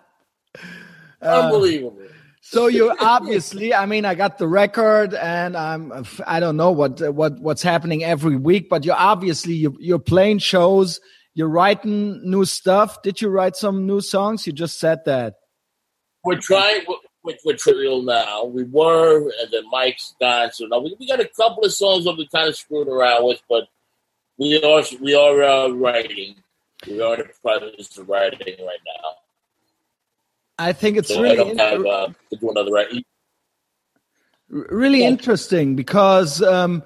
Uh, 1.22 1.40
Unbelievable. 1.44 1.96
so 2.42 2.66
you 2.66 2.94
obviously, 3.00 3.72
I 3.72 3.86
mean, 3.86 4.04
I 4.04 4.14
got 4.14 4.36
the 4.36 4.46
record, 4.46 5.14
and 5.14 5.56
I'm, 5.56 6.04
I 6.26 6.38
don't 6.38 6.58
know 6.58 6.70
what 6.70 7.00
what 7.14 7.40
what's 7.40 7.62
happening 7.62 8.04
every 8.04 8.36
week, 8.36 8.68
but 8.68 8.84
you're 8.84 8.94
obviously 8.94 9.54
you, 9.54 9.74
you're 9.80 9.98
playing 9.98 10.40
shows, 10.40 11.00
you're 11.32 11.48
writing 11.48 12.20
new 12.30 12.44
stuff. 12.44 13.00
Did 13.00 13.22
you 13.22 13.30
write 13.30 13.56
some 13.56 13.86
new 13.86 14.02
songs? 14.02 14.46
You 14.46 14.52
just 14.52 14.78
said 14.78 14.98
that. 15.06 15.36
we're 16.24 16.38
trying 16.38 16.84
with, 17.24 17.40
with 17.44 17.58
Trivial 17.58 18.02
now. 18.02 18.44
We 18.44 18.62
were, 18.64 19.22
and 19.40 19.50
then 19.50 19.62
Mike's 19.70 20.14
gone. 20.20 20.52
So 20.52 20.66
now 20.66 20.78
we, 20.80 20.94
we 21.00 21.08
got 21.08 21.20
a 21.20 21.28
couple 21.28 21.64
of 21.64 21.72
songs 21.72 22.04
that 22.04 22.16
we 22.16 22.28
kind 22.28 22.48
of 22.48 22.56
screwed 22.56 22.86
around 22.88 23.26
with, 23.26 23.42
but 23.48 23.64
we 24.38 24.62
are 24.62 24.82
we 25.00 25.14
are 25.14 25.42
uh, 25.42 25.68
writing. 25.70 26.36
We 26.86 27.00
are 27.00 27.14
in 27.14 27.26
the 27.28 27.32
process 27.42 27.96
of 27.98 28.08
writing 28.08 28.56
right 28.64 28.78
now. 28.86 29.10
I 30.58 30.72
think 30.72 30.98
it's 30.98 31.08
So 31.08 31.18
I 31.18 31.22
really 31.32 31.50
in- 31.50 31.58
have 31.58 31.84
uh, 31.86 32.08
to 32.30 32.36
do 32.36 32.50
another 32.50 32.70
writing. 32.70 33.02
really 34.48 35.00
Yeah. 35.00 35.08
interesting 35.08 35.74
because 35.76 36.42
um, 36.42 36.82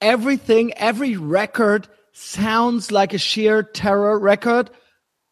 everything, 0.00 0.72
every 0.74 1.16
record 1.16 1.88
sounds 2.12 2.90
like 2.92 3.12
a 3.14 3.18
sheer 3.18 3.62
terror 3.62 4.18
record. 4.18 4.70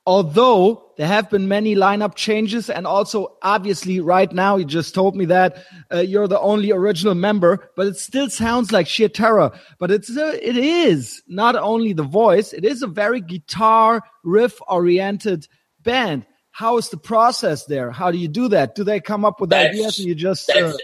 Although 0.09 0.91
there 0.97 1.07
have 1.07 1.29
been 1.29 1.49
many 1.49 1.75
lineup 1.75 2.15
changes, 2.15 2.71
and 2.71 2.87
also 2.87 3.37
obviously 3.43 4.01
right 4.01 4.33
now 4.33 4.57
you 4.57 4.65
just 4.65 4.95
told 4.95 5.15
me 5.15 5.27
that 5.27 5.63
uh, 5.93 5.99
you're 5.99 6.27
the 6.27 6.41
only 6.41 6.73
original 6.73 7.15
member, 7.15 7.71
but 7.77 7.89
it 7.89 7.97
still 7.99 8.31
sounds 8.31 8.73
like 8.73 8.87
sheer 8.87 9.11
terror. 9.11 9.51
But 9.79 9.91
it's 9.91 10.09
a, 10.17 10.49
it 10.49 10.57
is 10.57 11.23
not 11.29 11.57
only 11.57 11.93
the 11.93 12.05
voice; 12.05 12.55
it 12.55 12.65
is 12.65 12.81
a 12.81 12.87
very 12.87 13.21
guitar 13.21 14.01
riff 14.25 14.59
oriented 14.67 15.47
band. 15.83 16.25
How 16.53 16.79
is 16.79 16.89
the 16.89 16.97
process 16.97 17.67
there? 17.67 17.91
How 17.91 18.11
do 18.11 18.17
you 18.17 18.29
do 18.29 18.49
that? 18.49 18.77
Do 18.77 18.85
they 18.85 19.01
come 19.01 19.27
up 19.27 19.43
with 19.43 19.51
That's- 19.51 19.75
ideas 19.75 19.99
and 19.99 20.09
you 20.09 20.15
just 20.15 20.47
That's 20.47 20.75
uh. 20.75 20.79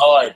Hard. 0.00 0.34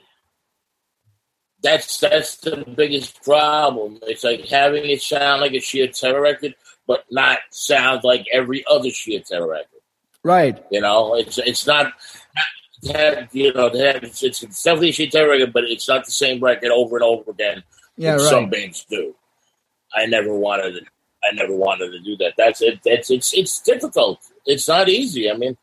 That's 1.60 1.98
that's 1.98 2.36
the 2.36 2.64
biggest 2.76 3.20
problem. 3.24 3.98
It's 4.02 4.22
like 4.22 4.46
having 4.46 4.88
it 4.88 5.02
sound 5.02 5.40
like 5.40 5.54
a 5.54 5.60
sheer 5.60 5.88
terror 5.88 6.20
record, 6.20 6.54
but 6.88 7.04
not 7.10 7.38
sound 7.50 8.02
like 8.02 8.26
every 8.32 8.64
other 8.68 8.88
terror 9.24 9.46
record. 9.46 9.68
right? 10.24 10.60
You 10.72 10.80
know, 10.80 11.14
it's 11.14 11.38
it's 11.38 11.66
not. 11.66 11.92
to 12.82 12.92
have, 12.92 13.28
you 13.34 13.52
know, 13.52 13.68
have, 13.70 14.04
it's, 14.04 14.22
it's 14.22 14.62
definitely 14.62 14.90
a 15.04 15.10
terror 15.10 15.30
record, 15.30 15.52
but 15.52 15.64
it's 15.64 15.88
not 15.88 16.04
the 16.04 16.12
same 16.12 16.40
record 16.40 16.70
over 16.70 16.96
and 16.96 17.04
over 17.04 17.30
again. 17.30 17.62
Yeah, 17.96 18.12
right. 18.12 18.20
Some 18.20 18.50
bands 18.50 18.84
do. 18.88 19.14
I 19.94 20.06
never 20.06 20.32
wanted 20.34 20.72
to. 20.72 20.80
I 21.22 21.34
never 21.34 21.54
wanted 21.54 21.90
to 21.90 22.00
do 22.00 22.16
that. 22.18 22.34
That's 22.38 22.62
it. 22.62 22.80
That's 22.84 23.10
it's 23.10 23.34
it's 23.34 23.60
difficult. 23.60 24.20
It's 24.46 24.68
not 24.68 24.88
easy. 24.88 25.30
I 25.30 25.34
mean, 25.36 25.56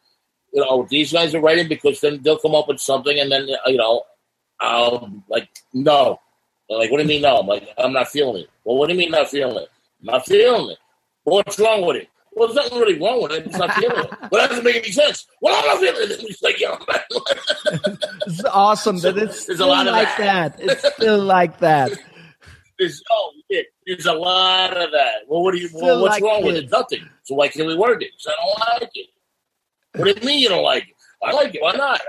you 0.54 0.62
know, 0.62 0.86
these 0.90 1.14
guys 1.14 1.34
are 1.34 1.42
writing 1.42 1.70
because 1.70 2.02
then 2.02 2.22
they'll 2.22 2.38
come 2.38 2.56
up 2.56 2.68
with 2.68 2.80
something, 2.80 3.18
and 3.20 3.32
then 3.32 3.48
you 3.66 3.78
know, 3.78 4.04
um, 4.60 5.24
like 5.30 5.50
no, 5.74 6.20
They're 6.70 6.78
like 6.78 6.92
what 6.92 6.98
do 6.98 7.04
you 7.04 7.10
mean 7.10 7.22
no? 7.22 7.38
I'm 7.38 7.48
like 7.48 7.70
I'm 7.78 7.94
not 7.94 8.10
feeling 8.10 8.44
it. 8.44 8.50
Well, 8.66 8.78
what 8.78 8.88
do 8.88 8.94
you 8.94 9.00
mean 9.00 9.12
not 9.12 9.30
feeling 9.30 9.56
it? 9.56 9.70
I'm 10.02 10.06
not 10.14 10.26
feeling 10.26 10.72
it. 10.72 10.78
What's 11.26 11.60
wrong 11.60 11.86
with 11.86 11.98
it? 11.98 12.08
Well, 12.34 12.48
there's 12.48 12.56
nothing 12.66 12.80
really 12.80 13.00
wrong 13.00 13.22
with 13.24 13.32
it. 13.34 13.46
It's 13.46 13.58
not 13.58 13.74
feeling 13.74 13.98
it. 14.04 14.10
Well, 14.32 14.42
that 14.42 14.50
doesn't 14.50 14.64
make 14.66 14.76
any 14.78 14.92
sense. 14.92 15.26
Well, 15.42 15.56
I'm 15.56 15.66
not 15.68 15.80
feeling 15.80 16.10
it. 16.12 16.24
It's 16.24 16.42
like, 16.42 16.60
yeah, 16.60 16.76
it's 18.28 18.44
awesome 18.52 18.98
So, 18.98 19.12
that 19.12 19.24
it's 19.24 19.46
there's 19.46 19.60
a 19.62 19.66
lot 19.66 19.88
of 19.88 19.94
like 19.94 20.18
that. 20.18 20.58
that. 20.58 20.64
It's 20.64 20.94
still 20.96 21.20
like 21.20 21.60
that. 21.60 21.92
There's, 22.78 23.02
oh, 23.10 23.32
yeah, 23.50 23.62
there's 23.88 24.06
a 24.06 24.12
lot 24.12 24.76
of 24.76 24.92
that. 24.92 25.20
Well, 25.30 25.44
what 25.44 25.54
do 25.54 25.60
you? 25.60 25.70
Well, 25.74 26.02
what's 26.02 26.16
like 26.16 26.24
wrong 26.24 26.44
with 26.44 26.58
it? 26.58 26.70
Nothing. 26.70 27.08
So 27.24 27.36
why 27.36 27.48
can't 27.48 27.68
we 27.68 27.78
work 27.78 28.02
it? 28.02 28.12
'Cause 28.22 28.34
I 28.34 28.46
don't 28.76 28.82
like 28.82 28.92
it. 28.96 29.08
What 29.96 30.04
do 30.14 30.20
you 30.22 30.28
mean 30.28 30.40
you 30.40 30.50
don't 30.50 30.62
like 30.66 30.84
it? 30.84 30.96
I 31.24 31.32
like 31.32 31.56
it. 31.56 31.62
Why 31.62 31.72
not? 31.72 32.02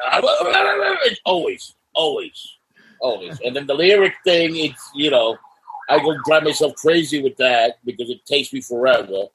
It's 1.05 1.21
always, 1.25 1.73
always, 1.95 2.45
always. 3.01 3.39
And 3.45 3.55
then 3.55 3.69
the 3.69 3.75
lyric 3.75 4.15
thing, 4.25 4.57
it's 4.57 4.91
you 4.93 5.09
know, 5.09 5.37
I 5.89 5.99
go 5.99 6.17
drive 6.25 6.45
myself 6.45 6.75
crazy 6.77 7.23
with 7.23 7.37
that 7.37 7.79
because 7.85 8.11
it 8.11 8.25
takes 8.27 8.53
me 8.53 8.61
forever. 8.61 9.27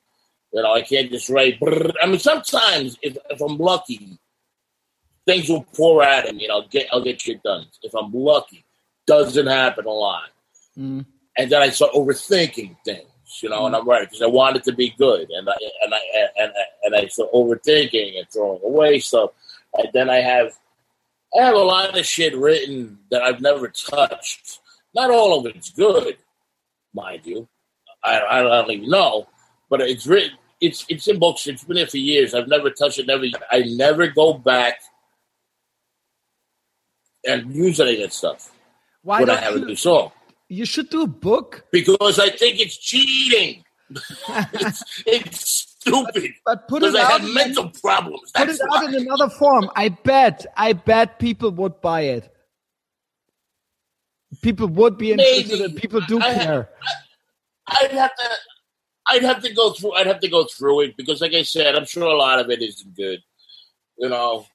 You 0.54 0.62
know, 0.64 0.74
I 0.74 0.82
can't 0.82 1.10
just 1.12 1.30
write. 1.30 1.60
brrr. 1.60 1.93
I 2.02 2.08
mean, 2.08 2.20
sometimes 2.20 2.97
if, 3.02 3.18
if 3.30 3.39
I'm 3.41 3.58
lucky, 3.58 4.20
things 5.26 5.47
will 5.49 5.64
pour 5.76 6.04
at 6.04 6.34
me, 6.36 6.43
and 6.45 6.52
I'll 6.52 6.68
get 6.68 6.88
I'll 6.91 7.04
get 7.04 7.22
shit 7.22 7.41
done. 7.43 7.68
If 7.84 7.93
I'm 7.93 8.12
lucky, 8.12 8.66
doesn't 9.08 9.47
happen 9.47 9.86
a 9.86 9.89
lot 9.89 10.30
Mm. 10.80 11.06
and 11.38 11.52
then 11.52 11.62
I 11.62 11.68
start 11.70 11.91
overthinking 11.91 12.78
things, 12.86 13.04
you 13.41 13.49
know, 13.49 13.66
and 13.66 13.76
I'm 13.76 13.86
right 13.86 14.02
because 14.08 14.22
I 14.22 14.28
want 14.28 14.56
it 14.56 14.64
to 14.64 14.72
be 14.72 14.95
good, 14.97 15.30
and 15.30 15.49
I 15.49 15.54
and 15.84 15.93
I 15.93 15.99
and 16.38 16.52
I, 16.52 16.64
and 16.84 16.95
I 16.95 17.08
start 17.08 17.30
overthinking 17.34 18.18
and 18.18 18.26
throwing 18.30 18.62
away 18.64 18.99
stuff, 18.99 19.32
and 19.78 19.89
then 19.93 20.10
I 20.10 20.18
have 20.22 20.54
I 21.38 21.43
have 21.43 21.56
a 21.56 21.60
lot 21.60 21.97
of 21.97 22.06
shit 22.06 22.36
written 22.38 22.99
that 23.10 23.22
I've 23.22 23.41
never 23.41 23.68
touched. 23.68 24.60
Not 24.95 25.12
all 25.12 25.39
of 25.39 25.45
it's 25.54 25.72
good, 25.72 26.16
mind 26.94 27.26
you. 27.26 27.48
I, 28.04 28.22
I 28.22 28.42
don't 28.42 28.72
even 28.72 28.89
know, 28.89 29.28
but 29.70 29.82
it's 29.82 30.08
written. 30.08 30.38
It's 30.60 30.86
it's 30.89 31.08
in 31.08 31.18
books. 31.20 31.48
It's 31.48 31.64
been 31.64 31.76
there 31.78 31.88
for 31.88 31.98
years. 31.98 32.34
I've 32.34 32.48
never 32.48 32.70
touched 32.70 33.00
it. 33.00 33.08
Never. 33.08 33.26
I 33.52 33.60
never 33.66 34.08
go 34.08 34.34
back 34.34 34.76
and 37.26 37.54
use 37.54 37.80
any 37.80 37.96
of 37.96 38.00
that 38.02 38.14
stuff 38.14 38.52
Why 39.04 39.20
when 39.20 39.30
I 39.30 39.36
have 39.36 39.56
a 39.56 39.60
you? 39.60 39.66
new 39.68 39.76
song 39.76 40.12
You 40.50 40.66
should 40.66 40.89
do 40.89 41.04
a 41.04 41.08
book, 41.08 41.66
because 41.72 42.18
I 42.20 42.30
think 42.30 42.60
it's 42.60 42.78
cheating. 42.78 43.64
it's, 44.54 45.04
it's 45.06 45.46
stupid 45.80 46.32
but 46.46 46.68
put 46.68 46.82
it 46.84 46.96
I 46.96 47.14
out. 47.14 47.22
in- 47.22 47.34
mental 47.34 47.70
problems. 47.70 48.32
Put 48.34 48.48
That's 48.48 48.60
it 48.60 48.66
out 48.74 48.84
why. 48.84 48.86
in 48.89 48.96
another 48.96 49.30
form. 49.30 49.70
I 49.76 49.89
bet. 49.89 50.46
I 50.56 50.74
bet 50.74 51.20
people 51.20 51.52
would 51.52 51.82
buy 51.82 52.02
it. 52.02 52.34
People 54.42 54.68
would 54.70 54.98
be 54.98 55.12
interested, 55.12 55.50
Maybe. 55.52 55.64
and 55.66 55.76
people 55.76 56.02
do 56.08 56.20
I- 56.20 56.34
care. 56.34 56.70
I'd 57.68 57.92
have 57.92 58.16
to. 58.16 58.24
I'd 59.08 59.24
have 59.24 59.42
to 59.44 59.54
go 59.54 59.72
through. 59.74 59.94
I'd 59.94 60.08
have 60.08 60.20
to 60.22 60.28
go 60.30 60.46
through 60.46 60.82
it 60.82 60.98
because, 60.98 61.22
like 61.22 61.34
I 61.34 61.44
said, 61.44 61.76
I'm 61.76 61.86
sure 61.86 62.04
a 62.04 62.18
lot 62.18 62.39
of 62.39 62.50
it 62.50 62.62
isn't 62.62 62.96
good. 62.96 63.20
You 63.98 64.10
know, 64.10 64.46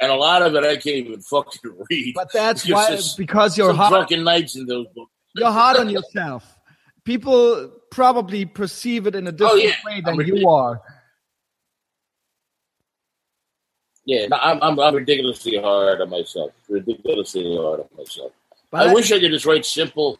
and 0.00 0.10
a 0.10 0.14
lot 0.16 0.42
of 0.42 0.54
it 0.54 0.64
I 0.64 0.74
can't 0.74 0.86
even 0.96 1.20
fucking 1.20 1.60
read. 1.90 2.14
But 2.14 2.32
that's 2.32 2.62
It's 2.64 2.72
why, 2.72 2.88
just 2.90 3.16
because 3.16 3.56
you're 3.58 3.72
hard. 3.72 3.90
drunken 3.90 4.24
nights 4.24 4.56
in 4.56 4.66
those 4.66 4.86
books. 4.94 5.10
You're 5.34 5.50
hard 5.52 5.76
on 5.76 5.88
yourself. 5.90 6.58
People 7.04 7.70
probably 7.90 8.44
perceive 8.44 9.06
it 9.06 9.14
in 9.14 9.26
a 9.26 9.32
different 9.32 9.52
Oh, 9.52 9.56
yeah. 9.56 9.74
way 9.84 10.00
than 10.00 10.16
you 10.26 10.48
are. 10.48 10.80
Yeah, 14.04 14.26
no, 14.28 14.36
I'm, 14.38 14.62
I'm 14.62 14.80
I'm 14.80 14.94
ridiculously 14.94 15.58
hard 15.58 16.00
on 16.00 16.08
myself. 16.10 16.52
Ridiculously 16.68 17.56
hard 17.56 17.80
on 17.80 17.88
myself. 17.96 18.32
But 18.70 18.88
I 18.88 18.94
wish 18.94 19.10
I 19.12 19.18
could 19.20 19.30
just 19.30 19.46
write 19.46 19.64
simple, 19.64 20.18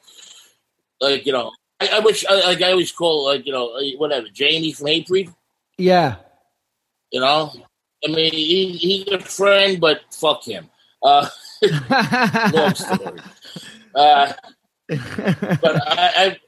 like 1.00 1.26
you 1.26 1.32
know. 1.32 1.52
I, 1.80 1.88
I 1.94 1.98
wish, 2.00 2.24
I, 2.28 2.34
like 2.46 2.60
I 2.62 2.72
always 2.72 2.90
call, 2.90 3.26
like 3.26 3.46
you 3.46 3.52
know, 3.52 3.78
whatever 3.98 4.26
Jamie 4.32 4.72
from 4.72 4.86
Hatebreed. 4.88 5.32
yeah. 5.76 6.16
You 7.12 7.20
know, 7.20 7.52
I 8.06 8.08
mean, 8.10 8.32
he, 8.32 8.72
he's 8.72 9.08
a 9.08 9.18
friend, 9.20 9.80
but 9.80 10.00
fuck 10.12 10.44
him. 10.44 10.68
Uh, 11.02 11.26
long 12.52 12.74
story. 12.74 13.18
Uh, 13.94 14.32
but 14.88 15.88
I, 15.88 16.12
I, 16.16 16.40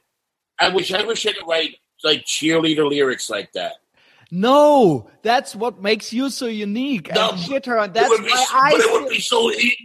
I 0.59 0.69
wish, 0.69 0.93
I 0.93 1.03
wish 1.03 1.25
I 1.25 1.31
could 1.33 1.47
write 1.47 1.77
like 2.03 2.25
cheerleader 2.25 2.87
lyrics 2.87 3.29
like 3.29 3.51
that. 3.53 3.73
no, 4.29 5.09
that's 5.23 5.55
what 5.55 5.81
makes 5.81 6.13
you 6.13 6.29
so 6.29 6.45
unique. 6.45 7.09
No, 7.13 7.29
and 7.31 7.39
shitter, 7.39 7.81
and 7.83 7.89
It 7.91 7.93
that's 7.95 8.09
would 8.09 8.23
be, 8.23 8.29
why 8.31 8.45
I. 8.53 8.71
but 8.71 8.79
it 8.81 8.91
would 9.01 9.09
be 9.09 9.19
so 9.19 9.49
easy. 9.51 9.77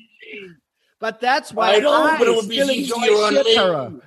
But 1.07 1.21
that's 1.21 1.53
why 1.53 1.77
I 1.77 1.79
know, 1.79 1.93
I 1.93 2.19
but 2.19 2.27
it 2.27 2.35
would 2.35 2.49
be 2.49 2.57
easier 2.57 2.97
on 2.97 3.95
me. 3.95 4.01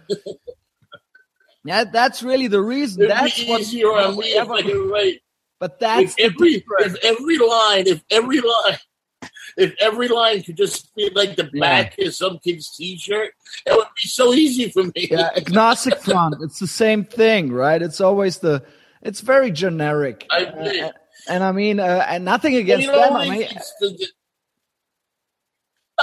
Yeah, 1.63 1.85
that's 1.85 2.21
really 2.23 2.47
the 2.47 2.61
reason. 2.61 3.03
It'd 3.03 3.15
That's 3.15 3.39
be 3.41 3.47
what. 3.49 3.61
easier 3.61 3.87
on 3.87 4.17
me 4.17 4.27
if 4.31 4.49
I 4.49 4.61
could 4.61 4.91
write 4.91 5.21
But 5.61 5.79
that's 5.79 6.13
if 6.17 6.33
every 6.33 6.55
difference. 6.55 6.97
if 7.01 7.05
every 7.05 7.37
line 7.37 7.87
if 7.87 8.01
every 8.11 8.41
line 8.41 8.77
if 9.57 9.73
every 9.79 10.09
line 10.09 10.43
could 10.43 10.57
just 10.57 10.93
be 10.93 11.09
like 11.15 11.37
the 11.37 11.49
Yeah. 11.53 11.61
back 11.61 11.97
of 11.99 12.13
some 12.13 12.37
kid's 12.39 12.75
t-shirt, 12.75 13.31
it 13.65 13.71
would 13.77 13.87
be 14.01 14.07
so 14.09 14.33
easy 14.33 14.69
for 14.69 14.83
me. 14.83 15.07
yeah, 15.09 15.29
agnostic 15.37 15.99
front. 15.99 16.35
It's 16.41 16.59
the 16.59 16.67
same 16.67 17.05
thing, 17.05 17.51
right? 17.53 17.81
It's 17.81 18.01
always 18.01 18.39
the. 18.39 18.61
It's 19.01 19.21
very 19.21 19.51
generic. 19.51 20.25
I 20.31 20.45
Uh, 20.45 20.91
and 21.29 21.43
I 21.45 21.51
mean, 21.53 21.79
uh, 21.79 22.05
and 22.09 22.25
nothing 22.25 22.55
against 22.55 22.85
you 22.87 22.91
know, 22.91 22.99
them. 22.99 23.15
I 23.15 23.29
mean, 23.29 23.47
the- 23.79 24.07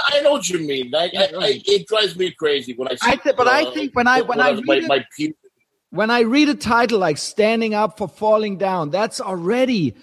I 0.07 0.21
know 0.21 0.31
what 0.31 0.49
you 0.49 0.59
mean. 0.59 0.93
I, 0.95 1.05
I, 1.05 1.23
I, 1.39 1.61
it 1.65 1.87
drives 1.87 2.15
me 2.15 2.31
crazy 2.31 2.73
when 2.73 2.87
I 2.87 2.95
see. 2.95 3.11
I 3.11 3.15
thi- 3.15 3.33
but 3.35 3.47
I 3.47 3.63
uh, 3.63 3.71
think 3.71 3.95
when 3.95 4.07
I- 4.07 4.21
when 4.21 4.39
I 4.39 4.53
my, 4.53 4.61
read 4.75 4.83
it- 4.83 4.87
my 4.87 5.05
pu- 5.15 5.33
when 5.89 6.11
I 6.11 6.21
read 6.21 6.49
a 6.49 6.55
title 6.55 6.99
like 6.99 7.17
"Standing 7.17 7.73
Up 7.73 7.97
for 7.97 8.07
Falling 8.07 8.57
Down," 8.57 8.89
that's 8.89 9.21
already 9.21 9.95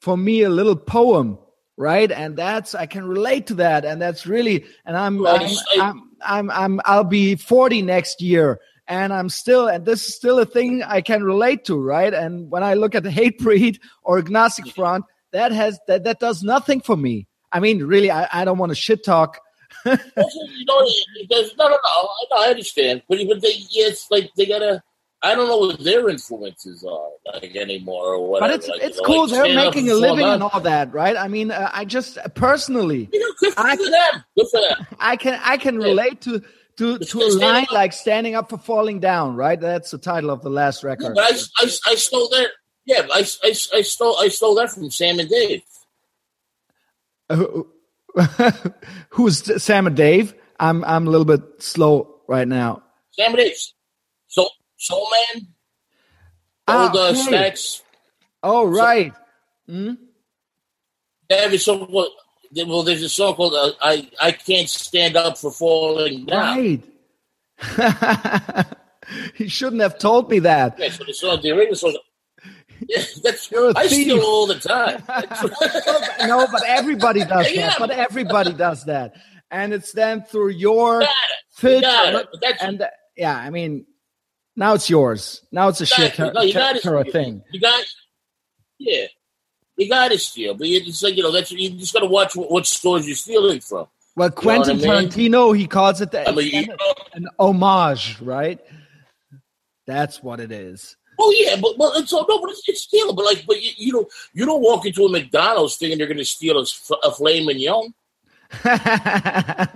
for 0.00 0.16
me 0.16 0.42
a 0.42 0.50
little 0.50 0.76
poem, 0.76 1.38
right? 1.76 2.10
And 2.10 2.36
that's 2.36 2.74
I 2.74 2.86
can 2.86 3.06
relate 3.06 3.46
to 3.48 3.54
that, 3.54 3.84
and 3.84 4.00
that's 4.00 4.26
really. 4.26 4.64
And 4.84 4.96
I'm. 4.96 5.26
I'm, 5.26 5.50
I'm 5.80 6.12
I'm 6.24 6.50
I'm 6.50 6.80
I'll 6.84 7.04
be 7.04 7.34
forty 7.34 7.82
next 7.82 8.22
year, 8.22 8.60
and 8.86 9.12
I'm 9.12 9.28
still 9.28 9.68
and 9.68 9.84
this 9.84 10.06
is 10.06 10.14
still 10.14 10.38
a 10.38 10.46
thing 10.46 10.82
I 10.82 11.00
can 11.00 11.24
relate 11.24 11.64
to, 11.66 11.80
right? 11.80 12.12
And 12.14 12.50
when 12.50 12.62
I 12.62 12.74
look 12.74 12.94
at 12.94 13.02
the 13.02 13.10
Hatebreed 13.10 13.78
or 14.02 14.18
agnostic 14.18 14.66
mm-hmm. 14.66 14.80
front, 14.80 15.04
that 15.32 15.52
has 15.52 15.78
that 15.88 16.04
that 16.04 16.20
does 16.20 16.42
nothing 16.42 16.80
for 16.80 16.96
me. 16.96 17.26
I 17.52 17.60
mean, 17.60 17.84
really, 17.84 18.10
I, 18.10 18.28
I 18.32 18.44
don't 18.44 18.58
want 18.58 18.70
to 18.70 18.76
shit 18.76 19.04
talk. 19.04 19.38
Also, 19.84 19.98
you 20.16 20.64
know, 20.66 20.78
it 20.80 21.52
no, 21.58 21.68
no, 21.68 21.68
no, 21.70 21.78
no, 22.30 22.36
I 22.36 22.48
understand, 22.50 23.02
but 23.08 23.18
but 23.28 23.40
they, 23.42 23.54
yeah, 23.70 23.86
it's 23.88 24.08
like 24.10 24.30
they 24.36 24.46
gotta. 24.46 24.82
I 25.24 25.34
don't 25.36 25.46
know 25.48 25.56
what 25.58 25.78
their 25.82 26.08
influences 26.08 26.84
are 26.84 27.08
like 27.32 27.54
anymore 27.54 28.14
or 28.14 28.28
whatever. 28.28 28.52
But 28.52 28.58
it's 28.58 28.68
like, 28.68 28.80
you 28.82 28.86
it's 28.88 28.98
know, 28.98 29.04
cool. 29.04 29.20
like 29.28 29.30
They're 29.30 29.54
making 29.54 29.88
a 29.90 29.94
living 29.94 30.26
and 30.26 30.42
all 30.42 30.60
that, 30.60 30.92
right? 30.92 31.16
I 31.16 31.28
mean, 31.28 31.52
uh, 31.52 31.70
I 31.72 31.84
just 31.84 32.18
personally, 32.34 33.08
You 33.12 33.20
know, 33.20 33.32
good 33.38 33.54
for 33.54 33.60
I- 33.60 33.76
them. 33.76 34.24
Good 34.36 34.46
for 34.50 34.60
them. 34.60 34.86
I 35.00 35.16
can 35.16 35.40
I 35.42 35.56
can 35.58 35.80
Yeah. 35.80 35.86
relate 35.88 36.20
to 36.22 36.42
to 36.78 36.98
to 36.98 37.18
a 37.20 37.28
line 37.38 37.64
up. 37.64 37.72
like 37.72 37.92
standing 37.92 38.34
up 38.34 38.50
for 38.50 38.58
falling 38.58 38.98
down, 39.00 39.36
right? 39.36 39.60
That's 39.60 39.90
the 39.92 39.98
title 39.98 40.30
of 40.30 40.42
the 40.42 40.50
last 40.50 40.82
Yeah, 40.82 40.88
record. 40.90 41.14
but 41.14 41.24
I, 41.24 41.36
I, 41.58 41.70
I 41.86 41.94
stole 41.96 42.28
that. 42.30 42.48
Yeah, 42.84 43.06
I, 43.14 43.20
I, 43.44 43.54
I 43.74 43.82
stole 43.82 44.16
I 44.20 44.28
stole 44.28 44.54
that 44.56 44.70
from 44.70 44.90
Sam 44.90 45.18
and 45.20 45.28
Dave. 45.28 45.62
Who's 49.10 49.62
Sam 49.62 49.86
and 49.86 49.96
Dave? 49.96 50.34
I'm 50.58 50.84
I'm 50.84 51.06
a 51.06 51.10
little 51.10 51.24
bit 51.24 51.42
slow 51.58 52.20
right 52.28 52.46
now. 52.46 52.82
Sam 53.12 53.30
and 53.32 53.38
Dave. 53.38 53.56
So 54.28 54.48
Soul 54.76 55.06
Man. 55.34 55.46
all 56.68 56.92
the 56.92 57.08
okay. 57.10 57.50
Stax. 57.50 57.82
Oh 58.42 58.66
right. 58.66 59.12
Hmm? 59.66 59.92
They 61.28 61.38
have 61.38 61.52
a 61.52 61.58
song. 61.58 61.86
Well, 61.90 62.10
there's 62.82 63.02
a 63.02 63.08
song 63.08 63.34
called 63.34 63.54
uh, 63.54 63.72
"I 63.80 64.08
I 64.20 64.32
Can't 64.32 64.68
Stand 64.68 65.16
Up 65.16 65.38
for 65.38 65.50
Falling 65.50 66.26
Down." 66.26 66.56
Right. 66.58 66.82
he 69.34 69.48
shouldn't 69.48 69.82
have 69.82 69.98
told 69.98 70.30
me 70.30 70.40
that. 70.40 70.78
Yeah, 70.78 70.90
so 70.90 71.04
the 71.04 71.14
song, 71.14 71.40
the 71.42 71.52
original 71.52 71.76
song. 71.76 71.96
Yeah, 72.88 73.02
that's 73.22 73.52
I 73.52 73.86
steal 73.86 74.20
all 74.20 74.46
the 74.46 74.56
time. 74.56 75.02
no, 76.28 76.46
but 76.50 76.62
everybody 76.66 77.24
does 77.24 77.50
Yeah. 77.52 77.68
that. 77.68 77.78
But 77.78 77.90
everybody 77.90 78.52
does 78.52 78.84
that, 78.84 79.14
and 79.50 79.72
it's 79.72 79.92
then 79.92 80.22
through 80.22 80.50
your 80.50 81.00
Got 81.00 81.08
got 81.82 82.14
it. 82.14 82.56
And 82.60 82.82
uh, 82.82 82.88
yeah, 83.16 83.36
I 83.36 83.50
mean, 83.50 83.86
now 84.56 84.74
it's 84.74 84.88
yours. 84.90 85.44
Now 85.52 85.68
it's 85.68 85.80
a 85.80 85.86
shit 85.86 86.18
No, 86.18 86.42
you 86.42 86.52
ter- 86.52 86.78
gotta 86.80 87.10
thing. 87.10 87.42
You 87.52 87.60
got, 87.60 87.84
yeah, 88.78 89.06
you 89.76 89.88
got 89.88 90.10
to 90.10 90.18
steal, 90.18 90.54
but 90.54 90.66
it's 90.66 91.02
like 91.02 91.16
you 91.16 91.22
know 91.22 91.32
that's 91.32 91.50
you 91.50 91.70
just 91.70 91.92
got 91.92 92.00
to 92.00 92.06
watch 92.06 92.36
what, 92.36 92.50
what 92.50 92.66
stores 92.66 93.06
you're 93.06 93.16
stealing 93.16 93.60
from. 93.60 93.86
Well, 94.14 94.28
know 94.28 94.34
Quentin 94.34 94.78
what 94.78 94.88
I 94.88 95.00
mean? 95.00 95.08
Tarantino, 95.08 95.56
he 95.56 95.66
calls 95.66 96.00
it 96.02 96.10
the, 96.10 96.28
I 96.28 96.32
mean, 96.32 96.46
you 96.48 96.66
know, 96.66 96.94
an 97.14 97.28
homage, 97.38 98.20
right? 98.20 98.60
That's 99.86 100.22
what 100.22 100.38
it 100.40 100.52
is. 100.52 100.96
Oh 101.22 101.34
yeah, 101.38 101.56
but 101.60 101.76
but 101.78 101.96
it's 101.96 102.12
all 102.12 102.26
no, 102.28 102.40
but 102.40 102.50
it's, 102.50 102.62
it's 102.68 102.82
stealing. 102.82 103.14
But 103.14 103.24
like, 103.24 103.44
but 103.46 103.62
you, 103.62 103.70
you 103.76 103.92
don't 103.92 104.08
you 104.34 104.44
don't 104.44 104.62
walk 104.62 104.84
into 104.86 105.04
a 105.04 105.10
McDonald's 105.10 105.76
thinking 105.76 105.98
they're 105.98 106.06
going 106.06 106.18
to 106.18 106.24
steal 106.24 106.58
a, 106.58 106.66
a 107.04 107.12
filet 107.12 107.44
mignon. 107.44 107.94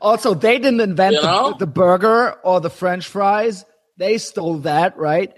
also, 0.00 0.34
they 0.34 0.58
didn't 0.58 0.80
invent 0.80 1.14
You 1.14 1.20
the, 1.20 1.26
know? 1.26 1.56
the 1.58 1.66
burger 1.66 2.32
or 2.42 2.60
the 2.60 2.70
French 2.70 3.06
fries. 3.06 3.64
They 3.96 4.18
stole 4.18 4.58
that, 4.58 4.96
right? 4.96 5.32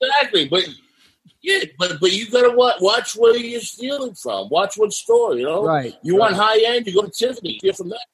Exactly, 0.00 0.48
but 0.48 0.68
Yeah, 1.40 1.64
but 1.78 1.98
but 2.00 2.12
you 2.12 2.30
gotta 2.30 2.56
watch, 2.56 2.76
watch 2.80 3.16
where 3.16 3.36
you're 3.36 3.60
stealing 3.60 4.14
from. 4.14 4.48
Watch 4.50 4.76
what 4.76 4.92
store, 4.92 5.34
you 5.36 5.44
know. 5.44 5.64
Right. 5.64 5.94
You 6.02 6.16
want 6.16 6.34
high 6.34 6.60
end, 6.64 6.86
you 6.86 6.94
go 6.94 7.02
to 7.02 7.10
Tiffany. 7.10 7.58
Get 7.60 7.76
from 7.76 7.88
that. 7.88 8.06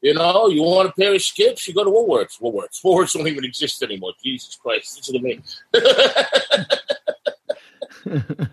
You 0.00 0.14
know, 0.14 0.46
you 0.48 0.62
want 0.62 0.88
a 0.88 0.92
pair 0.92 1.14
of 1.14 1.20
skips, 1.22 1.66
you 1.66 1.74
go 1.74 1.82
to 1.84 1.90
Woolworths. 1.90 2.40
Woolworths. 2.40 2.80
Woolworths 2.84 3.14
don't 3.14 3.26
even 3.26 3.44
exist 3.44 3.82
anymore. 3.82 4.12
Jesus 4.22 4.56
Christ, 4.56 4.96
listen 4.98 5.14
to 5.14 5.20
me. 5.20 5.40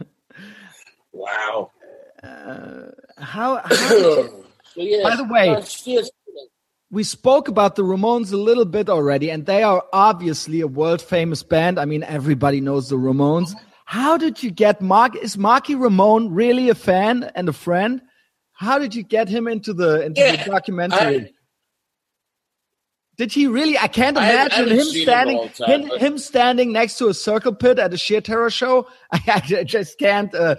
wow. 1.11 1.71
Uh, 2.23 2.91
how? 3.17 3.57
how 3.57 3.69
so, 3.75 4.43
yeah, 4.75 5.03
By 5.03 5.15
the 5.15 5.23
way- 5.25 5.49
uh, 5.49 5.61
we 6.91 7.03
spoke 7.03 7.47
about 7.47 7.75
the 7.75 7.81
Ramones 7.83 8.31
a 8.31 8.37
little 8.37 8.63
bit 8.65 8.89
already, 8.89 9.29
and 9.29 9.45
they 9.45 9.63
are 9.63 9.83
obviously 9.91 10.61
a 10.61 10.67
world 10.67 11.01
famous 11.01 11.43
band. 11.43 11.79
I 11.79 11.85
mean, 11.85 12.03
everybody 12.03 12.61
knows 12.61 12.89
the 12.89 12.95
Ramones. 12.95 13.53
How 13.85 14.17
did 14.17 14.41
you 14.41 14.49
get 14.51 14.81
Mark? 14.81 15.15
Is 15.15 15.37
Marky 15.37 15.75
Ramone 15.75 16.33
really 16.33 16.69
a 16.69 16.75
fan 16.75 17.29
and 17.35 17.49
a 17.49 17.53
friend? 17.53 18.01
How 18.53 18.79
did 18.79 18.95
you 18.95 19.03
get 19.03 19.27
him 19.27 19.47
into 19.47 19.73
the 19.73 20.05
into 20.05 20.21
Yeah, 20.21 20.43
the 20.43 20.49
documentary? 20.51 21.17
I- 21.17 21.31
did 23.17 23.31
he 23.31 23.47
really? 23.47 23.77
I 23.77 23.87
can't 23.87 24.17
I 24.17 24.27
I 24.27 24.31
imagine 24.31 24.51
haven't 24.69 24.79
him 24.79 24.85
seen 24.85 25.07
him 25.07 25.27
in 25.29 25.37
a 25.37 25.49
standing 25.49 25.49
time, 25.49 25.69
him, 25.91 25.99
him 25.99 26.17
standing 26.17 26.71
next 26.73 26.97
to 26.97 27.07
a 27.07 27.13
circle 27.13 27.53
pit 27.55 27.79
at 27.79 27.93
a 27.93 27.97
sheer 27.97 28.21
terror 28.21 28.49
show. 28.49 28.87
I, 29.11 29.41
I 29.57 29.63
just 29.63 29.97
can't. 29.99 30.33
Uh, 30.33 30.55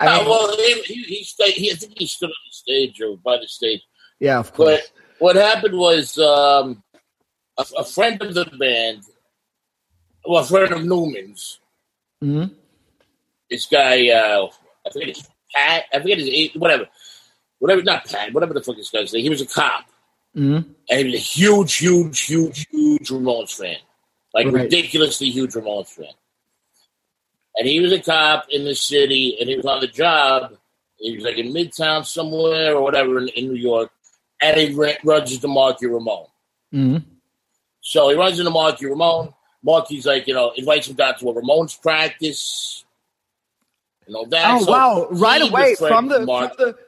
I 0.00 0.06
Uh, 0.20 0.24
well, 0.28 0.56
he, 0.56 0.74
he, 0.82 1.02
he, 1.02 1.24
stayed, 1.24 1.52
he, 1.54 1.70
I 1.70 1.74
think 1.74 1.94
he 1.98 2.06
stood 2.06 2.26
on 2.26 2.32
the 2.48 2.52
stage 2.52 3.00
or 3.00 3.16
by 3.18 3.38
the 3.38 3.48
stage. 3.48 3.82
yeah, 4.20 4.38
of 4.38 4.52
course. 4.52 4.80
But 4.80 4.90
what 5.18 5.36
happened 5.36 5.76
was 5.78 6.18
um, 6.18 6.82
a, 7.58 7.64
a 7.78 7.84
friend 7.84 8.20
of 8.22 8.34
the 8.34 8.44
band, 8.58 9.02
well, 10.26 10.42
a 10.42 10.46
friend 10.46 10.72
of 10.72 10.84
Newman's, 10.84 11.60
Mhm. 12.22 12.50
this 13.50 13.66
guy, 13.66 14.08
uh, 14.08 14.48
I 14.86 14.90
forget 14.90 15.08
his 15.08 15.28
Pat, 15.54 15.84
I 15.92 16.00
forget 16.00 16.18
his 16.18 16.50
whatever, 16.56 16.86
whatever, 17.58 17.82
not 17.82 18.04
Pat, 18.06 18.32
whatever 18.34 18.52
the 18.54 18.62
fuck 18.62 18.76
this 18.76 18.90
guy's 18.90 19.12
name. 19.12 19.22
He 19.22 19.30
was 19.30 19.40
a 19.40 19.46
cop, 19.46 19.84
Mhm. 20.36 20.66
and 20.90 20.98
he 21.00 21.04
was 21.06 21.14
a 21.14 21.18
huge, 21.18 21.74
huge, 21.76 22.20
huge, 22.26 22.66
huge 22.70 23.08
Ramones 23.08 23.56
fan, 23.56 23.76
like 24.34 24.46
Right. 24.46 24.64
ridiculously 24.64 25.30
huge 25.30 25.52
Ramones 25.52 25.88
fan. 25.88 26.12
And 27.56 27.66
he 27.66 27.80
was 27.80 27.92
a 27.92 28.00
cop 28.00 28.46
in 28.50 28.64
the 28.64 28.74
city, 28.74 29.36
and 29.40 29.48
he 29.48 29.56
was 29.56 29.64
on 29.64 29.80
the 29.80 29.86
job. 29.86 30.56
He 30.98 31.14
was 31.14 31.24
like 31.24 31.38
in 31.38 31.52
Midtown 31.52 32.04
somewhere 32.04 32.74
or 32.76 32.82
whatever 32.82 33.18
in, 33.18 33.28
in 33.28 33.48
New 33.48 33.54
York, 33.58 33.90
and 34.40 34.56
he 34.60 34.74
ra- 34.74 34.92
runs 35.04 35.32
into 35.32 35.48
Marky 35.48 35.86
Ramone. 35.86 36.26
Mhm. 36.74 37.02
So 37.80 38.08
he 38.10 38.14
runs 38.16 38.38
into 38.38 38.50
Marky 38.50 38.86
Ramone. 38.86 39.32
Marky's 39.62 40.04
like, 40.06 40.26
you 40.28 40.34
know, 40.34 40.50
invites 40.56 40.86
him 40.88 40.96
down 40.96 41.18
to 41.18 41.30
a 41.30 41.34
Ramones 41.34 41.80
practice. 41.80 42.84
You 44.06 44.14
know, 44.14 44.24
that. 44.26 44.54
Oh 44.60 44.64
So 44.64 44.70
wow! 44.70 45.06
Right 45.10 45.42
away 45.42 45.74
from 45.76 46.08
the, 46.08 46.16
from 46.26 46.50
the 46.58 46.78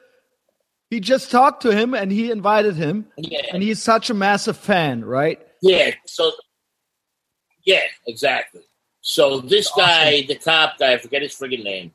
he 0.89 0.99
just 0.99 1.29
talked 1.31 1.61
to 1.63 1.71
him 1.75 1.93
and 1.93 2.11
he 2.11 2.31
invited 2.31 2.75
him, 2.75 3.07
Yeah. 3.17 3.41
and 3.53 3.61
he's 3.63 3.81
such 3.81 4.09
a 4.09 4.13
massive 4.13 4.57
fan, 4.57 5.05
right? 5.05 5.39
Yeah, 5.61 5.91
so 6.05 6.31
yeah, 7.63 7.83
exactly. 8.07 8.61
So 9.01 9.39
this 9.41 9.67
Awesome. 9.71 9.83
guy, 9.85 10.21
the 10.27 10.35
cop 10.35 10.77
guy, 10.79 10.93
I 10.93 10.97
forget 10.97 11.21
his 11.21 11.33
friggin' 11.35 11.63
name, 11.63 11.93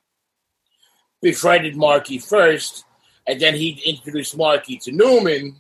befriended 1.23 1.77
Marky 1.77 2.19
first, 2.19 2.85
and 3.27 3.41
then 3.41 3.55
he 3.55 3.81
introduced 3.85 4.37
Marky 4.37 4.79
to 4.79 4.93
Newman, 4.93 5.57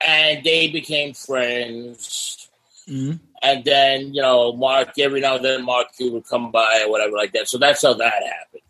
and 0.00 0.44
they 0.44 0.68
became 0.68 1.14
friends. 1.14 2.48
Mhm. 2.88 3.18
And 3.42 3.64
then 3.64 4.14
you 4.14 4.22
know, 4.22 4.52
Mark 4.52 4.98
every 4.98 5.20
now 5.20 5.36
and 5.36 5.44
then 5.44 5.64
Marky 5.64 6.08
would 6.10 6.26
come 6.26 6.50
by 6.52 6.82
or 6.84 6.90
whatever 6.90 7.16
like 7.16 7.32
that. 7.32 7.48
So 7.48 7.58
that's 7.58 7.82
how 7.82 7.94
that 7.94 8.12
happened 8.22 8.62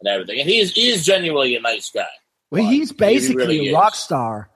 and 0.00 0.08
everything. 0.08 0.40
And 0.40 0.48
he 0.48 0.58
is 0.60 0.72
he 0.72 0.88
is 0.88 1.04
genuinely 1.06 1.56
a 1.56 1.60
nice 1.60 1.90
guy. 1.90 2.06
Well, 2.52 2.70
he's 2.70 2.90
He 2.90 2.96
basically 2.96 3.36
really 3.60 3.68
a 3.70 3.74
rock 3.74 3.94
star. 3.94 4.50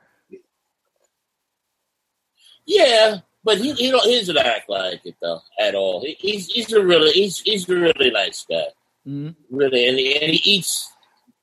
Yeah, 2.67 3.19
but 3.45 3.59
he 3.59 3.73
he, 3.75 3.91
don't, 3.91 4.05
he 4.05 4.19
doesn't 4.19 4.37
act 4.39 4.69
like 4.69 5.01
it 5.05 5.15
though 5.23 5.41
at 5.61 5.75
all. 5.75 6.03
He, 6.03 6.15
he's 6.19 6.47
he's 6.49 6.73
a 6.73 6.85
really 6.85 7.11
he's 7.13 7.41
he's 7.41 7.69
a 7.69 7.75
really 7.75 8.11
nice 8.11 8.45
guy, 8.49 8.65
Mhm. 9.07 9.35
really, 9.51 9.89
and 9.89 9.99
he, 9.99 10.17
and 10.21 10.33
he 10.33 10.57
eats. 10.57 10.93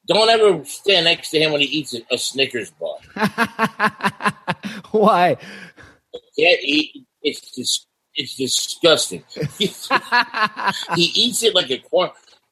Don't 0.05 0.29
ever 0.29 0.65
stand 0.65 1.05
next 1.05 1.29
to 1.29 1.39
him 1.39 1.53
when 1.53 1.61
he 1.61 1.67
eats 1.67 1.93
a, 1.95 2.01
a 2.11 2.17
Snickers 2.17 2.71
bar. 2.71 2.97
Why? 4.91 5.37
Yeah, 6.35 6.55
he, 6.59 7.05
it's 7.21 7.55
just 7.55 7.87
it's 8.13 8.35
disgusting. 8.35 9.23
he 9.57 9.65
eats 10.95 11.41
it 11.43 11.55
like 11.55 11.71
a 11.71 11.77
corn, 11.79 12.09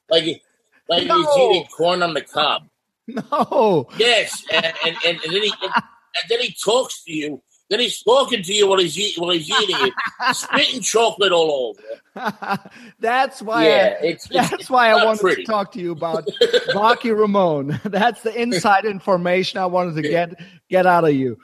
like 0.09 0.41
like 0.87 1.05
No. 1.07 1.17
he's 1.17 1.37
eating 1.37 1.67
corn 1.77 2.01
on 2.03 2.13
the 2.13 2.21
cob. 2.21 2.63
no. 3.31 3.87
Yes, 3.97 4.43
and 4.51 4.65
and, 4.65 4.95
and, 5.05 5.19
and 5.23 5.33
then 5.33 5.43
he 5.43 5.53
and, 5.61 5.73
and 5.75 6.29
then 6.29 6.39
he 6.39 6.55
talks 6.63 7.03
to 7.03 7.11
you. 7.13 7.41
Then 7.69 7.79
he's 7.79 8.03
talking 8.03 8.43
to 8.43 8.53
you 8.53 8.67
while 8.67 8.79
he's 8.79 8.99
eat, 8.99 9.17
while 9.17 9.29
he's 9.29 9.49
eating 9.49 9.77
it, 9.79 9.93
spitting 10.35 10.81
chocolate 10.81 11.31
all 11.31 11.73
over. 12.15 12.59
that's 12.99 13.41
why. 13.41 13.65
yeah, 13.65 13.97
I, 14.01 14.05
it's, 14.07 14.29
it's 14.29 14.49
that's 14.49 14.69
why 14.69 14.89
I 14.89 15.05
wanted 15.05 15.21
pretty. 15.21 15.45
to 15.45 15.49
talk 15.49 15.71
to 15.71 15.79
you 15.79 15.93
about 15.93 16.27
Marky 16.73 17.11
Ramone. 17.11 17.79
That's 17.85 18.21
the 18.23 18.33
inside 18.39 18.83
information 18.83 19.59
I 19.59 19.67
wanted 19.67 19.95
to 19.95 20.01
get 20.01 20.37
get 20.69 20.85
out 20.85 21.05
of 21.05 21.13
you. 21.13 21.37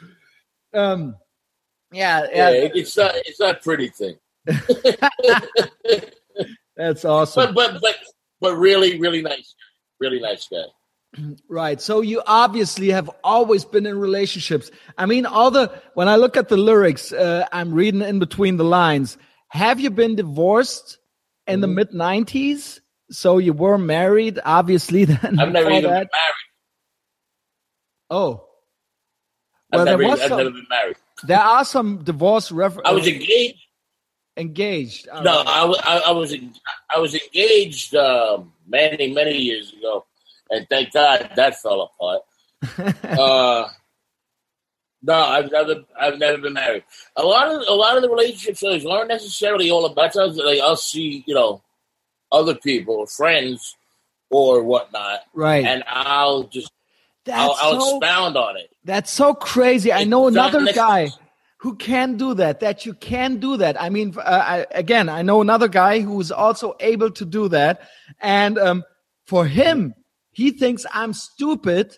Um, 0.74 1.16
yeah, 1.94 2.24
Yeah, 2.34 2.50
yeah, 2.50 2.70
it's 2.74 2.98
not 2.98 3.14
it's 3.16 3.40
not 3.40 3.62
pretty 3.62 3.88
thing, 3.88 4.18
that's 6.76 7.06
awesome. 7.06 7.54
but 7.54 7.72
but 7.72 7.82
but 7.82 7.96
but 8.42 8.56
really 8.58 9.00
really 9.00 9.22
nice, 9.22 9.56
really 10.02 10.20
nice 10.20 10.46
guy. 10.50 10.66
Right. 11.50 11.82
So 11.82 12.02
you 12.02 12.22
obviously 12.28 12.90
have 12.90 13.10
always 13.24 13.66
been 13.66 13.86
in 13.86 13.98
relationships. 13.98 14.70
I 14.98 15.06
mean, 15.06 15.26
all 15.26 15.50
the 15.52 15.72
when 15.96 16.08
I 16.10 16.16
look 16.18 16.38
at 16.38 16.50
the 16.50 16.58
lyrics, 16.58 17.12
uh, 17.12 17.48
I'm 17.52 17.74
reading 17.74 18.02
in 18.02 18.20
between 18.20 18.58
the 18.58 18.64
lines. 18.66 19.18
Have 19.50 19.80
you 19.80 19.90
been 19.90 20.16
divorced 20.16 20.98
in 21.48 21.62
the 21.62 21.68
Mhm. 21.68 21.74
mid 21.76 21.90
'90s? 21.92 22.82
So 23.10 23.38
you 23.38 23.54
were 23.54 23.78
married, 23.78 24.40
obviously. 24.44 25.06
Then 25.06 25.40
I've 25.40 25.52
never 25.52 25.70
even 25.72 25.84
that. 25.92 26.10
been 26.12 26.20
married. 26.20 26.36
Oh, 28.10 28.46
I've 29.74 29.86
there 29.86 29.98
never 29.98 30.04
was 30.12 30.22
I've 30.22 30.28
some, 30.30 30.38
never 30.38 30.52
been 30.52 30.68
married. 30.70 30.98
there 31.24 31.40
are 31.40 31.66
some 31.66 32.04
divorce 32.04 32.52
references. 32.52 32.90
I 32.90 32.94
was 32.94 33.08
engaged. 33.08 33.60
engaged. 34.38 35.08
All 35.10 35.24
No, 35.24 35.38
right. 35.38 35.48
I, 35.48 35.66
I, 35.66 35.98
I 36.10 36.12
was 36.12 36.36
I 36.96 37.00
was 37.00 37.16
engaged 37.16 37.96
um, 37.96 38.54
many 38.68 39.12
many 39.14 39.38
years 39.38 39.74
ago, 39.74 40.06
and 40.50 40.68
thank 40.70 40.94
God 40.94 41.30
that 41.36 41.62
fell 41.62 41.82
apart. 41.82 42.22
uh, 43.04 43.68
no, 45.04 45.14
I've 45.14 45.52
never 45.52 45.84
I've 46.00 46.20
never 46.20 46.38
been 46.40 46.54
married. 46.54 46.84
A 47.16 47.24
lot 47.24 47.54
of 47.54 47.64
a 47.68 47.74
lot 47.74 47.96
of 47.96 48.04
the 48.04 48.10
relationships 48.10 48.64
aren't 48.86 49.10
necessarily 49.10 49.70
all 49.70 49.86
about 49.86 50.16
us. 50.16 50.38
Like 50.38 50.60
I'll 50.60 50.76
see, 50.76 51.24
you 51.28 51.36
know, 51.36 51.62
other 52.32 52.56
people, 52.56 53.06
friends, 53.06 53.76
or 54.30 54.64
whatnot, 54.64 55.22
right. 55.34 55.66
and 55.66 55.84
I'll 55.88 56.44
just 56.44 56.72
That's 57.26 57.40
I'll, 57.40 57.56
I'll 57.62 57.82
so 57.82 57.98
expound 57.98 58.38
on 58.38 58.58
it. 58.58 58.70
That's 58.84 59.12
so 59.12 59.34
crazy. 59.34 59.94
I 59.94 60.04
know 60.04 60.28
another 60.28 60.72
guy 60.74 61.10
who 61.60 61.76
can 61.76 62.18
do 62.18 62.34
that, 62.36 62.60
that 62.60 62.86
you 62.86 62.94
can 62.94 63.38
do 63.38 63.58
that. 63.58 63.82
I 63.82 63.90
mean, 63.90 64.16
uh, 64.18 64.22
I, 64.22 64.66
again, 64.72 65.10
I 65.10 65.24
know 65.24 65.42
another 65.42 65.68
guy 65.68 66.00
who's 66.02 66.32
also 66.32 66.76
able 66.80 67.12
to 67.12 67.26
do 67.26 67.48
that. 67.50 67.82
And 68.20 68.60
um, 68.60 68.84
for 69.26 69.46
him, 69.48 69.96
he 70.38 70.52
thinks 70.52 70.86
I'm 70.94 71.14
stupid, 71.14 71.98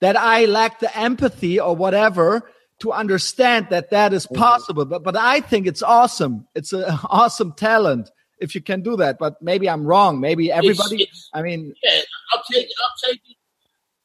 that 0.00 0.16
I 0.16 0.44
lack 0.44 0.78
the 0.78 0.96
empathy 0.96 1.58
or 1.58 1.74
whatever 1.74 2.48
to 2.78 2.92
understand 2.92 3.66
that 3.70 3.90
that 3.90 4.12
is 4.12 4.24
mm-hmm. 4.26 4.36
possible. 4.36 4.84
But, 4.84 5.02
but 5.02 5.16
I 5.16 5.40
think 5.40 5.66
it's 5.66 5.82
awesome. 5.82 6.46
It's 6.54 6.72
an 6.72 6.84
awesome 7.10 7.52
talent 7.54 8.08
if 8.38 8.54
you 8.54 8.60
can 8.60 8.82
do 8.82 8.96
that. 8.98 9.18
But 9.18 9.42
maybe 9.42 9.68
I'm 9.68 9.84
wrong. 9.84 10.20
Maybe 10.20 10.52
everybody, 10.52 11.02
It's- 11.02 11.28
I 11.34 11.42
mean, 11.42 11.74
Yeah, 11.82 12.02
I'll 12.32 12.42
take 12.52 12.68
I'll 12.68 13.10
take. 13.10 13.20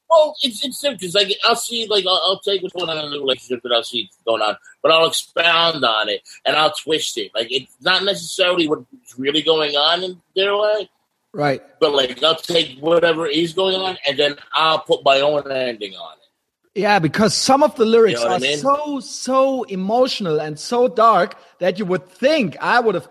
Well, 0.09 0.35
it's 0.41 0.65
it's 0.65 0.81
because 0.81 1.13
like 1.13 1.31
I'll 1.45 1.55
see 1.55 1.85
like 1.88 2.05
I'll, 2.07 2.22
I'll 2.26 2.39
take 2.39 2.63
what's 2.63 2.73
going 2.73 2.89
on 2.89 2.97
in 3.05 3.11
the 3.11 3.19
relationship 3.19 3.61
that 3.61 3.72
I'll 3.72 3.84
see 3.84 4.09
going 4.26 4.41
on, 4.41 4.57
but 4.81 4.91
I'll 4.91 5.05
expound 5.05 5.85
on 5.85 6.09
it 6.09 6.22
and 6.45 6.55
I'll 6.55 6.73
twist 6.73 7.15
it. 7.19 7.30
Like 7.35 7.51
it's 7.51 7.76
not 7.81 8.03
necessarily 8.03 8.67
what's 8.67 8.88
really 9.19 9.43
going 9.43 9.76
on 9.76 10.03
in 10.03 10.19
their 10.35 10.55
life, 10.55 10.88
right. 11.36 11.62
but 11.80 11.91
like 11.94 12.24
I'll 12.24 12.36
take 12.36 12.80
whatever 12.80 13.28
is 13.28 13.53
going 13.53 13.76
on 13.76 13.98
and 14.07 14.18
then 14.18 14.36
I'll 14.53 14.80
put 14.80 15.03
my 15.03 15.20
own 15.22 15.49
ending 15.52 15.94
on 15.95 16.14
it. 16.18 16.82
Yeah, 16.82 16.99
because 16.99 17.34
some 17.34 17.64
of 17.64 17.76
the 17.78 17.86
lyrics 17.86 18.20
You 18.20 18.26
know 18.28 18.32
are 18.34 18.36
I 18.36 18.40
mean? 18.40 18.57
so 18.57 18.99
so 18.99 19.64
emotional 19.64 20.41
and 20.41 20.60
so 20.60 20.88
dark 20.90 21.36
that 21.60 21.80
you 21.80 21.86
would 21.86 22.06
think 22.10 22.57
I 22.60 22.80
would 22.80 22.95
have. 22.95 23.07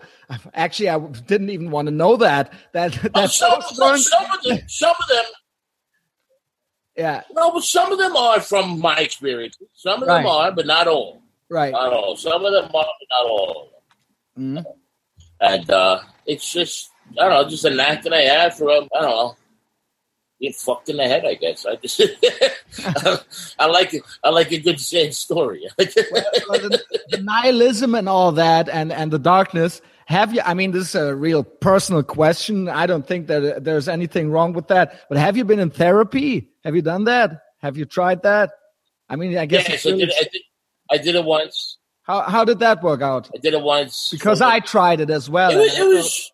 Actually, 0.53 0.89
I 0.89 0.99
didn't 1.31 1.49
even 1.49 1.71
want 1.71 1.87
to 1.87 1.91
know 1.91 2.15
that. 2.17 2.53
That 2.73 2.91
that 3.15 3.31
some, 3.31 3.61
some, 3.61 3.97
some 3.97 4.25
of 4.35 4.43
them, 4.43 4.59
some 4.67 4.93
of 5.01 5.07
them, 5.09 5.25
yeah, 6.95 7.23
no, 7.33 7.51
but 7.51 7.63
some 7.63 7.91
of 7.91 7.97
them 7.97 8.15
are 8.15 8.39
from 8.39 8.79
my 8.79 8.97
experience. 8.99 9.57
Some 9.73 10.01
of 10.03 10.07
them 10.07 10.25
are, 10.25 10.51
but 10.51 10.65
not 10.67 10.87
all. 10.87 11.21
right. 11.49 11.71
Not 11.73 11.91
all. 11.91 12.15
Some 12.15 12.45
of 12.45 12.51
them 12.53 12.65
are, 12.65 12.69
but 12.71 13.07
not 13.09 13.25
all. 13.29 13.71
Mhm. 14.37 14.63
and 15.41 15.69
uh, 15.71 15.99
it's 16.25 16.51
just 16.51 16.91
I 17.11 17.23
don't 17.23 17.29
know, 17.29 17.49
just 17.49 17.65
a 17.65 17.69
knack 17.69 18.03
that 18.03 18.13
I 18.13 18.21
have 18.21 18.57
for 18.57 18.69
um, 18.71 18.87
I 18.95 19.01
don't 19.01 19.09
know. 19.09 19.35
Get 20.41 20.55
fucked 20.55 20.89
in 20.89 20.97
the 20.97 21.07
head, 21.07 21.25
I 21.25 21.35
guess. 21.35 21.65
I 21.69 21.75
just, 21.77 22.01
I 23.57 23.67
like 23.67 23.93
it. 23.93 24.03
I 24.21 24.29
like 24.29 24.51
a 24.51 24.59
good 24.59 24.81
sad 24.81 25.13
story. 25.13 25.65
well, 25.77 25.87
the, 25.87 26.83
the 27.09 27.21
nihilism 27.21 27.95
and 27.95 28.09
all 28.09 28.33
that, 28.33 28.67
and 28.67 28.91
and 28.91 29.11
the 29.11 29.19
darkness. 29.19 29.81
Have 30.07 30.33
you? 30.33 30.41
I 30.45 30.53
mean, 30.53 30.71
this 30.71 30.89
is 30.89 30.95
a 30.95 31.15
real 31.15 31.43
personal 31.43 32.03
question. 32.03 32.67
I 32.67 32.85
don't 32.85 33.07
think 33.07 33.27
that 33.27 33.63
there's 33.63 33.87
anything 33.87 34.29
wrong 34.29 34.51
with 34.51 34.67
that. 34.67 35.05
But 35.07 35.17
have 35.17 35.37
you 35.37 35.45
been 35.45 35.59
in 35.59 35.69
therapy? 35.69 36.49
Have 36.65 36.75
you 36.75 36.81
done 36.81 37.05
that? 37.05 37.41
Have 37.59 37.77
you 37.77 37.85
tried 37.85 38.23
that? 38.23 38.51
I 39.09 39.15
mean, 39.15 39.37
I 39.37 39.45
guess. 39.45 39.69
Yes, 39.69 39.85
I 39.85 39.91
did, 39.91 40.11
I, 40.11 40.23
did, 40.23 40.41
I 40.91 40.97
did 40.97 41.15
it 41.15 41.23
once. 41.23 41.77
How 42.03 42.21
how 42.21 42.43
did 42.43 42.59
that 42.59 42.83
work 42.83 43.01
out? 43.01 43.29
I 43.33 43.37
did 43.37 43.53
it 43.53 43.61
once 43.61 44.09
because 44.11 44.41
I 44.41 44.59
tried 44.59 44.99
it 44.99 45.09
as 45.09 45.29
well. 45.29 45.51
It 45.51 45.57
was. 45.57 45.79
It 45.79 45.87
was 45.87 46.31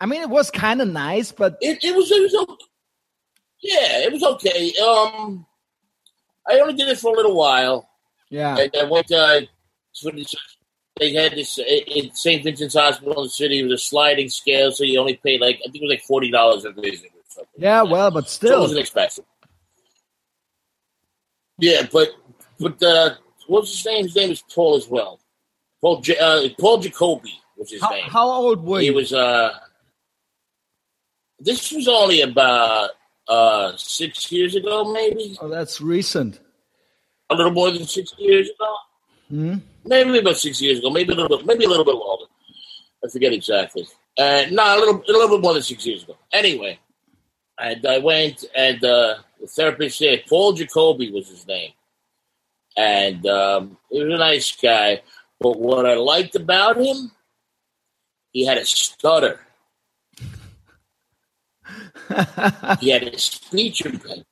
I 0.00 0.06
mean, 0.06 0.22
it 0.22 0.30
was 0.30 0.50
kind 0.50 0.80
of 0.80 0.88
nice, 0.88 1.32
but 1.32 1.58
it, 1.60 1.82
it 1.82 1.94
was. 1.94 2.10
It 2.10 2.32
was. 2.32 2.56
Yeah, 3.60 4.04
it 4.04 4.12
was 4.12 4.22
okay. 4.22 4.72
Um, 4.76 5.46
I 6.48 6.60
only 6.60 6.74
did 6.74 6.88
it 6.88 6.98
for 6.98 7.12
a 7.12 7.16
little 7.16 7.34
while. 7.34 7.88
Yeah, 8.30 8.56
and 8.56 8.70
I 8.76 8.84
went 8.84 9.10
uh, 9.10 9.40
they 10.98 11.12
had 11.12 11.32
this 11.32 11.58
in 11.58 12.14
St. 12.14 12.44
Vincent's 12.44 12.74
Hospital 12.74 13.18
in 13.18 13.24
the 13.24 13.30
city. 13.30 13.60
It 13.60 13.64
was 13.64 13.72
a 13.72 13.78
sliding 13.78 14.28
scale, 14.28 14.72
so 14.72 14.84
you 14.84 15.00
only 15.00 15.16
paid 15.16 15.40
like 15.40 15.56
I 15.66 15.70
think 15.70 15.76
it 15.76 15.82
was 15.82 15.90
like 15.90 16.02
forty 16.02 16.30
dollars 16.30 16.64
a 16.64 16.72
visit 16.72 17.06
or 17.06 17.22
something. 17.28 17.52
Yeah, 17.56 17.82
well, 17.82 18.10
but 18.10 18.28
still, 18.28 18.50
so 18.50 18.56
it 18.56 18.60
wasn't 18.60 18.80
expensive. 18.80 19.24
Yeah, 21.58 21.86
but 21.92 22.10
but 22.60 22.82
uh, 22.82 23.14
what 23.46 23.62
was 23.62 23.72
his 23.72 23.86
name? 23.86 24.04
His 24.04 24.16
name 24.16 24.30
is 24.30 24.42
Paul 24.42 24.76
as 24.76 24.88
well. 24.88 25.20
Paul 25.80 26.00
J- 26.00 26.18
uh, 26.18 26.48
Paul 26.58 26.78
Jacoby 26.78 27.40
was 27.56 27.70
his 27.70 27.80
how, 27.80 27.90
name. 27.90 28.04
How 28.08 28.28
old 28.28 28.64
were 28.64 28.80
he 28.80 28.86
you? 28.86 28.92
He 28.92 28.96
was. 28.96 29.12
Uh, 29.12 29.58
this 31.40 31.72
was 31.72 31.88
only 31.88 32.22
about 32.22 32.90
uh, 33.28 33.72
six 33.76 34.30
years 34.32 34.54
ago, 34.54 34.92
maybe. 34.92 35.36
Oh, 35.40 35.48
that's 35.48 35.80
recent. 35.80 36.40
A 37.30 37.34
little 37.34 37.52
more 37.52 37.70
than 37.70 37.84
six 37.86 38.14
years 38.18 38.48
ago. 38.48 38.74
Hmm? 39.28 39.54
Maybe 39.84 40.18
about 40.18 40.36
six 40.36 40.60
years 40.60 40.78
ago. 40.78 40.90
Maybe 40.90 41.12
a 41.12 41.16
little 41.16 41.38
bit. 41.38 41.46
Maybe 41.46 41.64
a 41.64 41.68
little 41.68 41.84
bit 41.84 41.94
longer. 41.94 42.24
I 43.04 43.08
forget 43.08 43.32
exactly. 43.32 43.86
Uh, 44.18 44.46
no, 44.50 44.76
a 44.76 44.78
little, 44.78 44.96
a 44.96 45.12
little 45.12 45.28
bit 45.36 45.42
more 45.42 45.54
than 45.54 45.62
six 45.62 45.86
years 45.86 46.02
ago. 46.02 46.16
Anyway, 46.32 46.78
and 47.58 47.86
I 47.86 47.98
went, 47.98 48.44
and 48.54 48.82
uh, 48.84 49.14
the 49.40 49.46
therapist 49.46 49.98
said 49.98 50.24
Paul 50.28 50.54
Jacoby 50.54 51.12
was 51.12 51.28
his 51.28 51.46
name, 51.46 51.72
and 52.76 53.24
um, 53.26 53.76
he 53.90 54.02
was 54.02 54.12
a 54.12 54.18
nice 54.18 54.56
guy. 54.56 55.02
But 55.40 55.58
what 55.60 55.86
I 55.86 55.94
liked 55.94 56.34
about 56.34 56.78
him, 56.78 57.12
he 58.32 58.44
had 58.44 58.58
a 58.58 58.64
stutter. 58.64 59.40
He 62.80 62.90
had 62.90 63.02
a 63.02 63.18
speech 63.18 63.84
impediment. 63.84 64.26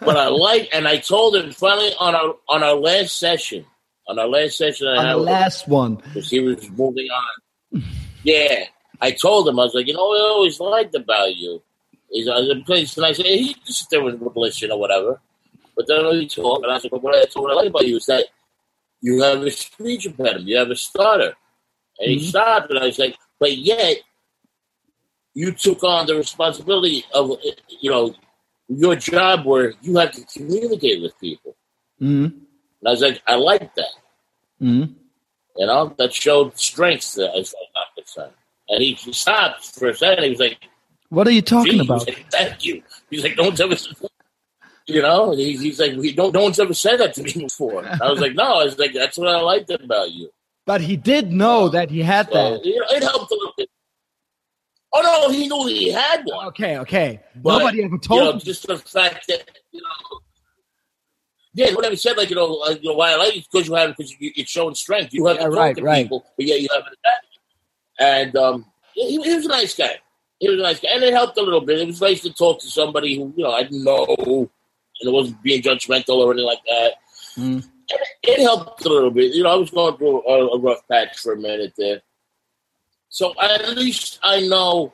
But 0.00 0.16
I 0.16 0.28
like, 0.28 0.68
and 0.72 0.86
I 0.86 0.98
told 0.98 1.36
him 1.36 1.50
finally 1.52 1.90
on 1.98 2.14
our 2.14 2.36
on 2.48 2.62
our 2.62 2.74
last 2.74 3.18
session, 3.18 3.64
on 4.06 4.18
our 4.18 4.28
last 4.28 4.56
session, 4.56 4.86
on 4.86 5.06
the 5.06 5.16
last 5.16 5.66
him, 5.66 5.72
one, 5.72 5.96
because 5.96 6.30
he 6.30 6.40
was 6.40 6.70
moving 6.70 7.08
on. 7.08 7.82
yeah, 8.22 8.64
I 9.00 9.10
told 9.10 9.48
him 9.48 9.58
I 9.58 9.64
was 9.64 9.74
like, 9.74 9.86
you 9.86 9.94
know, 9.94 10.14
I 10.14 10.20
always 10.30 10.60
liked 10.60 10.94
about 10.94 11.34
you. 11.36 11.62
He's 12.10 12.28
I 12.28 12.38
was 12.38 12.50
in 12.50 12.64
place, 12.64 12.96
and 12.96 13.04
I 13.04 13.12
said, 13.12 13.26
hey, 13.26 13.38
he 13.38 13.56
just 13.66 13.90
with 13.92 14.36
listen 14.36 14.70
or 14.70 14.78
whatever. 14.78 15.20
But 15.76 15.86
then 15.86 16.08
we 16.08 16.28
told, 16.28 16.64
and 16.64 16.72
I 16.72 16.78
said, 16.78 16.90
but 16.90 17.02
what 17.02 17.14
I 17.14 17.24
told 17.24 17.44
what 17.44 17.52
I 17.52 17.56
like 17.56 17.68
about 17.68 17.86
you 17.86 17.96
is 17.96 18.06
that 18.06 18.26
you 19.00 19.22
have 19.22 19.42
a 19.42 19.50
speech 19.50 20.06
impediment, 20.06 20.46
you 20.46 20.56
have 20.56 20.70
a 20.70 20.76
stutter, 20.76 21.34
and 21.98 22.10
mm-hmm. 22.10 22.18
he 22.18 22.28
stopped, 22.28 22.70
and 22.70 22.78
I 22.78 22.86
was 22.86 22.98
like, 22.98 23.16
but 23.38 23.56
yet 23.56 23.98
you 25.38 25.52
took 25.52 25.84
on 25.84 26.04
the 26.06 26.16
responsibility 26.16 27.04
of, 27.14 27.30
you 27.80 27.88
know, 27.88 28.12
your 28.66 28.96
job 28.96 29.46
where 29.46 29.72
you 29.82 29.96
have 29.96 30.10
to 30.10 30.22
communicate 30.24 31.00
with 31.00 31.16
people. 31.20 31.54
Mm-hmm. 32.02 32.24
And 32.24 32.84
I 32.84 32.90
was 32.90 33.00
like, 33.00 33.22
I 33.24 33.36
like 33.36 33.72
that. 33.76 33.94
Mm-hmm. 34.60 34.92
You 35.56 35.66
know, 35.66 35.94
that 35.96 36.12
showed 36.12 36.58
strength. 36.58 37.14
That 37.14 37.30
I 37.36 38.02
thought 38.04 38.32
And 38.68 38.82
he 38.82 38.96
stopped 39.12 39.78
for 39.78 39.88
a 39.88 39.94
second. 39.94 40.24
He 40.24 40.30
was 40.30 40.40
like, 40.40 40.58
"What 41.08 41.28
are 41.28 41.32
you 41.32 41.42
talking 41.42 41.80
about?" 41.80 42.06
Like, 42.06 42.26
Thank 42.30 42.64
you. 42.64 42.82
He's 43.10 43.22
like, 43.22 43.36
"No 43.36 43.44
one's 43.44 43.60
ever." 43.60 43.76
You 44.86 45.02
know, 45.02 45.36
he's, 45.36 45.60
he's 45.60 45.80
like, 45.80 45.96
"We 45.96 46.12
don't. 46.12 46.32
No 46.32 46.42
one's 46.42 46.60
ever 46.60 46.74
said 46.74 46.98
that 46.98 47.14
to 47.14 47.22
me 47.22 47.32
before." 47.32 47.84
I 47.86 48.10
was 48.10 48.20
like, 48.20 48.34
"No." 48.34 48.60
I 48.60 48.64
was 48.64 48.78
like, 48.78 48.92
"That's 48.92 49.18
what 49.18 49.28
I 49.28 49.40
liked 49.40 49.70
about 49.70 50.12
you." 50.12 50.30
But 50.64 50.80
he 50.80 50.96
did 50.96 51.32
know 51.32 51.68
that 51.70 51.90
he 51.90 52.02
had 52.02 52.26
so, 52.28 52.34
that. 52.34 52.64
You 52.64 52.80
know, 52.80 52.86
it 52.90 53.02
helped 53.02 53.32
a 53.32 53.34
little 53.34 53.54
bit. 53.56 53.68
Oh 54.92 55.02
no, 55.02 55.30
he 55.30 55.48
knew 55.48 55.66
he 55.66 55.92
had 55.92 56.22
one. 56.24 56.46
Okay, 56.48 56.78
okay. 56.78 57.20
But, 57.36 57.58
Nobody 57.58 57.84
ever 57.84 57.98
told 57.98 58.20
you 58.20 58.24
know, 58.24 58.32
him. 58.32 58.40
Just 58.40 58.66
the 58.66 58.78
fact 58.78 59.26
that 59.28 59.50
you 59.70 59.82
know, 59.82 60.20
yeah, 61.54 61.74
whatever 61.74 61.96
said, 61.96 62.16
like 62.16 62.30
you 62.30 62.36
know, 62.36 62.60
uh, 62.60 62.70
you 62.80 62.90
know 62.90 62.96
why 62.96 63.12
I 63.12 63.16
like 63.16 63.36
it 63.36 63.46
because 63.50 63.68
you 63.68 63.74
have 63.74 63.96
because 63.96 64.12
you, 64.18 64.32
it's 64.36 64.50
showing 64.50 64.74
strength. 64.74 65.12
You 65.12 65.26
have 65.26 65.36
yeah, 65.36 65.44
to 65.44 65.50
talk 65.50 65.58
right, 65.58 65.76
to 65.76 65.82
right. 65.82 66.04
people, 66.04 66.24
but 66.36 66.46
yeah, 66.46 66.54
you 66.54 66.68
have 66.74 66.84
it. 66.90 66.98
And 68.00 68.36
um, 68.36 68.64
he, 68.94 69.20
he 69.22 69.34
was 69.34 69.44
a 69.44 69.48
nice 69.48 69.76
guy. 69.76 69.96
He 70.38 70.48
was 70.48 70.58
a 70.58 70.62
nice 70.62 70.80
guy, 70.80 70.90
and 70.92 71.02
it 71.02 71.12
helped 71.12 71.36
a 71.36 71.42
little 71.42 71.60
bit. 71.60 71.80
It 71.80 71.86
was 71.86 72.00
nice 72.00 72.22
to 72.22 72.32
talk 72.32 72.60
to 72.60 72.68
somebody 72.68 73.16
who 73.16 73.34
you 73.36 73.44
know 73.44 73.52
I 73.52 73.64
didn't 73.64 73.84
know, 73.84 74.06
and 74.08 74.48
it 75.08 75.12
wasn't 75.12 75.42
being 75.42 75.62
judgmental 75.62 76.16
or 76.16 76.32
anything 76.32 76.46
like 76.46 76.64
that. 76.66 76.92
Mm. 77.36 77.68
It, 77.90 78.00
it, 78.22 78.40
helped 78.40 78.84
a 78.84 78.88
little 78.88 79.10
bit. 79.10 79.34
You 79.34 79.42
know, 79.42 79.50
I 79.50 79.56
was 79.56 79.70
going 79.70 79.96
through 79.96 80.26
a, 80.28 80.46
a 80.48 80.58
rough 80.58 80.86
patch 80.90 81.18
for 81.18 81.32
a 81.32 81.38
minute 81.38 81.72
there, 81.76 82.02
so 83.08 83.34
at 83.40 83.76
least 83.76 84.18
I 84.22 84.40
know 84.46 84.92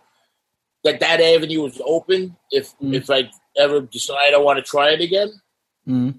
that 0.85 1.01
that 1.01 1.21
avenue 1.21 1.65
is 1.67 1.81
open 1.85 2.37
if 2.51 2.73
Mm. 2.79 2.95
if 2.95 3.11
I 3.11 3.31
ever 3.57 3.81
decide 3.81 4.35
I 4.35 4.39
want 4.39 4.59
to 4.59 4.63
try 4.63 4.91
it 4.91 5.01
again. 5.01 5.33
Mm. 5.89 6.15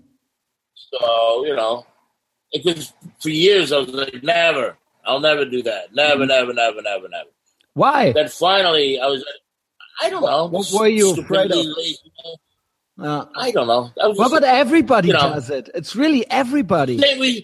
So 0.91 1.45
you 1.45 1.55
know, 1.55 1.85
because 2.53 2.93
for 3.19 3.29
years 3.29 3.71
I 3.71 3.79
was 3.79 3.89
like, 3.89 4.23
never, 4.23 4.77
I'll 5.05 5.19
never 5.19 5.45
do 5.45 5.61
that, 5.63 5.93
never, 5.93 6.23
Mm. 6.23 6.27
never, 6.29 6.53
never, 6.53 6.81
never, 6.81 7.07
never. 7.09 7.29
Why? 7.73 8.11
Then 8.13 8.29
finally, 8.29 8.99
I 8.99 9.07
was 9.07 9.19
like, 9.19 9.41
I 10.01 10.09
don't 10.09 10.23
know. 10.23 10.45
What 10.47 10.71
were 10.71 10.87
you 10.87 11.11
afraid 11.13 11.51
of? 11.51 11.57
Lazy, 11.57 12.11
Uh, 12.97 13.25
I 13.35 13.51
don't 13.51 13.67
know. 13.67 13.91
Well, 13.97 14.13
just 14.15 14.31
but 14.31 14.43
everybody 14.45 15.09
you 15.09 15.13
know. 15.13 15.33
does 15.33 15.49
it. 15.49 15.69
It's 15.75 15.95
really 15.95 16.29
everybody. 16.31 16.95
the 16.95 17.03
same 17.03 17.19
reason. 17.19 17.43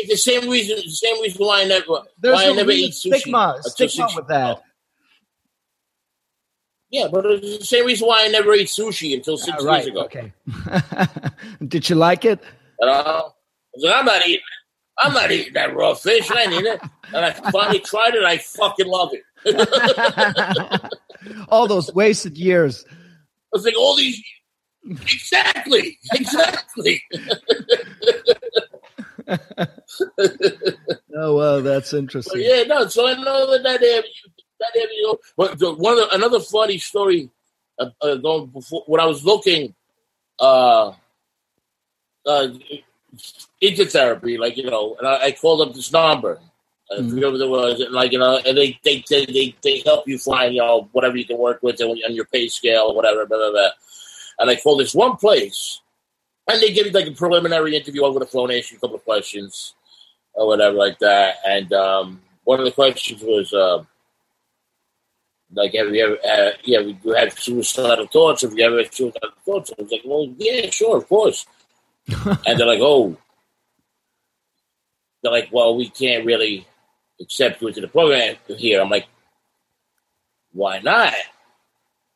It's 0.00 0.10
the 0.10 0.16
same 0.16 0.48
reason. 0.48 0.76
The 0.76 0.90
same 0.90 1.20
reason 1.22 1.44
why 1.46 1.62
I 1.62 1.64
never 1.66 1.86
There's 2.20 2.34
why 2.34 2.48
I 2.48 2.52
never 2.52 2.70
eat 2.70 2.92
sushi. 2.92 3.14
stigma, 3.18 3.56
stigma 3.62 4.08
with 4.16 4.28
that. 4.28 4.62
Yeah, 6.90 7.08
but 7.12 7.24
it's 7.26 7.58
the 7.58 7.64
same 7.64 7.86
reason 7.86 8.08
why 8.08 8.24
I 8.24 8.28
never 8.28 8.52
ate 8.52 8.66
sushi 8.66 9.14
until 9.14 9.36
six 9.38 9.56
Ah, 9.60 9.64
right. 9.64 9.84
years 9.84 9.86
ago. 9.88 10.04
Okay. 10.04 10.32
Did 11.68 11.88
you 11.88 11.94
like 11.96 12.24
it? 12.24 12.40
You 12.80 12.86
know? 12.86 12.92
I 12.92 13.22
was 13.74 13.84
like, 13.84 13.94
I'm 13.94 14.04
not 14.06 14.26
eating. 14.26 14.40
I'm 14.98 15.12
not 15.14 15.30
eating 15.30 15.52
that 15.54 15.74
raw 15.74 15.94
fish. 15.94 16.28
I 16.30 16.46
eating 16.46 16.66
it. 16.66 16.80
And 17.14 17.24
I 17.24 17.30
finally 17.52 17.78
tried 17.80 18.14
it. 18.16 18.24
I 18.24 18.38
fucking 18.38 18.86
love 18.88 19.10
it. 19.12 19.22
All 21.48 21.66
those 21.68 21.92
wasted 21.94 22.36
years. 22.36 22.84
I 22.88 22.92
was 23.52 23.64
like, 23.64 23.76
all 23.78 23.94
these. 23.96 24.20
Exactly. 24.84 25.96
Exactly. 26.12 27.02
Oh 31.16 31.36
well, 31.36 31.62
that's 31.62 31.92
interesting. 31.92 32.40
yeah, 32.42 32.62
no. 32.64 32.86
So 32.88 33.06
I 33.06 33.14
know 33.14 33.50
that 33.50 33.62
that 33.62 33.80
that 33.80 34.76
avenue. 34.76 35.14
But 35.36 35.58
the, 35.58 35.72
one 35.74 35.96
the, 35.96 36.08
another 36.14 36.40
funny 36.40 36.78
story 36.78 37.30
uh, 37.78 37.90
uh, 38.00 38.16
going 38.16 38.46
before 38.46 38.84
when 38.86 39.00
I 39.00 39.06
was 39.06 39.24
looking 39.24 39.74
uh, 40.38 40.92
uh, 42.26 42.48
into 43.60 43.84
therapy, 43.86 44.38
like 44.38 44.56
you 44.56 44.70
know, 44.70 44.96
and 44.98 45.06
I, 45.06 45.26
I 45.26 45.32
called 45.32 45.66
up 45.68 45.74
this 45.74 45.92
number. 45.92 46.40
I 46.92 46.96
Mhm. 47.00 47.10
forget 47.10 47.32
what 47.32 47.40
it 47.40 47.48
was, 47.48 47.80
and 47.80 47.92
like 47.92 48.12
you 48.12 48.18
know, 48.18 48.38
and 48.44 48.56
they 48.58 48.78
they 48.82 49.04
they 49.08 49.24
they, 49.26 49.54
they 49.62 49.78
help 49.84 50.08
you 50.08 50.18
find 50.18 50.54
you 50.54 50.60
know 50.60 50.88
whatever 50.92 51.16
you 51.16 51.24
can 51.24 51.38
work 51.38 51.62
with 51.62 51.80
on, 51.80 51.90
on 51.90 52.14
your 52.14 52.24
pay 52.26 52.48
scale 52.48 52.86
or 52.88 52.96
whatever, 52.96 53.26
blah 53.26 53.38
blah 53.38 53.50
blah. 53.50 53.70
And 54.38 54.50
I 54.50 54.56
called 54.56 54.80
this 54.80 54.94
one 54.94 55.16
place, 55.16 55.80
and 56.52 56.62
they 56.62 56.72
give 56.72 56.86
you 56.86 56.92
like 56.92 57.06
a 57.06 57.12
preliminary 57.12 57.76
interview 57.76 58.02
over 58.02 58.18
the 58.18 58.26
phone, 58.26 58.50
ask 58.50 58.70
you 58.70 58.78
a 58.78 58.80
couple 58.80 58.96
of 58.96 59.04
questions 59.04 59.74
or 60.32 60.46
whatever 60.46 60.76
like 60.76 60.98
that. 61.00 61.36
And 61.46 61.72
um, 61.72 62.20
one 62.44 62.58
of 62.58 62.64
the 62.64 62.72
questions 62.72 63.22
was, 63.22 63.52
uh, 63.52 63.84
like, 65.52 65.74
have 65.74 65.94
you 65.94 66.04
ever, 66.04 66.16
uh, 66.24 66.52
yeah, 66.64 66.80
we 66.80 66.98
you 67.02 67.12
have 67.12 67.38
suicidal 67.38 68.06
thoughts? 68.06 68.42
Have 68.42 68.56
you 68.56 68.64
ever 68.64 68.78
had 68.78 68.94
suicidal 68.94 69.30
thoughts? 69.44 69.72
I 69.76 69.82
was 69.82 69.90
like, 69.90 70.02
well, 70.04 70.32
yeah, 70.38 70.70
sure, 70.70 70.98
of 70.98 71.08
course. 71.08 71.46
and 72.08 72.58
they're 72.58 72.66
like, 72.66 72.80
oh, 72.80 73.16
they're 75.22 75.32
like, 75.32 75.48
well, 75.52 75.76
we 75.76 75.90
can't 75.90 76.24
really 76.24 76.66
accept 77.20 77.60
you 77.60 77.68
into 77.68 77.80
the 77.80 77.88
program 77.88 78.36
here. 78.46 78.80
I'm 78.80 78.90
like, 78.90 79.06
why 80.52 80.78
not? 80.80 81.14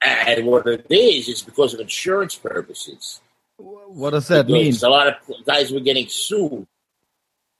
And 0.02 0.46
what 0.46 0.66
it 0.66 0.86
is 0.90 1.28
is 1.28 1.42
because 1.42 1.74
of 1.74 1.80
insurance 1.80 2.36
purposes. 2.36 3.20
What 3.58 4.10
does 4.10 4.28
that 4.28 4.48
mean? 4.48 4.74
A 4.82 4.88
lot 4.88 5.08
of 5.08 5.44
guys 5.46 5.72
were 5.72 5.80
getting 5.80 6.08
sued. 6.08 6.66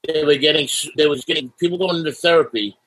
They 0.07 0.23
were 0.23 0.35
getting, 0.35 0.67
they 0.97 1.07
was 1.07 1.25
getting 1.25 1.51
people 1.59 1.77
going 1.77 1.97
into 1.97 2.11
therapy 2.13 2.77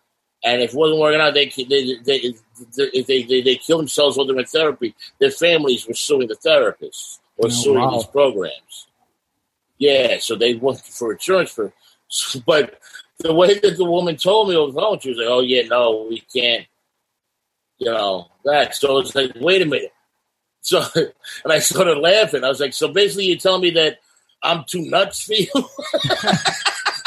And 0.44 0.62
if 0.62 0.72
it 0.72 0.76
wasn't 0.76 1.00
working 1.00 1.20
out, 1.20 1.34
they 1.34 1.46
they 1.48 1.96
they 2.04 2.34
they, 2.76 3.02
they, 3.02 3.22
they, 3.24 3.42
they 3.42 3.56
kill 3.56 3.78
themselves 3.78 4.16
while 4.16 4.26
they're 4.26 4.38
in 4.38 4.46
therapy. 4.46 4.94
Their 5.20 5.32
families 5.32 5.86
were 5.86 5.94
suing 5.94 6.28
the 6.28 6.36
therapists 6.36 7.18
or 7.36 7.46
Oh, 7.46 7.50
suing 7.50 7.80
wow. 7.84 7.90
these 7.92 8.06
programs. 8.06 8.88
Yeah, 9.78 10.18
so 10.20 10.36
they 10.36 10.54
went 10.54 10.80
for 10.80 11.12
insurance 11.12 11.50
for, 11.52 11.72
but 12.46 12.80
the 13.20 13.34
way 13.34 13.58
that 13.60 13.76
the 13.78 13.84
woman 13.84 14.16
told 14.16 14.48
me 14.48 14.56
over 14.56 14.72
the 14.72 14.80
phone, 14.80 15.00
she 15.00 15.10
was 15.10 15.18
like, 15.18 15.28
"Oh 15.28 15.40
yeah, 15.40 15.62
no, 15.68 16.06
we 16.10 16.20
can't." 16.34 16.66
You 17.78 17.92
know 17.92 18.28
that. 18.44 18.74
So 18.76 18.98
it's 18.98 19.14
like, 19.14 19.32
wait 19.36 19.62
a 19.62 19.66
minute. 19.66 19.92
So, 20.84 20.84
and 20.94 21.52
I 21.52 21.58
started 21.60 21.98
laughing. 21.98 22.44
I 22.44 22.48
was 22.48 22.60
like, 22.60 22.74
"So 22.74 22.88
basically, 22.88 23.24
you 23.26 23.36
tell 23.36 23.58
me 23.58 23.70
that 23.70 23.98
I'm 24.42 24.64
too 24.68 24.82
nuts 24.82 25.22
for 25.24 25.34
you?" 25.34 25.46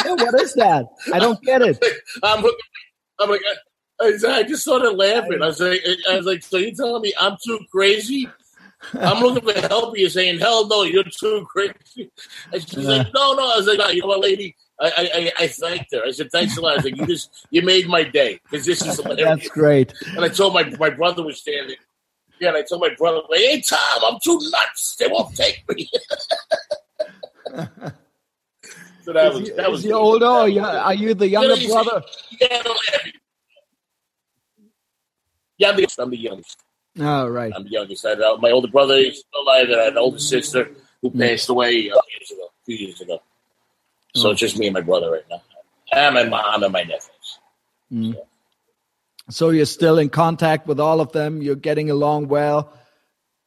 Yeah, 0.05 0.13
what 0.13 0.39
is 0.41 0.53
that? 0.55 0.87
I 1.13 1.19
don't 1.19 1.39
get 1.43 1.61
it. 1.61 1.83
I'm 2.23 2.41
looking. 2.41 2.57
I'm 3.19 3.29
like, 3.29 3.41
I, 4.01 4.43
just 4.43 4.63
started 4.63 4.91
laughing. 4.93 5.41
I 5.43 5.45
was 5.45 5.59
like, 5.59 5.79
I 6.09 6.17
was 6.17 6.25
like, 6.25 6.41
so 6.41 6.57
you 6.57 6.73
telling 6.73 7.03
me 7.03 7.13
I'm 7.19 7.37
too 7.45 7.59
crazy? 7.71 8.27
I'm 8.95 9.21
looking 9.21 9.47
for 9.47 9.59
help. 9.67 9.95
You're 9.95 10.09
saying, 10.09 10.39
hell 10.39 10.67
no, 10.67 10.81
you're 10.83 11.03
too 11.03 11.45
crazy. 11.51 12.09
And 12.51 12.67
she's 12.67 12.77
like, 12.87 13.13
no, 13.13 13.33
no. 13.35 13.53
I 13.53 13.57
was 13.57 13.67
like, 13.67 13.77
no, 13.77 13.89
you 13.89 14.01
know 14.01 14.07
what, 14.07 14.21
lady? 14.21 14.55
I, 14.79 14.87
I, 14.87 15.09
I- 15.13 15.43
I 15.43 15.47
thanked 15.49 15.93
her. 15.93 16.03
I 16.03 16.09
said, 16.11 16.31
thanks 16.31 16.57
a 16.57 16.61
lot. 16.61 16.71
I 16.71 16.75
was 16.77 16.85
like, 16.85 16.97
you 16.97 17.05
just, 17.05 17.45
you 17.51 17.61
made 17.61 17.87
my 17.87 18.03
day 18.03 18.39
because 18.49 18.65
this 18.65 18.83
is 18.83 18.97
hilarious. 18.99 19.27
That's 19.27 19.49
great. 19.49 19.93
And 20.15 20.25
I 20.25 20.29
told 20.29 20.55
my 20.55 20.63
my 20.79 20.89
brother 20.89 21.21
was 21.21 21.37
standing. 21.39 21.75
Yeah, 22.41 22.47
and 22.49 22.57
I 22.57 22.63
told 22.63 22.81
my 22.81 22.89
brother, 22.97 23.21
like, 23.29 23.39
hey 23.39 23.61
Tom, 23.61 23.79
I'm 24.03 24.19
too 24.23 24.39
nuts. 24.51 24.95
They 24.99 25.07
won't 25.07 25.35
take 25.35 25.63
me. 25.69 25.87
so 29.03 29.13
that 29.13 29.27
Is 29.27 29.39
was 29.39 29.47
he, 29.47 29.53
that 29.55 29.71
was 29.71 29.83
he 29.83 29.91
older 29.93 30.25
or 30.25 30.49
you- 30.49 30.59
are 30.61 30.93
you 30.95 31.13
the 31.13 31.27
younger 31.29 31.49
Yeah, 31.49 31.55
he's- 31.55 31.71
brother? 31.71 32.03
Yeah, 32.39 32.63
yeah, 35.57 35.69
I'm 35.69 35.75
the, 35.75 35.87
I'm 35.99 36.09
the 36.09 36.17
youngest. 36.17 36.57
Oh, 36.99 37.27
right. 37.27 37.53
I'm 37.55 37.63
the 37.63 37.69
youngest. 37.69 38.03
I 38.05 38.13
uh, 38.13 38.37
my 38.37 38.49
older 38.49 38.67
brother 38.67 38.95
is 38.95 39.19
still 39.19 39.43
alive, 39.43 39.69
and 39.69 39.79
I 39.79 39.83
had 39.85 39.93
an 39.93 39.99
older 39.99 40.17
sister 40.19 40.71
who 41.03 41.11
passed 41.11 41.47
away 41.49 41.89
uh, 41.91 42.01
years 42.11 42.31
ago, 42.31 42.45
a 42.45 42.65
few 42.65 42.75
years 42.75 42.99
ago. 43.01 43.21
So 44.15 44.29
Oh. 44.29 44.31
it's 44.31 44.39
just 44.41 44.57
me 44.57 44.65
and 44.67 44.73
my 44.73 44.81
brother 44.81 45.11
right 45.11 45.23
now, 45.29 45.41
and 45.93 46.15
my 46.15 46.23
mom 46.23 46.63
and 46.63 46.73
my 46.73 46.81
nephews. 46.81 47.39
Mm. 47.93 48.13
So 48.15 48.27
you're 49.49 49.65
still 49.65 49.97
in 49.97 50.09
contact 50.09 50.67
with 50.67 50.79
all 50.79 51.01
of 51.01 51.11
them. 51.13 51.41
You're 51.41 51.55
getting 51.55 51.89
along 51.89 52.27
well. 52.27 52.73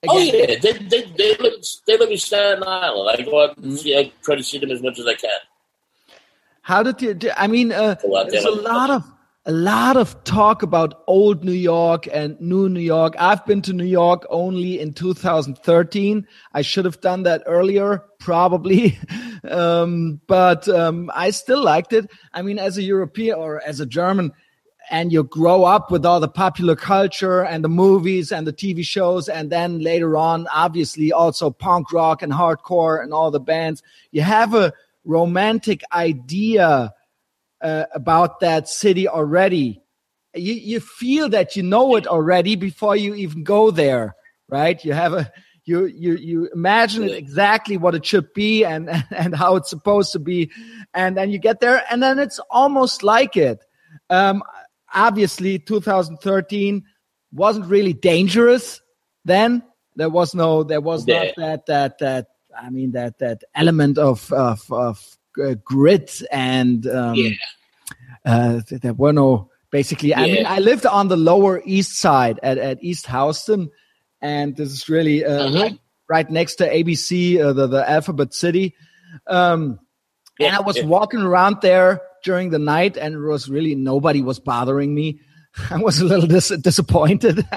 Oh 0.06 0.19
yeah, 0.19 0.47
they 0.61 0.73
they 0.73 1.02
they 1.16 1.36
live 1.36 1.55
they 1.86 1.97
live 1.97 2.11
in 2.11 2.19
Staten 2.19 2.62
Island. 2.66 3.16
I 3.19 3.23
go 3.23 3.43
out 3.44 3.56
and 3.56 3.73
Mm. 3.73 3.78
see, 3.78 3.97
I 3.97 4.12
try 4.23 4.35
to 4.36 4.43
see 4.43 4.59
them 4.59 4.70
as 4.70 4.82
much 4.82 4.98
as 4.98 5.06
I 5.06 5.15
can. 5.15 5.31
How 6.62 6.82
did 6.82 7.01
you? 7.02 7.15
do- 7.15 7.31
I 7.36 7.47
mean, 7.47 7.73
uh, 7.73 7.97
there's 8.31 8.44
a 8.44 8.51
lot 8.51 8.90
of 8.90 9.02
a 9.47 9.52
lot 9.52 9.97
of 9.98 10.23
talk 10.24 10.62
about 10.62 11.05
old 11.06 11.44
New 11.44 11.52
York 11.52 12.06
and 12.12 12.39
new 12.40 12.69
New 12.69 12.81
York. 12.81 13.15
I've 13.19 13.44
been 13.47 13.62
to 13.62 13.73
New 13.73 13.85
York 13.85 14.27
only 14.31 14.81
in 14.81 14.93
2013. 14.94 16.27
I 16.52 16.62
should 16.62 16.85
have 16.86 17.01
done 17.01 17.24
that 17.24 17.43
earlier, 17.47 18.02
probably, 18.20 18.98
um, 19.51 20.20
but 20.27 20.69
um, 20.69 21.11
I 21.15 21.31
still 21.31 21.62
liked 21.62 21.93
it. 21.93 22.11
I 22.32 22.43
mean, 22.43 22.59
as 22.59 22.78
a 22.78 22.82
European 22.82 23.36
or 23.39 23.62
as 23.66 23.81
a 23.81 23.86
German. 23.86 24.32
And 24.90 25.12
you 25.12 25.24
grow 25.24 25.65
up 25.65 25.90
with 25.90 26.05
all 26.05 26.20
the 26.20 26.28
popular 26.28 26.77
culture 26.77 27.44
and 27.44 27.65
the 27.65 27.69
movies 27.69 28.32
and 28.32 28.47
the 28.47 28.52
TV 28.52 28.85
shows, 28.85 29.28
and 29.28 29.51
then 29.51 29.78
later 29.81 30.16
on, 30.16 30.47
obviously, 30.52 31.12
also 31.12 31.51
punk 31.51 31.93
rock 31.93 32.23
and 32.23 32.32
hardcore 32.32 33.02
and 33.02 33.12
all 33.12 33.31
the 33.31 33.40
bands. 33.40 33.82
You 34.12 34.23
have 34.23 34.55
a 34.55 34.73
romantic 35.05 35.82
idea 35.93 36.93
uh, 37.61 37.85
about 37.94 38.40
that 38.40 38.69
city 38.69 39.09
already. 39.09 39.81
You 40.35 40.55
you 40.55 40.81
feel 40.81 41.28
that 41.31 41.56
you 41.56 41.62
know 41.62 41.97
it 41.97 42.06
already 42.06 42.56
before 42.56 42.97
you 42.97 43.15
even 43.15 43.44
go 43.44 43.70
there, 43.70 44.15
right? 44.48 44.85
You 44.85 44.93
have 44.93 45.15
a 45.15 45.32
you 45.65 45.86
you 45.86 46.16
you 46.16 46.48
imagine 46.52 47.09
exactly 47.09 47.77
what 47.77 47.94
it 47.94 48.05
should 48.05 48.32
be 48.35 48.65
and 48.65 48.90
and 49.11 49.35
how 49.35 49.56
it's 49.56 49.70
supposed 49.70 50.12
to 50.12 50.19
be, 50.19 50.51
and 50.93 51.16
then 51.16 51.31
you 51.31 51.39
get 51.39 51.61
there, 51.61 51.85
and 51.90 52.02
then 52.02 52.19
it's 52.19 52.40
almost 52.51 53.02
like 53.02 53.36
it. 53.36 53.65
Um, 54.11 54.43
obviously, 54.95 55.59
2013 55.59 56.85
wasn't 57.33 57.66
really 57.66 57.93
dangerous 57.93 58.81
then. 59.25 59.62
There 59.97 60.11
was 60.11 60.35
no 60.35 60.62
there 60.65 60.81
was 60.81 61.07
Yeah. 61.07 61.25
not 61.25 61.37
that 61.37 61.66
that 61.66 61.99
that 61.99 62.27
I 62.61 62.71
mean 62.71 62.93
that 62.93 63.19
that 63.19 63.43
element 63.55 63.99
of 63.99 64.33
of, 64.33 64.61
of 64.73 65.01
uh, 65.43 65.55
grit 65.65 66.23
and 66.33 66.87
um, 66.87 67.15
Yeah. 67.15 67.31
uh, 68.25 68.61
there 68.71 68.95
were 68.95 69.12
no 69.12 69.51
basically. 69.71 70.15
I 70.15 70.27
mean, 70.27 70.47
I 70.47 70.59
lived 70.61 70.87
on 70.87 71.09
the 71.09 71.16
Lower 71.16 71.61
East 71.65 71.99
Side 71.99 72.39
at 72.43 72.59
at 72.59 72.79
East 72.83 73.07
Houston, 73.09 73.71
and 74.21 74.57
this 74.57 74.71
is 74.73 74.89
really 74.89 75.25
uh, 75.25 75.49
Mhm. 75.49 75.61
right, 75.61 75.79
right 76.09 76.31
next 76.31 76.57
to 76.57 76.69
ABC, 76.73 77.41
uh, 77.41 77.53
the 77.53 77.66
the 77.66 77.89
Alphabet 77.91 78.33
City. 78.35 78.75
Um, 79.27 79.79
and 80.40 80.55
I 80.56 80.61
was 80.61 80.77
yeah. 80.78 80.85
walking 80.86 81.20
around 81.20 81.59
there 81.62 82.01
during 82.24 82.51
the 82.51 82.59
night, 82.59 82.97
and 82.97 83.15
it 83.15 83.19
was 83.20 83.48
really 83.48 83.74
nobody 83.74 84.23
was 84.23 84.39
bothering 84.40 84.94
me. 84.94 85.20
I 85.70 85.78
was 85.78 86.01
a 86.01 86.05
little 86.05 86.27
dis- 86.27 86.48
disappointed. 86.61 87.47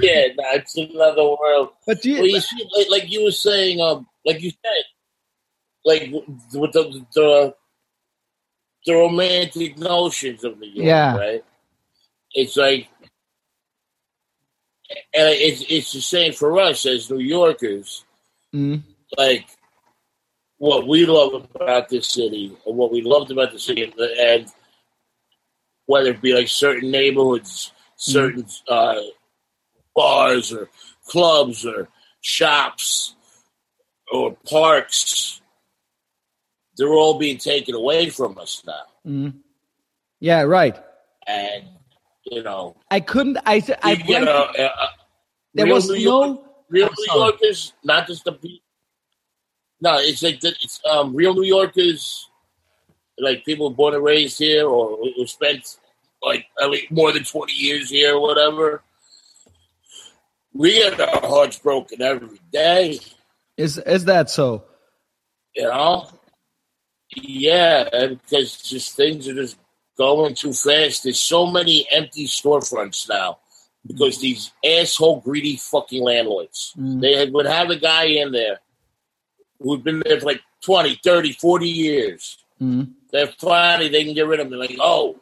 yeah, 0.00 0.26
no, 0.36 0.44
it's 0.54 0.76
another 0.76 1.24
world. 1.24 1.70
but 1.86 2.00
do 2.02 2.10
you, 2.10 2.16
Well, 2.18 2.26
you 2.26 2.40
see, 2.40 2.68
like, 2.76 2.88
like 2.90 3.10
you 3.12 3.24
were 3.24 3.30
saying, 3.32 3.80
um, 3.80 4.06
like 4.24 4.40
you 4.42 4.50
said, 4.50 4.84
like 5.84 6.10
with 6.52 6.72
the 6.72 7.04
the, 7.14 7.54
the 8.86 8.94
romantic 8.94 9.78
notions 9.78 10.44
of 10.44 10.58
the 10.60 10.66
York, 10.66 10.86
Yeah. 10.86 11.16
right? 11.16 11.44
It's 12.32 12.56
like, 12.56 12.88
and 14.90 15.00
it's 15.14 15.64
it's 15.68 15.92
the 15.92 16.00
same 16.00 16.32
for 16.32 16.60
us 16.60 16.86
as 16.86 17.10
New 17.10 17.18
Yorkers. 17.18 18.04
Mm, 18.54 18.82
Like 19.16 19.46
what 20.58 20.86
we 20.86 21.06
love 21.06 21.48
about 21.54 21.88
this 21.88 22.08
city, 22.08 22.56
and 22.66 22.76
what 22.76 22.92
we 22.92 23.02
loved 23.02 23.30
about 23.30 23.52
the 23.52 23.58
city, 23.58 23.92
and, 24.20 24.46
whether 25.86 26.10
it 26.10 26.20
be 26.20 26.34
like 26.34 26.48
certain 26.48 26.90
neighborhoods, 26.90 27.72
certain 27.96 28.44
uh, 28.68 29.00
bars 29.94 30.52
or 30.52 30.68
clubs 31.06 31.64
or 31.64 31.88
shops 32.20 33.14
or 34.12 34.36
parks, 34.48 35.40
they're 36.76 36.92
all 36.92 37.18
being 37.18 37.38
taken 37.38 37.74
away 37.74 38.10
from 38.10 38.36
us 38.38 38.62
now. 38.66 38.82
mm. 39.06 39.32
yeah, 40.20 40.42
right. 40.42 40.76
And 41.26 41.64
you 42.24 42.42
know, 42.42 42.76
I 42.90 43.00
couldn't. 43.00 43.38
I 43.46 43.62
I 43.82 43.92
you, 43.92 44.20
know, 44.20 44.48
uh, 44.58 44.62
uh, 44.62 44.86
there 45.54 45.66
was 45.66 45.88
New 45.88 45.96
York, 45.96 46.28
no. 46.28 46.44
real 46.68 46.88
New. 46.88 47.20
Yorkers, 47.20 47.72
not 47.84 48.06
just 48.06 48.24
the. 48.24 48.38
No, 49.80 49.98
it's 49.98 50.22
like 50.22 50.40
the, 50.40 50.54
it's 50.60 50.80
um, 50.90 51.14
real 51.14 51.34
New 51.34 51.44
Yorkers, 51.44 52.28
like 53.18 53.44
people 53.44 53.70
born 53.70 53.94
and 53.94 54.04
raised 54.04 54.38
here 54.38 54.66
or 54.66 54.96
who 54.96 55.26
spent 55.26 55.76
like 56.22 56.46
at 56.60 56.70
least 56.70 56.90
more 56.90 57.12
than 57.12 57.24
twenty 57.24 57.52
years 57.52 57.90
here 57.90 58.16
or 58.16 58.20
whatever. 58.20 58.82
We 60.52 60.72
get 60.72 60.98
our 60.98 61.20
hearts 61.20 61.58
broken 61.58 62.00
every 62.00 62.40
day. 62.50 62.98
Is 63.56 63.78
is 63.78 64.06
that 64.06 64.30
so? 64.30 64.64
You 65.54 65.64
know? 65.64 66.08
Yeah, 67.14 67.88
because 68.08 68.56
just 68.62 68.96
things 68.96 69.28
are 69.28 69.34
just 69.34 69.56
going 69.96 70.34
too 70.34 70.52
fast. 70.52 71.04
There's 71.04 71.20
so 71.20 71.46
many 71.46 71.86
empty 71.90 72.26
storefronts 72.26 73.08
now 73.08 73.38
because 73.86 74.18
these 74.18 74.52
asshole 74.64 75.20
greedy 75.20 75.56
fucking 75.56 76.02
landlords. 76.02 76.74
Mm. 76.78 77.00
They 77.00 77.30
would 77.30 77.46
have 77.46 77.70
a 77.70 77.76
guy 77.76 78.04
in 78.04 78.32
there 78.32 78.60
who'd 79.60 79.84
been 79.84 80.02
there 80.04 80.20
for 80.20 80.26
like 80.26 80.40
20, 80.62 81.00
30, 81.02 81.32
40 81.32 81.68
years. 81.68 82.38
Mm. 82.60 82.92
Then 83.12 83.28
finally 83.38 83.88
they 83.88 84.04
can 84.04 84.14
get 84.14 84.26
rid 84.26 84.40
of 84.40 84.50
them. 84.50 84.58
They're 84.58 84.68
like, 84.68 84.78
oh, 84.80 85.20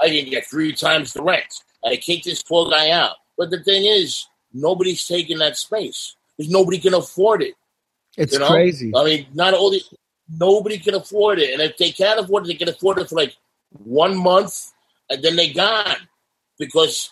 I 0.00 0.08
can 0.08 0.28
get 0.30 0.46
three 0.46 0.72
times 0.72 1.12
the 1.12 1.22
rent. 1.22 1.52
I 1.84 1.96
kick 1.96 2.22
this 2.24 2.42
poor 2.42 2.70
guy 2.70 2.90
out. 2.90 3.16
But 3.36 3.50
the 3.50 3.62
thing 3.62 3.84
is, 3.84 4.26
nobody's 4.52 5.06
taking 5.06 5.38
that 5.38 5.56
space 5.56 6.16
because 6.36 6.52
nobody 6.52 6.78
can 6.78 6.94
afford 6.94 7.42
it. 7.42 7.54
It's 8.16 8.32
You 8.32 8.40
know? 8.40 8.48
crazy. 8.48 8.92
I 8.94 9.04
mean, 9.04 9.26
not 9.32 9.54
all 9.54 9.70
the 9.70 9.82
nobody 10.28 10.78
can 10.78 10.94
afford 10.94 11.38
it, 11.38 11.52
and 11.52 11.62
if 11.62 11.76
they 11.78 11.90
can't 11.90 12.20
afford 12.20 12.44
it, 12.44 12.48
they 12.48 12.54
can 12.54 12.68
afford 12.68 12.98
it 12.98 13.08
for 13.08 13.16
like 13.16 13.36
one 13.70 14.16
month, 14.16 14.72
and 15.08 15.22
then 15.22 15.36
they're 15.36 15.54
gone 15.54 15.96
because 16.58 17.10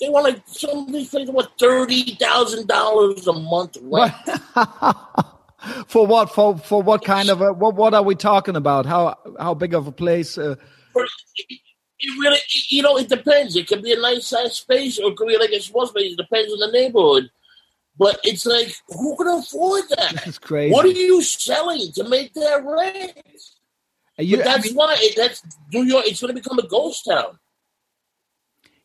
they 0.00 0.08
want 0.08 0.24
like 0.24 0.42
some 0.46 0.78
of 0.86 0.92
these 0.92 1.08
places 1.08 1.30
what 1.30 1.52
thirty 1.58 2.14
thousand 2.14 2.68
dollars 2.68 3.26
a 3.26 3.32
month 3.32 3.76
rent. 3.82 4.14
for 5.86 6.06
what? 6.06 6.32
For 6.34 6.58
for 6.58 6.82
what 6.82 7.04
kind 7.04 7.28
of 7.30 7.40
a 7.40 7.52
what? 7.52 7.74
What 7.74 7.94
are 7.94 8.02
we 8.02 8.14
talking 8.14 8.56
about? 8.56 8.86
How 8.86 9.16
how 9.38 9.54
big 9.54 9.74
of 9.74 9.86
a 9.86 9.92
place? 9.92 10.38
Uh, 10.38 10.56
It 12.04 12.18
really, 12.18 12.38
you 12.68 12.82
know, 12.82 12.96
it 12.98 13.08
depends. 13.08 13.54
It 13.54 13.68
could 13.68 13.82
be 13.82 13.92
a 13.92 14.00
nice 14.00 14.26
size 14.26 14.56
space, 14.56 14.98
or 14.98 15.12
it 15.12 15.16
could 15.16 15.28
be 15.28 15.38
like 15.38 15.50
a 15.50 15.60
small 15.60 15.86
space. 15.86 16.12
It 16.12 16.16
depends 16.16 16.52
on 16.52 16.58
the 16.58 16.72
neighborhood. 16.72 17.30
But 17.96 18.18
it's 18.24 18.44
like, 18.44 18.74
who 18.88 19.16
can 19.16 19.28
afford 19.28 19.84
that? 19.90 20.12
that? 20.14 20.26
is 20.26 20.38
crazy. 20.38 20.72
What 20.72 20.84
are 20.84 20.88
you 20.88 21.22
selling 21.22 21.92
to 21.92 22.08
make 22.08 22.32
that 22.34 22.64
rent? 22.64 23.12
You, 24.18 24.38
but 24.38 24.44
that's 24.44 24.66
I 24.66 24.68
mean, 24.68 24.74
why 24.74 24.96
it, 24.98 25.16
that's 25.16 25.42
New 25.72 25.84
York. 25.84 26.06
It's 26.06 26.20
going 26.20 26.34
to 26.34 26.40
become 26.40 26.58
a 26.58 26.66
ghost 26.66 27.04
town. 27.08 27.38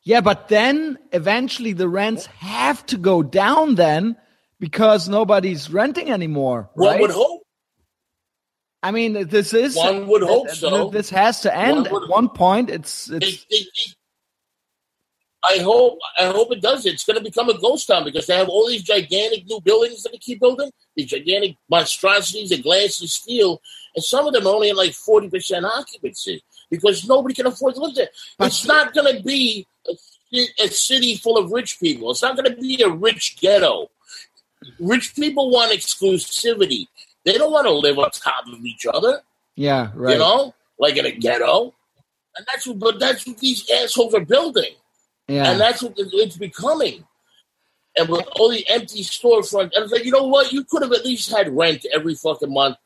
Yeah, 0.03 0.21
but 0.21 0.47
then 0.47 0.97
eventually 1.11 1.73
the 1.73 1.89
rents 1.89 2.27
have 2.27 2.85
to 2.87 2.97
go 2.97 3.23
down 3.23 3.75
then 3.75 4.15
because 4.59 5.07
nobody's 5.07 5.69
renting 5.69 6.11
anymore. 6.11 6.69
Right? 6.75 6.93
One 6.93 7.01
would 7.01 7.11
hope. 7.11 7.43
I 8.83 8.91
mean, 8.91 9.27
this 9.27 9.53
is 9.53 9.75
one 9.75 10.07
would 10.07 10.21
hope 10.21 10.49
so. 10.49 10.89
This 10.89 11.09
has 11.09 11.41
to 11.41 11.55
end 11.55 11.87
at 11.87 12.09
one 12.09 12.29
point. 12.29 12.69
It's 12.69 13.09
it's. 13.09 13.45
They, 13.45 13.57
they, 13.57 13.63
they, 13.63 13.93
I 15.43 15.59
hope 15.59 15.99
I 16.19 16.25
hope 16.25 16.51
it 16.51 16.61
does. 16.61 16.85
It's 16.85 17.05
going 17.05 17.17
to 17.17 17.23
become 17.23 17.49
a 17.49 17.57
ghost 17.59 17.87
town 17.87 18.03
because 18.03 18.27
they 18.27 18.35
have 18.35 18.49
all 18.49 18.67
these 18.67 18.83
gigantic 18.83 19.45
new 19.47 19.61
buildings 19.61 20.03
that 20.03 20.11
they 20.11 20.17
keep 20.17 20.39
building, 20.39 20.71
these 20.95 21.07
gigantic 21.07 21.55
monstrosities 21.69 22.51
of 22.51 22.63
glass 22.63 22.99
and 22.99 23.09
steel, 23.09 23.61
and 23.95 24.03
some 24.03 24.27
of 24.27 24.33
them 24.33 24.45
are 24.45 24.53
only 24.53 24.69
at 24.69 24.75
like 24.75 24.93
forty 24.93 25.29
percent 25.29 25.65
occupancy 25.65 26.43
because 26.69 27.07
nobody 27.07 27.33
can 27.33 27.45
afford 27.45 27.75
to 27.75 27.81
live 27.81 27.95
there. 27.95 28.09
But 28.37 28.47
it's 28.47 28.65
not 28.65 28.93
going 28.93 29.15
to 29.15 29.23
be 29.23 29.65
a, 29.87 29.93
a 30.63 30.67
city 30.67 31.15
full 31.15 31.37
of 31.37 31.51
rich 31.51 31.79
people. 31.79 32.11
It's 32.11 32.21
not 32.23 32.35
going 32.35 32.53
to 32.53 32.59
be 32.59 32.81
a 32.81 32.89
rich 32.89 33.37
ghetto. 33.39 33.89
Rich 34.79 35.15
people 35.15 35.49
want 35.51 35.71
exclusivity. 35.71 36.87
They 37.25 37.37
don't 37.37 37.51
want 37.51 37.67
to 37.67 37.73
live 37.73 37.99
on 37.99 38.09
top 38.11 38.47
of 38.47 38.65
each 38.65 38.85
other. 38.91 39.21
Yeah, 39.55 39.91
right. 39.93 40.13
You 40.13 40.19
know, 40.19 40.53
like 40.79 40.97
in 40.97 41.05
a 41.05 41.11
ghetto. 41.11 41.73
And 42.37 42.45
that's 42.51 42.67
what, 42.67 42.79
but 42.79 42.99
that's 42.99 43.25
what 43.25 43.39
these 43.39 43.69
assholes 43.69 44.13
are 44.13 44.23
building. 44.23 44.73
Yeah. 45.27 45.51
And 45.51 45.59
that's 45.59 45.81
what 45.81 45.93
it's 45.97 46.37
becoming. 46.37 47.05
And 47.97 48.09
with 48.09 48.27
all 48.35 48.49
the 48.49 48.67
empty 48.69 49.01
storefronts, 49.01 49.71
and 49.75 49.83
it's 49.83 49.91
like, 49.91 50.05
you 50.05 50.11
know 50.11 50.27
what? 50.27 50.53
You 50.53 50.63
could 50.63 50.83
have 50.83 50.91
at 50.91 51.03
least 51.03 51.31
had 51.31 51.55
rent 51.55 51.85
every 51.91 52.13
fucking 52.13 52.53
month. 52.53 52.77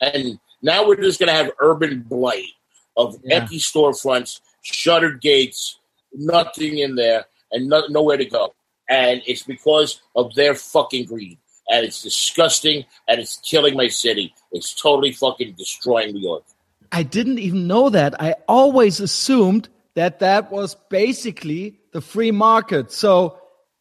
And 0.00 0.38
now 0.60 0.86
we're 0.86 0.96
just 0.96 1.18
going 1.18 1.28
to 1.28 1.34
have 1.34 1.50
urban 1.58 2.02
blight 2.02 2.50
of 2.96 3.16
yeah. 3.24 3.36
empty 3.36 3.58
storefronts, 3.58 4.40
shuttered 4.62 5.22
gates, 5.22 5.78
nothing 6.12 6.78
in 6.78 6.96
there, 6.96 7.24
and 7.50 7.68
no, 7.68 7.86
nowhere 7.88 8.18
to 8.18 8.26
go. 8.26 8.54
And 8.88 9.22
it's 9.26 9.42
because 9.42 10.00
of 10.16 10.34
their 10.34 10.54
fucking 10.54 11.06
greed. 11.06 11.38
And 11.70 11.84
it's 11.84 12.02
disgusting, 12.02 12.86
and 13.06 13.20
it's 13.20 13.36
killing 13.44 13.76
my 13.76 13.88
city. 13.88 14.34
It's 14.52 14.72
totally 14.74 15.12
fucking 15.12 15.54
destroying 15.58 16.14
New 16.14 16.22
York. 16.22 16.44
I 16.90 17.02
didn't 17.02 17.38
even 17.38 17.66
know 17.66 17.90
that. 17.90 18.18
I 18.22 18.36
always 18.48 19.00
assumed 19.00 19.68
that 19.92 20.20
that 20.20 20.50
was 20.50 20.76
basically 20.88 21.78
the 21.92 22.00
free 22.00 22.30
market. 22.30 22.90
So 22.90 23.38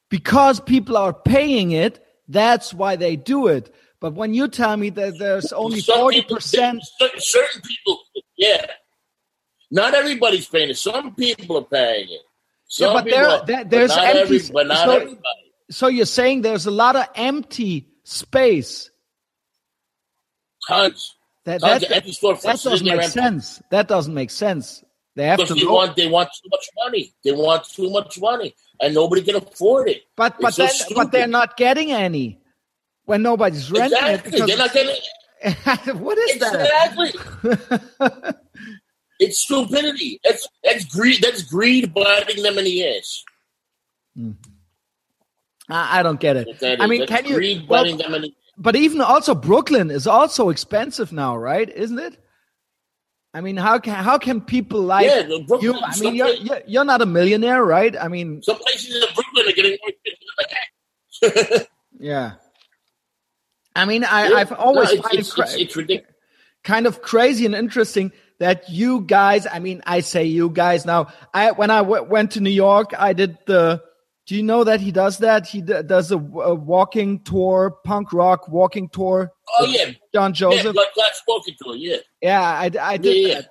because 0.10 0.60
people 0.60 0.98
are 0.98 1.14
paying 1.14 1.72
it, 1.72 2.06
that's 2.28 2.74
why 2.74 2.98
they 2.98 3.16
do 3.16 3.48
it. 3.48 3.74
But 4.02 4.14
when 4.14 4.34
you 4.34 4.50
tell 4.50 4.76
me 4.76 4.90
that 4.92 5.18
there's 5.18 5.54
only 5.54 5.80
forty 5.80 6.22
percent, 6.24 6.84
certain 7.18 7.62
people, 7.62 8.00
yeah, 8.36 8.66
not 9.72 9.94
everybody's 9.94 10.48
paying 10.48 10.70
it. 10.70 10.78
Some 10.78 11.16
people 11.16 11.58
are 11.58 11.64
paying 11.64 12.10
it. 12.10 12.22
Some 12.68 12.88
yeah, 12.88 13.02
but 13.02 13.06
there, 13.10 13.42
there 13.46 13.64
there's 13.64 13.96
but 13.96 14.04
empty. 14.04 14.36
Every, 14.36 14.50
but 14.52 14.68
not 14.68 14.86
so, 14.86 14.92
everybody. 14.92 15.54
So 15.70 15.88
you're 15.88 16.06
saying 16.06 16.42
there's 16.42 16.66
a 16.66 16.72
lot 16.72 16.96
of 16.96 17.08
empty 17.16 17.88
space. 18.04 18.90
Tons. 20.68 21.16
That, 21.46 21.62
Tons 21.62 21.88
that, 21.88 22.04
storefronts. 22.04 22.42
That 22.42 22.62
doesn't 22.62 22.86
make 22.86 22.96
empty. 22.96 23.08
sense. 23.08 23.62
That 23.70 23.88
doesn't 23.88 24.14
make 24.14 24.32
sense. 24.32 24.84
They 25.16 25.26
have 25.26 25.38
because 25.38 25.56
to. 25.56 25.56
They 25.56 25.66
want, 25.66 25.96
they 25.96 26.08
want 26.08 26.30
too 26.42 26.50
much 26.52 26.70
money. 26.84 27.14
They 27.24 27.32
want 27.32 27.64
too 27.64 27.90
much 27.90 28.20
money, 28.20 28.54
and 28.82 28.94
nobody 28.94 29.24
can 29.24 29.36
afford 29.38 29.90
it. 29.90 30.04
But 30.16 30.36
but 30.40 30.54
so 30.54 30.68
then, 30.68 30.76
but 30.94 31.12
they're 31.12 31.26
not 31.26 31.58
getting 31.58 31.92
any 31.92 32.40
when 33.06 33.24
nobody's 33.24 33.72
renting 33.72 33.98
exactly. 33.98 34.40
it. 34.40 34.48
They're 34.48 34.58
not 34.58 34.74
getting. 34.74 36.00
what 36.02 36.18
is 36.18 36.36
exactly. 36.36 37.12
that? 37.44 37.80
Exactly. 38.02 38.34
it's 39.20 39.40
stupidity. 39.40 40.20
That's 40.24 40.48
that's 40.64 40.86
greed. 40.86 41.22
That's 41.22 41.44
greed 41.44 41.94
biting 41.94 42.44
them 42.44 42.58
in 42.58 42.66
the 42.66 42.98
ass. 42.98 43.24
Mm. 44.18 44.36
I, 45.70 46.00
I, 46.00 46.04
don't 46.04 46.20
get 46.20 46.38
it. 46.38 46.80
I 46.80 46.88
mean, 46.88 47.06
can 47.08 47.26
you? 47.26 47.64
Well, 47.68 47.84
the 47.84 48.32
but 48.58 48.76
even 48.76 49.02
also 49.02 49.36
Brooklyn 49.36 49.92
is 49.92 50.08
also 50.08 50.50
expensive 50.50 51.12
now, 51.12 51.38
right? 51.38 51.70
Isn't 51.70 52.00
it? 52.00 52.18
I 53.34 53.42
mean, 53.42 53.58
how 53.58 53.78
can 53.78 53.94
how 53.94 54.18
can 54.18 54.42
people 54.42 54.82
like 54.82 55.06
yeah, 55.06 55.24
Brooklyn, 55.48 55.62
you? 55.62 55.80
I 55.80 56.00
mean, 56.00 56.16
you're, 56.16 56.34
you're, 56.34 56.62
you're 56.66 56.86
not 56.86 57.02
a 57.02 57.06
millionaire, 57.06 57.64
right? 57.64 57.96
I 57.96 58.08
mean, 58.08 58.42
some 58.42 58.58
places 58.58 58.96
in 58.96 59.14
Brooklyn 59.14 59.48
are 59.48 59.56
getting 59.56 59.78
more 59.82 59.92
expensive. 61.22 61.68
yeah. 62.00 62.34
I 63.76 63.86
mean, 63.86 64.04
I. 64.04 64.34
I've 64.34 64.54
always 64.54 64.94
no, 64.94 65.02
it's, 65.12 65.14
it's, 65.14 65.38
it's, 65.38 65.56
it's 65.56 65.76
ridiculous. 65.76 66.16
kind 66.64 66.88
of 66.88 67.02
crazy 67.04 67.46
and 67.46 67.54
interesting 67.54 68.12
that 68.40 68.70
you 68.70 69.02
guys. 69.02 69.48
I 69.52 69.60
mean, 69.60 69.82
I 69.86 70.02
say 70.02 70.26
you 70.26 70.50
guys 70.50 70.86
now. 70.86 71.08
I 71.34 71.52
when 71.52 71.72
I 71.72 71.80
w- 71.80 72.04
went 72.04 72.32
to 72.32 72.42
New 72.42 72.50
York, 72.50 72.94
I 72.98 73.14
did 73.14 73.38
the. 73.46 73.82
Do 74.26 74.36
you 74.36 74.44
know 74.44 74.66
that 74.66 74.82
he 74.82 74.92
does 74.92 75.20
that? 75.20 75.48
He 75.48 75.62
d- 75.62 75.84
does 75.84 76.12
a, 76.12 76.18
a, 76.18 76.54
walking 76.54 77.24
tour, 77.24 77.78
punk 77.86 78.12
rock 78.12 78.50
walking 78.50 78.90
tour. 78.90 79.32
Oh 79.58 79.66
yeah, 79.66 79.92
John 80.14 80.34
Joseph. 80.34 80.76
Yeah, 80.76 80.84
Glass 80.94 81.24
walking 81.26 81.56
tour. 81.62 81.76
Yeah. 81.76 81.98
Yeah, 82.22 82.42
I, 82.42 82.70
I 82.82 82.98
did 82.98 83.16
yeah, 83.16 83.36
that. 83.36 83.50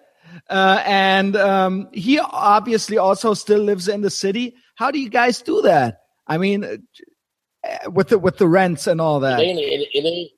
Uh, 0.51 0.83
and 0.85 1.35
um, 1.37 1.89
he 1.93 2.19
obviously 2.19 2.99
also 2.99 3.33
still 3.33 3.61
lives 3.61 3.89
in 3.89 4.03
the 4.03 4.11
city. 4.11 4.55
How 4.75 4.91
do 4.91 4.99
you 4.99 5.09
guys 5.09 5.41
do 5.41 5.63
that? 5.63 6.01
I 6.27 6.37
mean, 6.37 6.65
uh, 6.65 7.91
with 7.91 8.09
the 8.09 8.19
with 8.19 8.37
the 8.37 8.47
rents 8.47 8.87
and 8.87 9.01
all 9.01 9.21
that. 9.21 9.41
It 9.41 9.45
ain't, 9.45 9.59
it, 9.59 9.89
it 9.95 10.05
ain't 10.05 10.31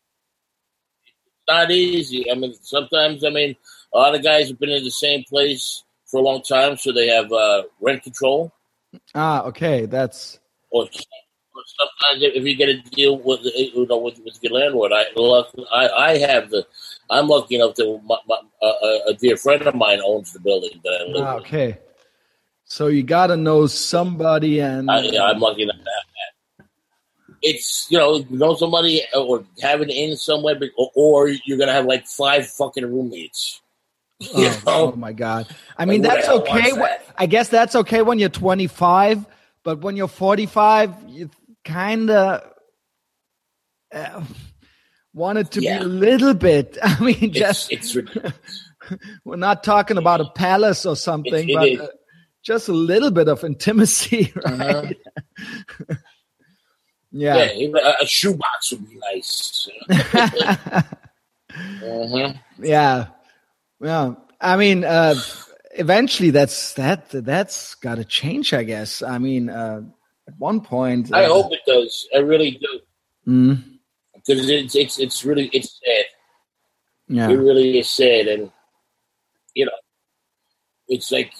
not 1.49 1.71
easy. 1.71 2.31
I 2.31 2.35
mean, 2.35 2.55
sometimes 2.63 3.25
I 3.25 3.31
mean, 3.31 3.57
a 3.93 3.99
lot 3.99 4.15
of 4.15 4.23
guys 4.23 4.49
have 4.49 4.59
been 4.59 4.71
in 4.71 4.85
the 4.85 4.91
same 4.91 5.25
place 5.29 5.85
for 6.07 6.21
a 6.21 6.23
long 6.23 6.43
time, 6.43 6.77
so 6.77 6.93
they 6.93 7.09
have 7.09 7.31
uh, 7.33 7.63
rent 7.81 8.03
control. 8.03 8.53
Ah, 9.15 9.43
okay, 9.45 9.87
that's. 9.87 10.39
Or, 10.71 10.85
or 10.85 11.63
sometimes 11.67 12.23
if 12.35 12.45
you 12.45 12.57
get 12.57 12.69
a 12.69 12.79
deal 12.91 13.19
with 13.19 13.41
you 13.45 13.87
know 13.87 13.99
with, 13.99 14.19
with 14.25 14.39
your 14.43 14.53
landlord, 14.53 14.93
I 14.93 15.05
I 15.73 16.11
I 16.11 16.19
have 16.19 16.51
the 16.51 16.67
I'm 17.11 17.29
lucky 17.29 17.57
enough 17.57 17.75
to 17.75 18.01
my, 18.05 18.17
my, 18.29 18.37
uh, 18.63 18.99
a 19.09 19.15
dear 19.15 19.37
friend 19.37 19.63
of 19.63 19.75
mine 19.75 20.01
owns 20.05 20.33
the 20.33 20.41
building 20.41 20.81
that 20.85 21.01
I 21.01 21.11
live. 21.11 21.25
Ah, 21.25 21.37
okay. 21.37 21.79
So 22.65 22.89
you 22.89 23.03
got 23.03 23.29
to 23.29 23.37
know 23.37 23.67
somebody, 23.67 24.61
and 24.61 24.91
I, 24.91 24.99
am 24.99 25.41
lucky 25.41 25.63
enough 25.63 25.77
to 25.77 25.81
have 25.81 26.67
that. 26.67 26.67
It's 27.41 27.87
you 27.89 27.99
know 27.99 28.25
know 28.31 28.57
somebody 28.57 29.03
or 29.15 29.45
have 29.63 29.81
it 29.81 29.91
in 29.91 30.17
somewhere, 30.17 30.61
or, 30.77 30.91
or 30.95 31.29
you're 31.29 31.59
gonna 31.59 31.73
have 31.73 31.87
like 31.87 32.07
five 32.07 32.47
fucking 32.47 32.85
roommates. 32.85 33.63
Oh, 34.35 34.63
oh, 34.67 34.93
my 34.97 35.13
god! 35.13 35.47
I 35.77 35.85
mean, 35.85 36.03
like, 36.03 36.13
that's 36.13 36.29
okay. 36.29 36.73
That? 36.73 37.07
I 37.17 37.27
guess 37.27 37.51
that's 37.51 37.77
okay 37.77 38.03
when 38.03 38.19
you're 38.19 38.29
25, 38.29 39.25
but 39.63 39.81
when 39.81 39.97
you're 39.97 40.09
45, 40.09 40.93
you 41.07 41.31
kind 41.65 42.11
of. 42.11 42.53
Uh, 43.95 44.25
want 45.15 45.39
it 45.39 45.51
to 45.53 45.61
yeah. 45.61 45.79
be 45.79 45.85
a 45.85 45.89
little 45.89 46.35
bit. 46.35 46.77
I 46.83 47.01
mean, 47.01 47.33
just 47.33 47.73
it's, 47.73 47.97
it's 47.97 48.33
we're 49.25 49.37
not 49.37 49.65
talking 49.65 49.99
about 49.99 50.21
a 50.21 50.31
palace 50.31 50.87
or 50.87 50.97
something, 50.97 51.51
but 51.53 51.81
uh, 51.81 51.89
just 52.43 52.69
a 52.69 52.73
little 52.73 53.11
bit 53.11 53.29
of 53.29 53.45
intimacy, 53.45 54.33
right? 54.45 54.61
Uh-huh. 54.61 54.93
yeah. 57.11 57.51
yeah, 57.53 57.93
a 58.01 58.07
shoebox 58.07 58.73
would 58.73 58.89
be 58.89 58.99
nice. 59.13 59.69
uh-huh. 59.91 60.83
Yeah, 62.61 63.07
yeah. 63.81 64.15
I 64.41 64.57
mean, 64.57 64.85
uh, 64.85 65.17
eventually, 65.73 66.31
that's 66.31 66.75
that. 66.75 67.11
That's 67.11 67.75
got 67.77 67.97
to 67.97 68.05
change, 68.05 68.55
I 68.55 68.63
guess. 68.63 69.03
I 69.03 69.19
mean, 69.19 69.51
uh, 69.51 69.83
at 70.27 70.39
one 70.39 70.61
point, 70.61 71.13
I 71.13 71.25
hope 71.25 71.53
it 71.53 71.61
does. 71.67 72.09
I 72.15 72.19
really 72.19 72.53
do. 72.53 72.81
Mm 73.27 73.79
because 74.29 74.49
it's 74.49 74.75
it's 74.75 74.99
it's 74.99 75.25
really 75.25 75.47
it's 75.53 75.81
sad. 75.85 76.05
Yeah, 77.09 77.31
it 77.31 77.35
really 77.35 77.79
is 77.79 77.89
sad, 77.89 78.29
and 78.29 78.51
you 79.55 79.65
know, 79.65 79.73
it's 80.89 81.11
like 81.11 81.33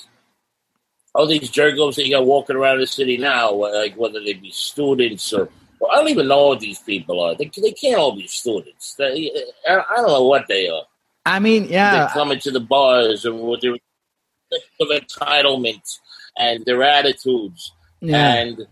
all 1.15 1.27
these 1.27 1.51
jergos 1.51 1.97
that 1.97 2.07
you 2.07 2.15
got 2.15 2.27
walking 2.27 2.57
around 2.57 2.81
the 2.81 2.87
city 2.87 3.19
now, 3.19 3.53
like 3.53 3.95
whether 3.97 4.21
they 4.21 4.35
be 4.35 4.51
students 4.51 5.33
or 5.33 5.49
well, 5.81 5.93
I 5.93 5.97
don't 5.97 6.09
even 6.09 6.29
know 6.29 6.49
what 6.49 6.61
these 6.61 6.79
people 6.81 7.21
are. 7.21 7.35
They 7.35 7.51
they 7.57 7.73
can't 7.73 7.99
all 7.99 8.17
be 8.17 8.27
students. 8.27 8.95
They, 8.95 9.31
I, 9.69 9.77
I 9.79 9.97
don't 9.97 10.09
know 10.09 10.27
what 10.27 10.47
they 10.49 10.69
are. 10.69 10.85
I 11.29 11.39
mean, 11.39 11.65
yeah, 11.69 12.07
they 12.07 12.13
come 12.13 12.33
into 12.33 12.51
the 12.51 12.61
bars 12.61 13.25
and 13.25 13.41
with 13.41 13.61
their 13.61 13.75
of 13.75 14.89
entitlement 14.89 15.99
and 16.39 16.65
their 16.65 16.83
attitudes, 16.83 17.73
yeah. 18.01 18.35
and 18.35 18.67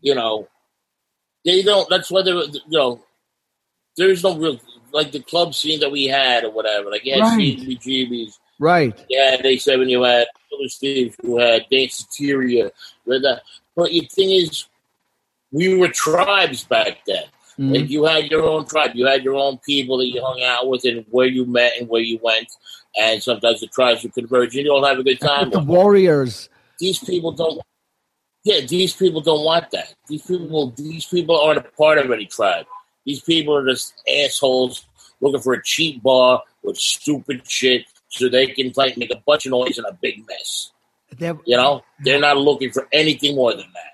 you 0.00 0.14
know, 0.14 0.48
they 1.44 1.62
don't. 1.62 1.88
That's 1.88 2.10
why 2.10 2.22
they're 2.22 2.34
you 2.34 2.60
know 2.68 3.02
there's 3.96 4.22
no 4.22 4.36
real 4.36 4.60
like 4.92 5.12
the 5.12 5.20
club 5.20 5.54
scene 5.54 5.80
that 5.80 5.90
we 5.90 6.04
had 6.04 6.44
or 6.44 6.50
whatever. 6.50 6.90
Like 6.90 7.04
yeah, 7.04 7.20
right. 7.20 7.38
GBs. 7.38 8.38
Right. 8.60 9.04
Yeah, 9.08 9.36
they 9.42 9.56
seven 9.56 9.88
you 9.88 10.02
had 10.02 10.28
Steve, 10.66 11.16
you 11.22 11.36
had 11.38 11.66
dance 11.70 12.06
Danceteria. 12.06 12.70
But 13.06 13.22
the 13.76 14.08
thing 14.12 14.30
is, 14.30 14.66
we 15.50 15.76
were 15.76 15.88
tribes 15.88 16.64
back 16.64 17.04
then. 17.06 17.24
Mm-hmm. 17.58 17.72
Like 17.72 17.90
you 17.90 18.04
had 18.04 18.30
your 18.30 18.42
own 18.42 18.66
tribe, 18.66 18.92
you 18.94 19.06
had 19.06 19.22
your 19.22 19.34
own 19.34 19.58
people 19.58 19.98
that 19.98 20.08
you 20.08 20.20
hung 20.24 20.42
out 20.42 20.68
with, 20.68 20.84
and 20.84 21.04
where 21.10 21.26
you 21.26 21.46
met 21.46 21.72
and 21.78 21.88
where 21.88 22.02
you 22.02 22.18
went. 22.22 22.48
And 22.98 23.22
sometimes 23.22 23.60
the 23.60 23.66
tribes 23.68 24.02
would 24.02 24.14
converge, 24.14 24.56
and 24.56 24.64
you 24.64 24.72
all 24.72 24.84
have 24.84 24.98
a 24.98 25.02
good 25.02 25.20
time. 25.20 25.50
the 25.50 25.60
warriors. 25.60 26.48
These 26.78 26.98
people 26.98 27.32
don't. 27.32 27.60
Yeah, 28.44 28.60
these 28.66 28.94
people 28.94 29.20
don't 29.20 29.44
want 29.44 29.70
that. 29.70 29.94
These 30.08 30.22
people, 30.22 30.70
these 30.76 31.06
people 31.06 31.40
aren't 31.40 31.58
a 31.58 31.62
part 31.62 31.98
of 31.98 32.10
any 32.10 32.26
tribe. 32.26 32.66
These 33.06 33.20
people 33.20 33.56
are 33.56 33.66
just 33.66 33.94
assholes 34.08 34.84
looking 35.20 35.40
for 35.40 35.54
a 35.54 35.62
cheap 35.62 36.02
bar 36.02 36.42
with 36.62 36.76
stupid 36.76 37.42
shit 37.48 37.86
so 38.08 38.28
they 38.28 38.46
can 38.46 38.72
like 38.76 38.96
make 38.96 39.10
a 39.10 39.22
bunch 39.26 39.46
of 39.46 39.50
noise 39.50 39.78
and 39.78 39.86
a 39.86 39.96
big 40.00 40.26
mess. 40.26 40.72
There, 41.16 41.38
you 41.44 41.56
know, 41.56 41.82
they're 42.00 42.20
not 42.20 42.36
looking 42.36 42.70
for 42.70 42.88
anything 42.92 43.36
more 43.36 43.52
than 43.52 43.66
that. 43.74 43.93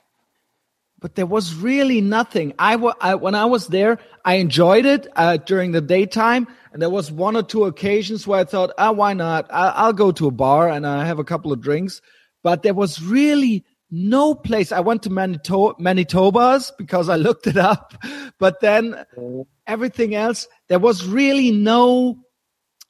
But 1.00 1.14
there 1.14 1.26
was 1.26 1.54
really 1.54 2.00
nothing. 2.00 2.52
I, 2.58 2.74
I 3.00 3.14
when 3.14 3.34
I 3.34 3.46
was 3.46 3.68
there, 3.68 3.98
I 4.24 4.34
enjoyed 4.34 4.84
it 4.84 5.06
uh, 5.16 5.38
during 5.38 5.72
the 5.72 5.80
daytime, 5.80 6.46
and 6.72 6.80
there 6.80 6.90
was 6.90 7.10
one 7.10 7.36
or 7.36 7.42
two 7.42 7.64
occasions 7.64 8.26
where 8.26 8.40
I 8.40 8.44
thought, 8.44 8.72
ah, 8.76 8.92
why 8.92 9.14
not? 9.14 9.50
I, 9.50 9.86
will 9.86 9.94
go 9.94 10.12
to 10.12 10.28
a 10.28 10.30
bar 10.30 10.68
and 10.68 10.86
I 10.86 11.06
have 11.06 11.18
a 11.18 11.24
couple 11.24 11.52
of 11.52 11.60
drinks. 11.60 12.00
But 12.42 12.62
there 12.62 12.74
was 12.74 13.02
really 13.02 13.64
no 13.90 14.34
place. 14.34 14.72
I 14.72 14.80
went 14.80 15.02
to 15.04 15.10
Manito- 15.10 15.74
Manitoba's 15.78 16.72
because 16.78 17.08
I 17.08 17.16
looked 17.26 17.46
it 17.46 17.56
up, 17.56 17.94
but 18.38 18.60
then 18.60 19.04
everything 19.66 20.14
else, 20.14 20.46
there 20.68 20.78
was 20.78 21.06
really 21.06 21.50
no 21.50 22.18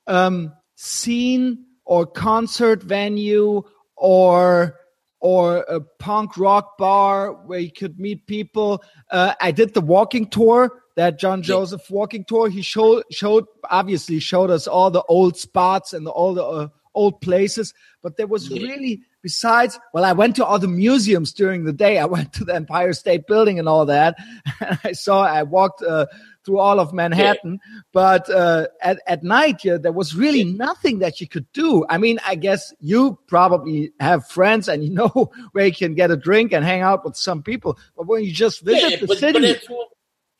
um, 0.07 0.53
scene 0.77 1.65
or 1.85 2.07
concert 2.07 2.83
venue 2.83 3.63
or 3.97 4.80
or 5.21 5.59
a 5.59 5.81
punk 5.81 6.37
rock 6.37 6.79
bar 6.79 7.33
where 7.33 7.59
you 7.61 7.71
could 7.71 8.01
meet 8.01 8.27
people. 8.27 8.83
Uh, 9.11 9.35
I 9.41 9.51
did 9.51 9.75
the 9.75 9.81
walking 9.81 10.27
tour, 10.27 10.83
that 10.97 11.19
John 11.19 11.43
Joseph 11.43 11.91
walking 11.91 12.25
tour. 12.25 12.49
He 12.49 12.63
showed 12.63 13.05
showed 13.11 13.47
obviously 13.71 14.19
showed 14.19 14.51
us 14.51 14.67
all 14.67 14.91
the 14.91 15.03
old 15.03 15.37
spots 15.37 15.93
and 15.93 16.07
all 16.09 16.35
the 16.35 16.45
uh, 16.45 16.69
old 16.95 17.21
places, 17.21 17.73
but 18.03 18.17
there 18.17 18.27
was 18.27 18.51
really 18.51 19.03
besides 19.23 19.79
well 19.93 20.05
i 20.05 20.13
went 20.13 20.35
to 20.37 20.45
all 20.45 20.59
the 20.59 20.67
museums 20.67 21.33
during 21.33 21.65
the 21.65 21.75
day 21.75 21.99
i 21.99 22.07
went 22.07 22.33
to 22.33 22.43
the 22.43 22.55
empire 22.55 22.93
state 22.95 23.27
building 23.27 23.59
and 23.59 23.69
all 23.69 23.85
that 23.85 24.17
i 24.85 24.93
saw 24.93 25.23
i 25.23 25.43
walked 25.43 25.83
uh, 25.83 26.07
through 26.45 26.59
all 26.59 26.81
of 26.81 26.93
manhattan 26.93 27.61
yeah. 27.65 27.81
but 27.93 28.31
uh, 28.31 28.67
at, 28.83 29.01
at 29.07 29.23
night 29.23 29.65
yeah, 29.65 29.77
there 29.77 29.93
was 29.93 30.15
really 30.15 30.43
yeah. 30.43 30.57
nothing 30.57 30.99
that 30.99 31.21
you 31.21 31.29
could 31.29 31.51
do 31.53 31.85
i 31.89 31.99
mean 31.99 32.19
i 32.27 32.35
guess 32.35 32.73
you 32.81 33.19
probably 33.27 33.93
have 34.01 34.27
friends 34.27 34.69
and 34.69 34.85
you 34.85 34.91
know 35.01 35.31
where 35.53 35.67
you 35.67 35.75
can 35.75 35.95
get 35.95 36.11
a 36.11 36.17
drink 36.17 36.53
and 36.53 36.65
hang 36.65 36.81
out 36.81 37.05
with 37.05 37.17
some 37.17 37.43
people 37.43 37.79
but 37.97 38.07
when 38.07 38.25
you 38.25 38.33
just 38.33 38.63
visit 38.63 39.01
the 39.01 39.07
but, 39.07 39.19
city 39.19 39.55
but 39.69 39.77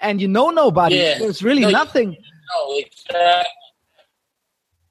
and 0.01 0.21
you 0.21 0.29
know 0.29 0.51
nobody 0.51 0.97
there's 0.97 1.43
really 1.43 1.63
no, 1.63 1.71
nothing 1.71 2.11
no, 2.11 2.75
it's, 2.77 3.05
uh, 3.11 3.45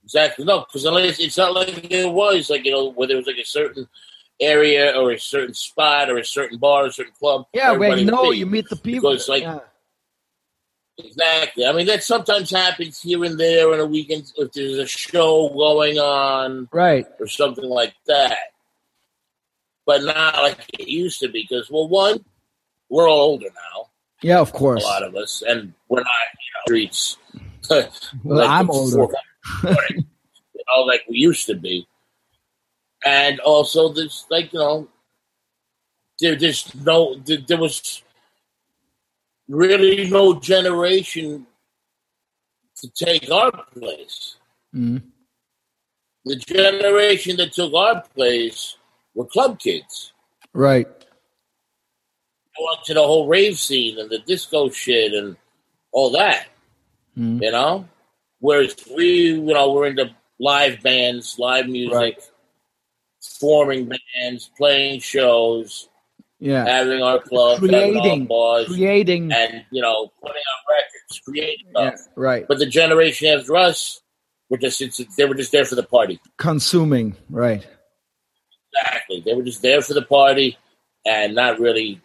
Exactly. 0.09 0.43
No, 0.43 0.61
because 0.61 0.85
it's 1.19 1.37
not 1.37 1.53
like 1.53 1.91
it 1.91 2.11
was 2.11 2.49
like 2.49 2.65
you 2.65 2.71
know 2.71 2.89
where 2.93 3.07
there 3.07 3.17
was 3.17 3.27
like 3.27 3.37
a 3.37 3.45
certain 3.45 3.87
area 4.39 4.99
or 4.99 5.11
a 5.11 5.19
certain 5.19 5.53
spot 5.53 6.09
or 6.09 6.17
a 6.17 6.25
certain 6.25 6.57
bar, 6.57 6.85
or 6.85 6.87
a 6.87 6.91
certain 6.91 7.13
club. 7.13 7.45
Yeah, 7.53 7.73
where 7.73 7.95
you 7.95 8.05
know 8.05 8.31
you 8.31 8.47
meet 8.47 8.67
the 8.69 8.75
people. 8.75 9.11
Because 9.11 9.29
like 9.29 9.43
yeah. 9.43 9.59
Exactly. 10.99 11.65
I 11.65 11.71
mean 11.73 11.87
that 11.87 12.03
sometimes 12.03 12.51
happens 12.51 13.01
here 13.01 13.23
and 13.23 13.39
there 13.39 13.71
on 13.73 13.79
a 13.79 13.85
weekend 13.85 14.31
if 14.37 14.51
there's 14.51 14.77
a 14.77 14.87
show 14.87 15.49
going 15.49 15.97
on, 15.97 16.69
right, 16.71 17.07
or 17.19 17.27
something 17.27 17.69
like 17.69 17.93
that. 18.07 18.37
But 19.85 20.03
not 20.03 20.35
like 20.35 20.59
it 20.77 20.87
used 20.87 21.19
to 21.21 21.29
be. 21.29 21.45
Because 21.49 21.69
well, 21.69 21.87
one, 21.87 22.23
we're 22.89 23.09
all 23.09 23.21
older 23.21 23.47
now. 23.47 23.89
Yeah, 24.21 24.39
of 24.39 24.53
course. 24.53 24.83
A 24.83 24.87
lot 24.87 25.03
of 25.03 25.15
us, 25.15 25.41
and 25.47 25.73
we're 25.87 26.01
not 26.01 26.05
you 26.05 26.53
know, 26.53 26.61
streets. 26.67 27.17
well, 28.23 28.37
like 28.39 28.49
I'm 28.49 28.69
older 28.69 29.07
you 29.63 30.05
know, 30.67 30.81
like 30.83 31.03
we 31.09 31.17
used 31.17 31.45
to 31.47 31.55
be. 31.55 31.87
And 33.05 33.39
also, 33.39 33.89
there's 33.89 34.25
like 34.29 34.51
you 34.53 34.59
know, 34.59 34.87
there, 36.19 36.35
there's 36.35 36.73
no, 36.75 37.15
there, 37.15 37.37
there 37.37 37.57
was 37.57 38.03
really 39.49 40.09
no 40.09 40.39
generation 40.39 41.45
to 42.77 42.89
take 42.91 43.29
our 43.29 43.51
place. 43.51 44.37
Mm-hmm. 44.73 44.97
The 46.25 46.35
generation 46.35 47.37
that 47.37 47.53
took 47.53 47.73
our 47.73 48.01
place 48.15 48.77
were 49.15 49.25
club 49.25 49.59
kids. 49.59 50.13
Right. 50.53 50.87
Went 52.61 52.83
to 52.85 52.93
the 52.93 53.01
whole 53.01 53.27
rave 53.27 53.57
scene 53.57 53.97
and 53.99 54.09
the 54.09 54.19
disco 54.19 54.69
shit 54.69 55.13
and 55.13 55.37
all 55.91 56.11
that. 56.11 56.47
Mm-hmm. 57.17 57.43
You 57.43 57.51
know? 57.51 57.89
Whereas 58.39 58.75
we, 58.95 59.31
you 59.33 59.41
know, 59.41 59.71
we're 59.71 59.87
into 59.87 60.15
live 60.39 60.81
bands, 60.81 61.37
live 61.39 61.67
music, 61.67 61.93
right. 61.93 62.31
forming 63.39 63.89
bands, 63.89 64.49
playing 64.57 65.01
shows, 65.01 65.88
yeah, 66.39 66.65
having 66.65 67.01
our 67.01 67.19
club, 67.19 67.59
creating, 67.59 68.25
bars, 68.25 68.67
creating, 68.67 69.31
and 69.31 69.65
you 69.71 69.81
know, 69.81 70.11
putting 70.21 70.37
out 70.37 70.73
records, 70.73 71.21
creating 71.25 71.67
stuff. 71.71 71.93
Yeah, 71.95 72.13
right. 72.15 72.45
But 72.47 72.59
the 72.59 72.65
generation 72.65 73.27
after 73.27 73.55
us, 73.55 74.01
were 74.49 74.57
just 74.57 74.81
they 75.17 75.25
were 75.25 75.35
just 75.35 75.51
there 75.51 75.65
for 75.65 75.75
the 75.75 75.83
party, 75.83 76.19
consuming, 76.37 77.15
right? 77.29 77.65
Exactly. 78.73 79.21
They 79.25 79.33
were 79.33 79.43
just 79.43 79.61
there 79.61 79.81
for 79.81 79.93
the 79.93 80.01
party, 80.01 80.57
and 81.05 81.35
not 81.35 81.59
really 81.59 82.01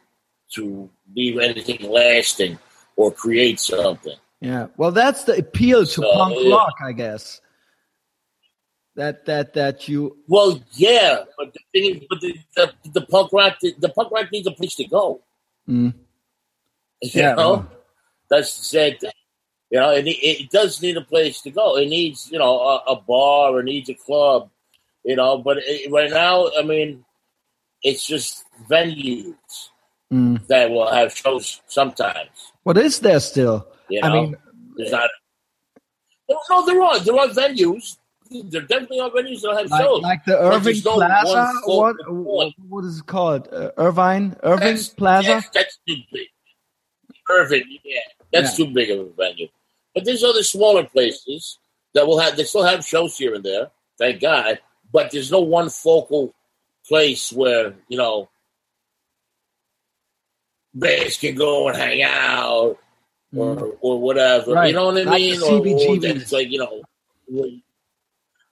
to 0.55 0.90
leave 1.15 1.39
anything 1.39 1.90
lasting 1.90 2.59
or 2.97 3.11
create 3.12 3.61
something. 3.61 4.16
Yeah. 4.40 4.66
Well, 4.77 4.93
that's 4.93 5.24
the 5.24 5.39
appeal 5.39 5.81
to 5.81 5.86
so, 5.86 6.12
punk 6.12 6.36
yeah. 6.39 6.55
rock, 6.55 6.74
I 6.85 6.93
guess. 6.93 7.40
That 8.96 9.26
that 9.26 9.54
that 9.54 9.88
you. 9.88 10.16
Well, 10.28 10.62
yeah, 10.72 11.24
but 11.36 11.52
the 11.52 11.60
thing 11.72 11.96
is, 11.96 12.02
but 12.08 12.20
the, 12.20 12.38
the, 12.54 12.72
the 12.92 13.00
punk 13.00 13.32
rock 13.32 13.58
the, 13.60 13.74
the, 13.78 13.88
punk 13.88 14.12
rock 14.12 14.30
needs 14.30 14.46
a 14.46 14.52
place 14.52 14.76
to 14.76 14.84
go. 14.84 15.20
Mm. 15.68 15.94
You 17.02 17.10
yeah, 17.12 17.34
know, 17.34 17.66
that's 18.30 18.56
the 18.56 18.64
sad 18.64 19.00
thing. 19.00 19.10
You 19.70 19.80
know, 19.80 19.90
it, 19.90 20.06
it 20.06 20.50
does 20.50 20.80
need 20.80 20.96
a 20.96 21.00
place 21.00 21.40
to 21.42 21.50
go. 21.50 21.76
It 21.76 21.88
needs, 21.88 22.30
you 22.30 22.38
know, 22.38 22.60
a, 22.60 22.92
a 22.92 22.96
bar 22.96 23.50
or 23.50 23.64
needs 23.64 23.88
a 23.88 23.94
club. 23.94 24.48
You 25.04 25.16
know, 25.16 25.38
but 25.38 25.58
it, 25.58 25.90
right 25.90 26.10
now, 26.10 26.48
I 26.56 26.62
mean, 26.62 27.04
it's 27.82 28.06
just 28.06 28.44
venues 28.68 29.34
mm. 30.12 30.46
that 30.46 30.70
will 30.70 30.90
have 30.90 31.16
shows 31.16 31.60
sometimes. 31.66 32.52
What 32.62 32.78
is 32.78 33.00
there 33.00 33.18
still? 33.18 33.66
You 33.90 34.00
know, 34.00 34.08
I 34.08 34.12
mean, 34.12 34.36
there's 34.76 34.92
not. 34.92 35.10
No, 36.28 36.64
there 36.64 36.80
are 36.80 37.00
there 37.00 37.18
are 37.18 37.28
venues. 37.28 37.96
There 38.30 38.62
definitely 38.62 39.01
are 39.01 39.10
venues 39.10 39.42
that 39.42 39.56
have 39.59 39.70
like, 39.70 39.82
shows. 39.82 40.02
Like 40.02 40.24
the 40.24 40.38
Irving 40.38 40.80
Plaza. 40.80 41.52
What, 41.66 41.96
what 42.68 42.84
is 42.84 43.01
it 43.01 43.06
called? 43.06 43.48
Uh, 43.52 43.70
Irvine 43.76 44.36
Irving 44.42 44.74
that's, 44.74 44.88
Plaza. 44.88 45.28
Yes, 45.28 45.48
that's 45.52 45.78
too 45.86 45.96
big. 46.12 46.28
Irving, 47.28 47.64
yeah, 47.84 48.01
that's 48.32 48.59
yeah. 48.59 48.66
too 48.66 48.72
big 48.72 48.90
of 48.90 49.01
a 49.01 49.10
venue. 49.10 49.48
But 49.94 50.05
there's 50.05 50.24
other 50.24 50.42
smaller 50.42 50.84
places 50.84 51.59
that 51.94 52.06
will 52.06 52.18
have. 52.18 52.36
They 52.36 52.44
still 52.44 52.64
have 52.64 52.84
shows 52.84 53.16
here 53.16 53.34
and 53.34 53.44
there. 53.44 53.70
Thank 53.98 54.20
God. 54.20 54.59
But 54.92 55.10
there's 55.10 55.30
no 55.30 55.40
one 55.40 55.70
focal 55.70 56.34
place 56.86 57.32
where 57.32 57.74
you 57.88 57.96
know 57.96 58.28
bands 60.74 61.16
can 61.18 61.34
go 61.34 61.68
and 61.68 61.76
hang 61.76 62.02
out 62.02 62.78
or 63.34 63.56
mm. 63.56 63.76
or 63.80 64.01
whatever. 64.01 64.52
Right. 64.52 64.68
You 64.68 64.74
know 64.74 64.86
what 64.86 64.98
I 64.98 65.05
Not 65.05 65.14
mean? 65.14 65.42
Or, 65.42 65.52
or 65.52 65.64
it's 65.64 66.32
like 66.32 66.51
you 66.51 66.59
know, 66.59 66.82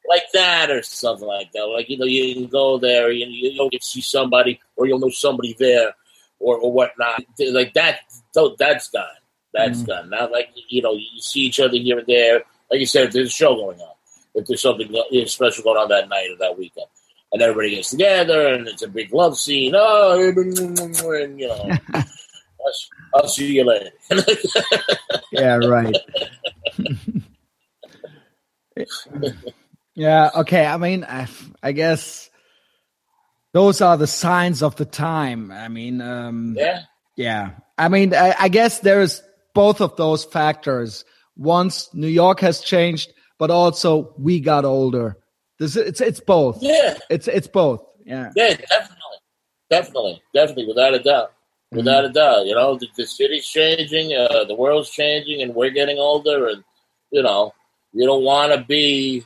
like 0.08 0.24
that 0.32 0.70
or 0.70 0.82
something 0.82 1.26
like 1.26 1.52
that. 1.52 1.64
Like 1.64 1.88
you 1.88 1.98
know, 1.98 2.04
you 2.04 2.34
can 2.34 2.46
go 2.46 2.78
there, 2.78 3.10
you 3.10 3.26
you'll 3.26 3.70
get 3.70 3.84
see 3.84 4.00
somebody, 4.00 4.60
or 4.76 4.86
you'll 4.86 4.98
know 4.98 5.10
somebody 5.10 5.54
there, 5.58 5.94
or 6.38 6.56
or 6.58 6.72
whatnot. 6.72 7.24
Like 7.38 7.74
that, 7.74 8.00
that's 8.58 8.90
gone. 8.90 9.04
That's 9.52 9.82
mm. 9.82 9.86
gone. 9.86 10.10
Not 10.10 10.32
like 10.32 10.48
you 10.68 10.82
know, 10.82 10.94
you 10.94 11.20
see 11.20 11.40
each 11.40 11.60
other 11.60 11.76
here 11.76 11.98
and 11.98 12.06
there. 12.06 12.42
Like 12.70 12.80
you 12.80 12.86
said, 12.86 13.06
if 13.06 13.12
there's 13.12 13.28
a 13.28 13.30
show 13.30 13.54
going 13.54 13.80
on, 13.80 13.94
if 14.34 14.46
there's 14.46 14.62
something 14.62 14.94
special 15.26 15.64
going 15.64 15.78
on 15.78 15.88
that 15.88 16.08
night 16.08 16.30
or 16.30 16.38
that 16.38 16.58
weekend. 16.58 16.86
And 17.32 17.40
everybody 17.40 17.76
gets 17.76 17.90
together, 17.90 18.48
and 18.48 18.68
it's 18.68 18.82
a 18.82 18.88
big 18.88 19.12
love 19.14 19.38
scene. 19.38 19.72
Oh, 19.74 20.20
and 20.36 21.40
you 21.40 21.48
know, 21.48 21.70
I'll 23.14 23.26
see 23.26 23.54
you 23.54 23.64
later. 23.64 23.90
yeah, 25.32 25.56
right. 25.56 25.96
yeah, 29.94 30.30
okay. 30.36 30.66
I 30.66 30.76
mean, 30.76 31.04
I, 31.04 31.28
I, 31.62 31.72
guess 31.72 32.30
those 33.52 33.80
are 33.80 33.96
the 33.96 34.06
signs 34.06 34.62
of 34.62 34.76
the 34.76 34.84
time. 34.84 35.50
I 35.50 35.68
mean, 35.68 36.00
um, 36.00 36.54
yeah. 36.56 36.82
Yeah. 37.16 37.50
I 37.76 37.88
mean, 37.88 38.14
I, 38.14 38.34
I 38.38 38.48
guess 38.48 38.80
there's 38.80 39.22
both 39.54 39.80
of 39.80 39.96
those 39.96 40.24
factors. 40.24 41.04
Once 41.36 41.92
New 41.94 42.08
York 42.08 42.40
has 42.40 42.60
changed, 42.60 43.12
but 43.38 43.50
also 43.50 44.14
we 44.18 44.40
got 44.40 44.64
older. 44.64 45.18
This, 45.58 45.76
it's 45.76 46.00
it's 46.00 46.20
both. 46.20 46.62
Yeah. 46.62 46.98
It's 47.10 47.28
it's 47.28 47.48
both. 47.48 47.84
Yeah. 48.04 48.30
Yeah, 48.34 48.54
definitely. 48.54 49.18
Definitely. 49.70 50.22
Definitely, 50.34 50.66
without 50.66 50.94
a 50.94 51.02
doubt. 51.02 51.32
without 51.70 52.04
a 52.04 52.10
doubt. 52.10 52.46
You 52.46 52.54
know, 52.54 52.76
the, 52.76 52.86
the 52.96 53.06
city's 53.06 53.46
changing, 53.46 54.14
uh, 54.14 54.44
the 54.44 54.54
world's 54.54 54.90
changing, 54.90 55.42
and 55.42 55.54
we're 55.54 55.70
getting 55.70 55.98
older, 55.98 56.48
and 56.48 56.62
you 57.10 57.22
know, 57.22 57.54
you 57.92 58.06
don't 58.06 58.24
want 58.24 58.52
to 58.52 58.64
be 58.64 59.24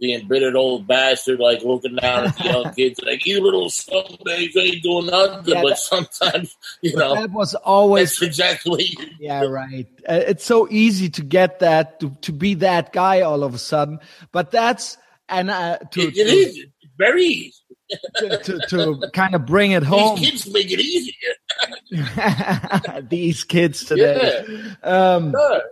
the 0.00 0.14
embittered 0.14 0.54
old 0.56 0.86
bastard, 0.86 1.40
like 1.40 1.62
looking 1.62 1.96
down 1.96 2.26
at 2.28 2.36
the 2.38 2.44
young 2.44 2.74
kids, 2.76 3.00
like 3.04 3.24
you 3.26 3.42
little 3.42 3.68
scumbags 3.68 4.56
ain't 4.56 4.82
doing 4.82 5.06
nothing. 5.06 5.54
Yeah, 5.54 5.62
but 5.62 5.70
that- 5.70 5.78
sometimes, 5.78 6.56
you 6.82 6.94
know, 6.96 7.14
that 7.14 7.30
was 7.30 7.54
always 7.56 8.20
exactly. 8.22 8.96
yeah 9.20 9.42
right 9.42 9.86
Uh, 10.08 10.20
it's 10.26 10.44
so 10.44 10.66
easy 10.70 11.08
to 11.10 11.22
get 11.22 11.58
that 11.60 12.00
to, 12.00 12.10
to 12.22 12.32
be 12.32 12.54
that 12.54 12.92
guy 12.92 13.20
all 13.22 13.42
of 13.44 13.54
a 13.54 13.58
sudden 13.58 13.98
but 14.32 14.50
that's 14.50 14.96
and 15.28 15.50
uh, 15.50 15.78
to, 15.92 16.00
It, 16.00 16.16
it 16.16 16.26
is 16.26 16.56
It's 16.58 16.92
very 16.96 17.24
easy. 17.24 17.54
to, 18.16 18.38
to, 18.38 18.58
to 18.68 19.10
kind 19.12 19.34
of 19.34 19.44
bring 19.46 19.72
it 19.72 19.82
home 19.92 20.18
These 20.20 20.30
kids 20.44 20.52
make 20.52 20.70
it 20.70 20.80
easier. 20.80 21.34
these 23.02 23.44
kids 23.44 23.84
today 23.84 24.44
um 24.82 25.32
Sure. 25.32 25.62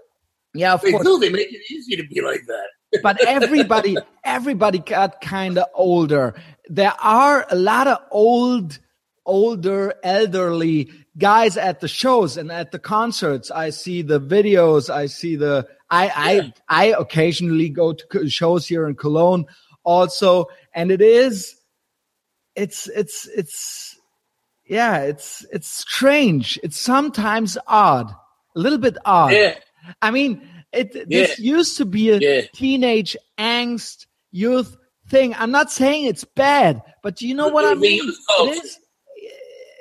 yeah 0.55 0.75
of 0.75 0.83
They 0.83 0.91
course 0.93 1.05
do. 1.05 1.19
They 1.19 1.31
make 1.31 1.53
it 1.53 1.63
easy 1.73 1.97
to 1.97 2.05
be 2.07 2.21
like 2.21 2.43
that. 2.47 2.69
But 3.03 3.21
everybody 3.25 3.97
everybody 4.25 4.79
got 4.79 5.21
kind 5.21 5.59
of 5.59 5.67
older. 5.75 6.35
There 6.69 6.93
are 7.01 7.47
a 7.49 7.57
lot 7.57 7.87
of 7.87 7.99
old 8.11 8.79
older 9.25 9.95
elderly 10.03 10.91
guys 11.19 11.57
at 11.57 11.81
the 11.81 11.89
shows 11.89 12.37
and 12.37 12.51
at 12.53 12.71
the 12.73 12.79
concerts. 12.79 13.51
I 13.51 13.71
see 13.71 14.03
the 14.03 14.21
videos. 14.21 14.91
I 14.91 15.07
see 15.07 15.37
the 15.37 15.67
i 15.91 16.05
Yeah. 16.07 16.13
i 16.17 16.53
i 16.69 16.85
occasionally 16.99 17.69
go 17.69 17.93
to 17.95 18.29
shows 18.29 18.67
here 18.67 18.87
in 18.89 18.95
cologne 18.97 19.47
also. 19.85 20.47
And 20.75 20.91
it 20.91 21.01
is 21.01 21.57
it's 22.55 22.89
it's 22.89 23.27
it's 23.29 23.99
yeah 24.65 24.99
it's 24.99 25.45
it's 25.53 25.69
strange. 25.69 26.59
It's 26.63 26.79
sometimes 26.79 27.57
odd. 27.67 28.11
A 28.55 28.59
little 28.59 28.79
bit 28.79 28.97
odd. 29.05 29.33
Yeah. 29.33 29.55
I 30.03 30.11
mean, 30.11 30.49
it 30.77 31.09
this 31.09 31.39
used 31.39 31.77
to 31.79 31.85
be 31.85 32.11
a 32.11 32.19
Yeah. 32.19 32.41
teenage 32.53 33.17
angst 33.39 34.07
youth 34.33 34.77
thing. 35.09 35.35
I'm 35.35 35.51
not 35.51 35.71
saying 35.73 36.05
it's 36.07 36.25
bad, 36.25 36.83
but 37.03 37.17
do 37.17 37.27
you 37.27 37.35
know 37.35 37.49
what 37.49 37.65
I 37.65 37.75
mean? 37.75 38.03
It 38.05 38.65
is. 38.65 38.79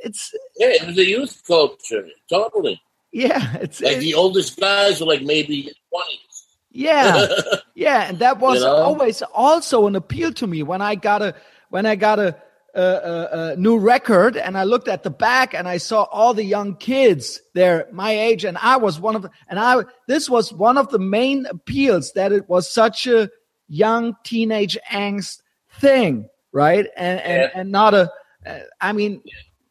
It's 0.04 0.34
Yeah, 0.58 0.68
it 0.70 0.88
was 0.88 0.98
a 0.98 1.06
youth 1.06 1.42
culture. 1.48 2.08
Totally. 2.30 2.80
yeah. 3.12 3.58
It's 3.62 3.82
Like 3.82 3.98
it- 3.98 4.00
the 4.02 4.14
oldest 4.14 4.60
guys 4.60 5.00
were 5.02 5.08
like 5.08 5.22
maybe 5.24 5.72
twenties. 5.90 6.44
yeah, 6.72 7.26
yeah, 7.76 8.10
and 8.10 8.20
that 8.20 8.40
was 8.40 8.60
You 8.60 8.66
know? 8.66 8.76
always 8.76 9.22
also 9.34 9.88
an 9.88 9.96
appeal 9.96 10.32
to 10.34 10.46
me 10.48 10.62
when 10.64 10.82
I 10.82 10.96
got 10.96 11.22
a 11.22 11.34
when 11.70 11.86
I 11.86 11.96
got 11.96 12.20
a. 12.20 12.36
A, 12.76 13.56
new 13.58 13.78
record 13.78 14.36
and 14.38 14.58
I 14.58 14.64
looked 14.66 14.88
at 14.88 15.04
the 15.04 15.10
back 15.10 15.54
and 15.54 15.68
I 15.68 15.78
saw 15.78 16.04
all 16.12 16.34
the 16.34 16.44
young 16.44 16.76
kids 16.76 17.42
there 17.54 17.88
my 17.92 18.12
age 18.12 18.44
and 18.44 18.58
I 18.58 18.76
was 18.78 19.00
one 19.00 19.16
of 19.16 19.22
the, 19.22 19.30
and 19.48 19.60
I 19.60 19.84
this 20.08 20.30
was 20.30 20.52
one 20.52 20.78
of 20.78 20.90
the 20.90 21.00
main 21.00 21.46
appeals 21.46 22.12
that 22.14 22.32
it 22.34 22.50
was 22.50 22.70
such 22.70 23.08
a 23.08 23.30
young 23.70 24.16
teenage 24.24 24.78
angst 24.92 25.42
thing 25.80 26.28
right 26.52 26.88
and 26.98 27.20
and, 27.22 27.42
Yeah. 27.42 27.50
and 27.62 27.72
not 27.72 27.94
a 27.94 28.12
uh, 28.46 28.60
I 28.82 28.92
mean 28.92 29.22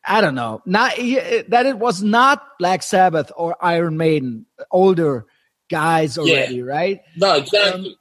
I 0.06 0.20
don't 0.20 0.34
know 0.34 0.62
not 0.64 0.96
that 0.96 1.66
it 1.66 1.78
was 1.78 2.02
not 2.02 2.42
Black 2.58 2.82
Sabbath 2.82 3.30
or 3.36 3.54
Iron 3.60 3.96
Maiden 3.98 4.46
older 4.70 5.26
guys 5.70 6.16
already 6.18 6.62
right 6.62 7.00
No, 7.16 7.34
exactly. 7.36 7.90
Um, 7.90 7.96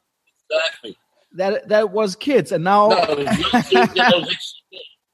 exactly. 0.49 0.97
that 1.33 1.67
that 1.69 1.91
was 1.91 2.15
kids 2.15 2.51
and 2.53 2.63
now 2.63 2.87
No, 2.89 3.25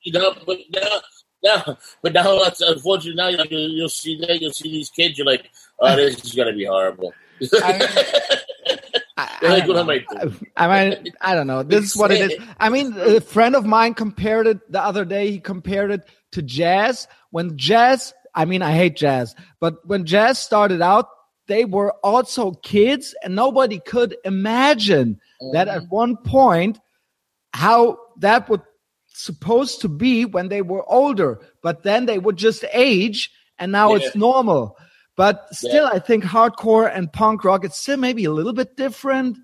you 0.03 0.11
know, 0.13 0.33
you 0.33 0.45
but 0.45 0.57
now, 0.73 0.99
now, 1.43 1.77
but 2.01 2.13
now, 2.13 2.43
that's 2.43 2.61
unfortunately, 2.61 3.15
now 3.15 3.27
you'll, 3.29 3.69
you'll 3.69 3.89
see 3.89 4.17
that 4.21 4.39
you'll 4.41 4.53
see 4.53 4.69
these 4.71 4.89
kids. 4.89 5.17
You're 5.17 5.27
like, 5.27 5.49
oh, 5.79 5.95
this 5.95 6.23
is 6.23 6.33
gonna 6.33 6.53
be 6.53 6.65
horrible. 6.65 7.13
I- 7.53 8.39
I, 9.21 9.47
like, 9.59 9.67
what. 9.67 9.89
I? 9.89 10.31
I 10.55 10.89
mean, 10.89 11.13
I 11.19 11.35
don't 11.35 11.47
know. 11.47 11.61
This 11.61 11.83
is 11.85 11.97
what 11.97 12.09
it 12.11 12.31
is. 12.31 12.39
I 12.57 12.69
mean, 12.69 12.93
a 12.97 13.19
friend 13.19 13.53
of 13.53 13.65
mine 13.65 13.93
compared 13.93 14.47
it 14.47 14.71
the 14.71 14.81
other 14.81 15.03
day. 15.03 15.29
He 15.31 15.39
compared 15.41 15.91
it 15.91 16.07
to 16.31 16.41
jazz. 16.41 17.05
When 17.31 17.57
jazz, 17.57 18.13
I 18.33 18.45
mean, 18.45 18.61
I 18.61 18.71
hate 18.71 18.95
jazz, 18.95 19.35
but 19.59 19.85
when 19.85 20.05
jazz 20.05 20.39
started 20.39 20.81
out, 20.81 21.09
they 21.47 21.65
were 21.65 21.91
also 22.01 22.51
kids, 22.51 23.13
and 23.21 23.35
nobody 23.35 23.79
could 23.79 24.15
imagine 24.23 25.19
that 25.53 25.67
Mm-hmm. 25.67 25.77
at 25.85 25.89
one 25.89 26.15
point 26.17 26.79
how 27.53 27.97
that 28.19 28.47
would 28.49 28.61
supposed 29.23 29.81
to 29.81 29.87
be 29.89 30.25
when 30.25 30.49
they 30.49 30.61
were 30.61 30.83
older. 30.89 31.39
But 31.61 31.83
then 31.83 32.05
they 32.05 32.19
would 32.19 32.37
just 32.37 32.63
age, 32.73 33.31
and 33.57 33.71
now 33.71 33.93
Yeah. 33.93 33.97
it's 34.05 34.15
normal. 34.15 34.77
But 35.15 35.53
still, 35.53 35.85
I 35.85 35.99
think 35.99 36.23
hardcore 36.23 36.89
and 36.95 37.11
punk 37.11 37.43
rock, 37.43 37.65
it's 37.65 37.77
still 37.77 37.97
maybe 37.97 38.23
a 38.23 38.31
little 38.31 38.53
bit 38.53 38.77
different. 38.77 39.37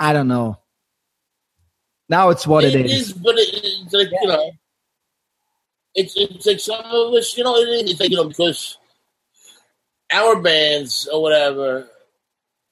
I 0.00 0.12
don't 0.12 0.26
know. 0.26 0.58
Now 2.08 2.30
it's 2.30 2.46
what 2.46 2.64
it 2.64 2.74
It 2.74 2.86
is. 2.86 3.08
is, 3.08 3.12
but 3.12 3.36
it, 3.38 3.48
it's 3.52 3.92
like 3.94 4.08
you 4.10 4.28
know, 4.28 4.50
it's 5.94 6.14
it's 6.16 6.46
like 6.46 6.60
some 6.60 6.84
of 6.84 7.14
us, 7.14 7.36
you 7.36 7.44
know, 7.44 7.56
it 7.56 7.68
is 7.68 7.90
it's 7.92 8.00
like 8.00 8.10
you 8.10 8.16
know 8.16 8.28
because 8.28 8.76
our 10.12 10.40
bands 10.40 11.08
or 11.12 11.22
whatever, 11.22 11.88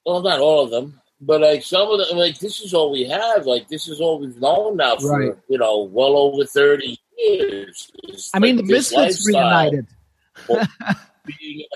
well, 0.05 0.23
not 0.23 0.40
all 0.40 0.65
of 0.65 0.70
them, 0.70 1.01
but 1.20 1.41
like 1.41 1.62
some 1.62 1.89
of 1.91 1.99
them, 2.07 2.19
like 2.19 2.39
this 2.39 2.61
is 2.61 2.74
all 2.74 2.91
we 2.93 3.05
have. 3.05 3.47
Like 3.47 3.69
this 3.69 3.89
is 3.89 4.01
all 4.01 4.19
we've 4.20 4.41
known 4.41 4.77
now 4.77 4.97
for 4.97 5.19
Right. 5.19 5.36
you 5.49 5.59
know 5.59 5.82
well 5.82 6.16
over 6.16 6.45
thirty 6.45 6.99
years. 7.19 7.91
It's 8.05 8.31
I 8.35 8.39
mean, 8.39 8.57
the 8.57 8.62
Misfits 8.65 9.27
reunited. 9.27 9.86
being- 11.27 11.66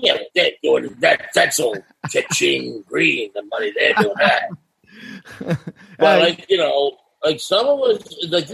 yeah, 0.00 0.16
they're 0.34 0.52
doing 0.62 0.94
that. 1.00 1.28
That's 1.34 1.58
all 1.58 1.76
cha-ching 2.08 2.84
green. 2.88 3.30
The 3.34 3.42
money 3.42 3.72
they're 3.76 3.94
doing 3.94 4.14
that. 4.18 4.50
But 5.98 6.20
like 6.20 6.46
you 6.48 6.56
know, 6.58 6.96
like 7.24 7.40
some 7.40 7.66
of 7.66 7.80
us, 7.80 8.26
like 8.28 8.46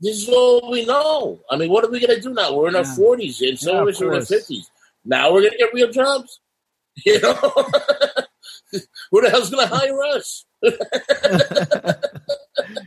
this 0.00 0.22
is 0.22 0.28
all 0.28 0.70
we 0.70 0.84
know. 0.86 1.40
I 1.50 1.56
mean, 1.56 1.70
what 1.70 1.84
are 1.84 1.90
we 1.90 2.00
gonna 2.00 2.20
do 2.20 2.32
now? 2.32 2.54
We're 2.54 2.68
in 2.68 2.76
our 2.76 2.84
forties, 2.84 3.40
and 3.42 3.58
some 3.58 3.74
Yeah, 3.74 3.82
of 3.82 3.88
of 3.88 3.94
us 3.94 4.02
are 4.02 4.08
in 4.12 4.20
our 4.20 4.24
fifties. 4.24 4.70
Now 5.04 5.32
we're 5.32 5.42
gonna 5.42 5.58
get 5.58 5.74
real 5.74 5.90
jobs. 5.90 6.40
You 7.04 7.20
know, 7.20 7.34
who 9.10 9.22
the 9.22 9.30
hell's 9.30 9.50
gonna 9.50 9.66
hire 9.66 10.02
us? 10.04 10.44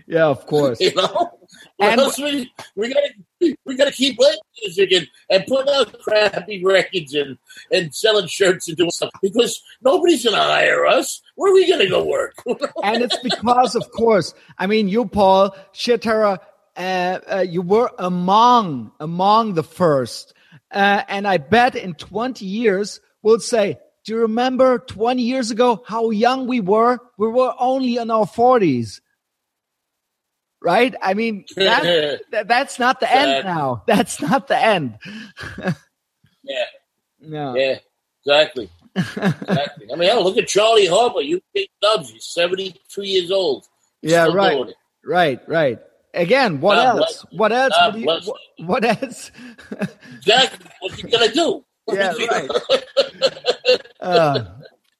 yeah, 0.07 0.25
of 0.25 0.45
course. 0.45 0.79
You 0.79 0.93
know, 0.95 1.31
And- 1.79 2.01
we 2.17 2.51
we 2.75 2.93
gotta 2.93 3.55
we 3.65 3.75
gotta 3.75 3.91
keep 3.91 4.17
playing 4.17 4.37
music 4.63 4.91
and, 4.91 5.07
and 5.29 5.45
putting 5.47 5.73
out 5.73 5.99
crappy 5.99 6.63
records 6.63 7.13
and 7.13 7.37
and 7.71 7.93
selling 7.93 8.27
shirts 8.27 8.67
and 8.67 8.77
doing 8.77 8.89
stuff 8.89 9.09
because 9.21 9.61
nobody's 9.81 10.23
gonna 10.23 10.37
hire 10.37 10.85
us. 10.85 11.21
Where 11.35 11.51
are 11.51 11.55
we 11.55 11.69
gonna 11.69 11.89
go 11.89 12.03
work? 12.03 12.35
and 12.83 13.03
it's 13.03 13.17
because, 13.19 13.75
of 13.75 13.91
course, 13.91 14.33
I 14.57 14.67
mean, 14.67 14.87
you, 14.87 15.05
Paul 15.05 15.55
Sheer 15.71 15.97
Terror, 15.97 16.39
uh, 16.75 17.19
uh, 17.31 17.45
you 17.47 17.61
were 17.61 17.91
among 17.99 18.91
among 18.99 19.53
the 19.53 19.63
first, 19.63 20.33
uh, 20.71 21.03
and 21.07 21.27
I 21.27 21.37
bet 21.37 21.75
in 21.75 21.93
twenty 21.93 22.45
years 22.45 22.99
we'll 23.21 23.39
say, 23.39 23.77
"Do 24.07 24.13
you 24.13 24.21
remember 24.21 24.79
twenty 24.79 25.23
years 25.23 25.51
ago 25.51 25.83
how 25.85 26.09
young 26.09 26.47
we 26.47 26.61
were? 26.61 26.97
We 27.17 27.27
were 27.27 27.53
only 27.59 27.97
in 27.97 28.09
our 28.09 28.25
forties." 28.25 29.01
Right? 30.61 30.95
I 31.03 31.13
mean, 31.13 31.45
that, 31.55 32.21
that- 32.31 32.47
that's 32.47 32.79
not 32.79 32.99
the 32.99 33.13
end 33.13 33.45
now. 33.45 33.83
That's 33.87 34.19
not 34.21 34.47
the 34.47 34.57
end. 34.57 34.97
yeah, 36.43 36.63
No. 37.19 37.55
yeah, 37.55 37.77
exactly. 38.25 38.69
Exactly. 38.95 39.87
I 39.93 39.95
mean, 39.95 40.09
hell, 40.09 40.23
look 40.23 40.37
at 40.37 40.47
Charlie 40.47 40.87
Harper. 40.87 41.21
You 41.21 41.39
take 41.55 41.69
Dubs. 41.81 42.09
He's 42.09 42.25
seventy-two 42.25 43.03
years 43.03 43.29
old. 43.29 43.65
He's 44.01 44.11
Yeah, 44.13 44.27
right. 44.33 44.73
Right, 45.05 45.39
right. 45.47 45.79
Again, 46.15 46.59
what 46.59 46.75
God 46.75 46.97
else? 47.01 47.25
What 47.31 47.51
else? 47.51 47.73
What, 47.79 47.97
you- 47.97 48.03
bless 48.05 48.25
what, 48.27 48.39
what 48.57 48.83
else? 48.85 49.31
Exactly. 50.17 50.65
What's 50.79 50.95
he 50.95 51.03
gonna 51.07 51.31
do? 51.31 51.63
Yeah, 51.93 52.13
right. 52.29 52.49
Uh, 53.99 54.43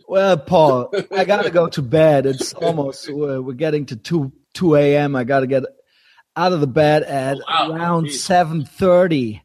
well, 0.08 0.38
Paul, 0.38 0.94
I 1.12 1.26
gotta 1.26 1.50
go 1.50 1.68
to 1.70 1.82
bed. 1.82 2.26
It's 2.26 2.54
almost 2.54 3.10
uh, 3.10 3.42
we're 3.44 3.54
getting 3.54 3.86
to 3.88 3.96
two 3.96 4.32
two 4.54 4.76
a.m. 4.76 5.16
I 5.16 5.24
gotta 5.26 5.48
get 5.48 5.64
out 6.36 6.54
of 6.54 6.62
the 6.62 6.68
bed 6.68 7.04
at 7.04 7.38
Wow. 7.48 7.72
around 7.74 8.12
seven 8.12 8.64
thirty. 8.66 9.44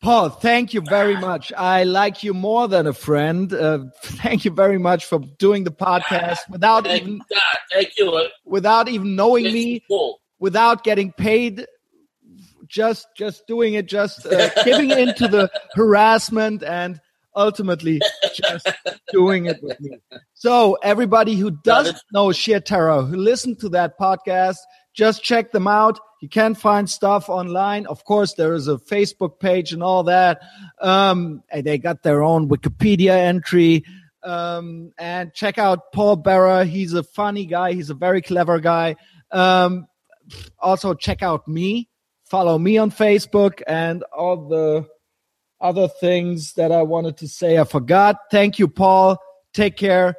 Paul, 0.00 0.30
thank 0.30 0.74
you 0.74 0.80
very 0.80 1.16
much. 1.16 1.52
I 1.56 1.84
like 1.84 2.24
you 2.24 2.34
more 2.34 2.66
than 2.66 2.88
a 2.88 2.92
friend. 2.92 3.52
Uh, 3.52 3.84
thank 4.02 4.44
you 4.44 4.50
very 4.50 4.78
much 4.78 5.04
for 5.04 5.20
doing 5.38 5.62
the 5.62 5.70
podcast 5.70 6.38
without 6.50 6.84
Thank 6.84 7.02
even 7.02 7.18
God. 7.18 7.58
Thank 7.70 7.90
you. 7.96 8.28
Without 8.44 8.88
even 8.88 9.14
knowing 9.14 9.44
it's 9.46 9.54
me. 9.54 9.82
cool. 9.86 10.20
without 10.40 10.82
getting 10.82 11.12
paid 11.12 11.66
just 12.72 13.06
just 13.16 13.46
doing 13.46 13.74
it 13.74 13.86
just 13.86 14.26
uh, 14.26 14.48
giving 14.64 14.90
in 14.90 15.14
to 15.14 15.28
the 15.28 15.50
harassment 15.74 16.62
and 16.62 17.00
ultimately 17.36 18.00
just 18.34 18.68
doing 19.10 19.46
it 19.46 19.62
with 19.62 19.80
me 19.80 19.90
so 20.34 20.74
everybody 20.82 21.34
who 21.34 21.50
doesn't 21.50 22.02
know 22.12 22.32
sheer 22.32 22.60
terror 22.60 23.02
who 23.02 23.16
listened 23.16 23.58
to 23.58 23.68
that 23.68 23.98
podcast 23.98 24.56
just 24.94 25.22
check 25.22 25.52
them 25.52 25.66
out. 25.66 25.98
You 26.20 26.28
can 26.28 26.54
find 26.54 26.88
stuff 26.88 27.28
online. 27.28 27.86
Of 27.86 28.04
course, 28.04 28.34
there 28.34 28.52
is 28.52 28.68
a 28.68 28.76
Facebook 28.76 29.40
page 29.40 29.72
and 29.72 29.82
all 29.82 30.04
that. 30.04 30.40
Um, 30.80 31.42
and 31.50 31.64
they 31.64 31.78
got 31.78 32.02
their 32.02 32.22
own 32.22 32.48
Wikipedia 32.48 33.16
entry. 33.16 33.84
Um, 34.22 34.92
and 34.98 35.32
check 35.32 35.58
out 35.58 35.92
Paul 35.92 36.16
Bearer. 36.16 36.64
He's 36.64 36.92
a 36.92 37.02
funny 37.02 37.46
guy. 37.46 37.72
He's 37.72 37.90
a 37.90 37.94
very 37.94 38.22
clever 38.22 38.60
guy. 38.60 38.96
Um, 39.30 39.86
also 40.58 40.94
check 40.94 41.22
out 41.22 41.48
me. 41.48 41.88
Follow 42.32 42.58
me 42.58 42.78
on 42.78 42.90
Facebook 42.90 43.60
and 43.66 44.02
all 44.04 44.48
the 44.48 44.88
other 45.60 45.86
things 45.86 46.54
that 46.54 46.72
I 46.72 46.80
wanted 46.80 47.18
to 47.18 47.28
say. 47.28 47.58
I 47.58 47.64
forgot. 47.64 48.16
Thank 48.30 48.58
you, 48.58 48.68
Paul. 48.68 49.18
Take 49.52 49.76
care. 49.76 50.14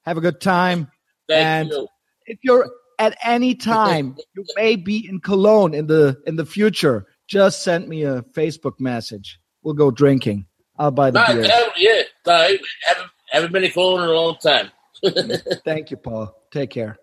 Have 0.00 0.16
a 0.16 0.20
good 0.20 0.40
time. 0.40 0.90
Thank 1.28 1.46
and 1.46 1.68
you. 1.70 1.86
if 2.26 2.40
you're 2.42 2.68
at 2.98 3.16
any 3.22 3.54
time, 3.54 4.16
you 4.34 4.44
may 4.56 4.74
be 4.74 5.08
in 5.08 5.20
Cologne 5.20 5.72
in 5.72 5.86
the 5.86 6.20
in 6.26 6.34
the 6.34 6.44
future. 6.44 7.06
Just 7.28 7.62
send 7.62 7.86
me 7.86 8.02
a 8.02 8.22
Facebook 8.34 8.80
message. 8.80 9.38
We'll 9.62 9.74
go 9.74 9.92
drinking. 9.92 10.46
I'll 10.80 10.90
buy 10.90 11.12
the 11.12 11.20
Nah, 11.20 11.32
beer. 11.32 11.44
yeah, 11.76 12.02
nah, 12.26 12.32
I 12.32 12.58
haven't, 12.86 13.10
haven't 13.30 13.52
been 13.52 13.62
in 13.62 13.70
Cologne 13.70 14.02
in 14.02 14.08
a 14.08 14.12
long 14.12 14.36
time. 14.42 14.72
Thank 15.64 15.92
you, 15.92 15.96
Paul. 15.96 16.34
Take 16.50 16.70
care. 16.70 16.98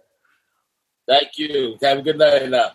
Thank 1.08 1.38
you. 1.38 1.78
Have 1.82 2.00
a 2.00 2.02
good 2.02 2.18
night 2.18 2.50
now. 2.50 2.72